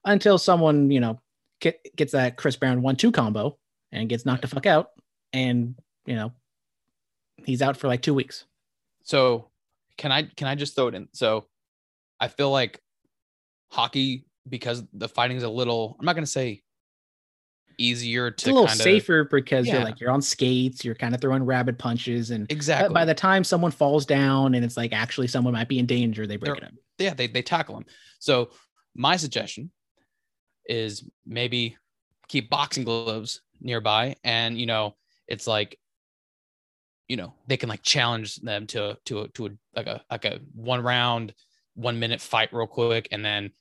until 0.05 0.37
someone, 0.37 0.91
you 0.91 0.99
know, 0.99 1.19
get, 1.59 1.79
gets 1.95 2.11
that 2.13 2.37
Chris 2.37 2.55
Brown 2.55 2.81
one 2.81 2.95
two 2.95 3.11
combo 3.11 3.57
and 3.91 4.09
gets 4.09 4.25
knocked 4.25 4.43
the 4.43 4.47
fuck 4.47 4.65
out. 4.65 4.91
And, 5.33 5.75
you 6.05 6.15
know, 6.15 6.31
he's 7.43 7.61
out 7.61 7.77
for 7.77 7.87
like 7.87 8.01
two 8.01 8.13
weeks. 8.13 8.45
So, 9.03 9.49
can 9.97 10.11
I 10.11 10.23
can 10.23 10.47
I 10.47 10.55
just 10.55 10.75
throw 10.75 10.87
it 10.87 10.95
in? 10.95 11.07
So, 11.13 11.45
I 12.19 12.27
feel 12.27 12.51
like 12.51 12.81
hockey 13.69 14.25
because 14.47 14.83
the 14.93 15.09
fighting's 15.09 15.43
a 15.43 15.49
little. 15.49 15.95
I'm 15.99 16.05
not 16.05 16.15
gonna 16.15 16.25
say 16.25 16.63
easier 17.77 18.31
to 18.31 18.33
It's 18.35 18.43
a 18.45 18.51
little 18.51 18.67
kind 18.67 18.79
of 18.79 18.83
safer 18.83 19.23
because 19.25 19.67
you're 19.67 19.83
like, 19.83 19.99
you're 19.99 20.11
on 20.11 20.21
skates, 20.21 20.83
you're 20.85 20.95
kind 20.95 21.13
of 21.15 21.21
throwing 21.21 21.43
rabid 21.43 21.77
punches. 21.77 22.31
And 22.31 22.49
exactly. 22.51 22.93
by 22.93 23.05
the 23.05 23.13
time 23.13 23.43
someone 23.43 23.71
falls 23.71 24.05
down 24.05 24.55
and 24.55 24.63
it's 24.65 24.77
like 24.77 24.93
actually 24.93 25.27
someone 25.27 25.53
might 25.53 25.67
be 25.67 25.79
in 25.79 25.85
danger, 25.85 26.25
they 26.27 26.37
break 26.37 26.53
They're- 26.55 26.63
it 26.63 26.73
up. 26.73 26.73
yeah, 26.97 27.13
they 27.13 27.27
they 27.27 27.41
tackle 27.41 27.75
them. 27.75 27.85
So 28.19 28.51
my 28.95 29.17
suggestion 29.17 29.71
is 30.67 31.03
maybe 31.25 31.77
keep 32.27 32.49
boxing 32.49 32.83
gloves 32.83 33.41
nearby, 33.61 34.15
and 34.23 34.59
you 34.59 34.65
know, 34.65 34.95
it's 35.27 35.47
like, 35.47 35.77
you 37.07 37.17
know, 37.17 37.33
they 37.47 37.57
can 37.57 37.69
like 37.69 37.83
challenge 37.83 38.37
them 38.37 38.65
to 38.67 38.97
to 39.05 39.21
a, 39.21 39.27
to 39.29 39.47
a 39.47 39.49
like 39.75 39.87
a 39.87 40.01
like 40.09 40.25
a 40.25 40.39
one 40.53 40.81
round, 40.81 41.33
one 41.75 41.99
minute 41.99 42.21
fight 42.21 42.49
real 42.51 42.67
quick, 42.67 43.07
and 43.11 43.23
then, 43.23 43.51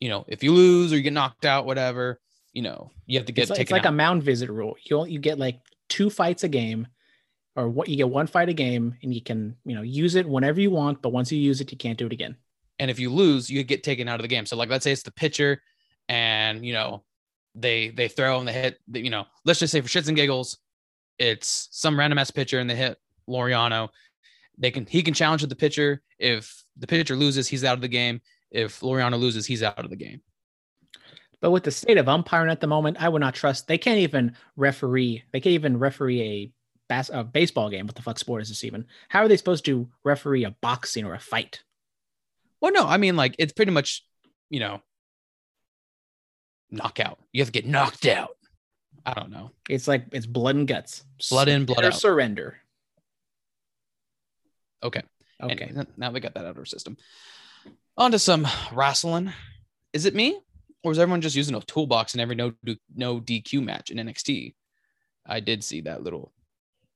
you 0.00 0.08
know, 0.08 0.24
if 0.28 0.42
you 0.42 0.52
lose 0.52 0.92
or 0.92 0.96
you 0.96 1.02
get 1.02 1.12
knocked 1.12 1.44
out, 1.44 1.66
whatever, 1.66 2.20
you 2.52 2.62
know, 2.62 2.90
you 3.06 3.18
have 3.18 3.26
to 3.26 3.32
get 3.32 3.42
it's, 3.42 3.50
like, 3.50 3.58
taken 3.58 3.76
it's 3.76 3.84
like 3.84 3.88
a 3.88 3.94
mound 3.94 4.22
visit 4.22 4.50
rule. 4.50 4.76
You 4.84 5.06
you 5.06 5.18
get 5.18 5.38
like 5.38 5.60
two 5.88 6.10
fights 6.10 6.44
a 6.44 6.48
game, 6.48 6.86
or 7.56 7.68
what 7.68 7.88
you 7.88 7.96
get 7.96 8.08
one 8.08 8.26
fight 8.26 8.48
a 8.48 8.52
game, 8.52 8.96
and 9.02 9.14
you 9.14 9.22
can 9.22 9.56
you 9.64 9.74
know 9.74 9.82
use 9.82 10.14
it 10.14 10.28
whenever 10.28 10.60
you 10.60 10.70
want. 10.70 11.02
But 11.02 11.10
once 11.12 11.30
you 11.30 11.38
use 11.38 11.60
it, 11.60 11.70
you 11.70 11.78
can't 11.78 11.98
do 11.98 12.06
it 12.06 12.12
again. 12.12 12.36
and 12.80 12.90
if 12.90 12.98
you 12.98 13.10
lose, 13.10 13.50
you 13.50 13.62
get 13.62 13.84
taken 13.84 14.08
out 14.08 14.18
of 14.18 14.22
the 14.22 14.28
game. 14.28 14.46
So 14.46 14.56
like, 14.56 14.70
let's 14.70 14.84
say 14.84 14.92
it's 14.92 15.02
the 15.02 15.12
pitcher, 15.12 15.62
and 16.08 16.64
you 16.64 16.72
know, 16.72 17.04
they 17.54 17.90
they 17.90 18.08
throw 18.08 18.38
and 18.38 18.48
they 18.48 18.54
hit. 18.54 18.78
You 18.92 19.10
know, 19.10 19.26
let's 19.44 19.60
just 19.60 19.70
say 19.70 19.80
for 19.82 19.88
shits 19.88 20.08
and 20.08 20.16
giggles, 20.16 20.58
it's 21.18 21.68
some 21.70 21.98
random 21.98 22.18
ass 22.18 22.30
pitcher 22.30 22.58
and 22.58 22.68
they 22.68 22.74
hit 22.76 22.98
Laureano. 23.28 23.90
They 24.58 24.70
can 24.70 24.86
he 24.86 25.02
can 25.02 25.14
challenge 25.14 25.42
the 25.42 25.54
pitcher. 25.54 26.00
If 26.18 26.64
the 26.76 26.86
pitcher 26.86 27.16
loses, 27.16 27.48
he's 27.48 27.64
out 27.64 27.74
of 27.74 27.82
the 27.82 27.88
game. 27.88 28.22
If 28.50 28.80
Laureano 28.80 29.18
loses, 29.20 29.46
he's 29.46 29.62
out 29.62 29.84
of 29.84 29.90
the 29.90 29.96
game. 29.96 30.22
But 31.40 31.52
with 31.52 31.64
the 31.64 31.70
state 31.70 31.96
of 31.96 32.08
umpiring 32.08 32.50
at 32.50 32.60
the 32.60 32.66
moment, 32.66 32.98
I 33.00 33.08
would 33.08 33.20
not 33.20 33.34
trust. 33.34 33.66
They 33.66 33.78
can't 33.78 34.00
even 34.00 34.36
referee. 34.56 35.24
They 35.32 35.40
can't 35.40 35.54
even 35.54 35.78
referee 35.78 36.22
a, 36.22 36.52
bas- 36.88 37.10
a 37.12 37.24
baseball 37.24 37.70
game. 37.70 37.86
What 37.86 37.94
the 37.94 38.02
fuck 38.02 38.18
sport 38.18 38.42
is 38.42 38.50
this 38.50 38.64
even? 38.64 38.86
How 39.08 39.20
are 39.20 39.28
they 39.28 39.38
supposed 39.38 39.64
to 39.64 39.88
referee 40.04 40.44
a 40.44 40.50
boxing 40.60 41.04
or 41.04 41.14
a 41.14 41.18
fight? 41.18 41.62
Well, 42.60 42.72
no, 42.72 42.86
I 42.86 42.98
mean 42.98 43.16
like 43.16 43.36
it's 43.38 43.54
pretty 43.54 43.72
much, 43.72 44.04
you 44.50 44.60
know, 44.60 44.82
knockout. 46.70 47.18
You 47.32 47.40
have 47.40 47.48
to 47.48 47.52
get 47.52 47.66
knocked 47.66 48.06
out. 48.06 48.36
I 49.06 49.14
don't 49.14 49.30
know. 49.30 49.50
It's 49.68 49.88
like 49.88 50.04
it's 50.12 50.26
blood 50.26 50.56
and 50.56 50.68
guts. 50.68 51.04
Blood 51.30 51.48
in, 51.48 51.64
blood 51.64 51.84
out. 51.84 51.94
surrender. 51.94 52.58
Okay. 54.82 55.02
Okay. 55.42 55.64
Anyway, 55.64 55.86
now 55.96 56.10
we 56.10 56.20
got 56.20 56.34
that 56.34 56.44
out 56.44 56.50
of 56.50 56.58
our 56.58 56.66
system. 56.66 56.98
On 57.96 58.10
to 58.10 58.18
some 58.18 58.46
wrestling. 58.72 59.32
Is 59.92 60.04
it 60.04 60.14
me? 60.14 60.38
Or 60.82 60.90
was 60.90 60.98
everyone 60.98 61.20
just 61.20 61.36
using 61.36 61.54
a 61.54 61.60
toolbox 61.60 62.14
in 62.14 62.20
every 62.20 62.36
no 62.36 62.52
no 62.94 63.20
DQ 63.20 63.62
match 63.62 63.90
in 63.90 63.98
NXT? 63.98 64.54
I 65.26 65.40
did 65.40 65.62
see 65.64 65.82
that 65.82 66.02
little 66.02 66.32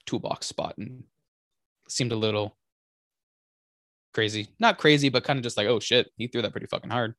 toolbox 0.07 0.47
spot 0.47 0.77
and 0.79 1.05
seemed 1.89 2.13
a 2.13 2.17
little 2.17 2.57
crazy. 4.13 4.49
Not 4.59 4.79
crazy, 4.79 5.09
but 5.09 5.25
kind 5.25 5.39
of 5.39 5.43
just 5.43 5.57
like, 5.57 5.67
oh 5.67 5.81
shit, 5.81 6.11
he 6.17 6.27
threw 6.29 6.43
that 6.43 6.53
pretty 6.53 6.67
fucking 6.67 6.91
hard. 6.91 7.15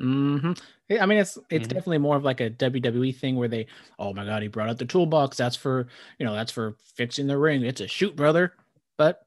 hmm 0.00 0.52
I 0.90 1.06
mean, 1.06 1.18
it's 1.18 1.38
it's 1.50 1.66
Mhm. 1.66 1.68
definitely 1.68 1.98
more 1.98 2.16
of 2.16 2.24
like 2.24 2.40
a 2.40 2.50
WWE 2.50 3.12
thing 3.12 3.36
where 3.36 3.48
they, 3.48 3.66
oh 3.98 4.12
my 4.12 4.24
god, 4.24 4.42
he 4.42 4.48
brought 4.48 4.68
out 4.68 4.78
the 4.78 4.84
toolbox. 4.84 5.36
That's 5.36 5.56
for 5.56 5.88
you 6.18 6.26
know, 6.26 6.34
that's 6.34 6.52
for 6.52 6.76
fixing 6.96 7.26
the 7.26 7.38
ring. 7.38 7.64
It's 7.64 7.80
a 7.80 7.88
shoot, 7.88 8.14
brother. 8.14 8.52
But 8.98 9.26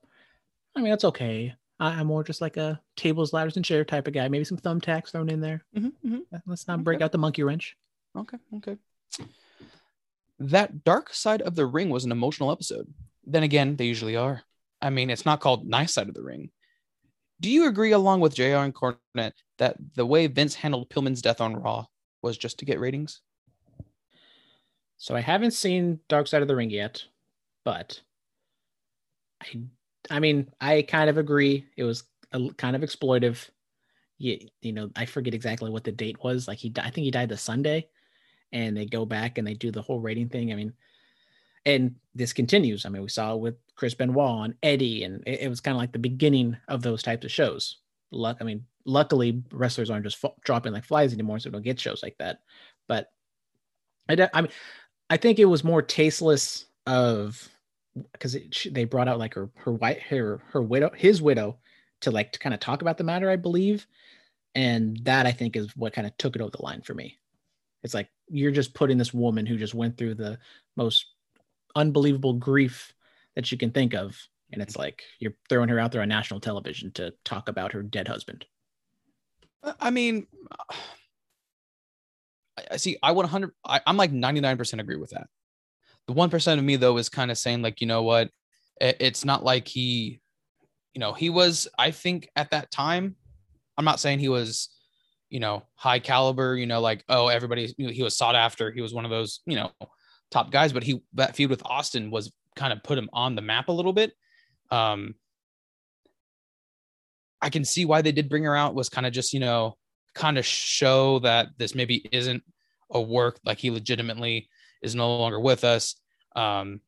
I 0.75 0.81
mean, 0.81 0.91
that's 0.91 1.05
okay. 1.05 1.55
I, 1.79 1.91
I'm 1.91 2.07
more 2.07 2.23
just 2.23 2.41
like 2.41 2.57
a 2.57 2.81
tables, 2.95 3.33
ladders, 3.33 3.55
and 3.55 3.65
chair 3.65 3.85
type 3.85 4.07
of 4.07 4.13
guy. 4.13 4.27
Maybe 4.27 4.43
some 4.43 4.57
thumbtacks 4.57 5.11
thrown 5.11 5.29
in 5.29 5.41
there. 5.41 5.63
Mm-hmm, 5.75 6.19
Let's 6.45 6.67
not 6.67 6.83
break 6.83 7.01
out 7.01 7.11
the 7.11 7.17
monkey 7.17 7.43
wrench. 7.43 7.77
Okay, 8.17 8.37
okay. 8.57 8.77
That 10.39 10.83
Dark 10.83 11.13
Side 11.13 11.41
of 11.41 11.55
the 11.55 11.65
Ring 11.65 11.89
was 11.89 12.05
an 12.05 12.11
emotional 12.11 12.51
episode. 12.51 12.91
Then 13.25 13.43
again, 13.43 13.75
they 13.75 13.85
usually 13.85 14.15
are. 14.15 14.41
I 14.81 14.89
mean, 14.89 15.09
it's 15.09 15.25
not 15.25 15.41
called 15.41 15.67
Nice 15.67 15.93
Side 15.93 16.07
of 16.07 16.13
the 16.13 16.23
Ring. 16.23 16.49
Do 17.41 17.49
you 17.49 17.67
agree, 17.67 17.91
along 17.91 18.19
with 18.19 18.35
JR 18.35 18.57
and 18.57 18.73
Cornette, 18.73 19.33
that 19.57 19.77
the 19.95 20.05
way 20.05 20.27
Vince 20.27 20.55
handled 20.55 20.89
Pillman's 20.89 21.21
death 21.21 21.41
on 21.41 21.55
Raw 21.55 21.85
was 22.21 22.37
just 22.37 22.59
to 22.59 22.65
get 22.65 22.79
ratings? 22.79 23.21
So 24.97 25.15
I 25.15 25.21
haven't 25.21 25.51
seen 25.51 25.99
Dark 26.09 26.27
Side 26.27 26.41
of 26.41 26.49
the 26.49 26.55
Ring 26.55 26.69
yet, 26.69 27.05
but 27.63 28.01
I, 29.41 29.61
I 30.09 30.19
mean, 30.19 30.49
I 30.59 30.81
kind 30.83 31.09
of 31.09 31.17
agree. 31.17 31.65
It 31.77 31.83
was 31.83 32.03
a, 32.31 32.49
kind 32.57 32.75
of 32.75 32.81
exploitive. 32.81 33.49
You, 34.17 34.39
you 34.61 34.73
know, 34.73 34.89
I 34.95 35.05
forget 35.05 35.33
exactly 35.33 35.69
what 35.69 35.83
the 35.83 35.91
date 35.91 36.21
was. 36.23 36.47
Like 36.47 36.57
he, 36.57 36.73
I 36.77 36.89
think 36.89 37.05
he 37.05 37.11
died 37.11 37.29
the 37.29 37.37
Sunday, 37.37 37.87
and 38.51 38.75
they 38.75 38.85
go 38.85 39.05
back 39.05 39.37
and 39.37 39.47
they 39.47 39.53
do 39.53 39.71
the 39.71 39.81
whole 39.81 39.99
rating 39.99 40.29
thing. 40.29 40.51
I 40.51 40.55
mean, 40.55 40.73
and 41.65 41.95
this 42.15 42.33
continues. 42.33 42.85
I 42.85 42.89
mean, 42.89 43.01
we 43.01 43.09
saw 43.09 43.33
it 43.33 43.39
with 43.39 43.55
Chris 43.75 43.93
Benoit 43.93 44.45
and 44.45 44.55
Eddie, 44.63 45.03
and 45.03 45.23
it, 45.25 45.41
it 45.41 45.49
was 45.49 45.61
kind 45.61 45.75
of 45.75 45.79
like 45.79 45.91
the 45.91 45.99
beginning 45.99 46.57
of 46.67 46.81
those 46.81 47.03
types 47.03 47.25
of 47.25 47.31
shows. 47.31 47.77
Luck, 48.11 48.37
I 48.41 48.43
mean, 48.43 48.65
luckily 48.85 49.43
wrestlers 49.51 49.89
aren't 49.89 50.05
just 50.05 50.23
dropping 50.43 50.73
like 50.73 50.85
flies 50.85 51.13
anymore, 51.13 51.39
so 51.39 51.49
don't 51.49 51.63
get 51.63 51.79
shows 51.79 52.03
like 52.03 52.17
that. 52.17 52.39
But 52.87 53.11
I, 54.09 54.29
I 54.33 54.41
mean, 54.41 54.51
I 55.09 55.17
think 55.17 55.39
it 55.39 55.45
was 55.45 55.63
more 55.63 55.81
tasteless 55.81 56.65
of 56.87 57.47
because 58.11 58.37
they 58.71 58.85
brought 58.85 59.07
out 59.07 59.19
like 59.19 59.33
her 59.33 59.49
her 59.55 59.71
white 59.73 60.01
her 60.03 60.41
her 60.51 60.61
widow 60.61 60.91
his 60.95 61.21
widow 61.21 61.57
to 62.01 62.11
like 62.11 62.31
to 62.31 62.39
kind 62.39 62.53
of 62.53 62.59
talk 62.59 62.81
about 62.81 62.97
the 62.97 63.03
matter, 63.03 63.29
I 63.29 63.35
believe, 63.35 63.85
and 64.55 64.99
that 65.03 65.25
I 65.25 65.31
think 65.31 65.55
is 65.55 65.75
what 65.75 65.93
kind 65.93 66.07
of 66.07 66.15
took 66.17 66.35
it 66.35 66.41
over 66.41 66.51
the 66.51 66.61
line 66.63 66.81
for 66.81 66.93
me. 66.93 67.17
It's 67.83 67.93
like 67.93 68.09
you're 68.29 68.51
just 68.51 68.73
putting 68.73 68.97
this 68.97 69.13
woman 69.13 69.45
who 69.45 69.57
just 69.57 69.73
went 69.73 69.97
through 69.97 70.15
the 70.15 70.37
most 70.75 71.05
unbelievable 71.75 72.33
grief 72.33 72.93
that 73.35 73.51
you 73.51 73.57
can 73.57 73.71
think 73.71 73.93
of, 73.93 74.17
and 74.51 74.61
it's 74.61 74.77
like 74.77 75.03
you're 75.19 75.35
throwing 75.49 75.69
her 75.69 75.79
out 75.79 75.91
there 75.91 76.01
on 76.01 76.09
national 76.09 76.39
television 76.39 76.91
to 76.93 77.13
talk 77.23 77.49
about 77.49 77.73
her 77.73 77.83
dead 77.83 78.07
husband. 78.07 78.45
I- 79.79 79.91
mean, 79.91 80.27
I- 82.57 82.65
I 82.71 82.77
see. 82.77 82.97
I 83.01 83.11
100. 83.11 83.51
I, 83.65 83.81
I'm 83.87 83.97
like 83.97 84.11
99% 84.11 84.79
agree 84.79 84.97
with 84.97 85.11
that. 85.11 85.27
The 86.09 86.13
one 86.13 86.31
percent 86.31 86.57
of 86.57 86.65
me 86.65 86.75
though 86.75 86.97
is 86.97 87.07
kind 87.07 87.29
of 87.29 87.37
saying 87.37 87.61
like, 87.61 87.81
you 87.81 87.85
know 87.85 88.01
what? 88.01 88.31
It's 88.81 89.23
not 89.23 89.43
like 89.43 89.67
he, 89.67 90.19
you 90.95 90.99
know, 90.99 91.13
he 91.13 91.29
was. 91.29 91.67
I 91.77 91.91
think 91.91 92.27
at 92.35 92.49
that 92.49 92.71
time, 92.71 93.15
I'm 93.77 93.85
not 93.85 93.99
saying 93.99 94.17
he 94.17 94.27
was, 94.27 94.69
you 95.29 95.39
know, 95.39 95.67
high 95.75 95.99
caliber. 95.99 96.57
You 96.57 96.65
know, 96.65 96.81
like 96.81 97.03
oh, 97.09 97.27
everybody. 97.27 97.75
He 97.77 98.01
was 98.01 98.17
sought 98.17 98.33
after. 98.33 98.71
He 98.71 98.81
was 98.81 98.91
one 98.91 99.05
of 99.05 99.11
those, 99.11 99.41
you 99.45 99.55
know, 99.55 99.69
top 100.31 100.49
guys. 100.49 100.73
But 100.73 100.81
he 100.81 101.03
that 101.13 101.35
feud 101.35 101.51
with 101.51 101.61
Austin 101.63 102.09
was 102.09 102.33
kind 102.55 102.73
of 102.73 102.81
put 102.81 102.97
him 102.97 103.11
on 103.13 103.35
the 103.35 103.43
map 103.43 103.67
a 103.67 103.71
little 103.71 103.93
bit. 103.93 104.11
Um, 104.71 105.13
I 107.39 107.51
can 107.51 107.63
see 107.63 107.85
why 107.85 108.01
they 108.01 108.11
did 108.11 108.29
bring 108.29 108.45
her 108.45 108.55
out 108.55 108.73
was 108.73 108.89
kind 108.89 109.05
of 109.05 109.13
just, 109.13 109.31
you 109.31 109.41
know, 109.41 109.77
kind 110.15 110.39
of 110.39 110.45
show 110.47 111.19
that 111.19 111.49
this 111.59 111.75
maybe 111.75 112.09
isn't 112.11 112.41
a 112.89 112.99
work 112.99 113.39
like 113.45 113.59
he 113.59 113.69
legitimately 113.69 114.49
is 114.81 114.95
no 114.95 115.17
longer 115.17 115.39
with 115.39 115.63
us. 115.63 115.95
Um, 116.35 116.81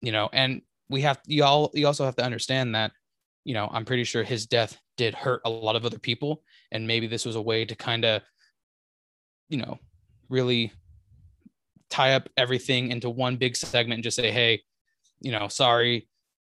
you 0.00 0.12
know, 0.12 0.28
and 0.32 0.62
we 0.88 1.02
have 1.02 1.20
y'all 1.26 1.70
you 1.74 1.86
also 1.86 2.04
have 2.04 2.16
to 2.16 2.24
understand 2.24 2.74
that, 2.74 2.92
you 3.44 3.54
know, 3.54 3.68
I'm 3.72 3.84
pretty 3.84 4.04
sure 4.04 4.22
his 4.22 4.46
death 4.46 4.78
did 4.96 5.14
hurt 5.14 5.42
a 5.44 5.50
lot 5.50 5.76
of 5.76 5.84
other 5.84 5.98
people. 5.98 6.42
And 6.70 6.86
maybe 6.86 7.06
this 7.06 7.24
was 7.24 7.36
a 7.36 7.42
way 7.42 7.64
to 7.64 7.74
kind 7.74 8.04
of, 8.04 8.22
you 9.48 9.58
know, 9.58 9.78
really 10.28 10.72
tie 11.90 12.14
up 12.14 12.28
everything 12.36 12.90
into 12.90 13.08
one 13.10 13.36
big 13.36 13.56
segment 13.56 13.94
and 13.94 14.04
just 14.04 14.16
say, 14.16 14.30
hey, 14.30 14.62
you 15.20 15.32
know, 15.32 15.48
sorry, 15.48 16.08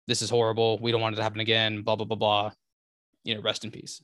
this 0.07 0.23
is 0.23 0.31
horrible. 0.31 0.79
We 0.79 0.93
don't 0.93 1.01
want 1.01 1.15
it 1.15 1.17
to 1.17 1.23
happen 1.23 1.41
again, 1.41 1.83
blah, 1.83 1.97
blah, 1.97 2.07
blah, 2.07 2.17
blah. 2.17 2.53
You 3.25 3.35
know, 3.35 3.41
rest 3.43 3.65
in 3.65 3.71
peace. 3.71 4.03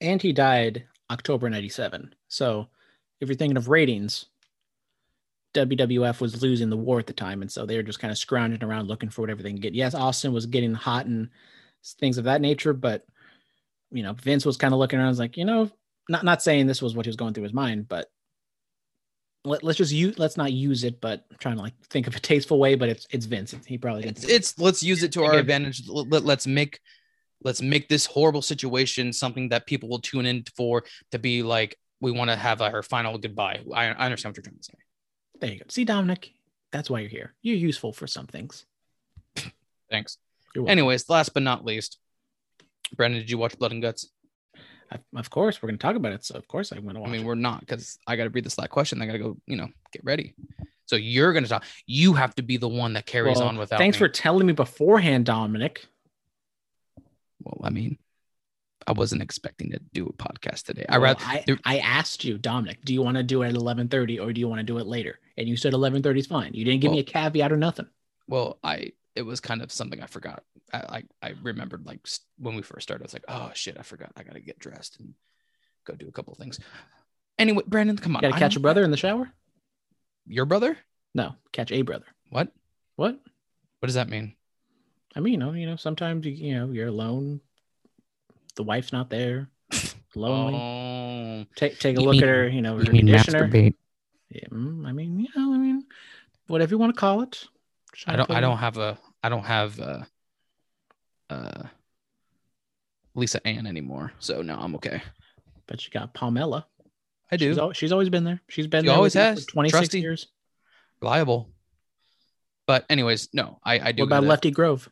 and 0.00 0.22
he 0.22 0.32
died 0.32 0.86
October 1.10 1.50
97. 1.50 2.14
So 2.28 2.68
if 3.20 3.28
you're 3.28 3.36
thinking 3.36 3.56
of 3.56 3.68
ratings, 3.68 4.26
WWF 5.54 6.20
was 6.20 6.42
losing 6.42 6.70
the 6.70 6.76
war 6.76 6.98
at 6.98 7.06
the 7.06 7.12
time. 7.12 7.42
And 7.42 7.50
so 7.50 7.66
they 7.66 7.76
were 7.76 7.82
just 7.82 7.98
kind 7.98 8.10
of 8.10 8.18
scrounging 8.18 8.62
around 8.62 8.88
looking 8.88 9.10
for 9.10 9.22
whatever 9.22 9.42
they 9.42 9.50
can 9.50 9.60
get. 9.60 9.74
Yes, 9.74 9.94
Austin 9.94 10.32
was 10.32 10.46
getting 10.46 10.74
hot 10.74 11.06
and 11.06 11.28
things 11.98 12.18
of 12.18 12.24
that 12.24 12.40
nature, 12.40 12.72
but 12.72 13.04
you 13.90 14.02
know, 14.02 14.12
Vince 14.12 14.44
was 14.44 14.56
kind 14.56 14.72
of 14.72 14.78
looking 14.78 14.98
around, 14.98 15.08
was 15.08 15.18
like, 15.18 15.36
you 15.36 15.44
know, 15.44 15.70
not 16.08 16.24
not 16.24 16.42
saying 16.42 16.66
this 16.66 16.82
was 16.82 16.94
what 16.94 17.06
he 17.06 17.08
was 17.08 17.16
going 17.16 17.34
through 17.34 17.44
his 17.44 17.52
mind, 17.52 17.88
but 17.88 18.10
let, 19.44 19.62
let's 19.62 19.78
just 19.78 19.92
use 19.92 20.18
let's 20.18 20.36
not 20.36 20.52
use 20.52 20.84
it, 20.84 21.00
but 21.00 21.24
I'm 21.30 21.38
trying 21.38 21.56
to 21.56 21.62
like 21.62 21.74
think 21.88 22.06
of 22.06 22.14
a 22.14 22.20
tasteful 22.20 22.58
way, 22.58 22.74
but 22.74 22.88
it's 22.88 23.06
it's 23.10 23.26
Vince. 23.26 23.54
He 23.66 23.78
probably 23.78 24.04
It's, 24.04 24.24
it's 24.24 24.58
let's 24.58 24.82
use 24.82 25.02
it 25.02 25.12
to 25.12 25.24
our 25.24 25.34
advantage. 25.34 25.88
Let, 25.88 26.24
let's 26.24 26.46
make 26.46 26.80
let's 27.42 27.62
make 27.62 27.88
this 27.88 28.06
horrible 28.06 28.42
situation 28.42 29.12
something 29.12 29.48
that 29.48 29.66
people 29.66 29.88
will 29.88 30.00
tune 30.00 30.26
in 30.26 30.44
for 30.56 30.84
to 31.10 31.18
be 31.18 31.42
like 31.42 31.76
we 32.00 32.10
want 32.10 32.30
to 32.30 32.36
have 32.36 32.60
our 32.60 32.82
final 32.82 33.18
goodbye. 33.18 33.60
I, 33.74 33.86
I 33.86 34.04
understand 34.06 34.32
what 34.32 34.38
you're 34.38 34.44
trying 34.44 34.58
to 34.58 34.64
say. 34.64 34.74
There 35.40 35.52
you 35.52 35.58
go. 35.58 35.64
See, 35.68 35.84
Dominic, 35.84 36.32
that's 36.70 36.88
why 36.90 37.00
you're 37.00 37.08
here. 37.08 37.34
You're 37.42 37.56
useful 37.56 37.92
for 37.92 38.06
some 38.06 38.26
things. 38.26 38.66
Thanks. 39.90 40.18
Anyways, 40.66 41.08
last 41.08 41.34
but 41.34 41.42
not 41.42 41.64
least, 41.64 41.98
Brandon, 42.96 43.20
did 43.20 43.30
you 43.30 43.38
watch 43.38 43.58
Blood 43.58 43.72
and 43.72 43.82
Guts? 43.82 44.08
I- 44.92 44.98
of 45.16 45.30
course, 45.30 45.62
we're 45.62 45.68
going 45.68 45.78
to 45.78 45.82
talk 45.82 45.96
about 45.96 46.12
it. 46.12 46.24
So, 46.24 46.34
of 46.36 46.46
course, 46.48 46.72
I'm 46.72 46.82
going 46.82 46.94
to 46.94 47.00
watch 47.00 47.08
I 47.08 47.12
mean, 47.12 47.20
it. 47.22 47.26
we're 47.26 47.34
not 47.36 47.60
because 47.60 47.98
I 48.06 48.16
got 48.16 48.24
to 48.24 48.30
read 48.30 48.44
this 48.44 48.58
last 48.58 48.70
question. 48.70 49.00
I 49.02 49.06
got 49.06 49.12
to 49.12 49.18
go, 49.18 49.36
you 49.46 49.56
know, 49.56 49.68
get 49.92 50.04
ready. 50.04 50.34
So 50.86 50.96
you're 50.96 51.32
gonna 51.32 51.46
talk. 51.46 51.64
You 51.86 52.14
have 52.14 52.34
to 52.34 52.42
be 52.42 52.56
the 52.56 52.68
one 52.68 52.94
that 52.94 53.06
carries 53.06 53.38
Well, 53.38 53.46
on 53.46 53.58
without. 53.58 53.78
Thanks 53.78 53.94
me. 53.96 53.98
for 54.00 54.08
telling 54.08 54.44
me 54.44 54.52
beforehand, 54.52 55.24
Dominic. 55.24 55.86
Well, 57.44 57.60
I 57.62 57.70
mean, 57.70 57.96
I 58.86 58.92
wasn't 58.92 59.22
expecting 59.22 59.70
to 59.72 59.80
do 59.92 60.06
a 60.06 60.12
podcast 60.12 60.64
today. 60.64 60.86
I 60.88 60.98
Well, 60.98 61.14
rather 61.14 61.58
I, 61.64 61.76
I 61.76 61.78
asked 61.78 62.24
you, 62.24 62.38
Dominic, 62.38 62.84
do 62.84 62.94
you 62.94 63.02
want 63.02 63.16
to 63.16 63.22
do 63.22 63.42
it 63.42 63.48
at 63.48 63.54
11:30 63.54 64.20
or 64.20 64.32
do 64.32 64.40
you 64.40 64.48
want 64.48 64.60
to 64.60 64.64
do 64.64 64.78
it 64.78 64.86
later? 64.86 65.18
And 65.36 65.48
you 65.48 65.56
said 65.56 65.72
11:30 65.72 66.18
is 66.18 66.26
fine. 66.26 66.54
You 66.54 66.64
didn't 66.64 66.80
give 66.80 66.92
me 66.92 67.00
a 67.00 67.04
caveat 67.04 67.52
or 67.52 67.56
nothing. 67.56 67.86
Well, 68.26 68.58
I 68.62 68.92
it 69.14 69.22
was 69.22 69.40
kind 69.40 69.62
of 69.62 69.72
something 69.72 70.02
I 70.02 70.06
forgot. 70.06 70.42
I 70.72 70.78
I, 71.22 71.28
I 71.28 71.34
remembered 71.42 71.86
like 71.86 72.00
when 72.38 72.56
we 72.56 72.62
first 72.62 72.84
started. 72.84 73.04
I 73.04 73.06
was 73.06 73.12
like, 73.12 73.24
oh 73.28 73.50
shit, 73.54 73.76
I 73.78 73.82
forgot. 73.82 74.12
I 74.16 74.22
gotta 74.22 74.40
get 74.40 74.58
dressed 74.58 74.98
and 74.98 75.14
go 75.84 75.94
do 75.94 76.08
a 76.08 76.12
couple 76.12 76.32
of 76.32 76.38
things. 76.38 76.58
Anyway, 77.38 77.62
Brandon, 77.66 77.96
come 77.96 78.16
on. 78.16 78.22
You 78.22 78.28
Got 78.28 78.36
to 78.36 78.40
catch 78.40 78.56
a 78.56 78.60
brother 78.60 78.84
in 78.84 78.90
the 78.90 78.98
shower? 78.98 79.32
Your 80.26 80.44
brother? 80.44 80.76
No, 81.14 81.34
catch 81.52 81.72
a 81.72 81.80
brother. 81.82 82.04
What? 82.28 82.52
What? 82.96 83.18
What 83.78 83.86
does 83.86 83.94
that 83.94 84.10
mean? 84.10 84.34
I 85.16 85.20
mean, 85.20 85.32
you 85.32 85.38
know, 85.38 85.52
you 85.52 85.66
know, 85.66 85.76
sometimes 85.76 86.26
you, 86.26 86.32
you 86.32 86.54
know, 86.54 86.70
you're 86.70 86.88
alone. 86.88 87.40
The 88.56 88.62
wife's 88.62 88.92
not 88.92 89.10
there. 89.10 89.48
Lonely. 90.14 90.54
Oh, 90.58 91.46
take 91.54 91.78
take 91.78 91.96
a 91.96 92.00
look 92.00 92.12
mean- 92.12 92.22
at 92.24 92.28
her, 92.28 92.48
you 92.48 92.62
know, 92.62 92.76
her 92.76 92.82
you 92.82 92.90
conditioner. 92.90 93.48
Yeah, 94.32 94.46
mm, 94.50 94.86
I 94.86 94.92
mean, 94.92 95.18
you 95.20 95.28
know, 95.36 95.54
I 95.54 95.58
mean, 95.58 95.84
whatever 96.46 96.70
you 96.70 96.78
want 96.78 96.94
to 96.94 96.98
call 96.98 97.22
it. 97.22 97.46
I 98.06 98.16
don't. 98.16 98.30
I 98.30 98.38
it- 98.38 98.40
don't 98.40 98.58
have 98.58 98.76
a. 98.76 98.98
I 99.22 99.28
don't 99.28 99.44
have 99.44 99.78
uh, 99.80 100.02
uh, 101.30 101.62
Lisa 103.14 103.44
Ann 103.46 103.66
anymore. 103.66 104.12
So 104.18 104.42
no, 104.42 104.56
I'm 104.58 104.74
okay. 104.76 105.00
But 105.66 105.84
you 105.84 105.90
got 105.92 106.14
Palmella. 106.14 106.64
I 107.30 107.36
do 107.36 107.50
She's, 107.50 107.58
al- 107.58 107.72
she's 107.72 107.92
always 107.92 108.08
been 108.08 108.24
there. 108.24 108.40
She's 108.48 108.66
been 108.66 108.82
She 108.82 108.88
there 108.88 108.96
always 108.96 109.14
has. 109.14 109.44
for 109.44 109.50
26 109.52 109.94
years. 109.94 110.26
reliable. 111.00 111.48
But 112.66 112.84
anyways, 112.90 113.28
no, 113.32 113.60
I 113.64 113.78
I 113.78 113.92
do. 113.92 114.02
What 114.02 114.06
about 114.08 114.24
Lefty 114.24 114.50
Grove? 114.50 114.88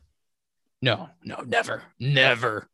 No, 0.81 1.09
no, 1.25 1.41
never, 1.45 1.83
never, 1.99 2.69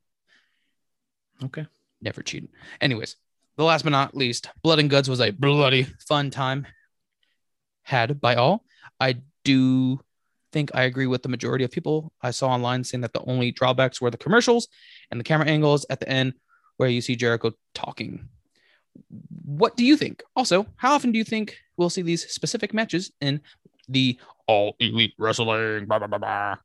Okay. 1.44 1.66
never 2.02 2.22
cheated. 2.22 2.50
Anyways, 2.82 3.18
the 3.58 3.64
last 3.64 3.84
but 3.84 3.92
not 3.92 4.16
least, 4.16 4.50
Blood 4.64 4.80
and 4.80 4.90
Guts 4.90 5.10
was 5.10 5.22
a 5.22 5.32
bloody 5.32 5.84
fun 6.08 6.30
time 6.30 6.68
had 7.84 8.20
by 8.20 8.36
all. 8.36 8.64
I 9.00 9.18
do 9.44 10.00
think 10.52 10.72
I 10.74 10.84
agree 10.84 11.08
with 11.08 11.22
the 11.24 11.30
majority 11.30 11.64
of 11.64 11.72
people 11.72 12.12
I 12.22 12.32
saw 12.32 12.50
online 12.50 12.84
saying 12.84 13.02
that 13.02 13.14
the 13.14 13.22
only 13.24 13.52
drawbacks 13.52 14.02
were 14.02 14.12
the 14.12 14.18
commercials 14.18 14.68
and 15.12 15.20
the 15.20 15.24
camera 15.24 15.48
angles 15.48 15.86
at 15.90 16.00
the 16.00 16.10
end 16.10 16.34
where 16.78 16.90
you 16.90 17.02
see 17.02 17.16
Jericho 17.16 17.52
talking. 17.74 18.28
What 19.44 19.76
do 19.76 19.86
you 19.86 19.98
think? 19.98 20.24
Also, 20.36 20.66
how 20.78 20.94
often 20.94 21.12
do 21.12 21.18
you 21.18 21.26
think 21.26 21.58
we'll 21.78 21.90
see 21.90 22.02
these 22.02 22.30
specific 22.30 22.74
matches 22.74 23.12
in 23.22 23.42
the 23.90 24.20
all 24.48 24.76
elite 24.80 25.14
wrestling? 25.18 25.86
Blah, 25.86 26.00
blah, 26.00 26.08
blah, 26.08 26.18
blah. 26.18 26.56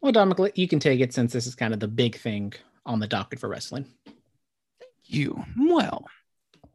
Well, 0.00 0.12
Dominic, 0.12 0.56
you 0.56 0.68
can 0.68 0.78
take 0.78 1.00
it 1.00 1.12
since 1.12 1.32
this 1.32 1.46
is 1.46 1.54
kind 1.54 1.74
of 1.74 1.80
the 1.80 1.88
big 1.88 2.16
thing 2.16 2.52
on 2.88 2.98
the 2.98 3.06
docket 3.06 3.38
for 3.38 3.48
wrestling. 3.48 3.86
Thank 4.04 4.90
you. 5.04 5.44
Well, 5.56 6.06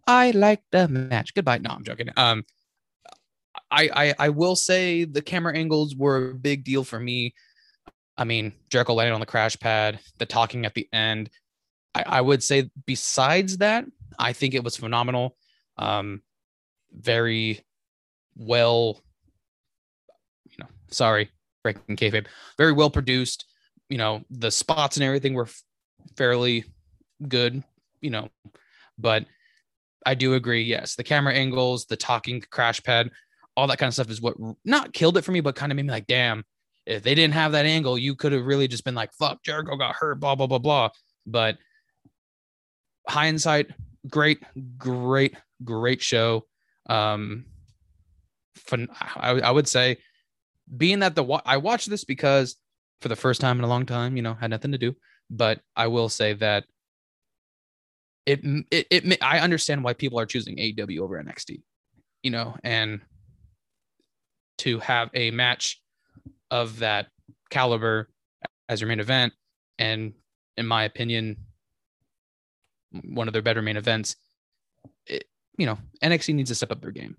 I 0.08 0.32
like 0.32 0.62
the 0.72 0.88
match. 0.88 1.34
Goodbye. 1.34 1.58
No, 1.58 1.72
I'm 1.72 1.84
joking. 1.84 2.10
Um, 2.16 2.46
I, 3.70 3.90
I 3.94 4.16
I 4.20 4.30
will 4.30 4.56
say 4.56 5.04
the 5.04 5.22
camera 5.22 5.56
angles 5.56 5.96
were 5.96 6.32
a 6.32 6.36
big 6.36 6.64
deal 6.64 6.84
for 6.84 7.00
me. 7.00 7.34
I 8.18 8.24
mean, 8.24 8.54
Jericho 8.70 8.94
landing 8.94 9.14
on 9.14 9.20
the 9.20 9.26
crash 9.26 9.58
pad, 9.60 10.00
the 10.20 10.26
talking 10.26 10.66
at 10.66 10.76
the 10.76 10.88
end. 10.94 11.30
I, 11.96 12.04
I 12.06 12.22
would 12.22 12.44
say 12.44 12.70
besides 12.86 13.58
that, 13.58 13.86
I 14.20 14.34
think 14.34 14.54
it 14.54 14.64
was 14.64 14.78
phenomenal. 14.78 15.36
Um, 15.78 16.22
very 16.92 17.66
well, 18.36 19.02
you 20.46 20.58
know, 20.60 20.68
sorry, 20.90 21.30
breaking 21.64 21.96
kayfabe, 21.96 22.28
very 22.58 22.74
well 22.74 22.92
produced. 22.92 23.46
You 23.90 23.98
know, 23.98 24.24
the 24.30 24.52
spots 24.52 24.98
and 24.98 25.04
everything 25.04 25.34
were 25.34 25.50
fairly 26.16 26.66
good 27.28 27.64
you 28.04 28.12
know, 28.12 28.30
but 29.00 29.26
I 30.06 30.14
do 30.14 30.36
agree. 30.36 30.64
Yes, 30.64 30.96
the 30.96 31.04
camera 31.04 31.34
angles, 31.34 31.86
the 31.86 31.96
talking 31.96 32.44
crash 32.52 32.84
pad, 32.84 33.10
all 33.56 33.66
that 33.68 33.80
kind 33.80 33.88
of 33.88 33.94
stuff 33.94 34.12
is 34.12 34.22
what 34.22 34.36
not 34.66 34.94
killed 34.94 35.18
it 35.18 35.24
for 35.24 35.32
me, 35.32 35.40
but 35.40 35.56
kind 35.56 35.72
of 35.72 35.78
made 35.78 35.86
me 35.86 35.92
like, 35.92 36.06
damn, 36.06 36.44
if 36.86 37.02
they 37.02 37.16
didn't 37.16 37.34
have 37.34 37.54
that 37.54 37.66
angle, 37.66 37.98
you 37.98 38.14
could 38.14 38.34
have 38.34 38.46
really 38.46 38.68
just 38.68 38.84
been 38.84 38.94
like, 38.94 39.14
fuck, 39.14 39.42
Jericho 39.42 39.78
got 39.78 39.96
hurt, 39.96 40.20
blah, 40.20 40.36
blah, 40.36 40.48
blah, 40.48 40.60
blah. 40.60 40.90
But 41.26 41.58
hindsight, 43.08 43.68
great, 44.10 44.44
great, 44.78 45.36
great 45.64 46.02
show. 46.02 46.46
Um, 46.90 47.46
fun, 48.56 48.90
I, 49.00 49.32
I 49.40 49.52
would 49.52 49.70
say, 49.70 49.98
being 50.76 51.00
that 51.00 51.16
the 51.16 51.24
I 51.46 51.58
watched 51.58 51.90
this 51.90 52.04
because 52.04 52.58
for 53.02 53.08
the 53.08 53.16
first 53.16 53.40
time 53.40 53.60
in 53.60 53.64
a 53.64 53.70
long 53.70 53.86
time, 53.86 54.18
you 54.18 54.24
know, 54.24 54.34
had 54.34 54.50
nothing 54.50 54.74
to 54.74 54.78
do, 54.78 54.96
but 55.30 55.62
I 55.76 55.88
will 55.88 56.10
say 56.10 56.34
that 56.34 56.66
it 58.26 58.42
it, 58.72 58.88
it 58.90 59.24
I 59.24 59.40
understand 59.40 59.84
why 59.84 59.94
people 59.94 60.20
are 60.20 60.26
choosing 60.26 60.58
AEW 60.58 61.00
over 61.00 61.22
NXT, 61.22 61.62
you 62.22 62.32
know, 62.32 62.56
and 62.64 63.02
to 64.60 64.80
have 64.80 65.10
a 65.14 65.32
match 65.32 65.82
of 66.52 66.80
that 66.80 67.08
caliber 67.50 68.10
as 68.70 68.80
your 68.80 68.88
main 68.88 69.00
event, 69.00 69.34
and 69.78 70.14
in 70.58 70.66
my 70.66 70.84
opinion, 70.84 71.38
one 73.04 73.28
of 73.28 73.34
their 73.34 73.42
better 73.42 73.62
main 73.62 73.78
events, 73.78 74.16
it, 75.08 75.26
you 75.58 75.66
know, 75.66 75.78
NXT 76.02 76.36
needs 76.36 76.50
to 76.50 76.56
step 76.56 76.72
up 76.72 76.82
their 76.82 76.92
game. 76.92 77.18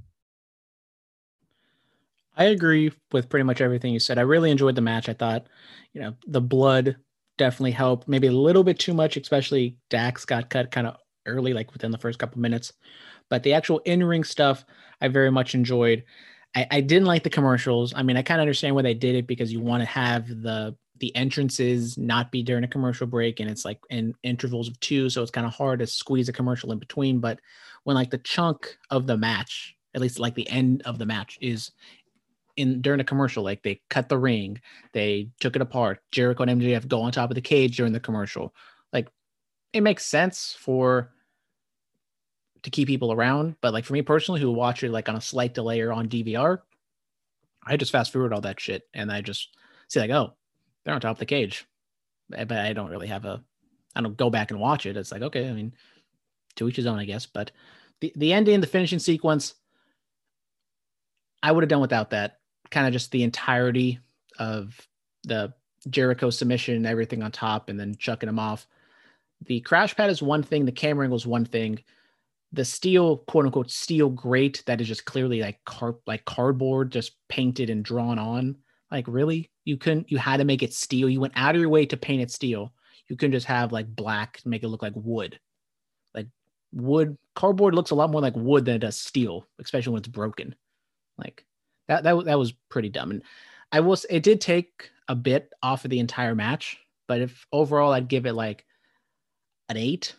I 2.36 2.44
agree 2.44 2.92
with 3.12 3.28
pretty 3.28 3.44
much 3.44 3.60
everything 3.60 3.92
you 3.92 4.00
said. 4.00 4.18
I 4.18 4.22
really 4.22 4.50
enjoyed 4.50 4.74
the 4.74 4.80
match. 4.80 5.08
I 5.08 5.12
thought, 5.12 5.46
you 5.92 6.00
know, 6.00 6.14
the 6.26 6.40
blood 6.40 6.96
definitely 7.36 7.72
helped. 7.72 8.08
Maybe 8.08 8.26
a 8.26 8.32
little 8.32 8.64
bit 8.64 8.78
too 8.78 8.94
much, 8.94 9.16
especially 9.16 9.76
Dax 9.90 10.24
got 10.24 10.50
cut 10.50 10.70
kind 10.70 10.86
of 10.86 10.96
early, 11.26 11.52
like 11.52 11.72
within 11.72 11.90
the 11.90 11.98
first 11.98 12.18
couple 12.18 12.40
minutes. 12.40 12.72
But 13.30 13.42
the 13.42 13.54
actual 13.54 13.80
in-ring 13.80 14.24
stuff, 14.24 14.64
I 15.00 15.08
very 15.08 15.30
much 15.30 15.54
enjoyed. 15.54 16.04
I, 16.54 16.66
I 16.70 16.80
didn't 16.80 17.06
like 17.06 17.22
the 17.22 17.30
commercials. 17.30 17.92
I 17.94 18.02
mean, 18.02 18.16
I 18.16 18.22
kind 18.22 18.40
of 18.40 18.42
understand 18.42 18.74
why 18.74 18.82
they 18.82 18.94
did 18.94 19.14
it 19.14 19.26
because 19.26 19.52
you 19.52 19.60
want 19.60 19.82
to 19.82 19.86
have 19.86 20.28
the 20.28 20.76
the 21.00 21.14
entrances 21.16 21.98
not 21.98 22.30
be 22.30 22.42
during 22.42 22.62
a 22.62 22.68
commercial 22.68 23.06
break, 23.06 23.40
and 23.40 23.50
it's 23.50 23.64
like 23.64 23.80
in 23.90 24.14
intervals 24.22 24.68
of 24.68 24.78
two, 24.78 25.10
so 25.10 25.22
it's 25.22 25.30
kind 25.30 25.46
of 25.46 25.52
hard 25.52 25.80
to 25.80 25.86
squeeze 25.86 26.28
a 26.28 26.32
commercial 26.32 26.70
in 26.70 26.78
between. 26.78 27.18
But 27.18 27.40
when 27.82 27.96
like 27.96 28.10
the 28.10 28.18
chunk 28.18 28.78
of 28.90 29.06
the 29.06 29.16
match, 29.16 29.76
at 29.94 30.00
least 30.00 30.20
like 30.20 30.34
the 30.34 30.48
end 30.48 30.82
of 30.82 30.98
the 30.98 31.06
match, 31.06 31.36
is 31.40 31.72
in 32.56 32.80
during 32.80 33.00
a 33.00 33.04
commercial, 33.04 33.42
like 33.42 33.62
they 33.62 33.80
cut 33.90 34.08
the 34.08 34.18
ring, 34.18 34.60
they 34.92 35.30
took 35.40 35.56
it 35.56 35.62
apart. 35.62 36.00
Jericho 36.12 36.44
and 36.44 36.60
MJF 36.60 36.88
go 36.88 37.02
on 37.02 37.12
top 37.12 37.30
of 37.30 37.34
the 37.34 37.40
cage 37.40 37.76
during 37.76 37.92
the 37.92 38.00
commercial. 38.00 38.54
Like 38.92 39.08
it 39.72 39.82
makes 39.82 40.04
sense 40.04 40.56
for 40.58 41.12
to 42.62 42.70
keep 42.70 42.88
people 42.88 43.12
around, 43.12 43.56
but 43.60 43.72
like 43.72 43.84
for 43.84 43.92
me 43.92 44.02
personally, 44.02 44.40
who 44.40 44.50
watch 44.52 44.82
it 44.82 44.90
like 44.90 45.08
on 45.08 45.16
a 45.16 45.20
slight 45.20 45.54
delay 45.54 45.80
or 45.80 45.92
on 45.92 46.08
DVR, 46.08 46.58
I 47.66 47.76
just 47.76 47.92
fast 47.92 48.12
forward 48.12 48.32
all 48.32 48.40
that 48.42 48.60
shit 48.60 48.82
and 48.94 49.10
I 49.10 49.20
just 49.20 49.56
see 49.88 50.00
like, 50.00 50.10
oh, 50.10 50.34
they're 50.84 50.94
on 50.94 51.00
top 51.00 51.16
of 51.16 51.18
the 51.18 51.26
cage, 51.26 51.66
Eh, 52.32 52.44
but 52.44 52.58
I 52.58 52.72
don't 52.72 52.90
really 52.90 53.08
have 53.08 53.24
a, 53.24 53.42
I 53.94 54.00
don't 54.00 54.16
go 54.16 54.30
back 54.30 54.50
and 54.50 54.60
watch 54.60 54.86
it. 54.86 54.96
It's 54.96 55.12
like 55.12 55.22
okay, 55.22 55.48
I 55.48 55.52
mean, 55.52 55.74
to 56.56 56.68
each 56.68 56.76
his 56.76 56.86
own, 56.86 56.98
I 56.98 57.04
guess. 57.04 57.26
But 57.26 57.50
the 58.00 58.12
the 58.16 58.32
ending, 58.32 58.60
the 58.60 58.66
finishing 58.66 58.98
sequence, 58.98 59.54
I 61.42 61.52
would 61.52 61.62
have 61.62 61.68
done 61.68 61.80
without 61.80 62.10
that. 62.10 62.38
Kind 62.74 62.88
of 62.88 62.92
just 62.92 63.12
the 63.12 63.22
entirety 63.22 64.00
of 64.40 64.76
the 65.22 65.54
Jericho 65.88 66.28
submission, 66.28 66.84
everything 66.86 67.22
on 67.22 67.30
top, 67.30 67.68
and 67.68 67.78
then 67.78 67.94
chucking 67.94 68.28
him 68.28 68.40
off. 68.40 68.66
The 69.46 69.60
crash 69.60 69.94
pad 69.94 70.10
is 70.10 70.20
one 70.20 70.42
thing. 70.42 70.64
The 70.64 70.72
camera 70.72 71.04
angle 71.04 71.16
is 71.16 71.24
one 71.24 71.44
thing. 71.44 71.78
The 72.52 72.64
steel, 72.64 73.18
quote 73.18 73.44
unquote, 73.44 73.70
steel 73.70 74.08
grate 74.08 74.64
that 74.66 74.80
is 74.80 74.88
just 74.88 75.04
clearly 75.04 75.40
like 75.40 75.64
car 75.64 75.94
like 76.08 76.24
cardboard, 76.24 76.90
just 76.90 77.12
painted 77.28 77.70
and 77.70 77.84
drawn 77.84 78.18
on. 78.18 78.56
Like 78.90 79.04
really, 79.06 79.52
you 79.64 79.76
couldn't. 79.76 80.10
You 80.10 80.18
had 80.18 80.38
to 80.38 80.44
make 80.44 80.64
it 80.64 80.74
steel. 80.74 81.08
You 81.08 81.20
went 81.20 81.34
out 81.36 81.54
of 81.54 81.60
your 81.60 81.70
way 81.70 81.86
to 81.86 81.96
paint 81.96 82.22
it 82.22 82.32
steel. 82.32 82.72
You 83.06 83.16
couldn't 83.16 83.34
just 83.34 83.46
have 83.46 83.70
like 83.70 83.86
black 83.86 84.38
to 84.38 84.48
make 84.48 84.64
it 84.64 84.68
look 84.68 84.82
like 84.82 84.94
wood. 84.96 85.38
Like 86.12 86.26
wood, 86.72 87.16
cardboard 87.36 87.76
looks 87.76 87.92
a 87.92 87.94
lot 87.94 88.10
more 88.10 88.20
like 88.20 88.34
wood 88.34 88.64
than 88.64 88.74
it 88.74 88.80
does 88.80 88.96
steel, 88.96 89.46
especially 89.60 89.92
when 89.92 90.00
it's 90.00 90.08
broken. 90.08 90.56
Like 91.16 91.44
that 91.88 92.04
that 92.04 92.24
that 92.24 92.38
was 92.38 92.52
pretty 92.68 92.88
dumb. 92.88 93.10
And 93.10 93.22
I 93.72 93.80
will 93.80 93.96
say 93.96 94.08
it 94.10 94.22
did 94.22 94.40
take 94.40 94.90
a 95.08 95.14
bit 95.14 95.52
off 95.62 95.84
of 95.84 95.90
the 95.90 95.98
entire 95.98 96.34
match, 96.34 96.78
but 97.06 97.20
if 97.20 97.46
overall 97.52 97.92
I'd 97.92 98.08
give 98.08 98.26
it 98.26 98.34
like 98.34 98.64
an 99.68 99.76
eight. 99.76 100.14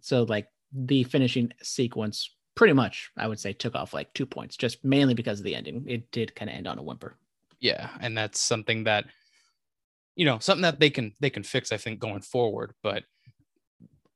So 0.00 0.24
like 0.24 0.48
the 0.72 1.04
finishing 1.04 1.52
sequence 1.62 2.30
pretty 2.54 2.72
much 2.72 3.10
I 3.16 3.26
would 3.26 3.40
say 3.40 3.52
took 3.52 3.74
off 3.74 3.94
like 3.94 4.12
two 4.14 4.26
points, 4.26 4.56
just 4.56 4.84
mainly 4.84 5.14
because 5.14 5.40
of 5.40 5.44
the 5.44 5.54
ending. 5.54 5.84
It 5.86 6.10
did 6.10 6.34
kind 6.34 6.50
of 6.50 6.56
end 6.56 6.66
on 6.66 6.78
a 6.78 6.82
whimper. 6.82 7.16
Yeah, 7.60 7.88
and 8.00 8.16
that's 8.16 8.40
something 8.40 8.84
that 8.84 9.06
you 10.16 10.24
know, 10.24 10.38
something 10.38 10.62
that 10.62 10.78
they 10.78 10.90
can 10.90 11.12
they 11.20 11.30
can 11.30 11.42
fix 11.42 11.72
I 11.72 11.76
think 11.76 11.98
going 11.98 12.20
forward, 12.20 12.74
but 12.82 13.04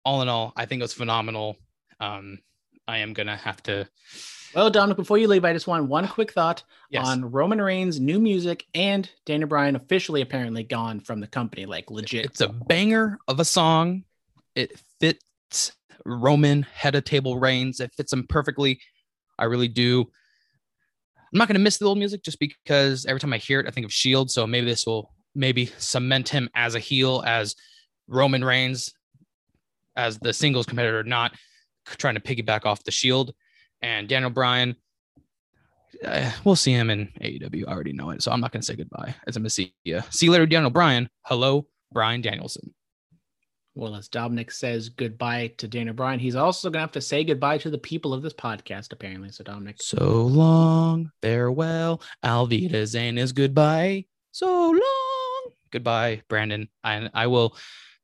all 0.05 0.23
in 0.23 0.29
all, 0.29 0.53
I 0.57 0.67
think 0.67 0.81
it 0.81 0.85
was 0.85 0.95
phenomenal. 0.95 1.57
Um 2.01 2.39
I 2.89 2.99
am 2.99 3.13
going 3.13 3.27
to 3.27 3.37
have 3.37 3.63
to 3.65 3.87
Well, 4.55 4.71
Dominic, 4.71 4.97
before 4.97 5.19
you 5.19 5.29
leave, 5.29 5.45
I 5.45 5.53
just 5.53 5.67
want 5.67 5.87
one 5.87 6.09
quick 6.09 6.33
thought 6.33 6.65
yes. 6.91 7.07
on 7.07 7.31
Roman 7.31 7.61
Reigns' 7.61 8.01
new 8.01 8.19
music 8.19 8.65
and 8.75 9.09
Daniel 9.27 9.49
Bryan 9.49 9.77
officially 9.77 10.23
apparently 10.23 10.65
gone 10.65 10.99
from 11.01 11.21
the 11.21 11.27
company, 11.27 11.67
like 11.67 11.91
legit. 11.91 12.25
It's 12.25 12.41
a 12.41 12.49
banger 12.49 13.19
of 13.29 13.41
a 13.41 13.45
song. 13.45 14.05
It 14.55 14.73
fits 15.01 15.73
Roman 16.07 16.63
head 16.63 16.95
of 16.95 17.05
table 17.05 17.39
Reigns. 17.39 17.79
It 17.79 17.93
fits 17.95 18.13
him 18.13 18.27
perfectly. 18.27 18.81
I 19.39 19.45
really 19.45 19.69
do. 19.69 20.01
I'm 20.01 21.39
not 21.39 21.47
going 21.47 21.59
to 21.59 21.63
miss 21.63 21.77
the 21.77 21.85
old 21.85 21.99
music 21.99 22.23
just 22.25 22.39
because 22.39 23.05
every 23.05 23.21
time 23.21 23.35
I 23.35 23.39
hear 23.39 23.61
it, 23.61 23.67
I 23.67 23.71
think 23.71 23.85
of 23.85 23.93
Shield. 23.93 24.31
So 24.31 24.47
maybe 24.47 24.67
this 24.67 24.87
will 24.87 25.13
maybe 25.35 25.67
cement 25.77 26.31
him 26.31 26.49
as 26.55 26.75
a 26.75 26.81
heel, 26.81 27.23
as 27.27 27.55
Roman 28.09 28.43
Reigns, 28.43 28.95
as 29.95 30.19
the 30.19 30.33
singles 30.33 30.65
competitor, 30.65 31.05
not 31.05 31.33
trying 31.97 32.15
to 32.15 32.21
piggyback 32.21 32.67
off 32.67 32.85
the 32.85 32.91
Shield. 32.91 33.35
And 33.81 34.09
Daniel 34.09 34.31
Bryan, 34.31 34.77
uh, 36.05 36.31
we'll 36.45 36.57
see 36.57 36.73
him 36.73 36.91
in 36.91 37.09
AEW. 37.21 37.65
I 37.67 37.73
already 37.73 37.93
know 37.93 38.11
it. 38.11 38.23
So 38.23 38.33
I'm 38.33 38.41
not 38.41 38.53
going 38.53 38.61
to 38.61 38.67
say 38.67 38.77
goodbye 38.77 39.15
as 39.27 39.37
I'm 39.37 39.43
going 39.43 39.49
to 39.49 39.51
see 39.51 39.75
you. 39.85 40.03
See 40.11 40.27
you 40.27 40.33
later, 40.33 40.47
Daniel 40.47 40.71
Bryan. 40.71 41.09
Hello, 41.23 41.67
Brian 41.93 42.21
Danielson. 42.21 42.75
Well, 43.75 43.95
as 43.95 44.09
Dominic 44.09 44.51
says 44.51 44.89
goodbye 44.89 45.53
to 45.59 45.69
Daniel 45.69 45.95
Bryan, 45.95 46.19
he's 46.19 46.35
also 46.35 46.69
going 46.69 46.81
to 46.81 46.81
have 46.81 46.93
to 46.93 47.01
say 47.01 47.23
goodbye 47.23 47.59
to 47.59 47.71
the 47.71 47.79
people 47.79 48.13
of 48.13 48.23
this 48.23 48.33
podcast, 48.33 48.93
apparently. 48.93 49.31
So, 49.31 49.45
Dominic. 49.45 49.77
So 49.81 50.23
long, 50.23 51.13
farewell. 51.23 52.03
Alvita 52.25 52.85
Zane 52.87 53.19
is 53.19 53.31
goodbye. 53.31 54.07
So 54.33 54.71
long. 54.71 55.53
Goodbye, 55.71 56.23
Brandon. 56.29 56.69
I, 56.83 57.09
I 57.15 57.29
will 57.29 57.57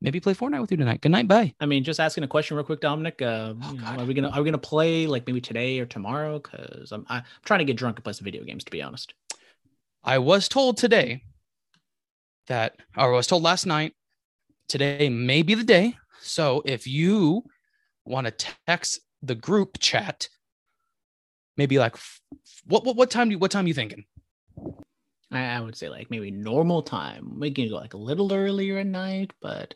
maybe 0.05 0.21
play 0.21 0.35
Fortnite 0.35 0.61
with 0.61 0.71
you 0.71 0.77
tonight. 0.77 1.01
Good 1.01 1.11
night. 1.11 1.27
Bye. 1.27 1.55
I 1.61 1.67
mean, 1.67 1.83
just 1.83 1.99
asking 1.99 2.25
a 2.25 2.29
question 2.29 2.57
real 2.57 2.65
quick, 2.65 2.81
Dominic. 2.81 3.21
Uh, 3.21 3.55
Oh, 3.63 3.73
you 3.73 3.81
know, 3.81 3.87
are 3.87 4.05
we 4.05 4.15
gonna 4.15 4.29
are 4.29 4.41
we 4.41 4.45
gonna 4.45 4.59
play 4.59 5.07
like 5.07 5.27
maybe 5.27 5.41
today 5.41 5.81
or 5.81 5.87
tomorrow? 5.87 6.39
Because 6.39 6.93
I'm 6.93 7.05
I'm 7.09 7.23
trying 7.45 7.59
to 7.59 7.65
get 7.65 7.77
drunk 7.77 7.97
and 7.97 8.05
play 8.05 8.13
some 8.13 8.25
video 8.25 8.45
games. 8.45 8.63
To 8.65 8.71
be 8.71 8.83
honest. 8.83 9.15
I 10.05 10.19
was 10.19 10.49
told 10.49 10.77
today 10.77 11.23
that, 12.49 12.77
or 12.95 13.15
I 13.15 13.17
was 13.17 13.27
told 13.27 13.43
last 13.43 13.65
night, 13.65 13.95
today 14.69 15.09
may 15.09 15.43
be 15.43 15.55
the 15.55 15.65
day. 15.65 15.97
So 16.21 16.63
if 16.67 16.87
you 16.87 17.45
want 18.05 18.27
to 18.27 18.47
text 18.67 19.01
the 19.23 19.35
group 19.35 19.79
chat, 19.81 20.29
maybe 21.57 21.79
like 21.79 21.97
what 22.67 22.85
what 22.85 22.97
what 22.97 23.11
time 23.11 23.29
do 23.29 23.33
you, 23.33 23.39
what 23.39 23.51
time 23.51 23.65
are 23.65 23.69
you 23.69 23.75
thinking? 23.75 24.05
I, 25.33 25.57
I 25.57 25.61
would 25.61 25.77
say 25.77 25.89
like 25.89 26.11
maybe 26.11 26.31
normal 26.31 26.83
time. 26.83 27.41
We 27.41 27.51
can 27.51 27.69
go 27.71 27.77
like 27.77 27.95
a 27.95 27.99
little 27.99 28.33
earlier 28.33 28.79
at 28.79 28.87
night, 28.87 29.33
but 29.41 29.75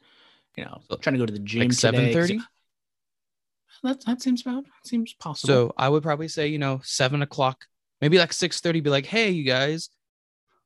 you 0.59 0.65
know, 0.65 0.81
trying 1.01 1.15
to 1.15 1.19
go 1.19 1.27
to 1.27 1.33
the 1.33 1.39
gym. 1.39 1.61
Like 1.61 1.73
seven 1.73 2.13
thirty. 2.13 2.41
That 3.85 4.05
that 4.07 4.21
seems 4.21 4.43
about 4.43 4.65
seems 4.85 5.15
possible. 5.15 5.55
So 5.55 5.75
I 5.77 5.89
would 5.89 6.03
probably 6.03 6.29
say 6.29 6.49
you 6.49 6.59
know 6.59 6.81
seven 6.83 7.23
o'clock, 7.23 7.65
maybe 8.01 8.19
like 8.19 8.33
six 8.33 8.61
thirty. 8.61 8.81
Be 8.81 8.91
like, 8.91 9.07
hey, 9.07 9.31
you 9.31 9.45
guys, 9.45 9.89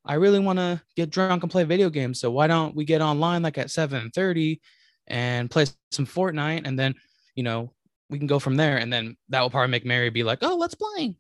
I 0.05 0.15
really 0.15 0.41
want 0.41 0.59
to 0.59 0.81
get 0.97 1.11
drunk 1.11 1.43
and 1.43 1.53
play 1.53 1.65
video 1.65 1.91
games. 1.91 2.21
So 2.21 2.31
why 2.31 2.47
don't 2.47 2.75
we 2.75 2.85
get 2.85 3.03
online 3.03 3.43
like 3.43 3.59
at 3.59 3.71
seven 3.71 4.11
thirty 4.15 4.61
and 5.07 5.51
play 5.51 5.67
some 5.91 6.07
Fortnite, 6.07 6.67
and 6.67 6.79
then 6.79 6.95
you 7.35 7.43
know 7.43 7.73
we 8.13 8.19
can 8.19 8.27
go 8.27 8.39
from 8.39 8.57
there. 8.57 8.77
And 8.77 8.93
then 8.93 9.17
that 9.31 9.41
will 9.41 9.51
probably 9.51 9.71
make 9.71 9.85
Mary 9.85 10.11
be 10.11 10.23
like, 10.23 10.39
oh, 10.43 10.57
let's 10.57 10.75
play. 10.75 11.15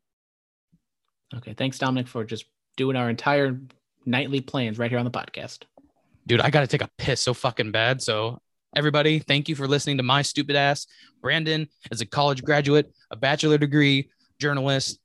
okay, 1.37 1.55
thanks 1.55 1.79
Dominic 1.79 2.07
for 2.07 2.23
just 2.23 2.45
doing 2.77 2.97
our 2.97 3.11
entire 3.11 3.59
nightly 4.07 4.41
plans 4.41 4.79
right 4.79 4.91
here 4.91 4.99
on 4.99 5.05
the 5.05 5.11
podcast. 5.11 5.65
dude, 6.27 6.41
I 6.41 6.51
got 6.51 6.61
to 6.61 6.67
take 6.67 6.83
a 6.83 6.91
piss 6.99 7.21
so 7.21 7.35
fucking 7.35 7.73
bad. 7.73 8.03
So, 8.03 8.41
everybody, 8.75 9.19
thank 9.19 9.49
you 9.49 9.55
for 9.55 9.69
listening 9.69 9.99
to 9.99 10.03
my 10.03 10.23
stupid 10.23 10.57
ass. 10.57 10.87
Brandon 11.21 11.69
is 11.91 12.01
a 12.01 12.07
college 12.07 12.43
graduate, 12.43 12.93
a 13.11 13.17
bachelor 13.17 13.59
degree 13.59 14.11
journalist, 14.39 14.99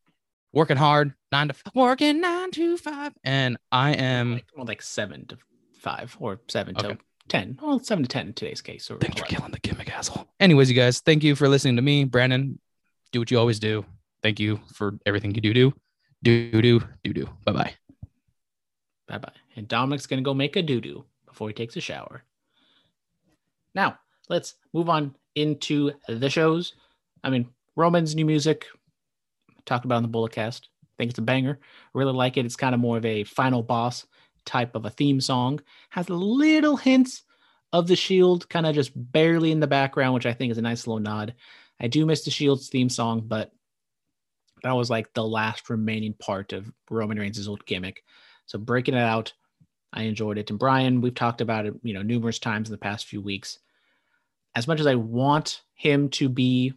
working 0.53 0.77
hard, 0.77 1.13
nine 1.31 1.49
to 1.49 1.53
five, 1.53 1.73
working 1.75 2.21
nine 2.21 2.51
to 2.51 2.77
five, 2.77 3.13
and 3.23 3.57
I 3.71 3.93
am. 3.93 4.33
Like 4.33 4.45
well, 4.55 4.65
like 4.65 4.81
seven 4.81 5.25
to 5.27 5.37
five 5.79 6.15
or 6.19 6.39
seven 6.47 6.75
to 6.75 6.97
ten. 7.27 7.57
Well, 7.61 7.79
seven 7.79 8.03
to 8.03 8.09
ten 8.09 8.27
in 8.27 8.33
today's 8.33 8.61
case. 8.61 8.89
Or 8.89 8.97
Thanks 8.97 9.19
for 9.19 9.25
killing 9.25 9.51
the 9.51 9.59
gimmick, 9.59 9.95
asshole. 9.95 10.27
Anyways, 10.39 10.69
you 10.69 10.75
guys, 10.75 11.01
thank 11.01 11.23
you 11.23 11.35
for 11.35 11.47
listening 11.47 11.75
to 11.75 11.81
me, 11.81 12.03
Brandon. 12.03 12.59
Do 13.11 13.19
what 13.19 13.31
you 13.31 13.39
always 13.39 13.59
do. 13.59 13.85
Thank 14.21 14.39
you 14.39 14.59
for 14.73 14.97
everything 15.05 15.33
you 15.35 15.41
do. 15.41 15.73
Do 16.23 16.51
do 16.51 16.61
do 16.61 16.81
do 17.03 17.13
do. 17.13 17.29
Bye 17.45 17.51
bye. 17.51 17.73
Bye 19.07 19.19
bye. 19.19 19.31
And 19.55 19.67
Dominic's 19.67 20.07
gonna 20.07 20.21
go 20.21 20.33
make 20.33 20.55
a 20.55 20.61
doo 20.61 20.81
doo 20.81 21.05
before 21.25 21.47
he 21.47 21.53
takes 21.53 21.75
a 21.77 21.81
shower. 21.81 22.23
Now 23.77 23.99
let's 24.27 24.55
move 24.73 24.89
on 24.89 25.15
into 25.35 25.91
the 26.09 26.29
shows. 26.29 26.73
I 27.23 27.29
mean, 27.29 27.47
Roman's 27.75 28.15
new 28.15 28.25
music. 28.25 28.65
Talked 29.65 29.85
about 29.85 29.97
on 29.97 30.01
the 30.01 30.09
Bullet 30.09 30.31
Cast. 30.31 30.69
I 30.83 30.93
think 30.97 31.11
it's 31.11 31.19
a 31.19 31.21
banger. 31.21 31.59
Really 31.93 32.11
like 32.11 32.37
it. 32.37 32.45
It's 32.45 32.55
kind 32.55 32.73
of 32.73 32.81
more 32.81 32.97
of 32.97 33.05
a 33.05 33.23
final 33.23 33.61
boss 33.61 34.07
type 34.45 34.75
of 34.75 34.85
a 34.85 34.89
theme 34.89 35.21
song. 35.21 35.61
Has 35.89 36.09
little 36.09 36.75
hints 36.75 37.21
of 37.71 37.87
the 37.87 37.95
Shield, 37.95 38.49
kind 38.49 38.65
of 38.65 38.73
just 38.73 38.91
barely 38.95 39.51
in 39.51 39.59
the 39.59 39.67
background, 39.67 40.15
which 40.15 40.25
I 40.25 40.33
think 40.33 40.51
is 40.51 40.57
a 40.57 40.63
nice 40.63 40.87
little 40.87 40.99
nod. 40.99 41.35
I 41.79 41.87
do 41.87 42.05
miss 42.05 42.23
the 42.23 42.31
Shield's 42.31 42.69
theme 42.69 42.89
song, 42.89 43.21
but 43.27 43.51
that 44.63 44.71
was 44.71 44.89
like 44.89 45.13
the 45.13 45.23
last 45.23 45.69
remaining 45.69 46.13
part 46.13 46.51
of 46.51 46.71
Roman 46.89 47.19
Reigns' 47.19 47.47
old 47.47 47.63
gimmick. 47.67 48.03
So 48.47 48.57
breaking 48.57 48.95
it 48.95 49.03
out, 49.03 49.33
I 49.93 50.03
enjoyed 50.03 50.39
it. 50.39 50.49
And 50.49 50.57
Brian, 50.57 51.01
we've 51.01 51.13
talked 51.13 51.41
about 51.41 51.67
it, 51.67 51.75
you 51.83 51.93
know, 51.93 52.01
numerous 52.01 52.39
times 52.39 52.69
in 52.69 52.71
the 52.71 52.79
past 52.79 53.05
few 53.05 53.21
weeks. 53.21 53.59
As 54.57 54.67
much 54.67 54.79
as 54.79 54.87
I 54.87 54.95
want 54.95 55.61
him 55.75 56.09
to 56.09 56.29
be 56.29 56.73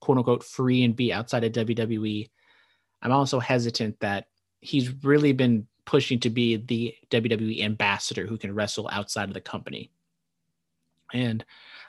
quote 0.00 0.16
unquote 0.16 0.42
free 0.42 0.84
and 0.84 0.96
be 0.96 1.12
outside 1.12 1.44
of 1.44 1.52
WWE, 1.52 2.30
I'm 3.02 3.12
also 3.12 3.38
hesitant 3.38 4.00
that 4.00 4.28
he's 4.62 5.04
really 5.04 5.34
been 5.34 5.66
pushing 5.84 6.18
to 6.20 6.30
be 6.30 6.56
the 6.56 6.94
WWE 7.10 7.62
ambassador 7.62 8.26
who 8.26 8.38
can 8.38 8.54
wrestle 8.54 8.88
outside 8.90 9.28
of 9.28 9.34
the 9.34 9.40
company. 9.42 9.90
And 11.12 11.44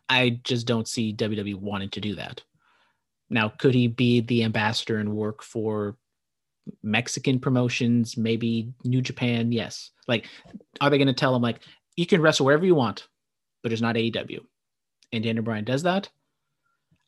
I 0.09 0.41
just 0.43 0.67
don't 0.67 0.87
see 0.87 1.13
WWE 1.13 1.55
wanting 1.55 1.91
to 1.91 2.01
do 2.01 2.15
that. 2.15 2.43
Now, 3.29 3.47
could 3.47 3.73
he 3.73 3.87
be 3.87 4.19
the 4.19 4.43
ambassador 4.43 4.97
and 4.97 5.15
work 5.15 5.43
for 5.43 5.95
Mexican 6.83 7.39
promotions, 7.39 8.17
maybe 8.17 8.73
New 8.83 9.01
Japan? 9.01 9.53
Yes. 9.53 9.91
Like, 10.09 10.25
are 10.81 10.89
they 10.89 10.97
going 10.97 11.07
to 11.07 11.13
tell 11.13 11.33
him, 11.33 11.41
like, 11.41 11.61
you 11.95 12.05
can 12.05 12.21
wrestle 12.21 12.45
wherever 12.45 12.65
you 12.65 12.75
want, 12.75 13.07
but 13.63 13.71
it's 13.71 13.81
not 13.81 13.95
AEW? 13.95 14.41
And 15.11 15.23
Daniel 15.23 15.43
Bryan 15.43 15.65
does 15.65 15.83
that. 15.83 16.09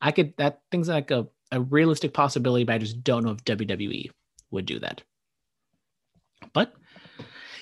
I 0.00 0.10
could, 0.10 0.34
that 0.36 0.60
thing's 0.70 0.88
like 0.88 1.10
a, 1.10 1.28
a 1.52 1.60
realistic 1.60 2.12
possibility, 2.12 2.64
but 2.64 2.74
I 2.74 2.78
just 2.78 3.04
don't 3.04 3.24
know 3.24 3.30
if 3.30 3.44
WWE 3.44 4.10
would 4.50 4.66
do 4.66 4.80
that. 4.80 5.02
But 6.52 6.74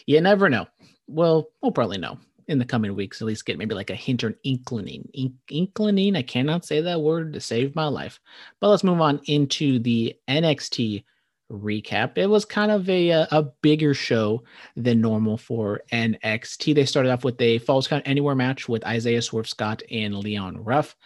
you 0.07 0.21
never 0.21 0.49
know. 0.49 0.67
Well, 1.07 1.49
we'll 1.61 1.73
probably 1.73 1.99
know 1.99 2.19
in 2.51 2.59
the 2.59 2.65
coming 2.65 2.95
weeks, 2.97 3.23
at 3.23 3.27
least 3.27 3.47
get 3.47 3.59
maybe 3.59 3.77
like 3.77 3.91
a 3.91 3.95
hint 3.95 4.25
or 4.25 4.29
an 4.29 4.37
inkling. 4.43 5.09
Ink, 5.15 5.35
inkling, 5.49 6.17
I 6.17 6.23
cannot 6.23 6.65
say 6.65 6.81
that 6.81 7.01
word 7.01 7.33
to 7.35 7.41
save 7.41 7.77
my 7.77 7.87
life. 7.87 8.19
But 8.61 8.71
let's 8.71 8.83
move 8.83 9.01
on 9.01 9.21
into 9.27 9.79
the 9.79 10.17
NXT 10.29 11.05
recap. 11.51 12.17
It 12.17 12.27
was 12.27 12.45
kind 12.45 12.71
of 12.71 12.89
a 12.89 13.11
a, 13.11 13.29
a 13.31 13.43
bigger 13.63 13.95
show 13.95 14.43
than 14.77 15.01
normal 15.01 15.37
for 15.37 15.83
NXT. 15.93 16.75
They 16.75 16.85
started 16.85 17.11
off 17.11 17.25
with 17.25 17.41
a 17.41 17.59
Falls 17.59 17.89
Count 17.89 18.07
Anywhere 18.07 18.35
match 18.35 18.69
with 18.69 18.87
Isaiah 18.87 19.23
Swerve 19.23 19.49
Scott 19.49 19.83
and 19.91 20.17
Leon 20.17 20.63
Ruff. 20.63 20.97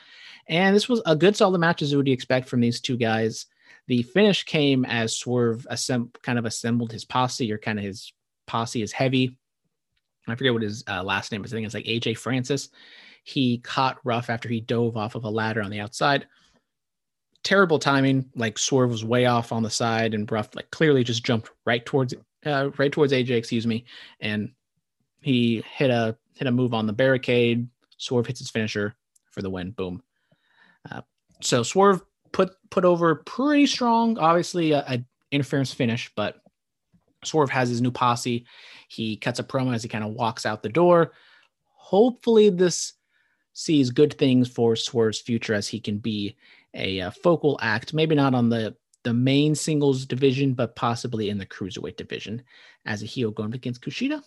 And 0.47 0.77
this 0.77 0.89
was 0.89 1.01
a 1.07 1.17
good 1.17 1.37
solid 1.37 1.59
match 1.59 1.83
as 1.83 1.91
you 1.91 1.99
would 1.99 2.09
expect 2.09 2.49
from 2.49 2.61
these 2.61 2.81
two 2.81 2.97
guys. 2.97 3.47
The 3.87 4.03
finish 4.03 4.45
came 4.45 4.85
as 4.85 5.17
Swerve 5.17 5.67
assemb- 5.71 6.21
kind 6.23 6.39
of 6.39 6.45
assembled 6.45 6.93
his 6.93 7.05
posse, 7.05 7.53
or 7.53 7.59
kind 7.59 7.79
of 7.79 7.85
his 7.85 8.13
posse 8.47 8.83
is 8.83 8.93
heavy. 8.93 9.37
I 10.27 10.35
forget 10.35 10.53
what 10.53 10.63
his 10.63 10.85
uh, 10.89 11.03
last 11.03 11.33
name 11.33 11.45
is. 11.45 11.53
I 11.53 11.57
think 11.57 11.67
it's 11.67 11.75
like 11.75 11.85
AJ 11.85 12.17
Francis. 12.19 12.71
He 13.25 13.59
caught 13.59 14.01
Ruff 14.05 14.31
after 14.31 14.49
he 14.49 14.61
dove 14.61 14.97
off 14.97 15.15
of 15.15 15.25
a 15.25 15.31
ladder 15.31 15.63
on 15.63 15.71
the 15.71 15.81
outside. 15.81 16.27
Terrible 17.45 17.79
timing. 17.79 18.29
Like 18.35 18.59
Swerve 18.59 18.91
was 18.91 19.05
way 19.05 19.27
off 19.27 19.53
on 19.53 19.63
the 19.63 19.71
side, 19.71 20.15
and 20.15 20.31
Ruff 20.31 20.55
like 20.55 20.71
clearly 20.71 21.05
just 21.05 21.25
jumped 21.25 21.51
right 21.65 21.85
towards 21.87 22.15
uh, 22.45 22.71
right 22.79 22.91
towards 22.91 23.13
AJ, 23.13 23.31
excuse 23.31 23.67
me, 23.67 23.85
and 24.21 24.51
he 25.21 25.63
hit 25.77 25.91
a 25.91 26.17
hit 26.35 26.49
a 26.49 26.53
move 26.53 26.75
on 26.75 26.87
the 26.87 26.93
barricade. 26.93 27.69
Swerve 27.97 28.27
hits 28.27 28.41
his 28.41 28.51
finisher 28.51 28.95
for 29.31 29.43
the 29.43 29.51
win. 29.51 29.71
Boom. 29.71 30.03
Uh, 30.91 31.03
so 31.41 31.63
Swerve 31.63 32.03
put 32.33 32.51
put 32.71 32.85
over 32.85 33.15
pretty 33.15 33.67
strong. 33.67 34.19
Obviously, 34.19 34.73
a, 34.73 34.85
a 34.89 35.05
interference 35.31 35.73
finish, 35.73 36.11
but 36.17 36.37
Swerve 37.25 37.51
has 37.51 37.69
his 37.69 37.81
new 37.81 37.91
posse. 37.91 38.45
He 38.89 39.17
cuts 39.17 39.39
a 39.39 39.45
promo 39.45 39.75
as 39.75 39.83
he 39.83 39.89
kind 39.89 40.05
of 40.05 40.13
walks 40.13 40.45
out 40.47 40.63
the 40.63 40.69
door. 40.69 41.13
Hopefully, 41.75 42.51
this 42.51 42.95
sees 43.53 43.91
good 43.91 44.19
things 44.19 44.49
for 44.49 44.77
Swerve's 44.77 45.21
future 45.21 45.55
as 45.55 45.69
he 45.69 45.81
can 45.81 45.99
be 45.99 46.37
a, 46.75 47.01
uh 47.01 47.11
focal 47.11 47.59
act. 47.63 47.95
Maybe 47.95 48.15
not 48.15 48.35
on 48.35 48.49
the 48.49 48.77
the 49.05 49.15
main 49.15 49.55
singles 49.55 50.07
division, 50.07 50.55
but 50.55 50.77
possibly 50.77 51.29
in 51.29 51.39
the 51.39 51.47
cruiserweight 51.47 51.97
division 51.97 52.43
as 52.87 53.03
a 53.03 53.07
heel 53.07 53.31
going 53.31 53.55
against 53.55 53.83
Kushida. 53.83 54.23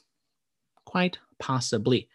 Quite 0.85 1.17
possibly. 1.39 2.07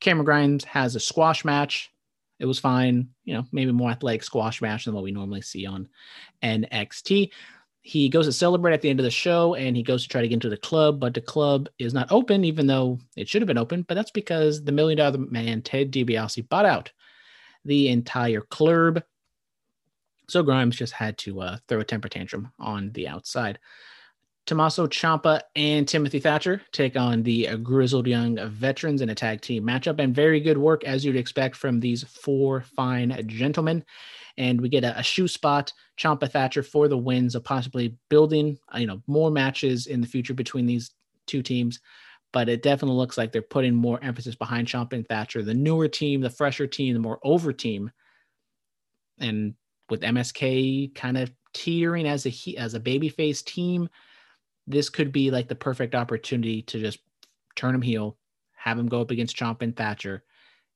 Cameron 0.00 0.24
Grimes 0.24 0.64
has 0.64 0.96
a 0.96 1.00
squash 1.00 1.44
match. 1.44 1.90
It 2.38 2.46
was 2.46 2.58
fine, 2.58 3.08
you 3.24 3.34
know, 3.34 3.46
maybe 3.52 3.72
more 3.72 3.90
athletic 3.90 4.22
squash 4.22 4.60
match 4.60 4.84
than 4.84 4.94
what 4.94 5.04
we 5.04 5.10
normally 5.12 5.40
see 5.40 5.66
on 5.66 5.88
NXT. 6.42 7.30
He 7.80 8.08
goes 8.08 8.26
to 8.26 8.32
celebrate 8.32 8.74
at 8.74 8.82
the 8.82 8.90
end 8.90 8.98
of 8.98 9.04
the 9.04 9.10
show 9.10 9.54
and 9.54 9.76
he 9.76 9.82
goes 9.82 10.02
to 10.02 10.08
try 10.08 10.20
to 10.20 10.28
get 10.28 10.34
into 10.34 10.50
the 10.50 10.56
club, 10.56 10.98
but 10.98 11.14
the 11.14 11.20
club 11.20 11.68
is 11.78 11.94
not 11.94 12.10
open, 12.10 12.44
even 12.44 12.66
though 12.66 12.98
it 13.16 13.28
should 13.28 13.40
have 13.40 13.46
been 13.46 13.56
open. 13.56 13.82
But 13.82 13.94
that's 13.94 14.10
because 14.10 14.64
the 14.64 14.72
million 14.72 14.98
dollar 14.98 15.18
man, 15.18 15.62
Ted 15.62 15.92
DiBiase, 15.92 16.48
bought 16.48 16.66
out 16.66 16.90
the 17.64 17.88
entire 17.88 18.40
club. 18.42 19.02
So 20.28 20.42
Grimes 20.42 20.76
just 20.76 20.92
had 20.92 21.16
to 21.18 21.40
uh, 21.40 21.56
throw 21.68 21.80
a 21.80 21.84
temper 21.84 22.08
tantrum 22.08 22.52
on 22.58 22.90
the 22.92 23.08
outside. 23.08 23.58
Tommaso 24.46 24.86
Ciampa 24.86 25.40
and 25.56 25.88
Timothy 25.88 26.20
Thatcher 26.20 26.62
take 26.70 26.96
on 26.96 27.24
the 27.24 27.56
grizzled 27.56 28.06
young 28.06 28.38
veterans 28.50 29.02
in 29.02 29.08
a 29.08 29.14
tag 29.14 29.40
team 29.40 29.64
matchup, 29.64 29.98
and 29.98 30.14
very 30.14 30.38
good 30.40 30.56
work 30.58 30.84
as 30.84 31.04
you'd 31.04 31.16
expect 31.16 31.56
from 31.56 31.80
these 31.80 32.04
four 32.04 32.60
fine 32.76 33.20
gentlemen. 33.26 33.84
And 34.38 34.60
we 34.60 34.68
get 34.68 34.84
a, 34.84 34.98
a 34.98 35.02
shoe 35.02 35.26
spot, 35.26 35.72
Ciampa 35.98 36.30
Thatcher 36.30 36.62
for 36.62 36.86
the 36.86 36.96
wins 36.96 37.34
of 37.34 37.42
possibly 37.42 37.96
building, 38.08 38.58
uh, 38.72 38.78
you 38.78 38.86
know, 38.86 39.02
more 39.06 39.30
matches 39.32 39.86
in 39.86 40.00
the 40.00 40.06
future 40.06 40.34
between 40.34 40.66
these 40.66 40.92
two 41.26 41.42
teams. 41.42 41.80
but 42.36 42.50
it 42.50 42.62
definitely 42.62 42.98
looks 42.98 43.16
like 43.16 43.32
they're 43.32 43.40
putting 43.40 43.74
more 43.74 43.98
emphasis 44.02 44.34
behind 44.34 44.66
Ciampa 44.68 44.92
and 44.92 45.08
Thatcher, 45.08 45.42
the 45.42 45.54
newer 45.54 45.88
team, 45.88 46.20
the 46.20 46.28
fresher 46.28 46.66
team, 46.66 46.92
the 46.92 47.00
more 47.00 47.18
over 47.24 47.50
team. 47.50 47.90
And 49.18 49.54
with 49.88 50.02
MSK 50.02 50.94
kind 50.94 51.16
of 51.16 51.30
teetering 51.52 52.06
as 52.06 52.26
a 52.26 52.54
as 52.56 52.74
a 52.74 52.80
babyface 52.80 53.44
team, 53.44 53.88
this 54.66 54.88
could 54.88 55.12
be 55.12 55.30
like 55.30 55.48
the 55.48 55.54
perfect 55.54 55.94
opportunity 55.94 56.62
to 56.62 56.78
just 56.78 56.98
turn 57.54 57.74
him 57.74 57.82
heel, 57.82 58.18
have 58.56 58.78
him 58.78 58.88
go 58.88 59.00
up 59.00 59.10
against 59.10 59.36
Ciampa 59.36 59.62
and 59.62 59.76
Thatcher, 59.76 60.22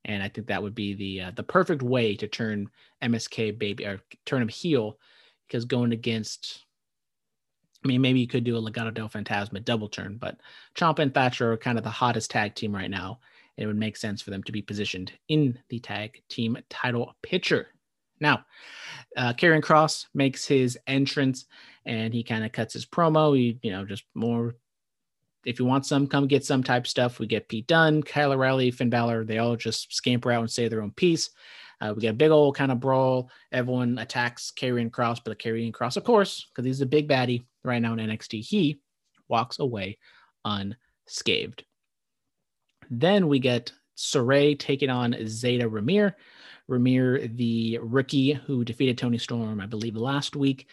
and 0.05 0.23
I 0.23 0.29
think 0.29 0.47
that 0.47 0.63
would 0.63 0.75
be 0.75 0.95
the 0.95 1.21
uh, 1.23 1.31
the 1.33 1.43
perfect 1.43 1.83
way 1.83 2.17
to 2.17 2.27
turn 2.27 2.69
MSK 3.03 3.59
baby 3.59 3.87
or 3.87 4.01
turn 4.25 4.43
him 4.43 4.49
heel, 4.49 4.99
because 5.47 5.65
going 5.65 5.93
against, 5.93 6.65
I 7.85 7.89
mean, 7.89 8.01
maybe 8.01 8.21
you 8.21 8.29
could 8.29 8.45
do 8.45 8.57
a 8.57 8.63
Legado 8.63 8.95
del 8.95 9.09
Fantasma 9.09 9.65
double 9.65 9.89
turn, 9.89 10.17
but 10.19 10.39
Ciampa 10.75 11.01
and 11.01 11.13
Thatcher 11.15 11.53
are 11.53 11.57
kind 11.57 11.79
of 11.79 11.85
the 11.85 11.91
hottest 11.91 12.31
tag 12.31 12.55
team 12.55 12.75
right 12.75 12.91
now. 12.91 13.21
It 13.57 13.67
would 13.67 13.77
make 13.77 13.99
sense 13.99 14.23
for 14.23 14.31
them 14.31 14.43
to 14.45 14.53
be 14.53 14.63
positioned 14.63 15.13
in 15.29 15.59
the 15.69 15.81
tag 15.81 16.23
team 16.31 16.57
title 16.71 17.15
picture. 17.23 17.69
Now, 18.21 18.45
uh, 19.17 19.33
Karrion 19.33 19.63
Kross 19.63 20.07
makes 20.15 20.47
his 20.47 20.79
entrance 20.87 21.47
and 21.85 22.13
he 22.13 22.23
kind 22.23 22.45
of 22.45 22.53
cuts 22.53 22.75
his 22.75 22.87
promo. 22.87 23.37
He, 23.37 23.59
you 23.63 23.73
know, 23.73 23.85
just 23.85 24.05
more. 24.15 24.55
If 25.47 25.59
you 25.59 25.65
want 25.65 25.87
some, 25.87 26.07
come 26.07 26.27
get 26.27 26.45
some 26.45 26.63
type 26.63 26.87
stuff. 26.87 27.19
We 27.19 27.27
get 27.27 27.49
Pete 27.49 27.67
Dunne, 27.67 28.03
Kyle 28.03 28.33
O'Reilly, 28.33 28.71
Finn 28.71 28.91
Balor. 28.91 29.25
They 29.25 29.39
all 29.39 29.57
just 29.57 29.95
scamper 29.95 30.31
out 30.31 30.41
and 30.41 30.51
say 30.51 30.69
their 30.69 30.83
own 30.83 30.91
piece. 30.91 31.31
Uh, 31.81 31.95
we 31.95 32.03
get 32.03 32.11
a 32.11 32.15
big 32.15 32.31
old 32.31 32.57
kind 32.57 32.71
of 32.71 32.79
brawl. 32.79 33.31
Everyone 33.51 33.99
attacks 33.99 34.53
Karrion 34.55 34.91
Kross, 34.91 35.19
but 35.25 35.31
the 35.31 35.37
Karrion 35.37 35.73
Kross, 35.73 35.97
of 35.97 36.05
course, 36.05 36.47
because 36.49 36.67
he's 36.67 36.83
a 36.83 36.87
big 36.87 37.09
baddie 37.09 37.45
right 37.65 37.81
now 37.81 37.95
in 37.95 37.99
NXT, 37.99 38.45
he 38.45 38.81
walks 39.29 39.59
away 39.59 39.99
unscathed. 40.45 41.65
Then 42.91 43.29
we 43.29 43.39
get 43.39 43.73
Sarray 44.01 44.59
taking 44.59 44.91
on 44.91 45.13
Zayda 45.13 45.71
Ramier. 45.71 46.15
Ramier, 46.71 47.37
the 47.37 47.79
rookie 47.83 48.33
who 48.33 48.65
defeated 48.65 48.97
Toni 48.97 49.19
Storm, 49.19 49.61
I 49.61 49.67
believe, 49.67 49.97
last 49.97 50.37
week. 50.37 50.69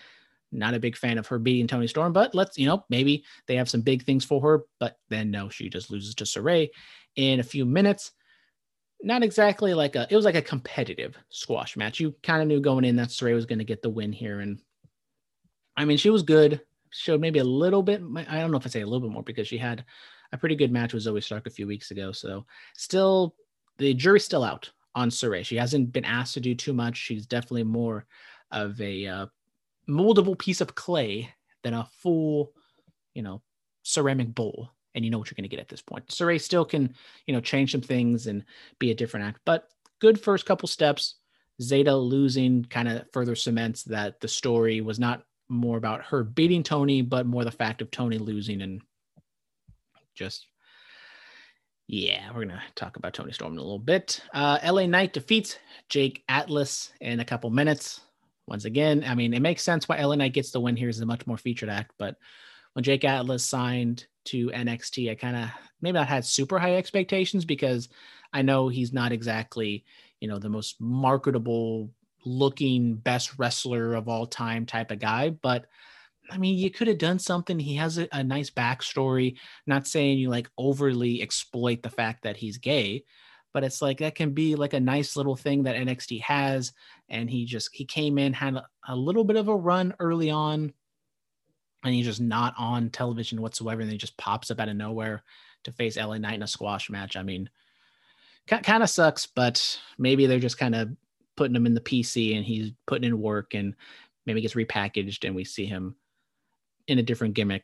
Not 0.51 0.73
a 0.73 0.79
big 0.79 0.95
fan 0.95 1.17
of 1.17 1.27
her 1.27 1.39
beating 1.39 1.67
Toni 1.67 1.87
Storm, 1.87 2.13
but 2.13 2.33
let's, 2.33 2.57
you 2.57 2.67
know, 2.67 2.85
maybe 2.89 3.25
they 3.47 3.55
have 3.57 3.69
some 3.69 3.81
big 3.81 4.03
things 4.03 4.23
for 4.23 4.39
her. 4.41 4.63
But 4.79 4.97
then 5.09 5.29
no, 5.29 5.49
she 5.49 5.69
just 5.69 5.91
loses 5.91 6.15
to 6.15 6.23
Sarray 6.23 6.69
in 7.17 7.41
a 7.41 7.43
few 7.43 7.65
minutes. 7.65 8.11
Not 9.01 9.23
exactly 9.23 9.73
like 9.73 9.97
a, 9.97 10.07
it 10.09 10.15
was 10.15 10.25
like 10.25 10.35
a 10.35 10.41
competitive 10.41 11.17
squash 11.29 11.75
match. 11.75 11.99
You 11.99 12.15
kind 12.23 12.41
of 12.41 12.47
knew 12.47 12.61
going 12.61 12.85
in 12.85 12.95
that 12.95 13.09
Sarray 13.09 13.35
was 13.35 13.45
going 13.45 13.59
to 13.59 13.65
get 13.65 13.81
the 13.81 13.89
win 13.89 14.13
here. 14.13 14.39
And 14.39 14.59
I 15.75 15.83
mean, 15.83 15.97
she 15.97 16.09
was 16.09 16.23
good. 16.23 16.61
Showed 16.91 17.19
maybe 17.19 17.39
a 17.39 17.43
little 17.43 17.83
bit. 17.83 18.01
I 18.29 18.39
don't 18.39 18.51
know 18.51 18.57
if 18.57 18.65
I 18.65 18.69
say 18.69 18.81
a 18.81 18.85
little 18.85 19.05
bit 19.05 19.11
more 19.11 19.23
because 19.23 19.49
she 19.49 19.57
had 19.57 19.83
a 20.31 20.37
pretty 20.37 20.55
good 20.55 20.71
match 20.71 20.93
with 20.93 21.03
Zoey 21.03 21.23
Stark 21.23 21.47
a 21.47 21.51
few 21.51 21.67
weeks 21.67 21.91
ago. 21.91 22.11
So 22.11 22.45
still, 22.75 23.35
the 23.77 23.93
jury's 23.93 24.25
still 24.25 24.43
out 24.43 24.71
on 24.95 25.09
Sarray. 25.09 25.45
She 25.45 25.55
hasn't 25.55 25.93
been 25.93 26.05
asked 26.05 26.33
to 26.33 26.39
do 26.39 26.55
too 26.55 26.73
much. 26.73 26.97
She's 26.97 27.25
definitely 27.25 27.63
more 27.63 28.05
of 28.51 28.79
a 28.81 29.05
uh, 29.05 29.25
moldable 29.89 30.37
piece 30.37 30.61
of 30.61 30.75
clay 30.75 31.29
than 31.63 31.73
a 31.73 31.87
full, 32.01 32.53
you 33.13 33.21
know, 33.21 33.41
ceramic 33.83 34.33
bowl. 34.33 34.71
And 34.95 35.05
you 35.05 35.11
know 35.11 35.19
what 35.19 35.29
you're 35.29 35.35
going 35.35 35.43
to 35.43 35.55
get 35.55 35.59
at 35.59 35.67
this 35.67 35.81
point. 35.81 36.07
Sarray 36.07 36.41
still 36.41 36.65
can, 36.65 36.95
you 37.27 37.33
know, 37.33 37.41
change 37.41 37.71
some 37.71 37.81
things 37.81 38.25
and 38.25 38.43
be 38.79 38.89
a 38.89 38.95
different 38.95 39.27
act, 39.27 39.41
but 39.45 39.69
good 39.99 40.19
first 40.19 40.45
couple 40.45 40.67
steps. 40.67 41.15
Zayda 41.61 41.95
losing 41.99 42.65
kind 42.65 42.87
of 42.87 43.05
further 43.13 43.35
cements 43.35 43.83
that 43.83 44.19
the 44.19 44.27
story 44.27 44.81
was 44.81 44.99
not 44.99 45.23
more 45.49 45.77
about 45.77 46.03
her 46.05 46.23
beating 46.23 46.63
Toni, 46.63 47.01
but 47.01 47.25
more 47.25 47.43
the 47.43 47.51
fact 47.51 47.81
of 47.81 47.91
Toni 47.91 48.17
losing 48.17 48.61
and 48.61 48.81
just 50.17 50.47
yeah, 51.87 52.29
we're 52.33 52.45
gonna 52.45 52.61
talk 52.75 52.97
about 52.97 53.13
Toni 53.13 53.31
Storm 53.31 53.53
in 53.53 53.59
a 53.59 53.61
little 53.61 53.79
bit. 53.79 54.21
Uh, 54.33 54.59
LA 54.65 54.85
Knight 54.87 55.13
defeats 55.13 55.57
Jake 55.87 56.23
Atlas 56.27 56.91
in 56.99 57.21
a 57.21 57.25
couple 57.25 57.49
minutes. 57.49 58.01
Once 58.45 58.65
again, 58.65 59.05
I 59.07 59.15
mean, 59.15 59.33
it 59.33 59.41
makes 59.41 59.63
sense 59.63 59.87
why 59.87 60.01
LA 60.01 60.15
Knight 60.15 60.33
gets 60.33 60.51
the 60.51 60.59
win 60.59 60.75
here 60.75 60.89
is 60.89 60.99
a 60.99 61.05
much 61.05 61.25
more 61.25 61.37
featured 61.37 61.69
act. 61.69 61.93
But 61.97 62.17
when 62.73 62.83
Jake 62.83 63.05
Atlas 63.05 63.45
signed 63.45 64.05
to 64.25 64.49
NXT, 64.49 65.09
I 65.09 65.15
kind 65.15 65.37
of 65.37 65.49
maybe 65.81 65.93
not 65.93 66.07
had 66.07 66.25
super 66.25 66.59
high 66.59 66.75
expectations 66.75 67.45
because 67.45 67.87
I 68.33 68.41
know 68.41 68.67
he's 68.67 68.91
not 68.91 69.13
exactly, 69.13 69.85
you 70.19 70.27
know, 70.27 70.39
the 70.39 70.49
most 70.49 70.75
marketable 70.81 71.89
looking 72.25 72.95
best 72.95 73.39
wrestler 73.39 73.93
of 73.93 74.09
all 74.09 74.25
time 74.25 74.65
type 74.65 74.91
of 74.91 74.99
guy, 74.99 75.29
but 75.29 75.67
I 76.29 76.37
mean, 76.37 76.57
you 76.57 76.69
could 76.69 76.87
have 76.87 76.97
done 76.97 77.19
something. 77.19 77.59
He 77.59 77.75
has 77.75 77.97
a, 77.97 78.07
a, 78.11 78.23
nice 78.23 78.49
backstory. 78.49 79.37
Not 79.65 79.87
saying 79.87 80.19
you 80.19 80.29
like 80.29 80.49
overly 80.57 81.21
exploit 81.21 81.81
the 81.81 81.89
fact 81.89 82.23
that 82.23 82.37
he's 82.37 82.57
gay, 82.57 83.03
but 83.53 83.63
it's 83.63 83.81
like 83.81 83.99
that 83.99 84.15
can 84.15 84.31
be 84.31 84.55
like 84.55 84.73
a 84.73 84.79
nice 84.79 85.15
little 85.15 85.35
thing 85.35 85.63
that 85.63 85.75
NXT 85.75 86.21
has. 86.21 86.73
And 87.09 87.29
he 87.29 87.45
just 87.45 87.69
he 87.73 87.85
came 87.85 88.17
in, 88.17 88.33
had 88.33 88.55
a, 88.55 88.67
a 88.87 88.95
little 88.95 89.23
bit 89.23 89.37
of 89.37 89.47
a 89.47 89.55
run 89.55 89.93
early 89.99 90.29
on, 90.29 90.73
and 91.83 91.93
he's 91.93 92.05
just 92.05 92.21
not 92.21 92.53
on 92.57 92.89
television 92.89 93.41
whatsoever. 93.41 93.81
And 93.81 93.91
he 93.91 93.97
just 93.97 94.17
pops 94.17 94.51
up 94.51 94.59
out 94.59 94.69
of 94.69 94.75
nowhere 94.75 95.23
to 95.63 95.71
face 95.71 95.97
LA 95.97 96.17
Knight 96.17 96.35
in 96.35 96.43
a 96.43 96.47
squash 96.47 96.89
match. 96.89 97.15
I 97.15 97.23
mean, 97.23 97.49
kind 98.47 98.83
of 98.83 98.89
sucks, 98.89 99.25
but 99.25 99.79
maybe 99.97 100.25
they're 100.25 100.39
just 100.39 100.57
kind 100.57 100.75
of 100.75 100.89
putting 101.35 101.55
him 101.55 101.65
in 101.65 101.73
the 101.73 101.81
PC 101.81 102.35
and 102.35 102.45
he's 102.45 102.71
putting 102.85 103.07
in 103.07 103.21
work 103.21 103.53
and 103.53 103.75
maybe 104.25 104.41
gets 104.41 104.55
repackaged 104.55 105.25
and 105.25 105.35
we 105.35 105.43
see 105.43 105.65
him 105.65 105.95
in 106.87 106.99
a 106.99 107.03
different 107.03 107.33
gimmick, 107.33 107.63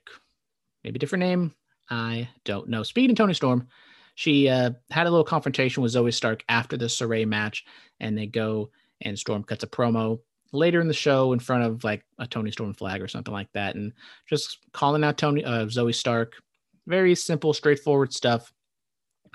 maybe 0.84 1.00
different 1.00 1.24
name. 1.24 1.54
I 1.90 2.30
don't 2.46 2.70
know. 2.70 2.84
Speaking 2.84 3.12
of 3.12 3.18
Toni 3.18 3.34
Storm, 3.34 3.68
she 4.16 4.48
uh, 4.50 4.72
had 4.92 5.08
a 5.08 5.10
little 5.10 5.24
confrontation 5.24 5.82
with 5.82 5.94
Zoey 5.94 6.14
Stark 6.14 6.44
after 6.50 6.78
the 6.78 6.86
Sarray 6.86 7.26
match, 7.28 7.66
and 8.00 8.18
they 8.18 8.28
go 8.28 8.70
and 9.02 9.18
Storm 9.18 9.44
cuts 9.44 9.64
a 9.64 9.68
promo 9.68 10.20
later 10.52 10.80
in 10.80 10.88
the 10.88 10.94
show 10.94 11.34
in 11.34 11.40
front 11.40 11.64
of 11.64 11.84
like 11.84 12.06
a 12.20 12.28
Toni 12.28 12.52
Storm 12.52 12.74
flag 12.74 13.02
or 13.02 13.08
something 13.08 13.34
like 13.34 13.52
that, 13.54 13.76
and 13.76 13.92
just 14.30 14.60
calling 14.72 15.04
out 15.04 15.18
Tony 15.18 15.44
uh, 15.44 15.66
Zoey 15.66 15.96
Stark. 15.96 16.34
Very 16.86 17.16
simple, 17.16 17.54
straightforward 17.54 18.14
stuff. 18.14 18.52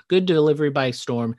Good 0.07 0.25
delivery 0.25 0.69
by 0.69 0.91
Storm. 0.91 1.35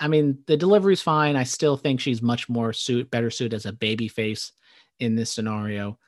I 0.00 0.08
mean, 0.08 0.38
the 0.46 0.56
delivery's 0.56 1.00
fine. 1.00 1.36
I 1.36 1.44
still 1.44 1.76
think 1.76 2.00
she's 2.00 2.20
much 2.20 2.48
more 2.48 2.72
suit 2.72 3.10
better 3.10 3.30
suited 3.30 3.54
as 3.54 3.64
a 3.64 3.72
baby 3.72 4.08
face 4.08 4.52
in 5.00 5.16
this 5.16 5.32
scenario. 5.32 5.98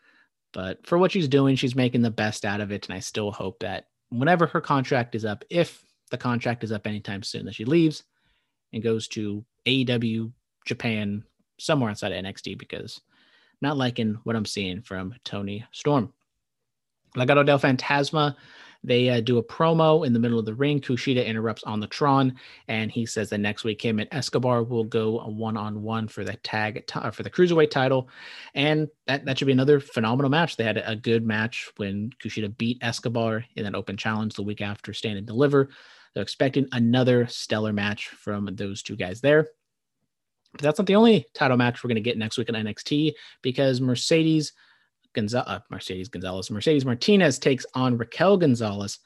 But 0.53 0.87
for 0.87 0.99
what 0.99 1.13
she's 1.13 1.29
doing, 1.29 1.57
she's 1.57 1.77
making 1.77 2.03
the 2.03 2.11
best 2.11 2.45
out 2.45 2.61
of 2.61 2.73
it. 2.73 2.89
And 2.89 2.95
I 2.95 3.01
still 3.01 3.31
hope 3.31 3.61
that 3.61 3.87
whenever 4.11 4.47
her 4.47 4.61
contract 4.61 5.15
is 5.15 5.25
up, 5.25 5.45
if 5.51 5.85
the 6.11 6.19
contract 6.19 6.65
is 6.65 6.73
up 6.73 6.87
anytime 6.87 7.23
soon, 7.23 7.45
that 7.47 7.55
she 7.55 7.65
leaves 7.65 8.03
and 8.73 8.83
goes 8.83 9.09
to 9.09 9.45
AEW 9.67 10.33
Japan, 10.65 11.25
somewhere 11.59 11.91
outside 11.91 12.13
of 12.13 12.25
NXT, 12.25 12.59
because 12.59 13.01
not 13.61 13.77
liking 13.77 14.19
what 14.25 14.37
I'm 14.37 14.47
seeing 14.47 14.83
from 14.83 15.15
Toni 15.25 15.65
Storm. 15.73 16.13
Legado 17.17 17.45
del 17.45 17.59
Fantasma 17.59 18.37
they 18.83 19.11
uh, 19.11 19.21
do 19.21 19.39
a 19.39 19.43
promo 19.43 20.07
in 20.07 20.13
the 20.13 20.19
middle 20.19 20.39
of 20.39 20.47
the 20.47 20.55
ring. 20.55 20.81
Kushida 20.81 21.25
interrupts 21.25 21.65
on 21.65 21.81
the 21.81 21.87
Tron, 21.87 22.35
and 22.69 22.91
he 22.91 23.05
says 23.05 23.31
that 23.31 23.39
next 23.39 23.65
week 23.65 23.83
him 23.83 23.99
and 23.99 24.09
Escobar 24.13 24.63
will 24.63 24.85
go 24.85 25.19
one 25.29 25.57
on 25.57 25.83
one 25.83 26.09
for 26.09 26.25
the 26.25 26.37
tag 26.37 26.87
t- 26.87 26.99
uh, 26.99 27.11
for 27.11 27.23
the 27.23 27.31
cruiserweight 27.31 27.71
title, 27.71 28.09
and 28.55 28.89
that 29.07 29.25
that 29.25 29.39
should 29.39 29.47
be 29.47 29.53
another 29.53 29.81
phenomenal 29.81 30.31
match. 30.31 30.57
They 30.57 30.65
had 30.65 30.79
a, 30.79 30.97
good 31.01 31.25
match 31.25 31.71
when 31.77 32.11
Kushida 32.23 32.57
beat 32.59 32.79
Escobar 32.83 33.45
in 33.57 33.65
an 33.65 33.75
open 33.75 33.97
challenge 33.97 34.35
the 34.35 34.43
week 34.43 34.61
after 34.61 34.93
Stand 34.93 35.19
and 35.19 35.27
Deliver. 35.27 35.71
They're 36.15 36.23
expecting 36.23 36.67
another 36.73 37.27
stellar 37.27 37.73
match 37.73 38.09
from 38.09 38.49
those 38.53 38.83
two 38.83 38.97
guys 38.97 39.21
there. 39.21 39.49
But 40.53 40.63
that's 40.63 40.79
not 40.79 40.87
the 40.87 40.97
only 40.97 41.27
title 41.33 41.57
match 41.57 41.83
we're 41.83 41.89
going 41.89 41.95
to 41.97 42.01
get 42.01 42.19
next 42.19 42.37
week 42.37 42.49
in 42.49 42.55
NXT 42.55 43.13
because 43.41 43.81
Mercedes 43.81 44.53
Gonzalez, 45.15 45.47
uh, 45.47 45.61
Mercedes 45.71 46.09
Gonzalez, 46.09 46.51
Mercedes 46.51 46.85
Martinez 46.85 47.39
takes 47.39 47.67
on 47.75 47.97
Raquel 47.97 48.37
Gonzalez 48.37 48.99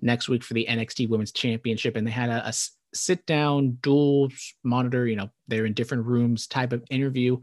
next 0.00 0.28
week 0.28 0.44
for 0.44 0.54
the 0.54 0.66
NXT 0.68 1.08
Women's 1.08 1.32
Championship, 1.32 1.96
and 1.96 2.06
they 2.06 2.10
had 2.10 2.30
a, 2.30 2.46
a 2.48 2.52
sit 2.94 3.24
down 3.26 3.78
dual 3.82 4.28
monitor 4.64 5.06
you 5.06 5.16
know 5.16 5.28
they're 5.46 5.66
in 5.66 5.74
different 5.74 6.06
rooms 6.06 6.46
type 6.46 6.72
of 6.72 6.82
interview 6.90 7.36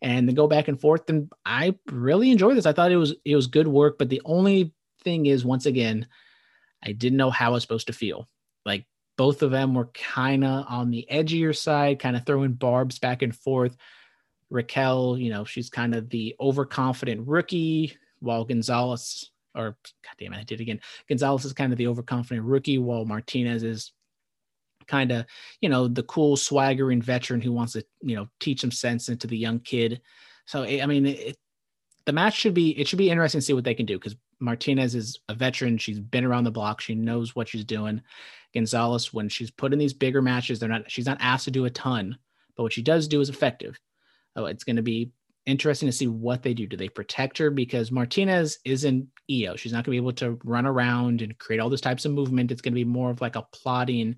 and 0.00 0.28
they 0.28 0.32
go 0.32 0.46
back 0.46 0.68
and 0.68 0.80
forth 0.80 1.08
and 1.10 1.30
i 1.44 1.74
really 1.90 2.30
enjoyed 2.30 2.56
this. 2.56 2.66
I 2.66 2.72
thought 2.72 2.92
it 2.92 2.96
was 2.96 3.14
it 3.24 3.34
was 3.34 3.46
good 3.46 3.66
work 3.66 3.98
but 3.98 4.08
the 4.08 4.22
only 4.24 4.72
thing 5.02 5.26
is 5.26 5.44
once 5.44 5.66
again 5.66 6.06
i 6.84 6.92
didn't 6.92 7.18
know 7.18 7.30
how 7.30 7.48
i 7.48 7.50
was 7.50 7.62
supposed 7.62 7.88
to 7.88 7.92
feel. 7.92 8.28
Like 8.64 8.86
both 9.18 9.42
of 9.42 9.50
them 9.50 9.74
were 9.74 9.90
kind 9.92 10.44
of 10.44 10.66
on 10.68 10.90
the 10.90 11.06
edgier 11.10 11.56
side 11.56 11.98
kind 11.98 12.16
of 12.16 12.24
throwing 12.24 12.52
barbs 12.52 12.98
back 12.98 13.22
and 13.22 13.34
forth 13.34 13.76
Raquel, 14.52 15.16
you 15.18 15.30
know, 15.30 15.44
she's 15.44 15.70
kind 15.70 15.94
of 15.94 16.10
the 16.10 16.36
overconfident 16.38 17.26
rookie, 17.26 17.96
while 18.20 18.44
Gonzalez, 18.44 19.30
or 19.54 19.76
God 20.04 20.14
damn 20.18 20.32
it, 20.34 20.38
I 20.38 20.44
did 20.44 20.60
again. 20.60 20.80
Gonzalez 21.08 21.44
is 21.44 21.52
kind 21.52 21.72
of 21.72 21.78
the 21.78 21.86
overconfident 21.88 22.46
rookie, 22.46 22.78
while 22.78 23.04
Martinez 23.04 23.62
is 23.62 23.92
kind 24.86 25.10
of, 25.10 25.24
you 25.60 25.68
know, 25.68 25.88
the 25.88 26.02
cool 26.02 26.36
swaggering 26.36 27.00
veteran 27.00 27.40
who 27.40 27.52
wants 27.52 27.72
to, 27.72 27.84
you 28.02 28.14
know, 28.14 28.28
teach 28.40 28.60
some 28.60 28.70
sense 28.70 29.08
into 29.08 29.26
the 29.26 29.38
young 29.38 29.58
kid. 29.58 30.02
So 30.46 30.64
I 30.64 30.84
mean, 30.86 31.06
it, 31.06 31.36
the 32.04 32.12
match 32.12 32.34
should 32.34 32.54
be 32.54 32.78
it 32.78 32.86
should 32.86 32.98
be 32.98 33.10
interesting 33.10 33.40
to 33.40 33.44
see 33.44 33.52
what 33.54 33.64
they 33.64 33.74
can 33.74 33.86
do 33.86 33.98
because 33.98 34.16
Martinez 34.38 34.94
is 34.94 35.20
a 35.28 35.34
veteran. 35.34 35.78
She's 35.78 36.00
been 36.00 36.24
around 36.24 36.44
the 36.44 36.50
block. 36.50 36.80
She 36.80 36.94
knows 36.94 37.34
what 37.34 37.48
she's 37.48 37.64
doing. 37.64 38.02
Gonzalez, 38.52 39.14
when 39.14 39.28
she's 39.28 39.50
put 39.50 39.72
in 39.72 39.78
these 39.78 39.94
bigger 39.94 40.20
matches, 40.20 40.58
they're 40.58 40.68
not. 40.68 40.90
She's 40.90 41.06
not 41.06 41.18
asked 41.20 41.44
to 41.44 41.50
do 41.50 41.64
a 41.64 41.70
ton, 41.70 42.18
but 42.56 42.64
what 42.64 42.72
she 42.72 42.82
does 42.82 43.08
do 43.08 43.20
is 43.20 43.30
effective. 43.30 43.78
Oh, 44.36 44.46
it's 44.46 44.64
going 44.64 44.76
to 44.76 44.82
be 44.82 45.12
interesting 45.46 45.88
to 45.88 45.92
see 45.92 46.06
what 46.06 46.42
they 46.42 46.54
do. 46.54 46.66
Do 46.66 46.76
they 46.76 46.88
protect 46.88 47.38
her 47.38 47.50
because 47.50 47.90
Martinez 47.90 48.58
isn't 48.64 49.08
Io? 49.30 49.56
She's 49.56 49.72
not 49.72 49.84
going 49.84 49.96
to 49.96 50.02
be 50.02 50.04
able 50.04 50.12
to 50.14 50.38
run 50.44 50.66
around 50.66 51.22
and 51.22 51.38
create 51.38 51.58
all 51.58 51.70
those 51.70 51.80
types 51.80 52.04
of 52.04 52.12
movement. 52.12 52.50
It's 52.50 52.62
going 52.62 52.72
to 52.72 52.80
be 52.80 52.84
more 52.84 53.10
of 53.10 53.20
like 53.20 53.36
a 53.36 53.46
plotting 53.52 54.16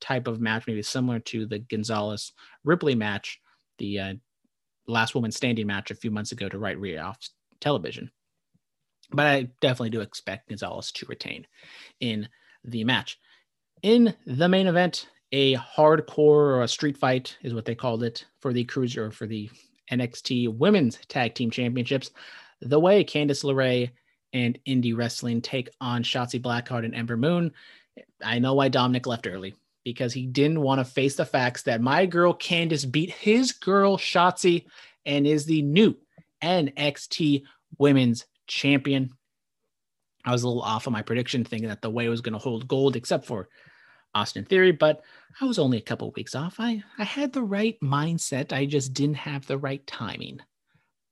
type 0.00 0.26
of 0.26 0.40
match, 0.40 0.66
maybe 0.66 0.82
similar 0.82 1.18
to 1.20 1.46
the 1.46 1.60
Gonzalez 1.60 2.32
Ripley 2.64 2.94
match, 2.94 3.40
the 3.78 4.00
uh, 4.00 4.14
last 4.86 5.14
woman 5.14 5.30
standing 5.30 5.66
match 5.66 5.90
a 5.90 5.94
few 5.96 6.10
months 6.10 6.32
ago 6.32 6.48
to 6.48 6.58
Write 6.58 6.78
Rhea 6.78 7.00
off 7.00 7.18
television. 7.60 8.10
But 9.10 9.26
I 9.26 9.48
definitely 9.60 9.90
do 9.90 10.00
expect 10.00 10.48
Gonzalez 10.48 10.92
to 10.92 11.06
retain 11.06 11.46
in 12.00 12.28
the 12.64 12.84
match. 12.84 13.18
In 13.82 14.14
the 14.26 14.48
main 14.48 14.66
event, 14.66 15.08
a 15.32 15.56
hardcore 15.56 16.18
or 16.18 16.62
a 16.62 16.68
street 16.68 16.96
fight 16.96 17.36
is 17.42 17.54
what 17.54 17.64
they 17.64 17.74
called 17.74 18.02
it 18.02 18.24
for 18.40 18.52
the 18.52 18.64
cruiser 18.64 19.10
for 19.10 19.26
the 19.26 19.50
NXT 19.90 20.56
Women's 20.56 20.98
Tag 21.08 21.34
Team 21.34 21.50
Championships. 21.50 22.10
The 22.60 22.80
way 22.80 23.04
Candice 23.04 23.44
LeRae 23.44 23.90
and 24.32 24.58
Indi 24.64 24.92
Hartwell 24.92 25.40
take 25.40 25.70
on 25.80 26.02
Shotzi 26.02 26.40
Blackheart 26.40 26.84
and 26.84 26.94
Ember 26.94 27.16
Moon. 27.16 27.52
I 28.22 28.38
know 28.38 28.54
why 28.54 28.68
Dominic 28.68 29.06
left 29.06 29.26
early 29.26 29.54
because 29.84 30.12
he 30.12 30.26
didn't 30.26 30.60
want 30.60 30.80
to 30.80 30.84
face 30.84 31.16
the 31.16 31.26
facts 31.26 31.62
that 31.62 31.80
my 31.80 32.06
girl 32.06 32.34
Candice 32.34 32.90
beat 32.90 33.10
his 33.10 33.52
girl 33.52 33.96
Shotzi 33.96 34.64
and 35.04 35.26
is 35.26 35.44
the 35.44 35.62
new 35.62 35.94
NXT 36.42 37.42
Women's 37.78 38.26
Champion. 38.46 39.10
I 40.24 40.32
was 40.32 40.42
a 40.42 40.48
little 40.48 40.62
off 40.62 40.86
on 40.86 40.92
my 40.92 41.02
prediction, 41.02 41.44
thinking 41.44 41.68
that 41.68 41.82
the 41.82 41.90
way 41.90 42.08
was 42.08 42.22
going 42.22 42.32
to 42.32 42.38
hold 42.38 42.66
gold, 42.66 42.96
except 42.96 43.26
for 43.26 43.48
Austin 44.14 44.44
Theory, 44.44 44.72
but 44.72 45.02
I 45.40 45.44
was 45.44 45.58
only 45.58 45.78
a 45.78 45.82
couple 45.82 46.08
of 46.08 46.16
weeks 46.16 46.34
off. 46.34 46.56
I, 46.58 46.82
I 46.98 47.04
had 47.04 47.32
the 47.32 47.42
right 47.42 47.78
mindset. 47.82 48.52
I 48.52 48.66
just 48.66 48.94
didn't 48.94 49.16
have 49.16 49.46
the 49.46 49.58
right 49.58 49.84
timing. 49.86 50.40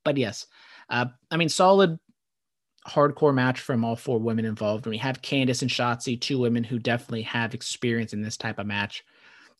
But 0.04 0.16
yes, 0.16 0.46
uh, 0.88 1.06
I 1.30 1.36
mean, 1.36 1.48
solid 1.48 1.98
hardcore 2.86 3.34
match 3.34 3.60
from 3.60 3.84
all 3.84 3.96
four 3.96 4.18
women 4.18 4.44
involved. 4.44 4.86
And 4.86 4.90
we 4.90 4.98
have 4.98 5.22
Candice 5.22 5.62
and 5.62 5.70
Shotzi, 5.70 6.20
two 6.20 6.38
women 6.38 6.64
who 6.64 6.78
definitely 6.78 7.22
have 7.22 7.54
experience 7.54 8.12
in 8.12 8.22
this 8.22 8.36
type 8.36 8.58
of 8.58 8.66
match. 8.66 9.04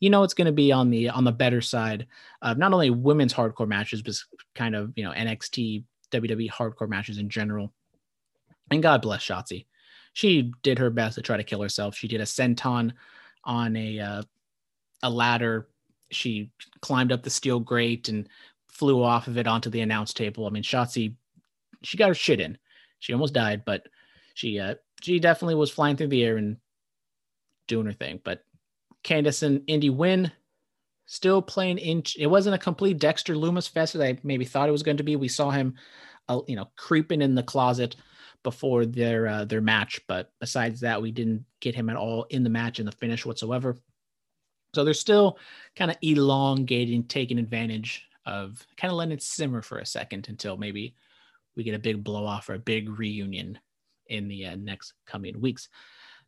You 0.01 0.11
know, 0.11 0.25
it's 0.25 0.35
going 0.35 0.47
to 0.47 0.53
be 0.53 0.73
on 0.73 0.91
the 0.91 1.11
on 1.11 1.25
the 1.25 1.33
better 1.33 1.61
side 1.61 2.07
of 2.43 2.59
not 2.59 2.73
only 2.73 2.91
women's 2.91 3.33
hardcore 3.33 3.69
matches, 3.69 4.03
but 4.03 4.17
kind 4.55 4.75
of 4.75 4.93
you 4.97 5.05
know 5.05 5.13
NXT, 5.13 5.85
WWE 6.11 6.51
hardcore 6.51 6.89
matches 6.89 7.19
in 7.19 7.29
general. 7.29 7.73
And 8.71 8.83
God 8.83 9.03
bless 9.03 9.23
Shotzi. 9.23 9.67
She 10.13 10.53
did 10.63 10.79
her 10.79 10.91
best 10.91 11.15
to 11.15 11.23
try 11.23 11.37
to 11.37 11.45
kill 11.45 11.63
herself. 11.63 11.95
She 11.95 12.09
did 12.09 12.21
a 12.21 12.25
senton 12.25 12.93
on 13.45 13.77
a 13.77 14.01
uh, 14.01 14.23
a 15.03 15.11
ladder. 15.11 15.69
She 16.11 16.51
climbed 16.81 17.13
up 17.13 17.23
the 17.23 17.31
steel 17.31 17.61
grate 17.61 18.09
and 18.09 18.29
flew 18.69 19.03
off 19.03 19.29
of 19.29 19.39
it 19.39 19.47
onto 19.47 19.71
the 19.71 19.81
announce 19.81 20.13
table. 20.13 20.47
I 20.47 20.51
mean, 20.51 20.63
Shotzi, 20.63 21.15
she 21.83 21.97
got 21.97 22.09
her 22.09 22.15
shit 22.15 22.41
in. 22.41 22.59
She 22.99 23.13
almost 23.13 23.35
died, 23.35 23.65
but 23.65 23.87
she 24.35 24.59
uh, 24.59 24.75
she 25.01 25.19
definitely 25.19 25.55
was 25.55 25.71
flying 25.71 25.97
through 25.97 26.09
the 26.09 26.23
air 26.23 26.37
and 26.37 26.57
doing 27.67 27.87
her 27.87 27.93
thing. 27.93 28.21
But 28.23 28.45
Candice 29.05 29.43
and 29.43 29.63
Indi 29.67 29.91
win, 29.91 30.31
still 31.07 31.43
playing 31.43 31.79
in. 31.79 32.03
It 32.19 32.29
wasn't 32.29 32.55
a 32.55 32.59
complete 32.59 32.99
Dexter 32.99 33.35
Lumis 33.35 33.69
fest 33.69 33.95
as 33.95 34.01
I 34.01 34.19
maybe 34.23 34.45
thought 34.45 34.69
it 34.69 34.73
was 34.73 34.83
going 34.83 34.99
to 34.99 35.03
be. 35.03 35.17
We 35.17 35.29
saw 35.29 35.51
him, 35.51 35.75
uh, 36.29 36.41
you 36.47 36.57
know, 36.57 36.69
creeping 36.77 37.23
in 37.23 37.35
the 37.35 37.43
closet 37.43 37.97
before 38.43 38.87
their 38.87 39.27
uh, 39.27 39.45
their 39.45 39.61
match, 39.61 40.01
but 40.09 40.33
besides 40.41 40.81
that, 40.81 41.01
we 41.01 41.13
didn't 41.13 41.45
get 41.61 41.75
him 41.75 41.89
at 41.89 41.97
all 41.97 42.25
in 42.31 42.43
the 42.43 42.51
match 42.51 42.81
in 42.81 42.87
the 42.87 42.93
finish 42.93 43.25
whatsoever. 43.25 43.77
So 44.75 44.85
they're 44.85 44.95
still 44.95 45.39
kind 45.77 45.91
of 45.91 45.99
elongating, 46.03 47.05
taking 47.05 47.39
advantage 47.39 48.07
of 48.25 48.67
kind 48.77 48.91
of 48.91 48.97
letting 48.97 49.13
it 49.13 49.23
simmer 49.23 49.63
for 49.63 49.79
a 49.79 49.87
second 49.87 50.29
until 50.29 50.57
maybe 50.57 50.95
we 51.57 51.63
get 51.63 51.75
a 51.75 51.79
big 51.79 52.03
blow 52.03 52.25
off 52.25 52.49
or 52.49 52.55
a 52.55 52.59
big 52.59 52.89
reunion 52.89 53.59
in 54.07 54.29
the 54.29 54.47
uh, 54.47 54.57
next 54.57 54.95
coming 55.07 55.39
weeks. 55.41 55.69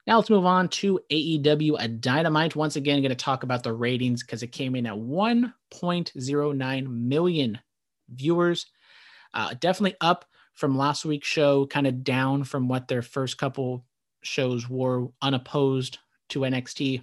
Now 0.07 0.17
let's 0.17 0.29
move 0.29 0.45
on 0.45 0.69
to 0.69 1.01
AEW 1.11 1.77
a 1.79 1.89
Dynamite. 1.89 2.55
Once 2.55 2.77
again, 2.77 3.01
going 3.01 3.09
to 3.09 3.15
talk 3.15 3.43
about 3.43 3.63
the 3.63 3.73
ratings 3.73 4.23
because 4.23 4.43
it 4.43 4.49
came 4.49 4.77
in 4.77 4.85
at 4.87 4.95
1.09 4.95 6.87
million 6.87 7.59
viewers. 8.11 8.67
Uh, 9.35 9.55
definitely 9.61 9.97
up 10.01 10.25
from 10.55 10.79
last 10.79 11.05
week's 11.05 11.29
show, 11.29 11.67
kind 11.67 11.87
of 11.87 12.05
down 12.05 12.45
from 12.45 12.69
what 12.69 12.89
their 12.89 13.03
first 13.03 13.37
couple 13.37 13.85
shows 14.23 14.69
were 14.69 15.09
unopposed 15.21 15.99
to 16.31 16.41
NXT. 16.41 17.03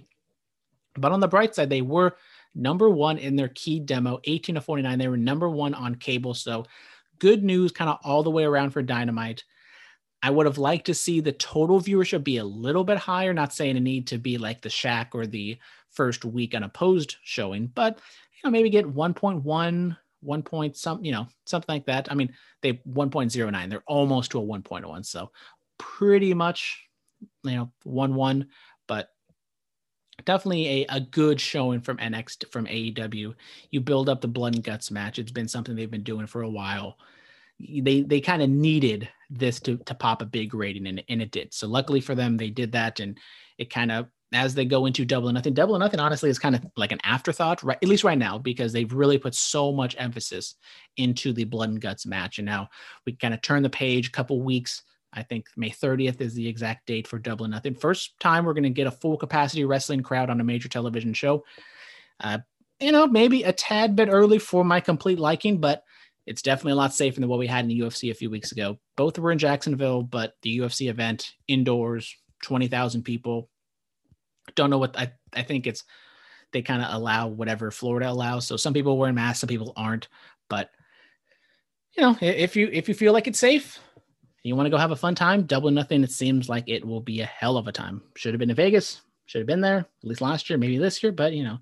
But 0.94 1.12
on 1.12 1.20
the 1.20 1.28
bright 1.28 1.54
side, 1.54 1.70
they 1.70 1.82
were 1.82 2.16
number 2.54 2.90
one 2.90 3.18
in 3.18 3.36
their 3.36 3.48
key 3.48 3.78
demo, 3.78 4.20
18 4.24 4.56
to 4.56 4.60
49. 4.60 4.98
They 4.98 5.08
were 5.08 5.16
number 5.16 5.48
one 5.48 5.74
on 5.74 5.94
cable. 5.94 6.34
So 6.34 6.66
good 7.18 7.44
news 7.44 7.72
kind 7.72 7.88
of 7.90 7.98
all 8.02 8.22
the 8.22 8.30
way 8.30 8.44
around 8.44 8.70
for 8.70 8.82
Dynamite. 8.82 9.44
I 10.22 10.30
would 10.30 10.46
have 10.46 10.58
liked 10.58 10.86
to 10.86 10.94
see 10.94 11.20
the 11.20 11.32
total 11.32 11.80
viewership 11.80 12.24
be 12.24 12.36
a 12.36 12.44
little 12.44 12.84
bit 12.84 12.98
higher, 12.98 13.34
not 13.34 13.52
saying 13.52 13.76
it 13.76 13.80
need 13.80 14.06
to 14.08 14.18
be 14.18 14.38
like 14.38 14.60
the 14.60 14.68
Shaq 14.68 15.08
or 15.14 15.26
the 15.26 15.58
first 15.90 16.24
week 16.24 16.54
unopposed 16.54 17.16
showing, 17.22 17.66
but 17.66 17.98
you 18.32 18.40
know, 18.44 18.50
maybe 18.50 18.70
get 18.70 18.86
1.1, 18.86 19.96
1 20.22 20.42
point 20.42 20.76
some, 20.76 21.04
you 21.04 21.12
know, 21.12 21.26
something 21.46 21.74
like 21.74 21.86
that. 21.86 22.10
I 22.10 22.14
mean, 22.14 22.34
they 22.62 22.74
1.09, 22.74 23.70
they're 23.70 23.82
almost 23.86 24.30
to 24.32 24.40
a 24.40 24.42
1.1. 24.42 25.04
So 25.04 25.30
pretty 25.78 26.34
much, 26.34 26.88
you 27.44 27.56
know, 27.56 27.72
1 27.84 28.14
1, 28.14 28.48
but 28.86 29.08
definitely 30.24 30.82
a, 30.82 30.96
a 30.96 31.00
good 31.00 31.40
showing 31.40 31.80
from 31.80 31.98
NXT 31.98 32.50
from 32.52 32.66
AEW. 32.66 33.34
You 33.70 33.80
build 33.80 34.08
up 34.08 34.20
the 34.20 34.28
blood 34.28 34.54
and 34.54 34.64
guts 34.64 34.90
match. 34.90 35.18
It's 35.18 35.32
been 35.32 35.48
something 35.48 35.74
they've 35.74 35.90
been 35.90 36.02
doing 36.02 36.26
for 36.26 36.42
a 36.42 36.50
while. 36.50 36.98
They 37.58 38.02
they 38.02 38.20
kind 38.20 38.42
of 38.42 38.50
needed 38.50 39.08
this 39.30 39.60
to 39.60 39.78
to 39.78 39.94
pop 39.94 40.22
a 40.22 40.26
big 40.26 40.54
rating 40.54 40.86
and, 40.86 41.02
and 41.08 41.22
it 41.22 41.30
did. 41.30 41.54
So 41.54 41.66
luckily 41.66 42.00
for 42.00 42.14
them, 42.14 42.36
they 42.36 42.50
did 42.50 42.72
that 42.72 43.00
and 43.00 43.18
it 43.58 43.70
kind 43.70 43.92
of 43.92 44.08
as 44.32 44.54
they 44.54 44.64
go 44.64 44.86
into 44.86 45.04
double 45.04 45.28
or 45.28 45.32
nothing, 45.32 45.54
double 45.54 45.76
or 45.76 45.78
nothing 45.78 46.00
honestly 46.00 46.30
is 46.30 46.38
kind 46.38 46.54
of 46.54 46.64
like 46.76 46.92
an 46.92 47.00
afterthought, 47.04 47.62
right? 47.62 47.78
At 47.82 47.88
least 47.88 48.04
right 48.04 48.18
now, 48.18 48.38
because 48.38 48.72
they've 48.72 48.92
really 48.92 49.18
put 49.18 49.34
so 49.34 49.72
much 49.72 49.96
emphasis 49.98 50.54
into 50.96 51.32
the 51.32 51.44
blood 51.44 51.70
and 51.70 51.80
guts 51.80 52.06
match. 52.06 52.38
And 52.38 52.46
now 52.46 52.68
we 53.06 53.12
kind 53.12 53.34
of 53.34 53.42
turn 53.42 53.62
the 53.62 53.70
page 53.70 54.08
a 54.08 54.12
couple 54.12 54.40
weeks 54.42 54.82
I 55.12 55.22
think 55.22 55.46
May 55.56 55.70
30th 55.70 56.20
is 56.20 56.34
the 56.34 56.48
exact 56.48 56.86
date 56.86 57.06
for 57.06 57.18
Double 57.18 57.44
or 57.44 57.48
Nothing. 57.48 57.74
First 57.74 58.18
time 58.18 58.44
we're 58.44 58.54
going 58.54 58.62
to 58.64 58.70
get 58.70 58.86
a 58.86 58.92
full 58.92 59.16
capacity 59.16 59.64
wrestling 59.64 60.02
crowd 60.02 60.30
on 60.30 60.40
a 60.40 60.44
major 60.44 60.68
television 60.68 61.12
show. 61.12 61.44
Uh, 62.18 62.38
you 62.80 62.92
know, 62.92 63.06
maybe 63.06 63.42
a 63.42 63.52
tad 63.52 63.94
bit 63.94 64.08
early 64.08 64.38
for 64.38 64.64
my 64.64 64.80
complete 64.80 65.18
liking, 65.18 65.60
but 65.60 65.84
it's 66.26 66.42
definitely 66.42 66.72
a 66.72 66.76
lot 66.76 66.94
safer 66.94 67.20
than 67.20 67.28
what 67.28 67.38
we 67.38 67.46
had 67.46 67.64
in 67.64 67.68
the 67.68 67.80
UFC 67.80 68.10
a 68.10 68.14
few 68.14 68.30
weeks 68.30 68.52
ago. 68.52 68.78
Both 68.96 69.18
were 69.18 69.32
in 69.32 69.38
Jacksonville, 69.38 70.02
but 70.02 70.34
the 70.42 70.58
UFC 70.58 70.88
event 70.88 71.32
indoors, 71.46 72.16
20,000 72.44 73.02
people. 73.02 73.50
Don't 74.54 74.70
know 74.70 74.78
what 74.78 74.98
I, 74.98 75.12
I 75.32 75.42
think 75.42 75.66
it's, 75.66 75.84
they 76.52 76.62
kind 76.62 76.82
of 76.82 76.92
allow 76.92 77.28
whatever 77.28 77.70
Florida 77.70 78.10
allows. 78.10 78.46
So 78.46 78.56
some 78.56 78.74
people 78.74 78.98
wear 78.98 79.12
masks, 79.12 79.40
some 79.40 79.48
people 79.48 79.72
aren't, 79.76 80.08
but 80.48 80.70
you 81.96 82.02
know, 82.02 82.16
if 82.20 82.56
you, 82.56 82.68
if 82.72 82.88
you 82.88 82.94
feel 82.94 83.12
like 83.12 83.26
it's 83.26 83.38
safe, 83.38 83.78
you 84.42 84.56
want 84.56 84.66
to 84.66 84.70
go 84.70 84.76
have 84.76 84.90
a 84.90 84.96
fun 84.96 85.14
time, 85.14 85.42
double 85.44 85.70
nothing. 85.70 86.02
It 86.02 86.10
seems 86.10 86.48
like 86.48 86.64
it 86.66 86.84
will 86.84 87.00
be 87.00 87.20
a 87.20 87.26
hell 87.26 87.56
of 87.56 87.68
a 87.68 87.72
time. 87.72 88.02
Should 88.16 88.34
have 88.34 88.38
been 88.40 88.50
in 88.50 88.56
Vegas, 88.56 89.00
should 89.26 89.40
have 89.40 89.46
been 89.46 89.60
there 89.60 89.78
at 89.78 89.86
least 90.02 90.20
last 90.20 90.50
year, 90.50 90.58
maybe 90.58 90.78
this 90.78 91.02
year, 91.02 91.12
but 91.12 91.32
you 91.32 91.44
know, 91.44 91.58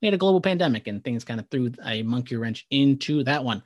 we 0.00 0.06
had 0.06 0.14
a 0.14 0.18
global 0.18 0.40
pandemic 0.40 0.86
and 0.86 1.02
things 1.02 1.24
kind 1.24 1.40
of 1.40 1.48
threw 1.50 1.70
a 1.84 2.02
monkey 2.02 2.36
wrench 2.36 2.66
into 2.70 3.22
that 3.24 3.44
one. 3.44 3.62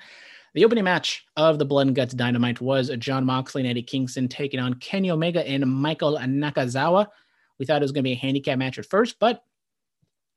The 0.55 0.65
opening 0.65 0.85
match 0.85 1.25
of 1.37 1.59
the 1.59 1.65
Blood 1.65 1.87
and 1.87 1.97
Guts 1.97 2.13
Dynamite 2.13 2.61
was 2.61 2.91
Jon 2.99 3.25
Moxley 3.25 3.63
and 3.63 3.71
Eddie 3.71 3.83
Kingston 3.83 4.29
taking 4.29 4.59
on 4.59 4.75
Kenny 4.75 5.11
Omega 5.11 5.47
and 5.47 5.65
Michael 5.65 6.19
Nakazawa. 6.19 7.07
We 7.61 7.67
thought 7.67 7.83
it 7.83 7.85
was 7.85 7.93
going 7.93 8.03
to 8.03 8.09
be 8.09 8.13
a 8.13 8.17
handicap 8.17 8.59
match 8.59 8.79
at 8.79 8.87
first, 8.87 9.21
but 9.21 9.45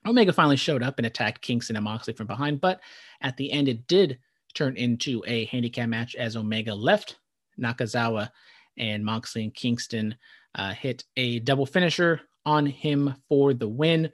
Omega 0.06 0.34
finally 0.34 0.58
showed 0.58 0.84
up 0.84 1.00
and 1.00 1.08
attacked 1.08 1.41
Kingston 1.41 1.78
and 1.78 1.86
Moxley 1.86 2.14
from 2.14 2.28
behind. 2.28 2.60
But 2.60 2.82
at 3.22 3.38
the 3.38 3.52
end, 3.52 3.70
it 3.70 3.88
did 3.88 4.20
turn 4.54 4.76
into 4.76 5.24
a 5.26 5.45
handicap 5.45 5.88
match 5.90 6.16
as 6.16 6.36
Omega 6.36 6.76
left 6.76 7.18
Nakazawa 7.60 8.30
and 8.78 9.06
Moxley 9.06 9.44
and 9.44 9.54
Kingston 9.54 10.16
uh, 10.56 10.74
hit 10.74 11.06
a 11.16 11.40
double 11.40 11.66
finisher 11.66 12.22
on 12.45 12.66
him 12.66 13.16
for 13.30 13.54
the 13.54 13.70
win. 13.70 14.12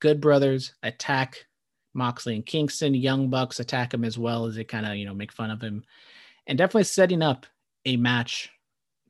Good 0.00 0.20
Brothers 0.20 0.74
attack 0.82 1.46
Moxley 1.92 2.36
and 2.36 2.46
Kingston. 2.46 2.94
Young 2.94 3.30
Bucks 3.30 3.58
attack 3.58 3.92
him 3.92 4.04
as 4.04 4.16
well 4.16 4.46
as 4.46 4.54
they 4.54 4.64
kind 4.64 4.86
of, 4.86 4.94
you 4.94 5.06
know, 5.06 5.14
make 5.14 5.32
fun 5.32 5.50
of 5.50 5.60
him 5.60 5.82
and 6.46 6.56
definitely 6.56 6.84
setting 6.84 7.22
up 7.22 7.46
a 7.84 7.96
match 7.96 8.50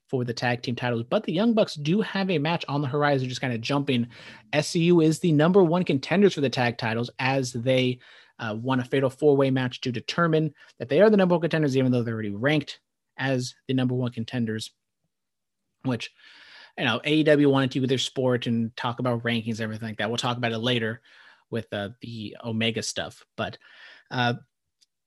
for 0.08 0.24
the 0.24 0.34
tag 0.34 0.62
team 0.62 0.76
titles. 0.76 1.04
But 1.08 1.24
the 1.24 1.32
Young 1.32 1.54
Bucks 1.54 1.74
do 1.74 2.00
have 2.02 2.30
a 2.30 2.38
match 2.38 2.64
on 2.68 2.82
the 2.82 2.88
horizon, 2.88 3.28
just 3.28 3.40
kind 3.40 3.54
of 3.54 3.60
jumping. 3.60 4.06
SCU 4.52 5.04
is 5.04 5.18
the 5.18 5.32
number 5.32 5.62
one 5.62 5.84
contenders 5.84 6.34
for 6.34 6.40
the 6.40 6.50
tag 6.50 6.78
titles 6.78 7.10
as 7.18 7.52
they 7.52 7.98
uh, 8.38 8.56
won 8.60 8.80
a 8.80 8.84
fatal 8.84 9.10
four 9.10 9.36
way 9.36 9.50
match 9.50 9.80
to 9.82 9.92
determine 9.92 10.52
that 10.78 10.88
they 10.88 11.00
are 11.00 11.10
the 11.10 11.16
number 11.16 11.34
one 11.34 11.42
contenders, 11.42 11.76
even 11.76 11.92
though 11.92 12.02
they're 12.02 12.14
already 12.14 12.30
ranked 12.30 12.80
as 13.16 13.54
the 13.68 13.74
number 13.74 13.94
one 13.94 14.10
contenders. 14.12 14.72
which 15.84 16.10
you 16.78 16.84
know 16.84 17.00
AEW 17.04 17.50
wanted 17.50 17.70
to 17.72 17.80
with 17.80 17.88
their 17.88 17.98
sport 17.98 18.46
and 18.46 18.76
talk 18.76 18.98
about 18.98 19.22
rankings 19.22 19.60
everything 19.60 19.88
like 19.88 19.98
that. 19.98 20.08
We'll 20.08 20.16
talk 20.16 20.36
about 20.36 20.52
it 20.52 20.58
later 20.58 21.00
with 21.50 21.72
uh, 21.72 21.90
the 22.00 22.36
Omega 22.44 22.82
stuff, 22.82 23.24
but 23.36 23.58
uh, 24.10 24.34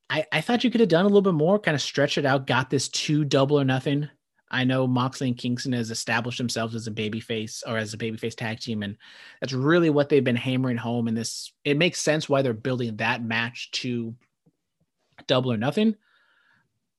I 0.10 0.26
I 0.32 0.42
thought 0.42 0.64
you 0.64 0.72
could 0.72 0.80
have 0.80 0.90
done 0.90 1.06
a 1.06 1.08
little 1.08 1.22
bit 1.22 1.34
more, 1.34 1.60
kind 1.60 1.76
of 1.76 1.82
stretch 1.82 2.18
it 2.18 2.26
out, 2.26 2.48
got 2.48 2.70
this 2.70 2.88
two 2.88 3.26
double 3.26 3.60
or 3.60 3.66
nothing. 3.66 4.10
I 4.50 4.64
know 4.64 4.88
Moxley 4.88 5.28
and 5.28 5.38
Kingston 5.38 5.74
has 5.74 5.92
established 5.92 6.38
themselves 6.38 6.74
as 6.74 6.88
a 6.88 6.92
babyface 6.92 7.64
or 7.68 7.78
as 7.78 7.94
a 7.94 7.98
babyface 7.98 8.36
tag 8.36 8.60
team, 8.60 8.82
and 8.82 8.98
that's 9.42 9.54
really 9.54 9.90
what 9.90 10.10
they've 10.10 10.24
been 10.24 10.36
hammering 10.36 10.78
home. 10.78 11.08
And 11.08 11.18
this 11.18 11.52
it 11.66 11.78
makes 11.78 12.02
sense 12.02 12.30
why 12.30 12.42
they're 12.42 12.54
building 12.54 12.98
that 12.98 13.24
match 13.24 13.72
to 13.72 14.16
double 15.28 15.52
or 15.52 15.58
nothing 15.58 15.96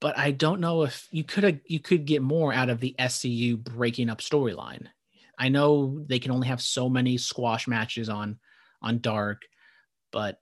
but 0.01 0.17
I 0.17 0.31
don't 0.31 0.61
know 0.61 0.83
if 0.83 1.09
you 1.11 1.25
could 1.25 1.61
you 1.65 1.81
could 1.81 2.05
get 2.05 2.23
more 2.23 2.53
out 2.53 2.71
of 2.71 2.81
the 2.81 2.95
SCU 2.99 3.57
breaking 3.57 4.11
up 4.11 4.21
storyline. 4.21 4.87
I 5.39 5.49
know 5.49 6.05
they 6.07 6.19
can 6.19 6.33
only 6.33 6.49
have 6.49 6.61
so 6.61 6.89
many 6.89 7.19
squash 7.19 7.67
matches 7.67 8.09
on 8.09 8.39
on 8.81 9.01
Dark, 9.01 9.43
but 10.13 10.39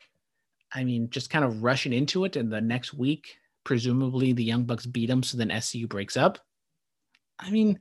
I 0.73 0.85
mean, 0.85 1.11
just 1.11 1.31
kind 1.31 1.45
of 1.45 1.63
rushing 1.63 1.93
into 1.93 2.25
it, 2.25 2.37
and 2.37 2.53
the 2.53 2.61
next 2.61 2.93
week, 2.93 3.39
presumably 3.65 4.33
the 4.33 4.45
Young 4.45 4.65
Bucks 4.65 4.85
beat 4.85 5.07
them, 5.07 5.23
so 5.23 5.39
then 5.39 5.49
SCU 5.49 5.89
breaks 5.89 6.17
up. 6.17 6.39
I 7.39 7.51
mean, 7.51 7.79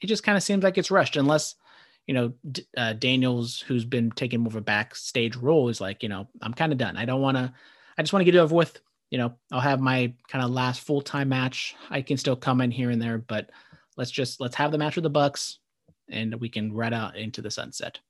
it 0.00 0.06
just 0.06 0.22
kind 0.22 0.36
of 0.36 0.42
seems 0.42 0.62
like 0.62 0.78
it's 0.78 0.90
rushed, 0.90 1.16
unless 1.16 1.54
you 2.06 2.14
know 2.14 2.32
uh, 2.76 2.92
Daniels, 2.94 3.60
who's 3.60 3.84
been 3.84 4.10
taking 4.10 4.40
more 4.40 4.48
of 4.48 4.56
a 4.56 4.60
backstage 4.60 5.36
role, 5.36 5.68
is 5.68 5.80
like, 5.80 6.02
you 6.02 6.08
know, 6.08 6.28
I'm 6.42 6.54
kind 6.54 6.72
of 6.72 6.78
done. 6.78 6.96
I 6.96 7.04
don't 7.04 7.22
want 7.22 7.36
to. 7.36 7.52
I 7.96 8.02
just 8.02 8.12
want 8.12 8.22
to 8.22 8.24
get 8.24 8.34
it 8.34 8.40
over 8.40 8.54
with 8.54 8.80
you 9.14 9.18
know, 9.18 9.32
I'll 9.52 9.60
have 9.60 9.78
my 9.78 10.12
kind 10.26 10.44
of 10.44 10.50
last 10.50 10.80
full 10.80 11.00
time 11.00 11.28
match. 11.28 11.76
I 11.88 12.02
can 12.02 12.16
still 12.16 12.34
come 12.34 12.60
in 12.60 12.72
here 12.72 12.90
and 12.90 13.00
there, 13.00 13.18
but 13.18 13.48
let's 13.96 14.10
just 14.10 14.40
let's 14.40 14.56
have 14.56 14.72
the 14.72 14.78
match 14.78 14.96
with 14.96 15.04
the 15.04 15.10
Bucks, 15.10 15.60
and 16.10 16.34
we 16.40 16.48
can 16.48 16.72
ride 16.72 16.92
out 16.92 17.16
into 17.16 17.40
the 17.40 17.50
sunset. 17.50 18.00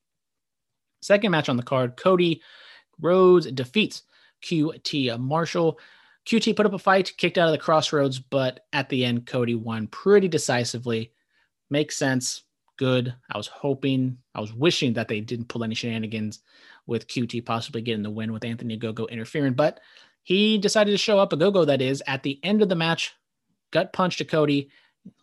Second 1.03 1.31
match 1.31 1.51
on 1.51 1.59
the 1.59 1.63
card: 1.63 1.99
Cody 1.99 2.41
Rhodes 2.99 3.51
defeats 3.51 4.05
QT 4.43 5.21
Marshall. 5.21 5.79
QT 6.27 6.57
put 6.57 6.67
up 6.67 6.73
a 6.73 6.79
fight, 6.79 7.13
kicked 7.17 7.39
out 7.39 7.49
of 7.49 7.53
the 7.53 7.59
Cross 7.59 7.93
Rhodes, 7.93 8.19
but 8.19 8.61
at 8.73 8.89
the 8.89 9.05
end, 9.05 9.27
Cody 9.27 9.55
won 9.55 9.87
pretty 9.89 10.29
decisively. 10.29 11.13
Makes 11.71 11.97
sense. 11.97 12.45
Good. 12.77 13.15
I 13.31 13.37
was 13.37 13.47
hoping, 13.47 14.19
I 14.35 14.41
was 14.41 14.53
wishing 14.53 14.95
that 14.95 15.09
they 15.09 15.21
didn't 15.21 15.49
pull 15.49 15.65
any 15.65 15.75
shenanigans 15.75 16.41
with 16.87 17.07
QT 17.07 17.45
possibly 17.45 17.83
getting 17.83 18.03
the 18.03 18.11
win 18.11 18.33
with 18.33 18.45
Anthony 18.45 18.79
Ogogo 18.79 19.09
interfering, 19.11 19.55
but 19.55 19.81
he 20.23 20.59
decided 20.59 20.91
to 20.91 20.99
show 20.99 21.19
up, 21.19 21.31
Ogogo 21.31 21.67
that 21.67 21.83
is, 21.83 22.03
at 22.07 22.23
the 22.23 22.41
end 22.43 22.63
of 22.63 22.69
the 22.69 22.75
match, 22.75 23.15
gut 23.71 23.93
punch 23.93 24.17
to 24.17 24.25
Cody, 24.25 24.71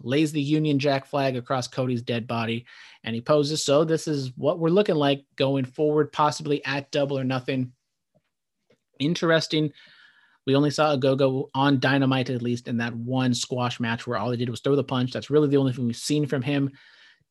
lays 0.04 0.32
the 0.32 0.42
Union 0.42 0.78
Jack 0.78 1.06
flag 1.06 1.36
across 1.36 1.68
Cody's 1.68 2.04
dead 2.04 2.28
body, 2.28 2.66
and 3.04 3.16
he 3.16 3.22
poses. 3.22 3.66
So 3.66 3.84
this 3.84 4.08
is 4.08 4.32
what 4.38 4.60
we're 4.60 4.70
looking 4.70 4.96
like 4.96 5.26
going 5.36 5.66
forward, 5.66 6.12
possibly 6.12 6.64
at 6.66 6.92
double 6.92 7.18
or 7.18 7.24
nothing. 7.24 7.72
Interesting. 9.00 9.72
We 10.46 10.56
only 10.56 10.72
saw 10.72 10.96
Ogogo 10.96 11.50
on 11.54 11.80
Dynamite, 11.80 12.30
at 12.30 12.42
least 12.42 12.68
in 12.68 12.78
that 12.78 12.96
one 12.96 13.34
squash 13.34 13.80
match 13.80 14.08
where 14.08 14.18
all 14.18 14.32
he 14.32 14.38
did 14.38 14.50
was 14.50 14.60
throw 14.60 14.76
the 14.76 14.84
punch. 14.84 15.12
That's 15.12 15.30
really 15.30 15.48
the 15.48 15.58
only 15.58 15.74
thing 15.74 15.86
we've 15.86 15.96
seen 15.96 16.26
from 16.26 16.42
him. 16.42 16.72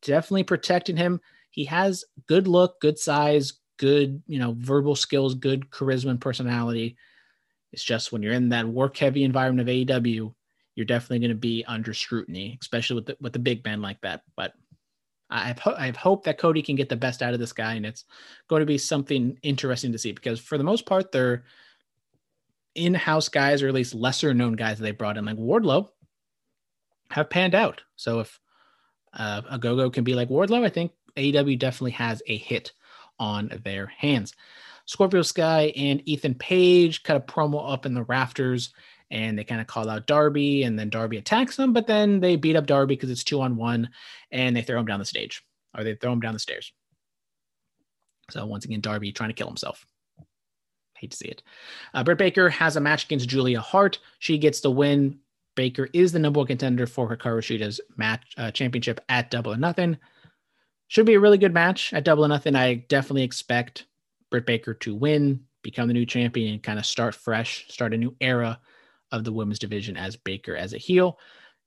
Definitely 0.02 0.44
protecting 0.44 0.96
him. 0.96 1.20
He 1.50 1.64
has 1.64 2.04
good 2.28 2.46
look, 2.46 2.80
good 2.80 2.98
size, 2.98 3.54
good, 3.78 4.22
you 4.26 4.38
know, 4.38 4.54
verbal 4.58 4.94
skills, 4.94 5.34
good 5.34 5.70
charisma 5.70 6.10
and 6.10 6.20
personality. 6.20 6.96
It's 7.72 7.82
just 7.82 8.12
when 8.12 8.22
you're 8.22 8.32
in 8.32 8.50
that 8.50 8.68
work 8.68 8.96
heavy 8.96 9.24
environment 9.24 9.68
of 9.68 9.74
AEW, 9.74 10.32
you're 10.76 10.86
definitely 10.86 11.18
going 11.18 11.30
to 11.30 11.34
be 11.34 11.64
under 11.66 11.92
scrutiny, 11.92 12.58
especially 12.60 12.96
with 12.96 13.06
the, 13.06 13.16
with 13.20 13.32
the 13.32 13.38
big 13.38 13.64
man 13.64 13.82
like 13.82 14.00
that. 14.02 14.22
But 14.36 14.54
I've 15.30 15.58
ho- 15.58 15.76
I've 15.76 15.96
hoped 15.96 16.24
that 16.24 16.38
Cody 16.38 16.62
can 16.62 16.76
get 16.76 16.88
the 16.88 16.96
best 16.96 17.22
out 17.22 17.34
of 17.34 17.40
this 17.40 17.52
guy, 17.52 17.74
and 17.74 17.86
it's 17.86 18.04
going 18.48 18.60
to 18.60 18.66
be 18.66 18.78
something 18.78 19.38
interesting 19.42 19.92
to 19.92 19.98
see 19.98 20.12
because 20.12 20.40
for 20.40 20.58
the 20.58 20.64
most 20.64 20.86
part, 20.86 21.12
they're 21.12 21.44
in-house 22.74 23.28
guys 23.28 23.62
or 23.62 23.68
at 23.68 23.74
least 23.74 23.94
lesser 23.94 24.34
known 24.34 24.54
guys 24.54 24.78
that 24.78 24.84
they 24.84 24.90
brought 24.90 25.16
in, 25.16 25.24
like 25.24 25.36
Wardlow, 25.36 25.88
have 27.10 27.30
panned 27.30 27.54
out. 27.54 27.82
So 27.96 28.20
if 28.20 28.40
uh, 29.12 29.42
Ogogo 29.42 29.92
can 29.92 30.04
be 30.04 30.14
like 30.14 30.28
Wardlow, 30.28 30.64
I 30.64 30.68
think 30.68 30.92
AEW 31.16 31.58
definitely 31.58 31.92
has 31.92 32.22
a 32.26 32.36
hit 32.36 32.72
on 33.18 33.50
their 33.64 33.86
hands. 33.86 34.34
Scorpio 34.86 35.22
Sky 35.22 35.72
and 35.76 36.02
Ethan 36.08 36.34
Page 36.34 37.02
cut 37.02 37.16
a 37.16 37.20
promo 37.20 37.70
up 37.72 37.86
in 37.86 37.94
the 37.94 38.04
rafters 38.04 38.72
and 39.10 39.38
they 39.38 39.44
kind 39.44 39.60
of 39.60 39.66
call 39.66 39.88
out 39.88 40.06
Darby 40.06 40.62
and 40.62 40.78
then 40.78 40.88
Darby 40.88 41.16
attacks 41.16 41.56
them, 41.56 41.72
but 41.72 41.86
then 41.86 42.20
they 42.20 42.36
beat 42.36 42.56
up 42.56 42.66
Darby 42.66 42.94
because 42.94 43.10
it's 43.10 43.24
two 43.24 43.40
on 43.40 43.56
one 43.56 43.90
and 44.30 44.56
they 44.56 44.62
throw 44.62 44.78
him 44.78 44.86
down 44.86 45.00
the 45.00 45.04
stage 45.04 45.42
or 45.76 45.84
they 45.84 45.94
throw 45.94 46.12
him 46.12 46.20
down 46.20 46.32
the 46.32 46.40
stairs. 46.40 46.72
So 48.30 48.46
once 48.46 48.64
again, 48.64 48.80
Darby 48.80 49.12
trying 49.12 49.30
to 49.30 49.34
kill 49.34 49.48
himself. 49.48 49.84
Hate 51.00 51.12
to 51.12 51.16
see 51.16 51.28
it. 51.28 51.42
Uh, 51.94 52.04
Britt 52.04 52.18
Baker 52.18 52.50
has 52.50 52.76
a 52.76 52.80
match 52.80 53.04
against 53.04 53.28
Julia 53.28 53.60
Hart. 53.60 53.98
She 54.18 54.36
gets 54.36 54.60
the 54.60 54.70
win. 54.70 55.18
Baker 55.54 55.88
is 55.94 56.12
the 56.12 56.18
number 56.18 56.38
one 56.38 56.46
contender 56.46 56.86
for 56.86 57.08
Hikaru 57.08 57.42
Shida's 57.42 57.80
match 57.96 58.22
uh, 58.36 58.50
championship 58.50 59.00
at 59.08 59.30
Double 59.30 59.52
or 59.52 59.56
Nothing. 59.56 59.96
Should 60.88 61.06
be 61.06 61.14
a 61.14 61.20
really 61.20 61.38
good 61.38 61.54
match 61.54 61.94
at 61.94 62.04
Double 62.04 62.24
or 62.24 62.28
Nothing. 62.28 62.54
I 62.54 62.74
definitely 62.74 63.22
expect 63.22 63.86
Britt 64.30 64.44
Baker 64.44 64.74
to 64.74 64.94
win, 64.94 65.40
become 65.62 65.88
the 65.88 65.94
new 65.94 66.04
champion, 66.04 66.52
and 66.52 66.62
kind 66.62 66.78
of 66.78 66.84
start 66.84 67.14
fresh, 67.14 67.66
start 67.68 67.94
a 67.94 67.96
new 67.96 68.14
era 68.20 68.60
of 69.10 69.24
the 69.24 69.32
women's 69.32 69.58
division 69.58 69.96
as 69.96 70.16
Baker 70.16 70.54
as 70.54 70.74
a 70.74 70.78
heel. 70.78 71.18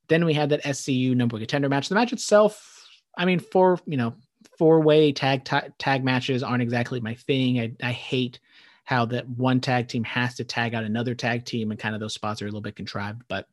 Then 0.09 0.25
we 0.25 0.33
had 0.33 0.49
that 0.49 0.63
SCU 0.63 1.15
number 1.15 1.35
one 1.35 1.41
contender 1.41 1.69
match. 1.69 1.89
The 1.89 1.95
match 1.95 2.13
itself, 2.13 2.87
I 3.17 3.25
mean, 3.25 3.39
four 3.39 3.79
you 3.87 3.97
know 3.97 4.13
four 4.57 4.81
way 4.81 5.11
tag 5.11 5.43
t- 5.45 5.57
tag 5.79 6.03
matches 6.03 6.43
aren't 6.43 6.63
exactly 6.63 6.99
my 6.99 7.15
thing. 7.15 7.59
I, 7.59 7.71
I 7.81 7.91
hate 7.91 8.39
how 8.83 9.05
that 9.05 9.27
one 9.29 9.61
tag 9.61 9.87
team 9.87 10.03
has 10.03 10.35
to 10.35 10.43
tag 10.43 10.75
out 10.75 10.83
another 10.83 11.15
tag 11.15 11.45
team, 11.45 11.71
and 11.71 11.79
kind 11.79 11.95
of 11.95 12.01
those 12.01 12.13
spots 12.13 12.41
are 12.41 12.45
a 12.45 12.47
little 12.47 12.61
bit 12.61 12.75
contrived. 12.75 13.21
But 13.27 13.47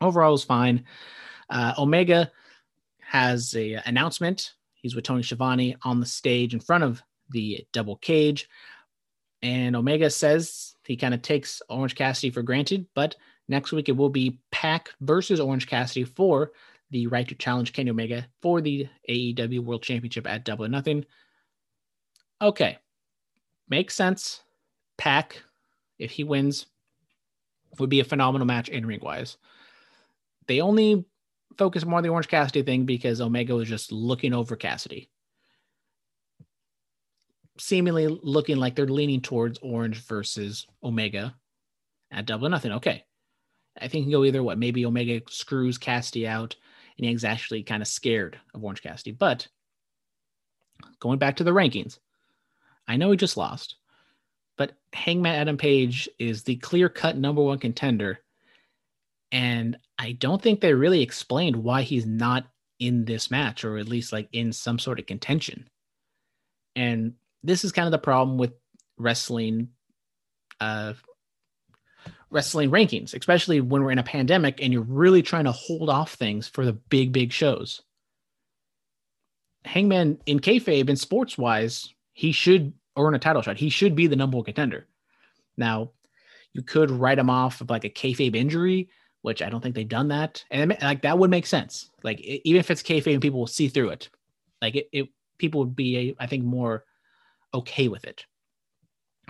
overall, 0.00 0.32
was 0.32 0.44
fine. 0.44 0.84
Uh, 1.50 1.74
Omega 1.78 2.30
has 3.00 3.54
a 3.54 3.74
announcement. 3.84 4.54
He's 4.74 4.94
with 4.94 5.04
Tony 5.04 5.22
Schiavone 5.22 5.76
on 5.82 6.00
the 6.00 6.06
stage 6.06 6.54
in 6.54 6.60
front 6.60 6.84
of 6.84 7.02
the 7.30 7.66
double 7.72 7.96
cage. 7.96 8.48
And 9.42 9.76
Omega 9.76 10.10
says 10.10 10.74
he 10.84 10.96
kind 10.96 11.14
of 11.14 11.22
takes 11.22 11.62
Orange 11.68 11.94
Cassidy 11.94 12.30
for 12.30 12.42
granted, 12.42 12.86
but 12.94 13.16
next 13.48 13.72
week 13.72 13.88
it 13.88 13.96
will 13.96 14.08
be 14.08 14.40
Pac 14.50 14.90
versus 15.00 15.40
Orange 15.40 15.66
Cassidy 15.66 16.04
for 16.04 16.52
the 16.90 17.06
right 17.06 17.28
to 17.28 17.34
challenge 17.34 17.72
Kenny 17.72 17.90
Omega 17.90 18.26
for 18.42 18.60
the 18.60 18.88
AEW 19.08 19.60
World 19.60 19.82
Championship 19.82 20.26
at 20.26 20.44
Double 20.44 20.68
Nothing. 20.68 21.04
Okay, 22.40 22.78
makes 23.68 23.94
sense. 23.94 24.42
Pac, 24.96 25.42
if 25.98 26.10
he 26.10 26.24
wins, 26.24 26.66
would 27.78 27.90
be 27.90 28.00
a 28.00 28.04
phenomenal 28.04 28.46
match 28.46 28.68
in 28.68 28.86
ring 28.86 29.00
wise. 29.02 29.36
They 30.46 30.60
only 30.60 31.04
focus 31.56 31.84
more 31.84 31.98
on 31.98 32.02
the 32.02 32.08
Orange 32.08 32.28
Cassidy 32.28 32.62
thing 32.62 32.84
because 32.84 33.20
Omega 33.20 33.54
was 33.54 33.68
just 33.68 33.92
looking 33.92 34.32
over 34.32 34.56
Cassidy 34.56 35.10
seemingly 37.60 38.06
looking 38.06 38.56
like 38.56 38.74
they're 38.74 38.86
leaning 38.86 39.20
towards 39.20 39.58
Orange 39.58 40.04
versus 40.06 40.66
Omega 40.82 41.34
at 42.10 42.26
double 42.26 42.48
nothing. 42.48 42.72
Okay. 42.72 43.04
I 43.80 43.88
think 43.88 44.04
can 44.04 44.12
go 44.12 44.24
either 44.24 44.42
what 44.42 44.58
maybe 44.58 44.86
Omega 44.86 45.20
screws 45.28 45.78
Cassidy 45.78 46.26
out 46.26 46.56
and 46.96 47.06
he's 47.06 47.24
actually 47.24 47.62
kind 47.62 47.82
of 47.82 47.88
scared 47.88 48.38
of 48.54 48.64
Orange 48.64 48.82
Cassidy. 48.82 49.12
But 49.12 49.46
going 51.00 51.18
back 51.18 51.36
to 51.36 51.44
the 51.44 51.52
rankings, 51.52 51.98
I 52.88 52.96
know 52.96 53.10
he 53.10 53.16
just 53.16 53.36
lost, 53.36 53.76
but 54.56 54.72
Hangman 54.92 55.34
Adam 55.34 55.56
Page 55.56 56.08
is 56.18 56.42
the 56.42 56.56
clear 56.56 56.88
cut 56.88 57.16
number 57.16 57.42
one 57.42 57.58
contender. 57.58 58.20
And 59.30 59.78
I 59.98 60.12
don't 60.12 60.40
think 60.40 60.60
they 60.60 60.72
really 60.72 61.02
explained 61.02 61.56
why 61.56 61.82
he's 61.82 62.06
not 62.06 62.46
in 62.78 63.04
this 63.04 63.30
match 63.30 63.64
or 63.64 63.76
at 63.76 63.88
least 63.88 64.12
like 64.12 64.28
in 64.32 64.52
some 64.52 64.78
sort 64.78 64.98
of 64.98 65.06
contention. 65.06 65.68
And 66.74 67.14
this 67.42 67.64
is 67.64 67.72
kind 67.72 67.86
of 67.86 67.92
the 67.92 67.98
problem 67.98 68.38
with 68.38 68.52
wrestling 68.96 69.68
uh 70.60 70.94
wrestling 72.30 72.70
rankings, 72.70 73.14
especially 73.14 73.60
when 73.60 73.82
we're 73.82 73.90
in 73.90 73.98
a 73.98 74.02
pandemic 74.02 74.62
and 74.62 74.72
you're 74.72 74.82
really 74.82 75.22
trying 75.22 75.44
to 75.44 75.52
hold 75.52 75.88
off 75.88 76.14
things 76.14 76.46
for 76.46 76.64
the 76.64 76.72
big, 76.72 77.12
big 77.12 77.32
shows. 77.32 77.82
Hangman 79.64 80.18
in 80.26 80.40
kayfabe 80.40 80.88
and 80.88 80.98
sports 80.98 81.38
wise, 81.38 81.92
he 82.12 82.32
should 82.32 82.72
earn 82.98 83.14
a 83.14 83.18
title 83.18 83.42
shot. 83.42 83.56
He 83.56 83.70
should 83.70 83.94
be 83.94 84.06
the 84.06 84.16
number 84.16 84.36
one 84.36 84.44
contender. 84.44 84.86
Now, 85.56 85.92
you 86.52 86.62
could 86.62 86.90
write 86.90 87.18
him 87.18 87.30
off 87.30 87.60
of 87.60 87.70
like 87.70 87.84
a 87.84 87.90
kayfabe 87.90 88.34
injury, 88.36 88.88
which 89.22 89.42
I 89.42 89.48
don't 89.48 89.60
think 89.60 89.74
they've 89.74 89.88
done 89.88 90.08
that, 90.08 90.44
and 90.50 90.76
like 90.80 91.02
that 91.02 91.18
would 91.18 91.30
make 91.30 91.46
sense. 91.46 91.90
Like 92.02 92.20
even 92.20 92.60
if 92.60 92.70
it's 92.70 92.82
kayfabe, 92.82 93.20
people 93.20 93.40
will 93.40 93.46
see 93.46 93.68
through 93.68 93.90
it. 93.90 94.08
Like 94.62 94.76
it, 94.76 94.88
it 94.92 95.08
people 95.38 95.60
would 95.60 95.76
be, 95.76 96.16
I 96.18 96.26
think, 96.26 96.44
more 96.44 96.84
okay 97.54 97.88
with 97.88 98.04
it. 98.04 98.24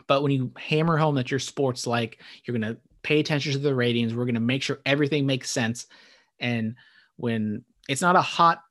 But 0.06 0.22
when 0.22 0.32
you 0.32 0.52
hammer 0.56 0.96
home 0.96 1.16
that 1.16 1.30
your 1.30 1.40
sports 1.40 1.86
like, 1.86 2.22
you're 2.44 2.58
to 2.58 2.78
pay 3.02 3.20
attention 3.20 3.52
to 3.52 3.58
the 3.58 3.74
ratings, 3.74 4.14
we're 4.14 4.24
to 4.34 4.40
make 4.40 4.62
sure 4.62 4.80
everything 4.86 5.26
makes 5.26 5.50
sense. 5.50 5.86
And 6.40 6.76
when 7.16 7.64
it's 7.88 8.02
not 8.02 8.16
a 8.16 8.22
hot 8.22 8.62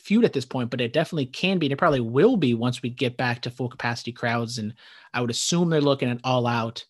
feud 0.00 0.24
at 0.24 0.32
this 0.32 0.44
point, 0.44 0.70
but 0.70 0.80
it 0.80 0.92
definitely 0.92 1.26
can 1.26 1.58
be. 1.58 1.66
And 1.66 1.72
it 1.72 1.78
probably 1.78 2.00
will 2.00 2.36
be 2.36 2.54
once 2.54 2.82
we 2.82 2.90
get 2.90 3.16
back 3.16 3.42
to 3.42 3.50
full 3.50 3.68
capacity 3.68 4.12
crowds. 4.12 4.58
And 4.58 4.74
I 5.12 5.20
would 5.20 5.30
assume 5.30 5.70
they're 5.70 5.80
looking 5.80 6.10
at 6.10 6.20
All 6.24 6.46
Out 6.46 6.84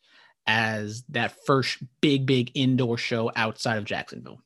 as 0.47 1.03
that 1.09 1.35
first 1.45 1.79
big, 2.01 2.27
big 2.27 2.53
indoor 2.55 2.97
show 2.97 3.31
outside 3.35 3.79
of 3.79 3.85
Jacksonville. 3.85 4.41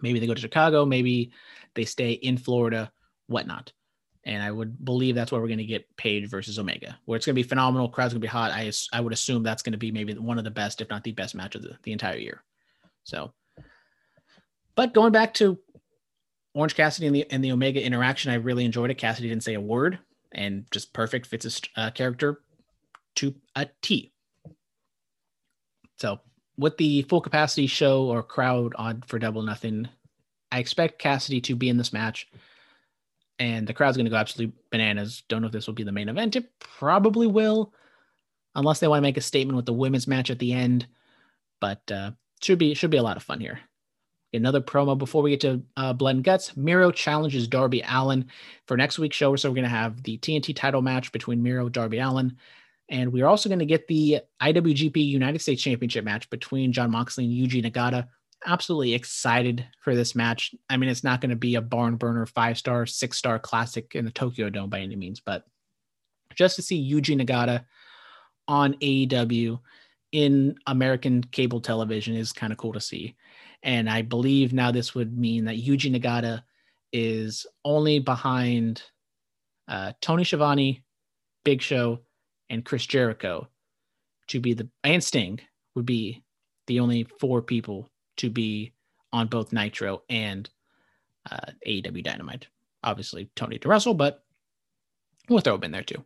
Maybe 0.00 0.18
they 0.18 0.26
go 0.26 0.34
to 0.34 0.40
Chicago, 0.40 0.86
maybe 0.86 1.32
they 1.74 1.84
stay 1.84 2.12
in 2.12 2.38
Florida, 2.38 2.90
whatnot. 3.26 3.72
And 4.24 4.42
I 4.42 4.50
would 4.50 4.82
believe 4.84 5.14
that's 5.14 5.32
where 5.32 5.40
we're 5.40 5.48
going 5.48 5.58
to 5.58 5.64
get 5.64 5.96
Page 5.96 6.28
versus 6.30 6.58
Omega, 6.58 6.96
where 7.04 7.16
it's 7.16 7.26
going 7.26 7.34
to 7.34 7.42
be 7.42 7.48
phenomenal. 7.48 7.88
Crowd's 7.88 8.14
going 8.14 8.20
to 8.20 8.24
be 8.24 8.28
hot. 8.28 8.52
I, 8.52 8.70
I 8.92 9.00
would 9.00 9.12
assume 9.12 9.42
that's 9.42 9.62
going 9.62 9.72
to 9.72 9.78
be 9.78 9.90
maybe 9.90 10.14
one 10.14 10.38
of 10.38 10.44
the 10.44 10.50
best, 10.50 10.80
if 10.80 10.88
not 10.88 11.02
the 11.02 11.12
best 11.12 11.34
match 11.34 11.54
of 11.54 11.62
the, 11.62 11.76
the 11.82 11.92
entire 11.92 12.18
year. 12.18 12.42
So, 13.04 13.32
but 14.76 14.94
going 14.94 15.12
back 15.12 15.34
to 15.34 15.58
Orange 16.54 16.74
Cassidy 16.74 17.06
and 17.06 17.16
the 17.16 17.30
and 17.30 17.42
the 17.42 17.52
Omega 17.52 17.82
interaction, 17.82 18.30
I 18.30 18.36
really 18.36 18.64
enjoyed 18.64 18.90
it. 18.90 18.98
Cassidy 18.98 19.28
didn't 19.28 19.44
say 19.44 19.54
a 19.54 19.60
word, 19.60 19.98
and 20.32 20.66
just 20.70 20.92
perfect 20.92 21.26
fits 21.26 21.44
his 21.44 21.60
uh, 21.76 21.90
character 21.90 22.40
to 23.16 23.34
a 23.56 23.68
T. 23.80 24.12
So, 25.96 26.20
with 26.58 26.76
the 26.76 27.02
full 27.02 27.20
capacity 27.20 27.66
show 27.66 28.04
or 28.04 28.22
crowd 28.22 28.74
on 28.76 29.02
for 29.06 29.18
Double 29.18 29.42
Nothing, 29.42 29.88
I 30.50 30.58
expect 30.58 30.98
Cassidy 30.98 31.40
to 31.42 31.56
be 31.56 31.70
in 31.70 31.78
this 31.78 31.92
match, 31.92 32.28
and 33.38 33.66
the 33.66 33.72
crowd's 33.72 33.96
going 33.96 34.06
to 34.06 34.10
go 34.10 34.16
absolutely 34.16 34.54
bananas. 34.70 35.22
Don't 35.28 35.40
know 35.40 35.46
if 35.46 35.52
this 35.52 35.66
will 35.66 35.74
be 35.74 35.84
the 35.84 35.92
main 35.92 36.10
event. 36.10 36.36
It 36.36 36.58
probably 36.58 37.26
will, 37.26 37.72
unless 38.54 38.80
they 38.80 38.88
want 38.88 38.98
to 38.98 39.02
make 39.02 39.16
a 39.16 39.22
statement 39.22 39.56
with 39.56 39.66
the 39.66 39.72
women's 39.72 40.06
match 40.06 40.30
at 40.30 40.38
the 40.38 40.52
end. 40.52 40.86
But 41.60 41.90
uh, 41.90 42.10
should 42.42 42.58
be 42.58 42.74
should 42.74 42.90
be 42.90 42.98
a 42.98 43.02
lot 43.02 43.16
of 43.16 43.22
fun 43.22 43.40
here. 43.40 43.60
Another 44.34 44.60
promo 44.60 44.96
before 44.96 45.22
we 45.22 45.30
get 45.30 45.40
to 45.42 45.62
uh, 45.76 45.92
Blood 45.92 46.16
and 46.16 46.24
Guts. 46.24 46.56
Miro 46.56 46.90
challenges 46.90 47.46
Darby 47.46 47.82
Allin 47.86 48.26
for 48.66 48.76
next 48.76 48.98
week's 48.98 49.16
show. 49.16 49.36
So 49.36 49.50
we're 49.50 49.56
going 49.56 49.64
to 49.64 49.68
have 49.70 50.02
the 50.02 50.16
TNT 50.18 50.56
title 50.56 50.80
match 50.80 51.12
between 51.12 51.42
Miro, 51.42 51.68
Darby 51.68 51.98
Allin. 51.98 52.36
and 52.88 53.12
we're 53.12 53.26
also 53.26 53.48
going 53.48 53.58
to 53.58 53.66
get 53.66 53.86
the 53.88 54.20
IWGP 54.40 54.96
United 54.96 55.40
States 55.40 55.62
Championship 55.62 56.04
match 56.04 56.30
between 56.30 56.72
Jon 56.72 56.90
Moxley 56.90 57.24
and 57.24 57.32
Yuji 57.34 57.64
Nagata. 57.64 58.08
Absolutely 58.46 58.94
excited 58.94 59.66
for 59.80 59.94
this 59.94 60.14
match. 60.14 60.54
I 60.68 60.76
mean, 60.76 60.88
it's 60.88 61.04
not 61.04 61.20
going 61.20 61.30
to 61.30 61.36
be 61.36 61.54
a 61.56 61.60
barn 61.60 61.96
burner, 61.96 62.26
five 62.26 62.56
star, 62.58 62.86
six 62.86 63.18
star 63.18 63.38
classic 63.38 63.94
in 63.94 64.04
the 64.04 64.10
Tokyo 64.10 64.50
Dome 64.50 64.70
by 64.70 64.80
any 64.80 64.96
means, 64.96 65.20
but 65.20 65.44
just 66.34 66.56
to 66.56 66.62
see 66.62 66.90
Yuji 66.90 67.20
Nagata 67.20 67.64
on 68.48 68.74
AEW 68.74 69.60
in 70.12 70.56
American 70.66 71.22
cable 71.22 71.60
television 71.60 72.14
is 72.14 72.32
kind 72.32 72.52
of 72.52 72.58
cool 72.58 72.72
to 72.72 72.80
see. 72.80 73.14
And 73.62 73.88
I 73.88 74.02
believe 74.02 74.52
now 74.52 74.70
this 74.72 74.94
would 74.94 75.16
mean 75.16 75.44
that 75.44 75.62
Yuji 75.62 75.94
Nagata 75.94 76.42
is 76.92 77.46
only 77.64 77.98
behind 77.98 78.82
uh, 79.68 79.92
Tony 80.00 80.24
Schiavone, 80.24 80.82
Big 81.44 81.62
Show, 81.62 82.00
and 82.50 82.64
Chris 82.64 82.86
Jericho 82.86 83.48
to 84.28 84.40
be 84.40 84.54
the 84.54 84.68
and 84.84 85.02
Sting 85.02 85.40
would 85.74 85.86
be 85.86 86.22
the 86.66 86.80
only 86.80 87.04
four 87.18 87.42
people 87.42 87.90
to 88.18 88.30
be 88.30 88.72
on 89.12 89.26
both 89.26 89.52
Nitro 89.52 90.02
and 90.08 90.48
uh, 91.30 91.52
AEW 91.66 92.02
Dynamite. 92.02 92.46
Obviously, 92.84 93.30
Tony 93.36 93.58
to 93.58 93.68
wrestle, 93.68 93.94
but 93.94 94.24
we'll 95.28 95.40
throw 95.40 95.54
him 95.54 95.64
in 95.64 95.70
there 95.70 95.82
too. 95.82 96.02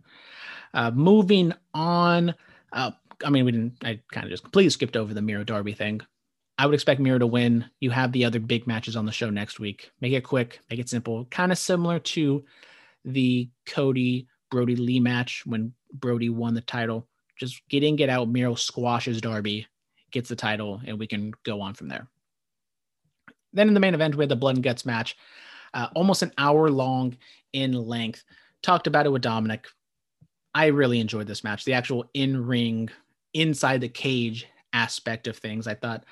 Uh, 0.74 0.91
moving 0.91 1.53
on. 1.73 2.35
Uh, 2.73 2.91
I 3.24 3.31
mean, 3.31 3.45
we 3.45 3.53
didn't. 3.53 3.77
I 3.83 4.01
kind 4.12 4.24
of 4.24 4.31
just 4.31 4.43
completely 4.43 4.70
skipped 4.70 4.97
over 4.97 5.15
the 5.15 5.23
Miro 5.23 5.45
Darby 5.45 5.73
thing. 5.73 6.01
I 6.59 6.66
would 6.66 6.74
expect 6.74 7.01
Miro 7.01 7.19
to 7.19 7.27
win. 7.27 7.66
You 7.81 7.91
have 7.91 8.12
the 8.12 8.24
other 8.24 8.41
big 8.41 8.66
matches 8.66 8.97
on 8.97 9.05
the 9.05 9.12
show 9.12 9.28
next 9.28 9.61
week. 9.61 9.91
Make 10.01 10.12
it 10.12 10.24
quick, 10.24 10.61
make 10.70 10.81
it 10.81 10.89
simple, 10.89 11.27
kind 11.27 11.53
of 11.53 11.59
similar 11.59 11.99
to 11.99 12.45
the 13.05 13.51
Cody 13.66 14.27
Brodie 14.51 14.77
Lee 14.77 15.01
match 15.01 15.43
when 15.45 15.73
Brodie 15.93 16.31
won 16.31 16.55
the 16.55 16.61
title. 16.62 17.07
Just 17.37 17.61
get 17.69 17.85
in, 17.85 17.97
get 17.97 18.09
out. 18.09 18.28
Miro 18.28 18.55
squashes 18.55 19.20
Darby, 19.20 19.66
gets 20.11 20.28
the 20.28 20.37
title, 20.37 20.81
and 20.87 20.99
we 20.99 21.07
can 21.07 21.33
go 21.45 21.61
on 21.61 21.74
from 21.74 21.89
there. 21.89 22.09
Then 23.53 23.69
in 23.69 23.74
the 23.74 23.81
main 23.81 23.95
event, 23.95 24.15
we 24.15 24.23
had 24.23 24.31
the 24.31 24.37
Blood 24.37 24.57
and 24.57 24.65
Guts 24.65 24.87
match, 24.87 25.16
uh, 25.74 25.89
almost 25.95 26.23
an 26.23 26.33
hour 26.39 26.70
long 26.70 27.16
in 27.53 27.73
length. 27.73 28.24
Talked 28.62 28.87
about 28.87 29.07
it 29.07 29.12
with 29.12 29.23
Dominic. 29.23 29.66
I 30.55 30.66
really 30.66 31.01
enjoyed 31.01 31.27
this 31.27 31.45
match. 31.45 31.65
The 31.65 31.74
actual 31.74 32.09
in 32.15 32.47
ring, 32.47 32.89
inside 33.35 33.83
the 33.83 33.89
cage 33.89 34.47
aspect 34.73 35.27
of 35.27 35.37
things. 35.37 35.66
I 35.66 35.74
thought 35.74 36.05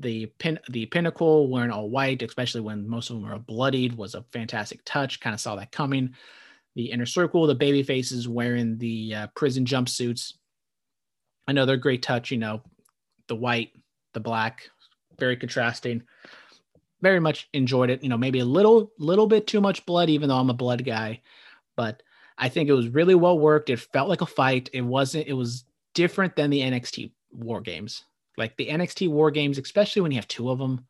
the 0.00 0.26
pin 0.38 0.58
the 0.70 0.86
pinnacle 0.86 1.48
wearing 1.48 1.70
all 1.70 1.90
white, 1.90 2.22
especially 2.22 2.60
when 2.60 2.88
most 2.88 3.10
of 3.10 3.16
them 3.16 3.30
are 3.30 3.38
bloodied, 3.38 3.94
was 3.94 4.14
a 4.14 4.24
fantastic 4.32 4.80
touch. 4.84 5.20
Kind 5.20 5.34
of 5.34 5.40
saw 5.40 5.56
that 5.56 5.72
coming. 5.72 6.14
The 6.74 6.90
inner 6.90 7.06
circle, 7.06 7.46
the 7.46 7.54
baby 7.54 7.82
faces 7.82 8.28
wearing 8.28 8.78
the 8.78 9.14
uh, 9.14 9.26
prison 9.34 9.64
jumpsuits. 9.64 10.34
Another 11.46 11.76
great 11.76 12.02
touch, 12.02 12.30
you 12.30 12.38
know, 12.38 12.62
the 13.26 13.34
white, 13.34 13.72
the 14.14 14.20
black, 14.20 14.68
very 15.18 15.36
contrasting. 15.36 16.02
Very 17.00 17.20
much 17.20 17.48
enjoyed 17.52 17.90
it. 17.90 18.02
You 18.02 18.08
know, 18.08 18.18
maybe 18.18 18.40
a 18.40 18.44
little 18.44 18.92
little 18.98 19.26
bit 19.26 19.46
too 19.46 19.60
much 19.60 19.86
blood, 19.86 20.10
even 20.10 20.28
though 20.28 20.36
I'm 20.36 20.50
a 20.50 20.54
blood 20.54 20.84
guy, 20.84 21.22
but 21.76 22.02
I 22.36 22.48
think 22.48 22.68
it 22.68 22.74
was 22.74 22.88
really 22.88 23.14
well 23.14 23.38
worked. 23.38 23.70
It 23.70 23.80
felt 23.80 24.08
like 24.08 24.20
a 24.20 24.26
fight. 24.26 24.70
It 24.72 24.82
wasn't. 24.82 25.26
It 25.26 25.32
was 25.32 25.64
different 25.94 26.36
than 26.36 26.50
the 26.50 26.60
NXT 26.60 27.12
War 27.32 27.60
Games. 27.60 28.04
Like 28.38 28.56
the 28.56 28.68
NXT 28.68 29.10
War 29.10 29.30
Games, 29.30 29.58
especially 29.58 30.00
when 30.00 30.12
you 30.12 30.18
have 30.18 30.28
two 30.28 30.50
of 30.50 30.58
them, 30.58 30.86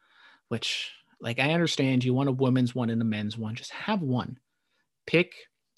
which 0.48 0.92
like 1.20 1.40
I 1.40 1.52
understand 1.52 2.04
you 2.04 2.14
want 2.14 2.28
a 2.28 2.32
women's 2.32 2.74
one 2.74 2.90
and 2.90 3.02
a 3.02 3.04
men's 3.04 3.36
one, 3.36 3.54
just 3.54 3.72
have 3.72 4.02
one. 4.02 4.38
Pick 5.06 5.32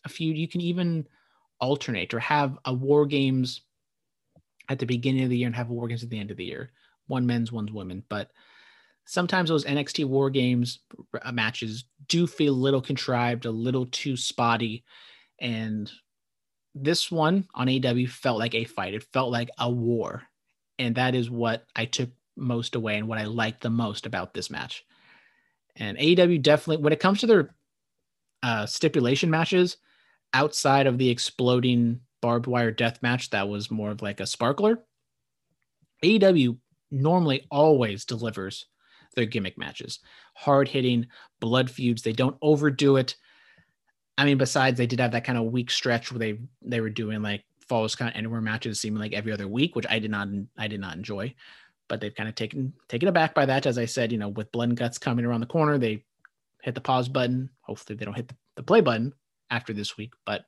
a 0.04 0.08
few. 0.08 0.32
You 0.32 0.48
can 0.48 0.60
even 0.60 1.06
alternate 1.60 2.12
or 2.12 2.20
have 2.20 2.58
a 2.64 2.74
War 2.74 3.06
Games 3.06 3.62
at 4.68 4.78
the 4.78 4.86
beginning 4.86 5.24
of 5.24 5.30
the 5.30 5.38
year 5.38 5.46
and 5.46 5.56
have 5.56 5.70
a 5.70 5.72
War 5.72 5.88
Games 5.88 6.02
at 6.02 6.10
the 6.10 6.18
end 6.18 6.30
of 6.30 6.36
the 6.36 6.44
year. 6.44 6.72
One 7.06 7.26
men's, 7.26 7.52
one's 7.52 7.72
women. 7.72 8.02
But 8.08 8.30
sometimes 9.04 9.48
those 9.48 9.64
NXT 9.64 10.04
War 10.06 10.30
Games 10.30 10.80
uh, 11.22 11.32
matches 11.32 11.84
do 12.08 12.26
feel 12.26 12.54
a 12.54 12.54
little 12.54 12.82
contrived, 12.82 13.46
a 13.46 13.50
little 13.50 13.86
too 13.86 14.16
spotty. 14.16 14.84
And 15.40 15.90
this 16.74 17.10
one 17.10 17.48
on 17.54 17.68
AW 17.68 18.06
felt 18.08 18.38
like 18.38 18.54
a 18.54 18.64
fight. 18.64 18.94
It 18.94 19.04
felt 19.12 19.30
like 19.30 19.50
a 19.58 19.70
war 19.70 20.22
and 20.80 20.94
that 20.94 21.14
is 21.14 21.30
what 21.30 21.66
I 21.76 21.84
took 21.84 22.08
most 22.36 22.74
away 22.74 22.96
and 22.96 23.06
what 23.06 23.18
I 23.18 23.24
liked 23.24 23.60
the 23.60 23.70
most 23.70 24.06
about 24.06 24.32
this 24.32 24.50
match. 24.50 24.84
And 25.76 25.98
AEW 25.98 26.42
definitely, 26.42 26.82
when 26.82 26.92
it 26.92 27.00
comes 27.00 27.20
to 27.20 27.26
their 27.26 27.54
uh, 28.42 28.66
stipulation 28.66 29.30
matches, 29.30 29.76
outside 30.32 30.86
of 30.86 30.98
the 30.98 31.10
exploding 31.10 32.00
barbed 32.22 32.46
wire 32.46 32.70
death 32.70 33.02
match 33.02 33.30
that 33.30 33.48
was 33.48 33.70
more 33.70 33.90
of 33.90 34.02
like 34.02 34.20
a 34.20 34.26
sparkler, 34.26 34.82
AEW 36.02 36.56
normally 36.90 37.46
always 37.50 38.04
delivers 38.04 38.66
their 39.16 39.26
gimmick 39.26 39.58
matches, 39.58 40.00
hard 40.34 40.68
hitting, 40.68 41.06
blood 41.40 41.70
feuds. 41.70 42.02
They 42.02 42.12
don't 42.12 42.38
overdo 42.40 42.96
it. 42.96 43.16
I 44.16 44.24
mean, 44.24 44.38
besides 44.38 44.78
they 44.78 44.86
did 44.86 45.00
have 45.00 45.12
that 45.12 45.24
kind 45.24 45.38
of 45.38 45.52
weak 45.52 45.70
stretch 45.70 46.10
where 46.10 46.18
they 46.18 46.38
they 46.62 46.80
were 46.80 46.90
doing 46.90 47.22
like 47.22 47.44
kind 47.70 48.10
of 48.10 48.16
anywhere 48.16 48.40
matches 48.40 48.80
seeming 48.80 49.00
like 49.00 49.12
every 49.12 49.32
other 49.32 49.48
week, 49.48 49.76
which 49.76 49.86
I 49.88 49.98
did 49.98 50.10
not 50.10 50.28
I 50.58 50.68
did 50.68 50.80
not 50.80 50.96
enjoy. 50.96 51.34
But 51.88 52.00
they've 52.00 52.14
kind 52.14 52.28
of 52.28 52.34
taken 52.34 52.72
taken 52.88 53.08
aback 53.08 53.34
by 53.34 53.46
that. 53.46 53.66
As 53.66 53.78
I 53.78 53.84
said, 53.84 54.12
you 54.12 54.18
know, 54.18 54.28
with 54.28 54.52
blood 54.52 54.68
and 54.68 54.78
guts 54.78 54.98
coming 54.98 55.24
around 55.24 55.40
the 55.40 55.46
corner, 55.46 55.78
they 55.78 56.04
hit 56.62 56.74
the 56.74 56.80
pause 56.80 57.08
button. 57.08 57.50
Hopefully 57.62 57.96
they 57.96 58.04
don't 58.04 58.14
hit 58.14 58.32
the, 58.56 58.62
play 58.62 58.80
button 58.80 59.14
after 59.50 59.72
this 59.72 59.96
week. 59.96 60.12
But 60.26 60.44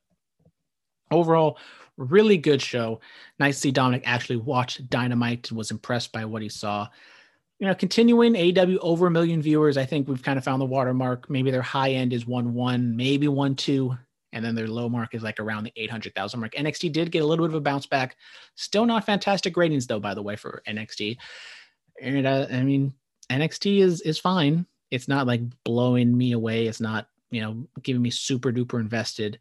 overall, 1.11 1.59
really 1.97 2.37
good 2.37 2.61
show. 2.61 3.01
Nice 3.39 3.57
to 3.57 3.61
see 3.61 3.71
Dominic 3.71 4.03
actually 4.05 4.37
watch 4.37 4.87
Dynamite 4.89 5.51
and 5.51 5.59
was 5.59 5.71
impressed 5.71 6.13
by 6.13 6.25
what 6.25 6.43
he 6.43 6.49
saw. 6.49 6.89
You 7.59 7.69
know, 7.69 7.75
continuing 7.75 8.37
AW 8.37 8.79
over 8.81 9.07
a 9.07 9.11
million 9.11 9.41
viewers. 9.41 9.77
I 9.77 9.87
think 9.87 10.09
we've 10.09 10.23
kind 10.23 10.37
of 10.37 10.45
found 10.45 10.61
the 10.61 10.67
watermark. 10.67 11.31
Maybe 11.31 11.51
their 11.51 11.63
high 11.63 11.93
end 11.93 12.13
is 12.13 12.27
one 12.27 12.55
one, 12.55 12.97
maybe 12.97 13.29
one 13.29 13.55
two 13.55 13.97
and 14.33 14.45
then 14.45 14.55
their 14.55 14.69
low 14.69 14.89
mark 14.89 15.15
is 15.15 15.23
like 15.23 15.39
around 15.41 15.65
the 15.65 15.73
800,000 15.77 16.41
mark. 16.41 16.55
NXT 16.55 16.93
did 16.93 17.13
get 17.13 17.23
a 17.23 17.27
little 17.27 17.47
bit 17.47 17.55
of 17.55 17.59
a 17.59 17.61
bounce 17.61 17.87
back. 17.87 18.17
Still 18.55 18.87
not 18.87 19.05
fantastic 19.05 19.57
ratings 19.57 19.87
though, 19.87 20.01
by 20.01 20.15
the 20.15 20.23
way, 20.23 20.37
for 20.37 20.63
NXT. 20.67 21.19
And 22.01 22.27
uh, 22.27 22.47
I 22.51 22.63
mean, 22.63 22.95
NXT 23.31 23.81
is 23.81 24.01
is 24.03 24.19
fine. 24.19 24.67
It's 24.91 25.09
not 25.09 25.27
like 25.27 25.43
blowing 25.65 26.17
me 26.17 26.33
away. 26.33 26.67
It's 26.67 26.81
not 26.81 27.09
you 27.31 27.41
know 27.41 27.67
giving 27.83 28.03
me 28.03 28.11
super 28.11 28.53
duper 28.53 28.81
invested. 28.81 29.39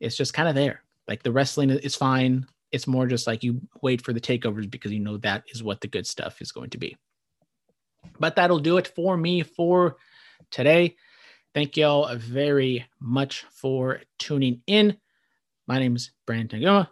It's 0.00 0.16
just 0.16 0.34
kind 0.34 0.48
of 0.48 0.54
there. 0.54 0.82
Like 1.06 1.22
the 1.22 1.32
wrestling 1.32 1.70
is 1.70 1.94
fine. 1.94 2.46
It's 2.72 2.86
more 2.86 3.06
just 3.06 3.26
like 3.26 3.44
you 3.44 3.60
wait 3.82 4.02
for 4.02 4.12
the 4.12 4.20
takeovers 4.20 4.70
because 4.70 4.92
you 4.92 5.00
know 5.00 5.18
that 5.18 5.44
is 5.52 5.62
what 5.62 5.80
the 5.80 5.88
good 5.88 6.06
stuff 6.06 6.40
is 6.40 6.50
going 6.50 6.70
to 6.70 6.78
be. 6.78 6.96
But 8.18 8.36
that'll 8.36 8.58
do 8.58 8.78
it 8.78 8.88
for 8.88 9.16
me 9.16 9.42
for 9.42 9.96
today. 10.50 10.96
Thank 11.54 11.76
y'all 11.76 12.12
very 12.16 12.84
much 12.98 13.44
for 13.48 14.00
tuning 14.18 14.62
in. 14.66 14.96
My 15.68 15.78
name 15.78 15.94
is 15.94 16.10
Brandon 16.26 16.60
Tangoma. 16.60 16.88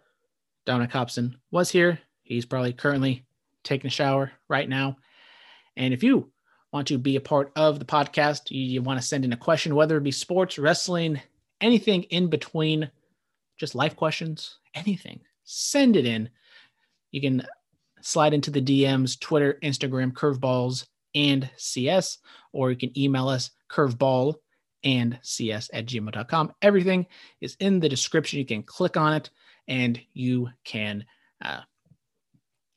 Dominic 0.64 0.92
Hobson 0.92 1.36
was 1.50 1.68
here. 1.68 1.98
He's 2.22 2.46
probably 2.46 2.72
currently 2.72 3.26
taking 3.64 3.88
a 3.88 3.90
shower 3.90 4.30
right 4.48 4.68
now. 4.68 4.98
And 5.76 5.92
if 5.92 6.04
you 6.04 6.30
want 6.72 6.86
to 6.86 6.98
be 6.98 7.16
a 7.16 7.20
part 7.20 7.50
of 7.56 7.80
the 7.80 7.84
podcast, 7.84 8.52
you, 8.52 8.62
you 8.62 8.82
want 8.82 9.00
to 9.00 9.06
send 9.06 9.24
in 9.24 9.32
a 9.32 9.36
question, 9.36 9.74
whether 9.74 9.96
it 9.96 10.04
be 10.04 10.12
sports, 10.12 10.60
wrestling, 10.60 11.20
anything 11.60 12.04
in 12.04 12.28
between, 12.28 12.88
just 13.58 13.74
life 13.74 13.96
questions, 13.96 14.58
anything, 14.76 15.22
send 15.42 15.96
it 15.96 16.06
in. 16.06 16.30
You 17.10 17.20
can 17.20 17.44
slide 18.00 18.32
into 18.32 18.52
the 18.52 18.62
DMs, 18.62 19.18
Twitter, 19.18 19.58
Instagram, 19.64 20.12
curveballs, 20.12 20.86
and 21.16 21.50
CS, 21.56 22.18
or 22.52 22.70
you 22.70 22.76
can 22.76 22.96
email 22.96 23.28
us 23.28 23.50
curveball 23.68 24.36
and 24.84 25.18
cs 25.22 25.70
at 25.72 25.86
gmail.com. 25.86 26.52
Everything 26.62 27.06
is 27.40 27.56
in 27.60 27.80
the 27.80 27.88
description. 27.88 28.38
You 28.38 28.46
can 28.46 28.62
click 28.62 28.96
on 28.96 29.14
it 29.14 29.30
and 29.68 30.00
you 30.12 30.48
can, 30.64 31.04
uh, 31.44 31.60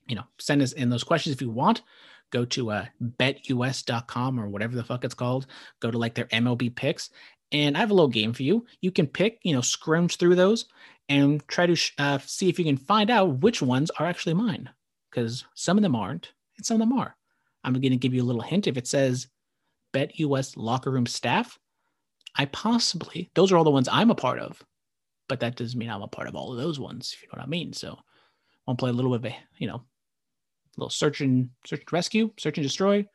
you 0.07 0.15
know, 0.15 0.23
send 0.39 0.61
us 0.61 0.73
in 0.73 0.89
those 0.89 1.03
questions 1.03 1.35
if 1.35 1.41
you 1.41 1.49
want. 1.49 1.81
Go 2.31 2.45
to 2.45 2.71
uh, 2.71 2.85
betus.com 3.01 4.39
or 4.39 4.49
whatever 4.49 4.75
the 4.75 4.83
fuck 4.83 5.03
it's 5.03 5.13
called. 5.13 5.47
Go 5.79 5.91
to 5.91 5.97
like 5.97 6.15
their 6.15 6.25
MLB 6.25 6.75
picks. 6.75 7.09
And 7.51 7.77
I 7.77 7.79
have 7.79 7.91
a 7.91 7.93
little 7.93 8.09
game 8.09 8.33
for 8.33 8.43
you. 8.43 8.65
You 8.81 8.91
can 8.91 9.07
pick, 9.07 9.39
you 9.43 9.53
know, 9.53 9.61
scrimage 9.61 10.17
through 10.17 10.35
those 10.35 10.65
and 11.07 11.47
try 11.47 11.67
to 11.67 11.77
uh, 11.99 12.17
see 12.19 12.49
if 12.49 12.57
you 12.59 12.65
can 12.65 12.77
find 12.77 13.09
out 13.09 13.39
which 13.39 13.61
ones 13.61 13.91
are 13.91 14.05
actually 14.05 14.33
mine. 14.33 14.69
Because 15.09 15.45
some 15.53 15.77
of 15.77 15.83
them 15.83 15.95
aren't 15.95 16.33
and 16.57 16.65
some 16.65 16.81
of 16.81 16.87
them 16.87 16.97
are. 16.97 17.15
I'm 17.63 17.73
going 17.73 17.91
to 17.91 17.97
give 17.97 18.13
you 18.13 18.21
a 18.21 18.25
little 18.25 18.41
hint. 18.41 18.67
If 18.67 18.77
it 18.77 18.87
says 18.87 19.27
BetUS 19.93 20.57
locker 20.57 20.91
room 20.91 21.05
staff, 21.05 21.57
I 22.35 22.45
possibly, 22.45 23.31
those 23.33 23.51
are 23.51 23.57
all 23.57 23.63
the 23.63 23.71
ones 23.71 23.87
I'm 23.91 24.11
a 24.11 24.15
part 24.15 24.39
of, 24.39 24.61
but 25.27 25.39
that 25.39 25.55
doesn't 25.55 25.77
mean 25.77 25.89
I'm 25.89 26.01
a 26.01 26.07
part 26.07 26.27
of 26.27 26.35
all 26.35 26.51
of 26.51 26.57
those 26.57 26.79
ones, 26.79 27.13
if 27.13 27.21
you 27.21 27.27
know 27.27 27.37
what 27.37 27.45
I 27.45 27.49
mean. 27.49 27.73
So 27.73 27.97
I'll 28.67 28.75
play 28.75 28.89
a 28.89 28.93
little 28.93 29.11
bit 29.17 29.31
of 29.31 29.33
a, 29.33 29.35
you 29.57 29.67
know, 29.67 29.75
a 29.75 30.77
little 30.77 30.89
search 30.89 31.21
and 31.21 31.49
search 31.65 31.81
and 31.81 31.93
rescue, 31.93 32.31
search 32.37 32.57
and 32.57 32.65
destroy, 32.65 33.05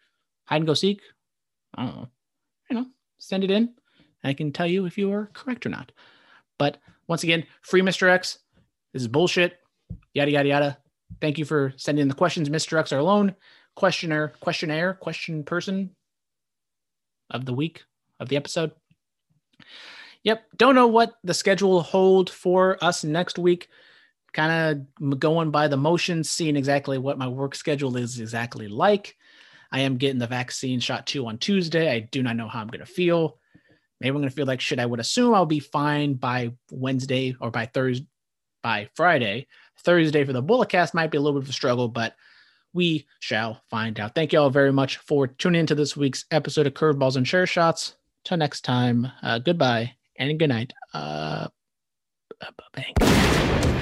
hide 0.44 0.56
and 0.56 0.66
go 0.66 0.74
seek. 0.74 1.00
I 1.74 1.84
don't 1.84 1.96
know. 1.96 2.08
You 2.70 2.76
know, 2.76 2.86
send 3.18 3.44
it 3.44 3.50
in. 3.50 3.74
I 4.24 4.32
can 4.32 4.52
tell 4.52 4.66
you 4.66 4.86
if 4.86 4.98
you 4.98 5.12
are 5.12 5.30
correct 5.32 5.66
or 5.66 5.70
not. 5.70 5.92
But 6.58 6.78
once 7.08 7.22
again, 7.22 7.44
free 7.62 7.82
Mr. 7.82 8.08
X. 8.08 8.38
This 8.92 9.02
is 9.02 9.08
bullshit. 9.08 9.58
Yada 10.14 10.30
yada 10.30 10.48
yada. 10.48 10.78
Thank 11.20 11.38
you 11.38 11.44
for 11.44 11.72
sending 11.76 12.02
in 12.02 12.08
the 12.08 12.14
questions. 12.14 12.48
Mr. 12.48 12.78
X, 12.78 12.92
our 12.92 13.02
lone 13.02 13.34
questioner, 13.76 14.34
questionnaire, 14.40 14.94
question 14.94 15.44
person 15.44 15.90
of 17.30 17.44
the 17.44 17.54
week 17.54 17.84
of 18.18 18.28
the 18.28 18.36
episode. 18.36 18.72
Yep. 20.22 20.44
Don't 20.56 20.74
know 20.74 20.86
what 20.86 21.14
the 21.24 21.34
schedule 21.34 21.80
hold 21.82 22.30
for 22.30 22.82
us 22.82 23.04
next 23.04 23.38
week. 23.38 23.68
Kind 24.32 24.86
of 25.00 25.18
going 25.18 25.50
by 25.50 25.68
the 25.68 25.76
motions, 25.76 26.30
seeing 26.30 26.56
exactly 26.56 26.98
what 26.98 27.18
my 27.18 27.26
work 27.26 27.54
schedule 27.54 27.96
is 27.96 28.20
exactly 28.20 28.68
like. 28.68 29.16
I 29.72 29.80
am 29.80 29.96
getting 29.96 30.18
the 30.18 30.26
vaccine 30.26 30.80
shot 30.80 31.06
two 31.06 31.26
on 31.26 31.38
Tuesday. 31.38 31.90
I 31.90 32.00
do 32.00 32.22
not 32.22 32.36
know 32.36 32.48
how 32.48 32.60
I'm 32.60 32.68
going 32.68 32.84
to 32.84 32.86
feel. 32.86 33.38
Maybe 34.00 34.10
I'm 34.10 34.16
going 34.16 34.28
to 34.28 34.34
feel 34.34 34.46
like 34.46 34.60
shit. 34.60 34.78
I 34.78 34.86
would 34.86 35.00
assume 35.00 35.34
I'll 35.34 35.46
be 35.46 35.60
fine 35.60 36.14
by 36.14 36.52
Wednesday 36.70 37.36
or 37.40 37.50
by 37.50 37.66
Thursday, 37.66 38.06
by 38.62 38.88
Friday. 38.94 39.46
Thursday 39.78 40.24
for 40.24 40.32
the 40.32 40.42
Bulletcast 40.42 40.94
might 40.94 41.10
be 41.10 41.18
a 41.18 41.20
little 41.20 41.40
bit 41.40 41.44
of 41.44 41.50
a 41.50 41.54
struggle, 41.54 41.88
but 41.88 42.14
we 42.72 43.06
shall 43.20 43.62
find 43.68 43.98
out. 43.98 44.14
Thank 44.14 44.32
you 44.32 44.40
all 44.40 44.50
very 44.50 44.72
much 44.72 44.98
for 44.98 45.26
tuning 45.26 45.60
into 45.60 45.74
this 45.74 45.96
week's 45.96 46.24
episode 46.30 46.66
of 46.66 46.74
Curveballs 46.74 47.16
and 47.16 47.26
Chair 47.26 47.46
Shots. 47.46 47.96
Till 48.24 48.36
next 48.36 48.62
time, 48.62 49.10
uh, 49.22 49.38
goodbye 49.38 49.96
and 50.18 50.38
good 50.38 50.48
night. 50.48 50.72
Uh, 50.92 51.48
bang. 52.74 53.76